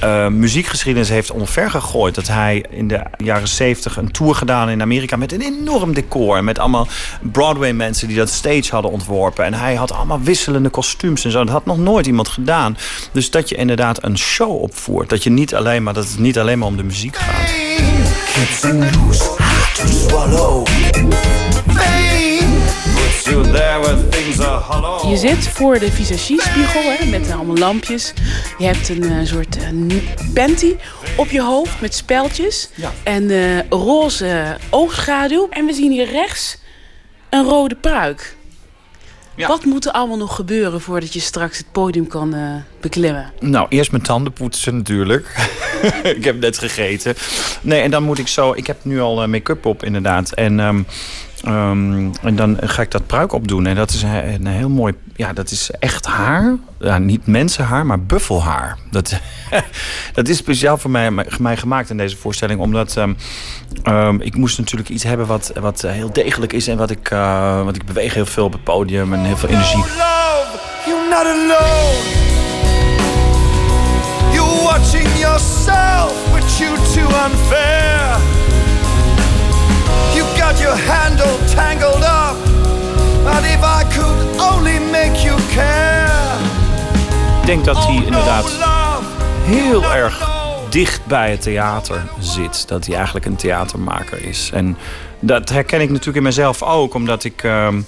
eh, 0.00 0.28
muziekgeschiedenis 0.28 1.08
heeft 1.08 1.30
omver 1.30 1.70
gegooid. 1.70 2.14
Dat 2.14 2.26
hij 2.28 2.64
in 2.70 2.88
de 2.88 3.02
jaren 3.16 3.48
70 3.48 3.96
een 3.96 4.10
tour 4.10 4.34
gedaan 4.34 4.70
in 4.70 4.82
Amerika 4.82 5.16
met 5.16 5.32
een 5.32 5.40
enorm 5.40 5.94
decor. 5.94 6.44
Met 6.44 6.58
allemaal 6.58 6.86
Broadway 7.20 7.72
mensen 7.72 8.08
die 8.08 8.16
dat 8.16 8.30
stage 8.30 8.70
hadden 8.70 8.90
ontworpen. 8.90 9.44
En 9.44 9.54
hij 9.54 9.74
had 9.74 9.92
allemaal 9.92 10.20
wisselende 10.20 10.68
kostuums 10.68 11.24
en 11.24 11.30
zo. 11.30 11.44
Dat 11.44 11.52
had 11.52 11.66
nog 11.66 11.78
nooit 11.78 12.06
iemand 12.06 12.28
gedaan. 12.28 12.76
Dus 13.12 13.30
dat 13.30 13.48
je 13.48 13.54
inderdaad 13.54 14.04
een 14.04 14.18
show 14.18 14.62
opvoert. 14.62 15.08
Dat 15.08 15.22
je 15.22 15.30
niet 15.30 15.54
alleen 15.54 15.82
maar, 15.82 15.94
dat 15.94 16.08
het 16.08 16.18
niet 16.18 16.38
alleen 16.38 16.58
maar 16.58 16.68
om 16.68 16.76
de 16.76 16.84
muziek 16.84 17.16
gaat. 17.16 17.95
Kids 18.36 18.64
and 18.64 18.96
loose, 18.96 19.24
hard 19.38 19.74
to 19.76 19.86
swallow. 19.86 20.64
Fame. 21.76 22.60
Puts 22.94 23.24
you 23.26 23.42
there 23.42 23.80
where 23.80 24.08
things 24.10 24.40
are 24.40 24.60
hollow. 24.60 25.10
Je 25.10 25.16
zit 25.16 25.48
voor 25.48 25.78
de 25.78 25.92
visagiespiegel 25.92 26.82
hè, 26.82 27.06
met 27.06 27.30
allemaal 27.30 27.56
lampjes. 27.56 28.12
Je 28.58 28.64
hebt 28.66 28.88
een 28.88 29.02
eh, 29.02 29.26
soort 29.26 29.56
eh, 29.56 29.68
n- 29.68 30.02
panty 30.34 30.74
op 31.16 31.30
je 31.30 31.40
hoofd 31.42 31.80
met 31.80 31.94
speltjes. 31.94 32.68
En 33.02 33.30
eh, 33.30 33.68
roze 33.68 34.56
oogschaduw. 34.70 35.46
En 35.50 35.66
we 35.66 35.72
zien 35.72 35.90
hier 35.92 36.10
rechts 36.10 36.56
een 37.30 37.44
rode 37.44 37.74
pruik. 37.74 38.36
Wat 39.36 39.64
moet 39.64 39.86
er 39.86 39.92
allemaal 39.92 40.16
nog 40.16 40.34
gebeuren 40.34 40.80
voordat 40.80 41.12
je 41.12 41.20
straks 41.20 41.58
het 41.58 41.66
podium 41.72 42.06
kan 42.06 42.34
eh, 42.34 42.54
beklimmen? 42.80 43.32
Nou, 43.40 43.66
eerst 43.68 43.90
mijn 43.90 44.02
tanden 44.02 44.32
poetsen 44.32 44.76
natuurlijk. 44.76 45.50
ik 46.16 46.24
heb 46.24 46.40
net 46.40 46.58
gegeten. 46.58 47.14
Nee, 47.60 47.80
en 47.80 47.90
dan 47.90 48.02
moet 48.02 48.18
ik 48.18 48.28
zo... 48.28 48.52
Ik 48.52 48.66
heb 48.66 48.76
nu 48.82 49.00
al 49.00 49.22
eh, 49.22 49.28
make-up 49.28 49.66
op, 49.66 49.84
inderdaad. 49.84 50.32
En, 50.32 50.60
ehm, 50.60 50.82
ehm, 51.46 52.10
en 52.22 52.36
dan 52.36 52.56
ga 52.60 52.82
ik 52.82 52.90
dat 52.90 53.06
pruik 53.06 53.32
opdoen. 53.32 53.66
En 53.66 53.74
dat 53.74 53.90
is 53.90 54.02
een, 54.02 54.46
heel 54.46 54.68
mooi... 54.68 54.94
Ja, 55.16 55.32
dat 55.32 55.50
is 55.50 55.70
echt 55.78 56.06
haar. 56.06 56.56
Ja, 56.80 56.98
niet 56.98 57.26
mensenhaar, 57.26 57.86
maar 57.86 58.02
buffelhaar. 58.02 58.78
Dat, 58.90 59.20
dat 60.14 60.28
is 60.28 60.36
speciaal 60.36 60.78
voor 60.78 60.90
mij, 60.90 61.10
mij 61.38 61.56
gemaakt 61.56 61.90
in 61.90 61.96
deze 61.96 62.16
voorstelling. 62.16 62.60
Omdat 62.60 62.96
ehm, 62.96 63.12
ehm, 63.82 64.20
ik 64.20 64.36
moest 64.36 64.58
natuurlijk 64.58 64.88
iets 64.88 65.04
hebben 65.04 65.26
wat, 65.26 65.52
wat 65.60 65.80
heel 65.80 66.12
degelijk 66.12 66.52
is. 66.52 66.68
En 66.68 66.76
wat 66.76 66.90
ik, 66.90 67.10
eh, 67.10 67.64
want 67.64 67.76
ik 67.76 67.84
beweeg 67.84 68.14
heel 68.14 68.26
veel 68.26 68.44
op 68.44 68.52
het 68.52 68.64
podium 68.64 69.12
en 69.12 69.20
heel 69.20 69.36
veel 69.36 69.48
energie. 69.48 69.78
Love, 69.78 70.58
you're 70.86 71.08
not 71.08 71.24
alone. 71.24 72.26
Got 80.46 80.60
your 80.60 80.76
handle 80.76 81.38
tangled 81.54 82.04
up. 82.04 82.36
And 83.26 83.44
if 83.44 83.62
I 83.62 83.84
could 83.94 84.40
only 84.40 84.78
make 84.78 85.22
you 85.22 85.38
care. 85.54 86.38
Ik 87.40 87.46
denk 87.46 87.64
dat 87.64 87.86
hij 87.86 87.94
inderdaad 87.94 88.50
heel 89.44 89.94
erg 89.94 90.28
dicht 90.70 91.06
bij 91.06 91.30
het 91.30 91.42
theater 91.42 92.08
zit. 92.18 92.68
Dat 92.68 92.86
hij 92.86 92.94
eigenlijk 92.96 93.26
een 93.26 93.36
theatermaker 93.36 94.24
is. 94.24 94.50
En 94.52 94.76
dat 95.20 95.48
herken 95.48 95.80
ik 95.80 95.90
natuurlijk 95.90 96.16
in 96.16 96.22
mezelf 96.22 96.62
ook, 96.62 96.94
omdat 96.94 97.24
ik. 97.24 97.42
ehm, 97.42 97.80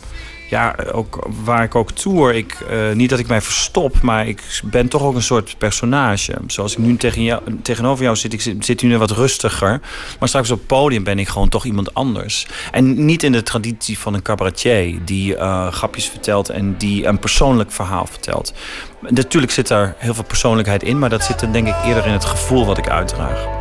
ja, 0.48 0.74
ook 0.92 1.28
waar 1.44 1.62
ik 1.62 1.74
ook 1.74 1.90
tour, 1.90 2.34
ik, 2.34 2.52
eh, 2.70 2.92
niet 2.92 3.10
dat 3.10 3.18
ik 3.18 3.26
mij 3.26 3.40
verstop, 3.40 4.00
maar 4.00 4.26
ik 4.26 4.60
ben 4.64 4.88
toch 4.88 5.02
ook 5.02 5.14
een 5.14 5.22
soort 5.22 5.54
personage. 5.58 6.38
Zoals 6.46 6.72
ik 6.72 6.78
nu 6.78 6.96
tegen 6.96 7.22
jou, 7.22 7.42
tegenover 7.62 8.04
jou 8.04 8.16
zit, 8.16 8.32
ik 8.32 8.40
zit, 8.40 8.64
zit 8.64 8.82
nu 8.82 8.98
wat 8.98 9.10
rustiger. 9.10 9.80
Maar 10.18 10.28
straks 10.28 10.50
op 10.50 10.58
het 10.58 10.66
podium 10.66 11.04
ben 11.04 11.18
ik 11.18 11.28
gewoon 11.28 11.48
toch 11.48 11.64
iemand 11.64 11.94
anders. 11.94 12.46
En 12.70 13.04
niet 13.04 13.22
in 13.22 13.32
de 13.32 13.42
traditie 13.42 13.98
van 13.98 14.14
een 14.14 14.22
cabaretier 14.22 15.04
die 15.04 15.36
eh, 15.36 15.72
grapjes 15.72 16.06
vertelt 16.06 16.48
en 16.48 16.76
die 16.76 17.06
een 17.06 17.18
persoonlijk 17.18 17.72
verhaal 17.72 18.06
vertelt. 18.06 18.52
Natuurlijk 19.00 19.52
zit 19.52 19.68
daar 19.68 19.94
heel 19.98 20.14
veel 20.14 20.24
persoonlijkheid 20.24 20.82
in, 20.82 20.98
maar 20.98 21.10
dat 21.10 21.24
zit 21.24 21.40
er 21.40 21.52
denk 21.52 21.66
ik 21.66 21.84
eerder 21.84 22.06
in 22.06 22.12
het 22.12 22.24
gevoel 22.24 22.66
wat 22.66 22.78
ik 22.78 22.88
uitdraag. 22.88 23.57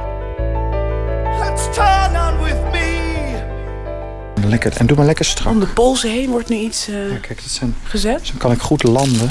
Lekker, 4.45 4.73
en 4.77 4.85
doe 4.85 4.97
maar 4.97 5.05
lekker 5.05 5.25
strak. 5.25 5.53
Om 5.53 5.59
de 5.59 5.67
polsen 5.67 6.11
heen 6.11 6.29
wordt 6.29 6.49
nu 6.49 6.55
iets 6.55 6.87
eh, 6.87 6.95
kijk, 7.21 7.41
dat 7.41 7.51
zijn, 7.51 7.75
gezet. 7.83 8.27
Zo 8.27 8.33
kan 8.37 8.51
ik 8.51 8.61
goed 8.61 8.83
landen. 8.83 9.29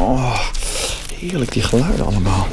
Oh, 0.00 0.38
heerlijk 1.14 1.52
die 1.52 1.62
geluiden 1.62 2.06
allemaal. 2.06 2.46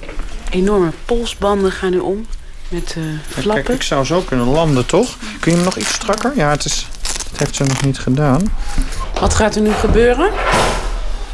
Enorme 0.49 0.91
polsbanden 1.06 1.72
gaan 1.72 1.91
nu 1.91 1.99
om 1.99 2.26
met 2.68 2.95
eh, 2.98 3.03
flappen. 3.27 3.64
Kijk, 3.64 3.77
ik 3.77 3.84
zou 3.84 4.06
zo 4.06 4.22
kunnen 4.22 4.48
landen, 4.48 4.86
toch? 4.86 5.18
Kun 5.40 5.52
je 5.52 5.57
hem 5.57 5.65
nog 5.65 5.77
iets 5.77 5.94
strakker? 5.94 6.31
Ja, 6.36 6.49
het 6.49 6.65
is, 6.65 6.88
heeft 7.38 7.56
ze 7.56 7.64
nog 7.64 7.84
niet 7.84 7.99
gedaan. 7.99 8.53
Wat 9.19 9.34
gaat 9.34 9.56
er 9.56 9.61
nu 9.61 9.72
gebeuren? 9.72 10.31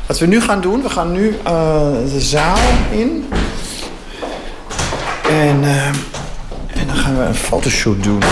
Wat 0.06 0.20
we 0.20 0.26
nu 0.26 0.42
gaan 0.42 0.62
doen, 0.62 0.82
we 0.82 0.90
gaan 0.90 1.12
nu 1.12 1.28
uh, 1.28 1.34
de 2.12 2.22
zaal 2.22 2.58
in. 2.92 3.30
En, 5.30 5.64
uh, 5.64 5.88
en 6.68 6.88
dan 6.88 6.96
gaan 6.96 7.18
we 7.18 7.24
een 7.24 7.36
fotoshoot 7.36 8.04
doen. 8.04 8.24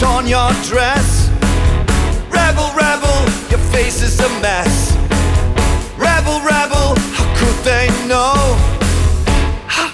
Torn 0.00 0.26
your 0.26 0.52
dress. 0.62 1.28
Rebel, 2.30 2.70
rebel, 2.74 3.18
your 3.50 3.60
face 3.70 4.00
is 4.02 4.18
a 4.20 4.28
mess. 4.40 4.96
Rebel, 5.98 6.40
rebel, 6.40 6.94
how 7.12 7.34
could 7.36 7.64
they 7.64 7.88
know? 8.06 8.56
How. 9.66 9.88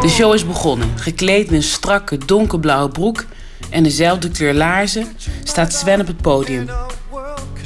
De 0.00 0.08
show 0.08 0.34
is 0.34 0.46
begonnen. 0.46 0.88
Gekleed 0.96 1.48
in 1.48 1.54
een 1.54 1.62
strakke 1.62 2.18
donkerblauwe 2.26 2.88
broek 2.88 3.24
en 3.70 3.82
dezelfde 3.82 4.30
kleur 4.30 4.54
laarzen 4.54 5.06
staat 5.42 5.72
Sven 5.72 6.00
op 6.00 6.06
het 6.06 6.20
podium. 6.20 6.68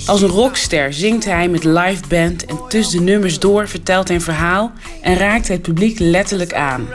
Als 0.07 0.23
een 0.23 0.29
rockster 0.29 0.93
zingt 0.93 1.25
hij 1.25 1.49
met 1.49 1.65
live 1.65 2.03
band 2.09 2.45
en 2.45 2.59
tussen 2.69 2.99
de 2.99 3.05
nummers 3.05 3.39
door 3.39 3.69
vertelt 3.69 4.09
hij 4.09 4.17
een 4.17 4.23
verhaal 4.23 4.73
en 5.03 5.17
raakt 5.17 5.49
het 5.49 5.63
publiek 5.63 5.99
letterlijk 5.99 6.55
aan. 6.55 6.87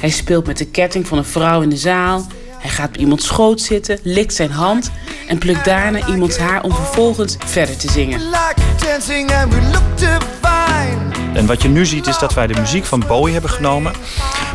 Hij 0.00 0.10
speelt 0.10 0.46
met 0.46 0.58
de 0.58 0.66
ketting 0.66 1.06
van 1.06 1.18
een 1.18 1.24
vrouw 1.24 1.62
in 1.62 1.68
de 1.68 1.76
zaal. 1.76 2.26
Hij 2.58 2.70
gaat 2.70 2.88
op 2.88 2.96
iemands 2.96 3.26
schoot 3.26 3.60
zitten, 3.60 3.98
likt 4.02 4.34
zijn 4.34 4.50
hand 4.50 4.90
en 5.28 5.38
plukt 5.38 5.64
daarna 5.64 6.06
iemands 6.06 6.38
haar 6.38 6.62
om 6.62 6.72
vervolgens 6.72 7.36
verder 7.44 7.76
te 7.76 7.90
zingen. 7.90 8.20
Like 8.20 8.84
dancing 8.86 9.32
and 9.32 9.54
we 9.54 9.60
look 9.60 9.98
divine. 9.98 11.34
En 11.34 11.46
wat 11.46 11.62
je 11.62 11.68
nu 11.68 11.86
ziet 11.86 12.06
is 12.06 12.18
dat 12.18 12.34
wij 12.34 12.46
de 12.46 12.60
muziek 12.60 12.84
van 12.84 13.04
Bowie 13.06 13.32
hebben 13.32 13.50
genomen. 13.50 13.92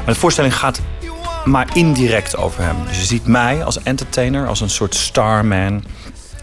Maar 0.06 0.14
de 0.14 0.20
voorstelling 0.20 0.56
gaat 0.56 0.82
maar 1.46 1.68
indirect 1.74 2.38
over 2.38 2.64
hem. 2.64 2.76
Dus 2.88 2.98
je 2.98 3.06
ziet 3.06 3.26
mij 3.26 3.64
als 3.64 3.84
entertainer, 3.84 4.48
als 4.48 4.62
een 4.62 4.70
soort 4.70 4.96
starman 4.96 5.84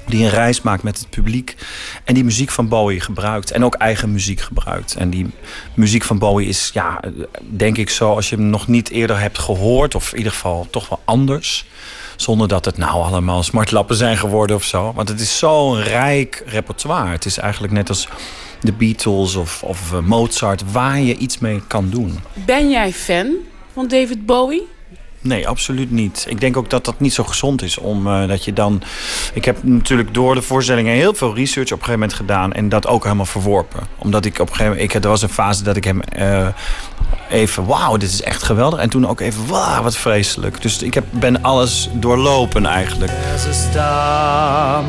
die 0.08 0.24
een 0.24 0.30
reis 0.30 0.62
maakt 0.62 0.82
met 0.82 0.98
het 0.98 1.10
publiek 1.10 1.56
en 2.04 2.14
die 2.14 2.24
muziek 2.24 2.50
van 2.50 2.68
Bowie 2.68 3.00
gebruikt 3.00 3.50
en 3.50 3.64
ook 3.64 3.74
eigen 3.74 4.12
muziek 4.12 4.40
gebruikt. 4.40 4.94
En 4.94 5.10
die 5.10 5.30
muziek 5.74 6.04
van 6.04 6.18
Bowie 6.18 6.48
is, 6.48 6.70
ja, 6.72 7.00
denk 7.40 7.76
ik 7.76 7.90
zo, 7.90 8.14
als 8.14 8.28
je 8.28 8.36
hem 8.36 8.44
nog 8.44 8.66
niet 8.66 8.90
eerder 8.90 9.20
hebt 9.20 9.38
gehoord, 9.38 9.94
of 9.94 10.10
in 10.10 10.18
ieder 10.18 10.32
geval 10.32 10.66
toch 10.70 10.88
wel 10.88 11.00
anders, 11.04 11.66
zonder 12.16 12.48
dat 12.48 12.64
het 12.64 12.76
nou 12.76 13.02
allemaal 13.02 13.42
smartlappen 13.42 13.96
zijn 13.96 14.16
geworden 14.16 14.56
of 14.56 14.64
zo. 14.64 14.92
Want 14.92 15.08
het 15.08 15.20
is 15.20 15.38
zo'n 15.38 15.82
rijk 15.82 16.42
repertoire. 16.46 17.10
Het 17.10 17.24
is 17.24 17.38
eigenlijk 17.38 17.72
net 17.72 17.88
als 17.88 18.08
de 18.60 18.72
Beatles 18.72 19.34
of, 19.34 19.62
of 19.62 19.92
uh, 19.92 20.00
Mozart, 20.00 20.72
waar 20.72 21.00
je 21.00 21.16
iets 21.16 21.38
mee 21.38 21.62
kan 21.66 21.90
doen. 21.90 22.18
Ben 22.46 22.70
jij 22.70 22.92
fan 22.92 23.34
van 23.72 23.88
David 23.88 24.26
Bowie? 24.26 24.66
Nee, 25.20 25.48
absoluut 25.48 25.90
niet. 25.90 26.26
Ik 26.28 26.40
denk 26.40 26.56
ook 26.56 26.70
dat 26.70 26.84
dat 26.84 27.00
niet 27.00 27.14
zo 27.14 27.24
gezond 27.24 27.62
is. 27.62 27.78
Omdat 27.78 28.28
dat 28.28 28.44
je 28.44 28.52
dan. 28.52 28.82
Ik 29.32 29.44
heb 29.44 29.62
natuurlijk 29.62 30.14
door 30.14 30.34
de 30.34 30.42
voorstellingen 30.42 30.94
heel 30.94 31.14
veel 31.14 31.34
research 31.34 31.72
op 31.72 31.78
een 31.78 31.84
gegeven 31.84 32.00
moment 32.00 32.12
gedaan. 32.12 32.52
En 32.52 32.68
dat 32.68 32.86
ook 32.86 33.02
helemaal 33.02 33.26
verworpen. 33.26 33.80
Omdat 33.98 34.24
ik 34.24 34.34
op 34.34 34.40
een 34.40 34.46
gegeven 34.46 34.72
moment. 34.72 34.94
Ik, 34.94 35.02
er 35.02 35.08
was 35.08 35.22
een 35.22 35.28
fase 35.28 35.62
dat 35.62 35.76
ik 35.76 35.84
hem. 35.84 36.00
Uh, 36.18 36.48
even, 37.30 37.66
wauw, 37.66 37.96
dit 37.96 38.10
is 38.10 38.22
echt 38.22 38.42
geweldig. 38.42 38.78
En 38.78 38.88
toen 38.90 39.06
ook 39.06 39.20
even, 39.20 39.46
wauw, 39.46 39.82
wat 39.82 39.96
vreselijk. 39.96 40.62
Dus 40.62 40.82
ik 40.82 40.94
heb, 40.94 41.04
ben 41.10 41.42
alles 41.42 41.88
doorlopen 41.92 42.66
eigenlijk. 42.66 43.12
There's 43.12 43.46
a 43.46 43.52
starman 43.70 44.88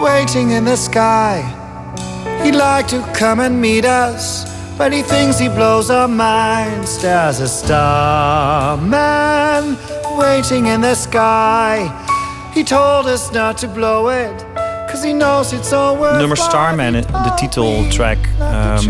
waiting 0.00 0.50
in 0.50 0.64
the 0.64 0.76
sky. 0.76 1.40
He'd 2.42 2.54
like 2.54 2.84
to 2.86 3.02
come 3.12 3.44
and 3.44 3.54
meet 3.54 3.84
us. 3.84 4.44
But 4.78 4.92
he 4.92 5.02
thinks 5.02 5.38
he 5.40 5.48
blows 5.48 5.90
our 5.90 6.06
minds. 6.06 7.02
There's 7.02 7.40
a 7.40 7.48
starman 7.48 8.78
waiting 10.16 10.66
in 10.66 10.80
the 10.82 10.94
sky. 10.94 11.90
He 12.54 12.62
told 12.62 13.06
us 13.06 13.32
not 13.32 13.58
to 13.58 13.66
blow 13.68 14.08
it. 14.08 14.44
Cause 14.88 15.02
he 15.04 15.12
knows 15.12 15.52
it's 15.52 15.72
all 15.72 15.96
worth 15.96 16.18
Nummer 16.18 16.36
Starman, 16.36 16.94
de 16.94 17.30
titeltrack, 17.38 18.18
um, 18.40 18.86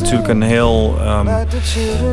natuurlijk 0.00 0.28
een 0.28 0.42
heel, 0.42 0.98
um, 1.06 1.28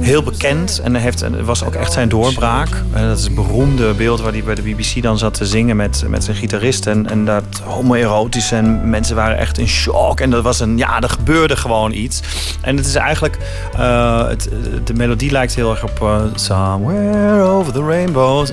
heel 0.02 0.24
bekend. 0.24 0.80
En 0.84 0.96
heeft, 0.96 1.24
was 1.44 1.64
ook 1.64 1.76
echt 1.76 1.94
zijn 1.94 2.10
doorbraak. 2.10 2.70
Uh, 2.94 3.02
dat 3.02 3.18
is 3.18 3.26
een 3.26 3.36
beroemde 3.36 3.94
beeld 3.94 4.22
waar 4.22 4.32
hij 4.32 4.44
bij 4.44 4.56
de 4.56 4.62
BBC 4.62 5.02
dan 5.02 5.18
zat 5.18 5.34
te 5.34 5.46
zingen 5.46 5.76
met, 5.76 6.04
met 6.08 6.24
zijn 6.24 6.38
gitarist. 6.38 6.88
En, 6.88 7.10
en 7.10 7.26
dat 7.26 7.62
homoerotisch 7.64 8.52
en 8.52 8.90
mensen 8.90 9.16
waren 9.16 9.38
echt 9.38 9.58
in 9.58 9.68
shock. 9.68 10.20
En 10.20 10.30
dat 10.30 10.44
was 10.44 10.60
een, 10.60 10.78
ja, 10.78 11.02
er 11.02 11.10
gebeurde 11.10 11.56
gewoon 11.56 11.92
iets. 11.92 12.22
En 12.62 12.78
het 12.78 12.86
is 12.86 12.96
eigenlijk, 12.96 13.38
uh, 13.80 14.28
het, 14.28 14.50
de 14.84 14.94
melodie 14.94 15.32
lijkt 15.32 15.56
heel 15.56 15.72
erg 15.72 15.84
op 15.84 16.00
uh, 16.02 16.22
Somewhere 16.36 17.42
Over 17.42 17.74
the 17.74 17.84
Rainbow. 17.84 18.48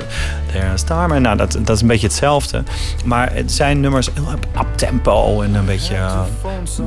There's 0.52 0.80
Starman. 0.80 1.22
Nou, 1.22 1.36
dat, 1.36 1.58
dat 1.62 1.76
is 1.76 1.82
een 1.82 1.88
beetje 1.88 2.06
hetzelfde. 2.06 2.62
Maar 3.04 3.32
het 3.32 3.52
zijn 3.52 3.80
nummers 3.80 4.08
heel 4.14 4.38
uptempo 4.60 5.42
en 5.42 5.54
een 5.54 5.64
beetje, 5.64 5.96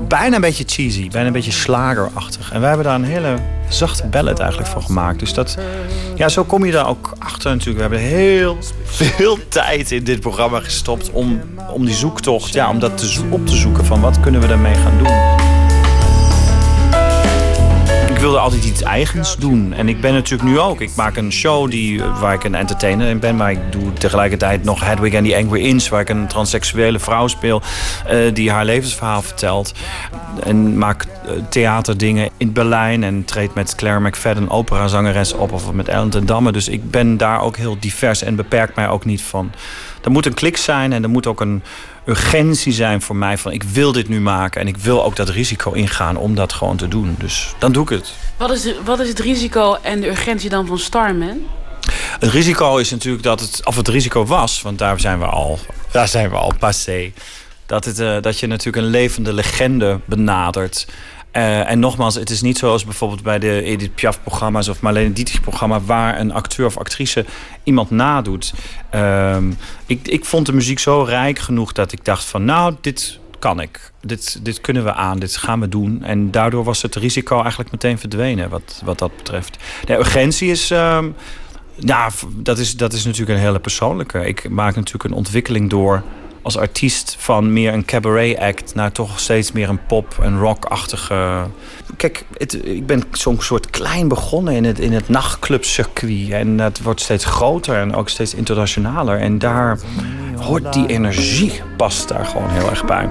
bijna 0.08 0.36
een 0.36 0.42
beetje 0.42 0.64
cheesy, 0.68 1.10
bijna 1.10 1.28
een 1.28 1.34
beetje 1.34 1.52
slagerachtig. 1.52 2.37
En 2.52 2.60
wij 2.60 2.68
hebben 2.70 2.86
daar 2.88 2.96
een 2.96 3.04
hele 3.04 3.36
zachte 3.70 4.08
ballad 4.08 4.40
eigenlijk 4.40 4.70
voor 4.70 4.82
gemaakt. 4.82 5.20
Dus 5.20 5.34
dat, 5.34 5.58
ja, 6.16 6.30
zo 6.30 6.44
kom 6.44 6.66
je 6.66 6.72
daar 6.72 6.88
ook 6.88 7.14
achter 7.20 7.52
natuurlijk. 7.52 7.76
We 7.76 7.82
hebben 7.82 8.18
heel 8.18 8.58
veel 8.84 9.38
tijd 9.50 9.92
in 9.92 10.04
dit 10.04 10.20
programma 10.20 10.60
gestopt 10.60 11.12
om, 11.12 11.42
om 11.74 11.86
die 11.86 11.96
zoektocht, 11.96 12.54
ja, 12.54 12.70
om 12.70 12.80
dat 12.80 12.98
te, 12.98 13.22
op 13.30 13.48
te 13.48 13.56
zoeken 13.56 13.86
van 13.86 14.02
wat 14.02 14.20
kunnen 14.20 14.42
we 14.42 14.48
daarmee 14.48 14.76
gaan 14.76 14.98
doen 14.98 15.37
ik 18.18 18.24
wilde 18.24 18.40
altijd 18.40 18.66
iets 18.66 18.82
eigens 18.82 19.36
doen. 19.36 19.74
En 19.74 19.90
ik 19.90 20.02
ben 20.02 20.14
natuurlijk 20.14 20.50
nu 20.50 20.60
ook. 20.60 20.82
Ik 20.82 20.96
maak 20.96 21.18
een 21.18 21.32
show 21.32 21.72
die, 21.72 22.04
waar 22.04 22.34
ik 22.34 22.44
een 22.44 22.56
entertainer 22.56 23.08
in 23.08 23.20
ben. 23.20 23.36
Maar 23.36 23.52
ik 23.52 23.72
doe 23.72 23.94
tegelijkertijd 23.94 24.64
nog 24.64 24.80
Hedwig 24.80 25.16
and 25.16 25.26
the 25.26 25.36
Angry 25.36 25.66
Inch. 25.66 25.90
Waar 25.90 26.02
ik 26.02 26.10
een 26.10 26.28
transseksuele 26.28 27.00
vrouw 27.00 27.28
speel. 27.28 27.62
Uh, 28.12 28.34
die 28.34 28.52
haar 28.52 28.66
levensverhaal 28.66 29.22
vertelt. 29.22 29.74
En 30.44 30.78
maak 30.78 31.06
theaterdingen 31.50 32.30
in 32.38 32.54
Berlijn. 32.54 33.04
En 33.04 33.26
treed 33.26 33.54
met 33.54 33.76
Claire 33.76 34.08
McFadden, 34.08 34.50
operazangeres, 34.50 35.34
op. 35.34 35.52
Of 35.52 35.72
met 35.72 35.88
Ellen 35.88 36.10
ten 36.10 36.26
Damme. 36.26 36.52
Dus 36.52 36.68
ik 36.68 36.92
ben 36.92 37.18
daar 37.18 37.42
ook 37.42 37.58
heel 37.58 37.78
divers. 37.80 38.24
En 38.24 38.36
beperk 38.36 38.76
mij 38.76 38.90
ook 38.90 39.06
niet 39.06 39.22
van. 39.22 39.52
Er 40.04 40.12
moet 40.12 40.26
een 40.26 40.34
klik 40.34 40.58
zijn. 40.58 40.94
En 40.94 41.04
er 41.04 41.10
moet 41.10 41.28
ook 41.28 41.42
een 41.42 41.64
urgentie 42.08 42.74
zijn 42.74 43.02
voor 43.02 43.16
mij 43.16 43.38
van 43.38 43.52
ik 43.52 43.64
wil 43.64 43.92
dit 43.92 44.10
nu 44.10 44.20
maken 44.22 44.62
en 44.62 44.68
ik 44.68 44.78
wil 44.78 45.04
ook 45.04 45.16
dat 45.16 45.30
risico 45.30 45.72
ingaan 45.72 46.18
om 46.18 46.36
dat 46.36 46.54
gewoon 46.54 46.78
te 46.78 46.88
doen. 46.88 47.16
Dus 47.20 47.54
dan 47.60 47.72
doe 47.72 47.84
ik 47.84 47.90
het. 47.90 48.14
Wat 48.38 48.52
is, 48.52 48.74
wat 48.86 49.00
is 49.00 49.10
het 49.10 49.20
risico 49.20 49.78
en 49.82 50.02
de 50.02 50.08
urgentie 50.08 50.50
dan 50.50 50.68
van 50.68 50.80
Starman? 50.80 51.40
Het 52.20 52.32
risico 52.32 52.78
is 52.78 52.90
natuurlijk 52.90 53.24
dat 53.24 53.40
het, 53.40 53.66
of 53.66 53.76
het 53.76 53.88
risico 53.88 54.26
was, 54.26 54.62
want 54.62 54.78
daar 54.78 55.00
zijn 55.00 55.20
we 55.20 55.26
al, 55.26 55.60
daar 55.92 56.08
zijn 56.08 56.30
we 56.30 56.36
al 56.36 56.54
passé. 56.60 57.12
Dat, 57.66 57.86
het, 57.86 58.00
uh, 58.00 58.22
dat 58.22 58.40
je 58.40 58.48
natuurlijk 58.48 58.86
een 58.86 58.92
levende 58.92 59.34
legende 59.34 60.00
benadert. 60.06 60.88
Uh, 61.34 61.70
en 61.70 61.80
nogmaals, 61.80 62.16
het 62.16 62.30
is 62.30 62.42
niet 62.42 62.58
zoals 62.58 62.84
bijvoorbeeld 62.84 63.24
bij 63.24 63.40
de 63.40 63.62
Edith 63.62 63.96
Piaf-programma's 63.96 64.68
of 64.68 64.82
Marlene 64.82 65.14
Dietrich-programma, 65.14 65.82
waar 65.82 66.20
een 66.20 66.34
acteur 66.34 66.66
of 66.66 66.78
actrice 66.78 67.26
iemand 67.64 67.90
nadoet. 67.90 68.54
Uh, 68.96 69.38
ik, 69.86 70.08
ik 70.08 70.26
vond 70.26 70.46
de 70.46 70.54
muziek 70.54 70.80
zo 70.80 71.02
rijk 71.02 71.40
genoeg 71.40 71.72
dat 71.72 71.92
ik 71.92 72.06
dacht 72.06 72.26
van, 72.26 72.46
nou, 72.46 72.76
dit 72.82 73.20
kan 73.40 73.62
ik. 73.62 73.92
Dit, 74.02 74.46
dit 74.46 74.62
kunnen 74.62 74.84
we 74.84 74.94
aan, 74.94 75.20
dit 75.20 75.38
gaan 75.38 75.60
we 75.60 75.70
doen. 75.70 76.04
En 76.04 76.32
daardoor 76.32 76.64
was 76.64 76.82
het 76.82 76.96
risico 76.96 77.40
eigenlijk 77.42 77.72
meteen 77.72 78.00
verdwenen, 78.00 78.50
wat, 78.50 78.82
wat 78.86 79.00
dat 79.00 79.16
betreft. 79.16 79.58
De 79.86 79.94
urgentie 79.94 80.52
is. 80.52 80.72
Uh, 80.72 81.04
ja, 81.76 82.10
dat 82.30 82.58
is, 82.58 82.76
dat 82.78 82.94
is 82.94 83.06
natuurlijk 83.06 83.38
een 83.38 83.46
hele 83.46 83.60
persoonlijke. 83.60 84.26
Ik 84.26 84.50
maak 84.50 84.76
natuurlijk 84.76 85.04
een 85.04 85.18
ontwikkeling 85.18 85.70
door 85.70 86.04
als 86.48 86.58
artiest 86.58 87.16
van 87.20 87.54
meer 87.54 87.74
een 87.74 87.86
cabaret 87.86 88.40
act 88.40 88.76
naar 88.76 88.92
toch 88.92 89.20
steeds 89.20 89.52
meer 89.52 89.70
een 89.70 89.86
pop- 89.86 90.20
en 90.22 90.40
rockachtige. 90.40 91.48
Kijk, 91.98 92.26
het, 92.38 92.66
ik 92.66 92.86
ben 92.86 93.04
zo'n 93.12 93.42
soort 93.42 93.70
klein 93.70 94.08
begonnen 94.08 94.54
in 94.54 94.64
het, 94.64 94.80
in 94.80 94.94
het 94.94 95.10
nachtclubcircuit. 95.10 96.30
En 96.30 96.58
dat 96.58 96.80
wordt 96.80 97.02
steeds 97.02 97.26
groter 97.26 97.76
en 97.76 97.96
ook 97.96 98.10
steeds 98.10 98.34
internationaler. 98.34 99.20
En 99.20 99.40
daar 99.40 99.80
hoort 100.38 100.74
die 100.74 100.88
energie, 100.88 101.62
past 101.78 102.08
daar 102.08 102.26
gewoon 102.26 102.50
heel 102.50 102.70
erg 102.70 102.86
bij. 102.86 103.10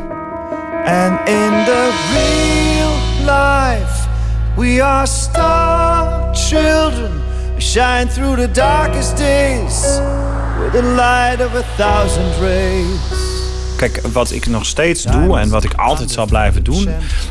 And 0.85 1.29
in 1.29 1.65
the 1.65 1.91
real 2.13 2.95
life, 3.37 4.09
we 4.57 4.83
are 4.83 5.07
star 5.07 6.35
children. 6.35 7.13
We 7.55 7.61
shine 7.61 8.07
through 8.07 8.41
the 8.41 8.51
darkest 8.51 9.17
days 9.17 10.01
with 10.59 10.73
the 10.73 10.83
light 10.83 11.47
of 11.47 11.55
a 11.55 11.63
thousand 11.77 12.41
rays. 12.41 13.35
Kijk, 13.77 14.01
wat 14.13 14.33
ik 14.33 14.47
nog 14.47 14.67
steeds 14.67 15.03
doe 15.03 15.39
en 15.39 15.49
wat 15.49 15.65
ik 15.65 15.75
altijd 15.75 16.11
zal 16.11 16.27
blijven 16.27 16.65
doen, 16.65 16.89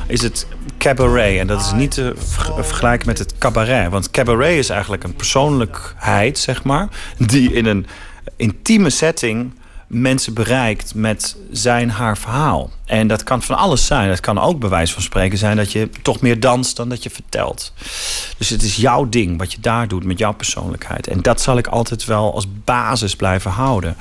is 0.08 0.22
het 0.22 0.48
cabaret. 0.78 1.40
En 1.40 1.48
dat 1.48 1.62
is 1.62 1.72
niet 1.72 1.92
te 1.92 2.14
vergelijken 2.62 3.08
met 3.08 3.18
het 3.18 3.38
cabaret. 3.38 3.92
Want 3.92 4.12
cabaret 4.12 4.58
is 4.58 4.70
eigenlijk 4.70 5.04
een 5.04 5.16
persoonlijkheid, 5.16 6.38
zeg 6.38 6.64
maar, 6.64 6.88
die 7.18 7.54
in 7.54 7.66
een 7.66 7.88
intieme 8.36 8.90
setting 8.90 9.54
mensen 9.88 10.34
bereikt 10.34 10.96
met 10.96 11.38
zijn 11.52 11.90
haar 11.90 12.18
verhaal. 12.18 12.72
En 12.86 13.08
dat 13.08 13.24
kan 13.24 13.42
van 13.42 13.58
alles 13.58 13.86
zijn. 13.86 14.10
Het 14.10 14.20
kan 14.20 14.40
ook 14.40 14.60
bij 14.60 14.70
wijze 14.70 14.94
van 14.94 15.02
spreken 15.02 15.38
zijn 15.38 15.58
dat 15.58 15.72
je 15.72 15.90
toch 16.02 16.22
meer 16.22 16.40
danst 16.40 16.76
dan 16.76 16.90
dat 16.90 17.04
je 17.04 17.10
vertelt. 17.10 17.74
Dus 18.38 18.50
het 18.50 18.64
is 18.64 18.76
jouw 18.76 19.10
ding 19.10 19.38
wat 19.38 19.52
je 19.52 19.60
daar 19.60 19.88
doet 19.88 20.04
met 20.04 20.20
jouw 20.20 20.34
persoonlijkheid. 20.34 21.08
En 21.08 21.22
dat 21.22 21.42
zal 21.42 21.58
ik 21.58 21.68
altijd 21.68 22.06
wel 22.06 22.34
als 22.34 22.48
basis 22.64 23.16
blijven 23.16 23.52
houden. 23.52 23.98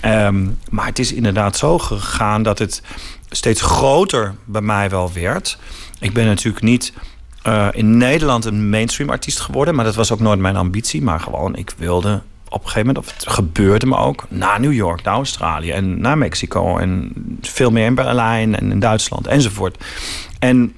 Ehm, 0.00 0.48
maar 0.70 0.86
het 0.86 0.98
is 0.98 1.12
inderdaad 1.12 1.56
zo 1.56 1.78
gegaan 1.78 2.42
dat 2.42 2.58
het 2.58 2.82
steeds 3.30 3.60
groter 3.60 4.34
bij 4.44 4.60
mij 4.60 4.90
wel 4.90 5.12
werd. 5.12 5.58
Ik 6.00 6.12
ben 6.12 6.26
natuurlijk 6.26 6.64
niet 6.64 6.92
uh, 7.46 7.68
in 7.72 7.96
Nederland 7.96 8.44
een 8.44 8.70
mainstream 8.70 9.10
artiest 9.10 9.40
geworden, 9.40 9.74
maar 9.74 9.84
dat 9.84 9.94
was 9.94 10.12
ook 10.12 10.20
nooit 10.20 10.38
mijn 10.38 10.56
ambitie. 10.56 11.02
Maar 11.02 11.20
gewoon, 11.20 11.56
ik 11.56 11.74
wilde 11.76 12.22
op 12.52 12.64
een 12.64 12.70
gegeven 12.70 12.86
moment, 12.86 13.06
of 13.06 13.14
het 13.14 13.28
gebeurde 13.28 13.86
me 13.86 13.96
ook, 13.96 14.24
naar 14.28 14.60
New 14.60 14.72
York, 14.72 15.02
naar 15.02 15.14
Australië 15.14 15.70
en 15.70 16.00
naar 16.00 16.18
Mexico 16.18 16.78
en 16.78 17.12
veel 17.40 17.70
meer 17.70 17.86
in 17.86 17.94
Berlijn 17.94 18.56
en 18.56 18.70
in 18.70 18.80
Duitsland 18.80 19.26
enzovoort. 19.26 19.84
En 20.38 20.74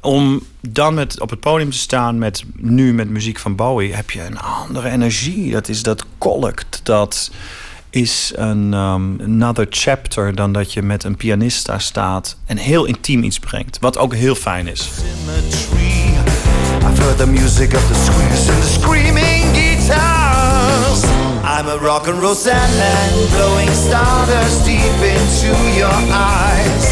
om 0.00 0.42
dan 0.60 0.94
met, 0.94 1.20
op 1.20 1.30
het 1.30 1.40
podium 1.40 1.70
te 1.70 1.78
staan 1.78 2.18
met 2.18 2.44
nu 2.56 2.94
met 2.94 3.08
muziek 3.08 3.38
van 3.38 3.56
Bowie, 3.56 3.94
heb 3.94 4.10
je 4.10 4.24
een 4.24 4.38
andere 4.38 4.90
energie. 4.90 5.50
Dat 5.50 5.68
is 5.68 5.82
dat 5.82 6.04
kolkt, 6.18 6.80
dat 6.82 7.30
is 7.90 8.32
een 8.36 8.72
um, 8.72 9.20
another 9.20 9.66
chapter 9.70 10.34
dan 10.34 10.52
dat 10.52 10.72
je 10.72 10.82
met 10.82 11.04
een 11.04 11.16
pianist 11.16 11.66
daar 11.66 11.80
staat 11.80 12.36
en 12.46 12.56
heel 12.56 12.84
intiem 12.84 13.22
iets 13.22 13.38
brengt. 13.38 13.78
Wat 13.80 13.98
ook 13.98 14.14
heel 14.14 14.34
fijn 14.34 14.66
is. 14.66 14.90
I've 16.82 17.02
heard 17.02 17.18
the 17.18 17.26
music 17.26 17.74
of 17.74 17.86
the 17.86 17.94
squeeze 17.94 18.52
and 18.52 18.62
the 18.62 18.68
screaming 18.68 19.54
guitars. 19.54 20.13
I'm 21.56 21.68
a 21.68 21.78
rock 21.78 22.08
and 22.08 22.20
roll 22.20 22.34
sandman, 22.34 23.28
blowing 23.30 23.70
stardust 23.70 24.64
deep 24.64 25.00
into 25.14 25.54
your 25.78 25.98
eyes. 26.10 26.84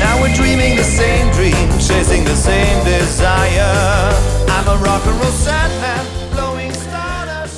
Now 0.00 0.20
we're 0.20 0.34
dreaming 0.34 0.74
the 0.74 0.82
same 0.82 1.30
dream, 1.30 1.68
chasing 1.78 2.24
the 2.24 2.34
same 2.34 2.84
desire. 2.84 4.12
I'm 4.48 4.66
a 4.66 4.76
rock 4.84 5.06
and 5.06 5.20
roll 5.20 5.30
sandman. 5.30 6.06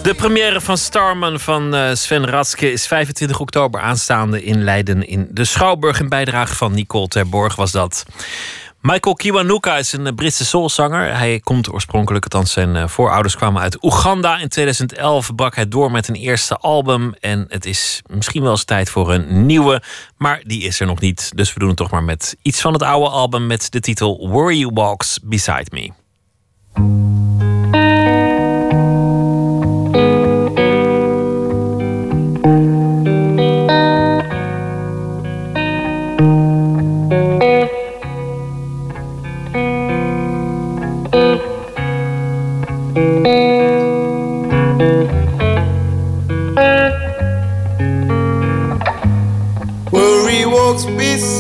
De 0.03 0.15
première 0.15 0.61
van 0.61 0.79
Starman 0.79 1.41
van 1.41 1.75
eh, 1.75 1.95
Sven 1.95 2.27
Ratske 2.27 2.73
is 2.73 2.87
25 2.87 3.41
oktober 3.41 3.81
aanstaande 3.81 4.45
in 4.45 4.65
Leiden 4.65 5.07
in 5.07 5.29
de 5.31 5.45
Schouwburg. 5.45 6.01
Een 6.01 6.09
bijdrage 6.09 6.55
van 6.55 6.75
Nicole 6.75 7.09
Terborg 7.09 7.57
was 7.57 7.73
dat. 7.73 8.05
Michael 8.81 9.15
Kiwanuka 9.15 9.77
is 9.77 9.93
een 9.93 10.15
Britse 10.15 10.45
soulzanger. 10.45 11.17
Hij 11.17 11.41
komt 11.41 11.73
oorspronkelijk, 11.73 12.25
althans 12.25 12.53
zijn 12.53 12.77
eh, 12.77 12.89
voorouders 12.89 13.37
kwamen 13.37 13.63
uit 13.63 13.85
Oeganda. 13.85 14.39
In 14.39 14.49
2011 14.49 15.35
brak 15.35 15.55
hij 15.55 15.69
door 15.69 15.91
met 15.91 16.09
een 16.09 16.15
eerste 16.15 16.57
album. 16.57 17.15
En 17.21 17.45
het 17.49 17.67
is 17.67 18.03
misschien 18.07 18.43
wel 18.43 18.51
eens 18.51 18.65
tijd 18.65 18.91
voor 18.91 19.13
een 19.13 19.47
nieuwe. 19.47 19.83
Maar 20.17 20.43
die 20.47 20.63
is 20.63 20.81
er 20.81 20.87
nog 20.87 21.01
niet. 21.01 21.33
Dus 21.35 21.53
we 21.53 21.59
doen 21.59 21.69
het 21.69 21.77
toch 21.77 21.91
maar 21.91 22.05
met 22.05 22.37
iets 22.43 22.61
van 22.61 22.73
het 22.73 22.83
oude 22.83 23.09
album 23.09 23.47
met 23.47 23.73
de 23.73 23.81
titel 23.81 24.29
Worry 24.29 24.67
Walks 24.67 25.19
Beside 25.23 25.67
Me. 25.71 25.91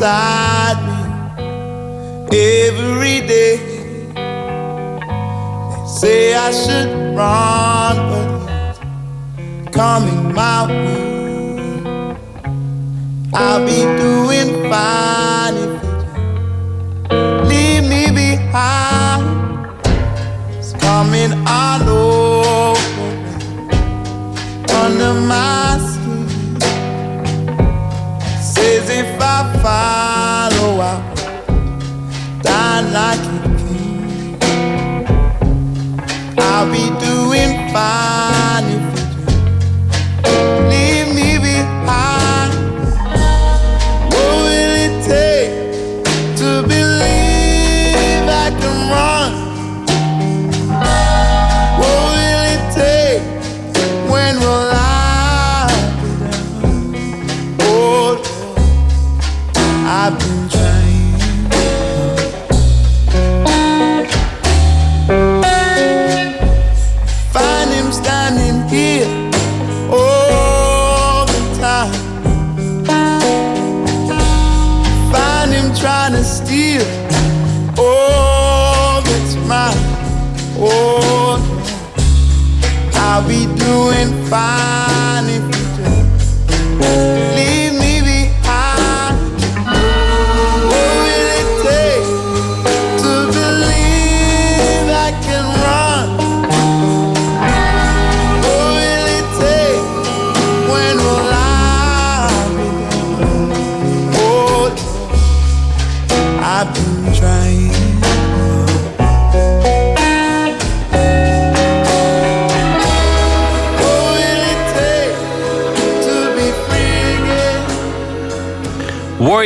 Beside 0.00 0.80
me 2.30 2.38
every 2.38 3.20
day. 3.26 3.56
They 5.70 5.86
say 5.86 6.34
I 6.34 6.50
should 6.52 6.90
run, 7.14 7.96
but 8.08 8.28
it's 9.38 9.68
coming 9.76 10.34
my 10.34 10.66
way. 10.68 12.16
I'll 13.34 13.62
be 13.66 13.80
doing 14.00 14.49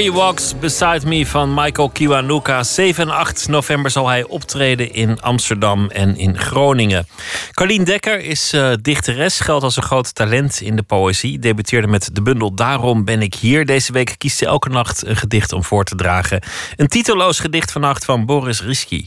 Worry 0.04 0.22
Walks 0.22 0.58
Beside 0.58 1.06
Me 1.06 1.26
van 1.26 1.54
Michael 1.54 1.88
Kiwanuka. 1.88 2.62
7 2.62 3.02
en 3.02 3.14
8 3.14 3.48
november 3.48 3.90
zal 3.90 4.08
hij 4.08 4.24
optreden 4.24 4.92
in 4.92 5.20
Amsterdam 5.20 5.90
en 5.90 6.16
in 6.16 6.38
Groningen. 6.38 7.06
Carlien 7.50 7.84
Dekker 7.84 8.20
is 8.20 8.52
eh, 8.52 8.72
dichteres, 8.82 9.40
geldt 9.40 9.64
als 9.64 9.76
een 9.76 9.82
groot 9.82 10.14
talent 10.14 10.60
in 10.60 10.76
de 10.76 10.82
poëzie. 10.82 11.38
Debuteerde 11.38 11.86
met 11.86 12.10
de 12.12 12.22
bundel 12.22 12.54
Daarom 12.54 13.04
ben 13.04 13.22
ik 13.22 13.34
hier. 13.34 13.66
Deze 13.66 13.92
week 13.92 14.14
kiest 14.18 14.38
ze 14.38 14.46
elke 14.46 14.68
nacht 14.68 15.06
een 15.06 15.16
gedicht 15.16 15.52
om 15.52 15.64
voor 15.64 15.84
te 15.84 15.94
dragen. 15.94 16.42
Een 16.76 16.88
titeloos 16.88 17.40
gedicht 17.40 17.72
vannacht 17.72 18.04
van 18.04 18.26
Boris 18.26 18.62
Risky. 18.62 19.04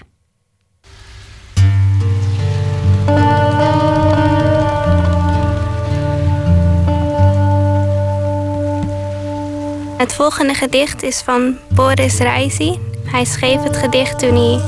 Het 9.97 10.13
volgende 10.13 10.53
gedicht 10.53 11.03
is 11.03 11.21
van 11.21 11.57
Boris 11.69 12.17
Reisi. 12.17 12.79
Hij 13.03 13.25
schreef 13.25 13.63
het 13.63 13.77
gedicht 13.77 14.19
toen 14.19 14.35
hij 14.35 14.61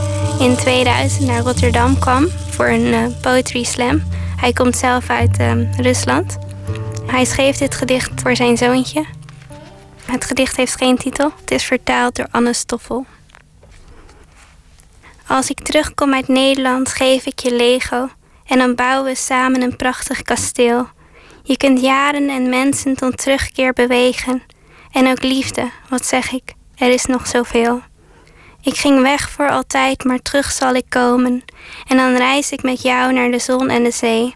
in 0.47 0.55
2000 0.55 1.27
naar 1.27 1.41
Rotterdam 1.41 1.99
kwam 1.99 2.27
voor 2.49 2.67
een 2.67 2.93
eh, 2.93 3.05
poetry 3.21 3.63
slam. 3.63 4.03
Hij 4.37 4.53
komt 4.53 4.77
zelf 4.77 5.09
uit 5.09 5.37
eh, 5.37 5.77
Rusland. 5.77 6.37
Hij 7.05 7.25
schreef 7.25 7.57
dit 7.57 7.75
gedicht 7.75 8.21
voor 8.21 8.35
zijn 8.35 8.57
zoontje. 8.57 9.05
Het 10.05 10.25
gedicht 10.25 10.55
heeft 10.55 10.75
geen 10.75 10.97
titel. 10.97 11.31
Het 11.39 11.51
is 11.51 11.63
vertaald 11.63 12.15
door 12.15 12.27
Anne 12.31 12.53
Stoffel. 12.53 13.05
Als 15.27 15.49
ik 15.49 15.59
terugkom 15.59 16.13
uit 16.13 16.27
Nederland, 16.27 16.89
geef 16.89 17.25
ik 17.25 17.39
je 17.39 17.55
Lego. 17.55 18.09
En 18.45 18.57
dan 18.57 18.75
bouwen 18.75 19.11
we 19.11 19.15
samen 19.15 19.61
een 19.61 19.75
prachtig 19.75 20.21
kasteel. 20.21 20.87
Je 21.43 21.57
kunt 21.57 21.81
jaren 21.81 22.29
en 22.29 22.49
mensen 22.49 22.95
tot 22.95 23.17
terugkeer 23.17 23.73
bewegen. 23.73 24.43
En 24.91 25.07
ook 25.07 25.23
liefde, 25.23 25.71
wat 25.89 26.05
zeg 26.05 26.31
ik, 26.31 26.53
er 26.75 26.89
is 26.89 27.05
nog 27.05 27.27
zoveel. 27.27 27.81
Ik 28.61 28.75
ging 28.75 29.01
weg 29.01 29.29
voor 29.29 29.49
altijd, 29.49 30.03
maar 30.03 30.21
terug 30.21 30.51
zal 30.51 30.73
ik 30.73 30.85
komen. 30.89 31.43
En 31.87 31.97
dan 31.97 32.15
reis 32.15 32.51
ik 32.51 32.63
met 32.63 32.81
jou 32.81 33.13
naar 33.13 33.31
de 33.31 33.39
zon 33.39 33.69
en 33.69 33.83
de 33.83 33.91
zee. 33.91 34.35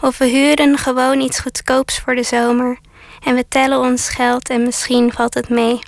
Of 0.00 0.18
we 0.18 0.24
huren 0.24 0.78
gewoon 0.78 1.20
iets 1.20 1.40
goedkoops 1.40 1.98
voor 1.98 2.14
de 2.14 2.22
zomer. 2.22 2.78
En 3.24 3.34
we 3.34 3.44
tellen 3.48 3.78
ons 3.78 4.08
geld 4.08 4.48
en 4.48 4.62
misschien 4.62 5.12
valt 5.12 5.34
het 5.34 5.48
mee. 5.48 5.78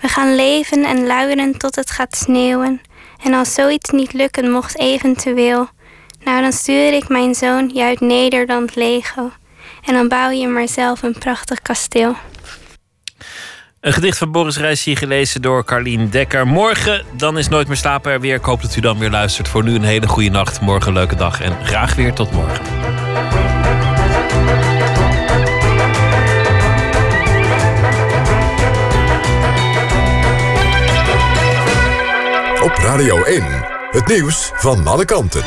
We 0.00 0.08
gaan 0.08 0.34
leven 0.34 0.84
en 0.84 1.06
luieren 1.06 1.58
tot 1.58 1.76
het 1.76 1.90
gaat 1.90 2.16
sneeuwen. 2.16 2.80
En 3.22 3.34
als 3.34 3.54
zoiets 3.54 3.90
niet 3.90 4.12
lukken 4.12 4.50
mocht 4.50 4.78
eventueel, 4.78 5.68
nou 6.24 6.42
dan 6.42 6.52
stuur 6.52 6.92
ik 6.92 7.08
mijn 7.08 7.34
zoon 7.34 7.70
je 7.74 7.82
uit 7.82 8.00
Nederland 8.00 8.74
Lego. 8.74 9.30
En 9.84 9.94
dan 9.94 10.08
bouw 10.08 10.30
je 10.30 10.48
maar 10.48 10.68
zelf 10.68 11.02
een 11.02 11.18
prachtig 11.18 11.62
kasteel. 11.62 12.16
Een 13.80 13.92
gedicht 13.92 14.18
van 14.18 14.32
Boris 14.32 14.56
Reis 14.56 14.84
hier 14.84 14.96
gelezen 14.96 15.42
door 15.42 15.64
Carlien 15.64 16.08
Dekker. 16.08 16.46
Morgen, 16.46 17.04
dan 17.16 17.38
is 17.38 17.48
Nooit 17.48 17.66
meer 17.68 17.76
slapen 17.76 18.12
er 18.12 18.20
weer. 18.20 18.34
Ik 18.34 18.44
hoop 18.44 18.62
dat 18.62 18.76
u 18.76 18.80
dan 18.80 18.98
weer 18.98 19.10
luistert. 19.10 19.48
Voor 19.48 19.64
nu 19.64 19.74
een 19.74 19.82
hele 19.82 20.08
goede 20.08 20.30
nacht. 20.30 20.60
Morgen 20.60 20.88
een 20.88 20.94
leuke 20.94 21.16
dag 21.16 21.40
en 21.40 21.64
graag 21.64 21.94
weer 21.94 22.12
tot 22.12 22.30
morgen. 22.30 22.64
Op 32.62 32.72
Radio 32.76 33.22
1, 33.22 33.44
het 33.90 34.06
nieuws 34.06 34.50
van 34.54 34.86
alle 34.86 35.04
kanten. 35.04 35.42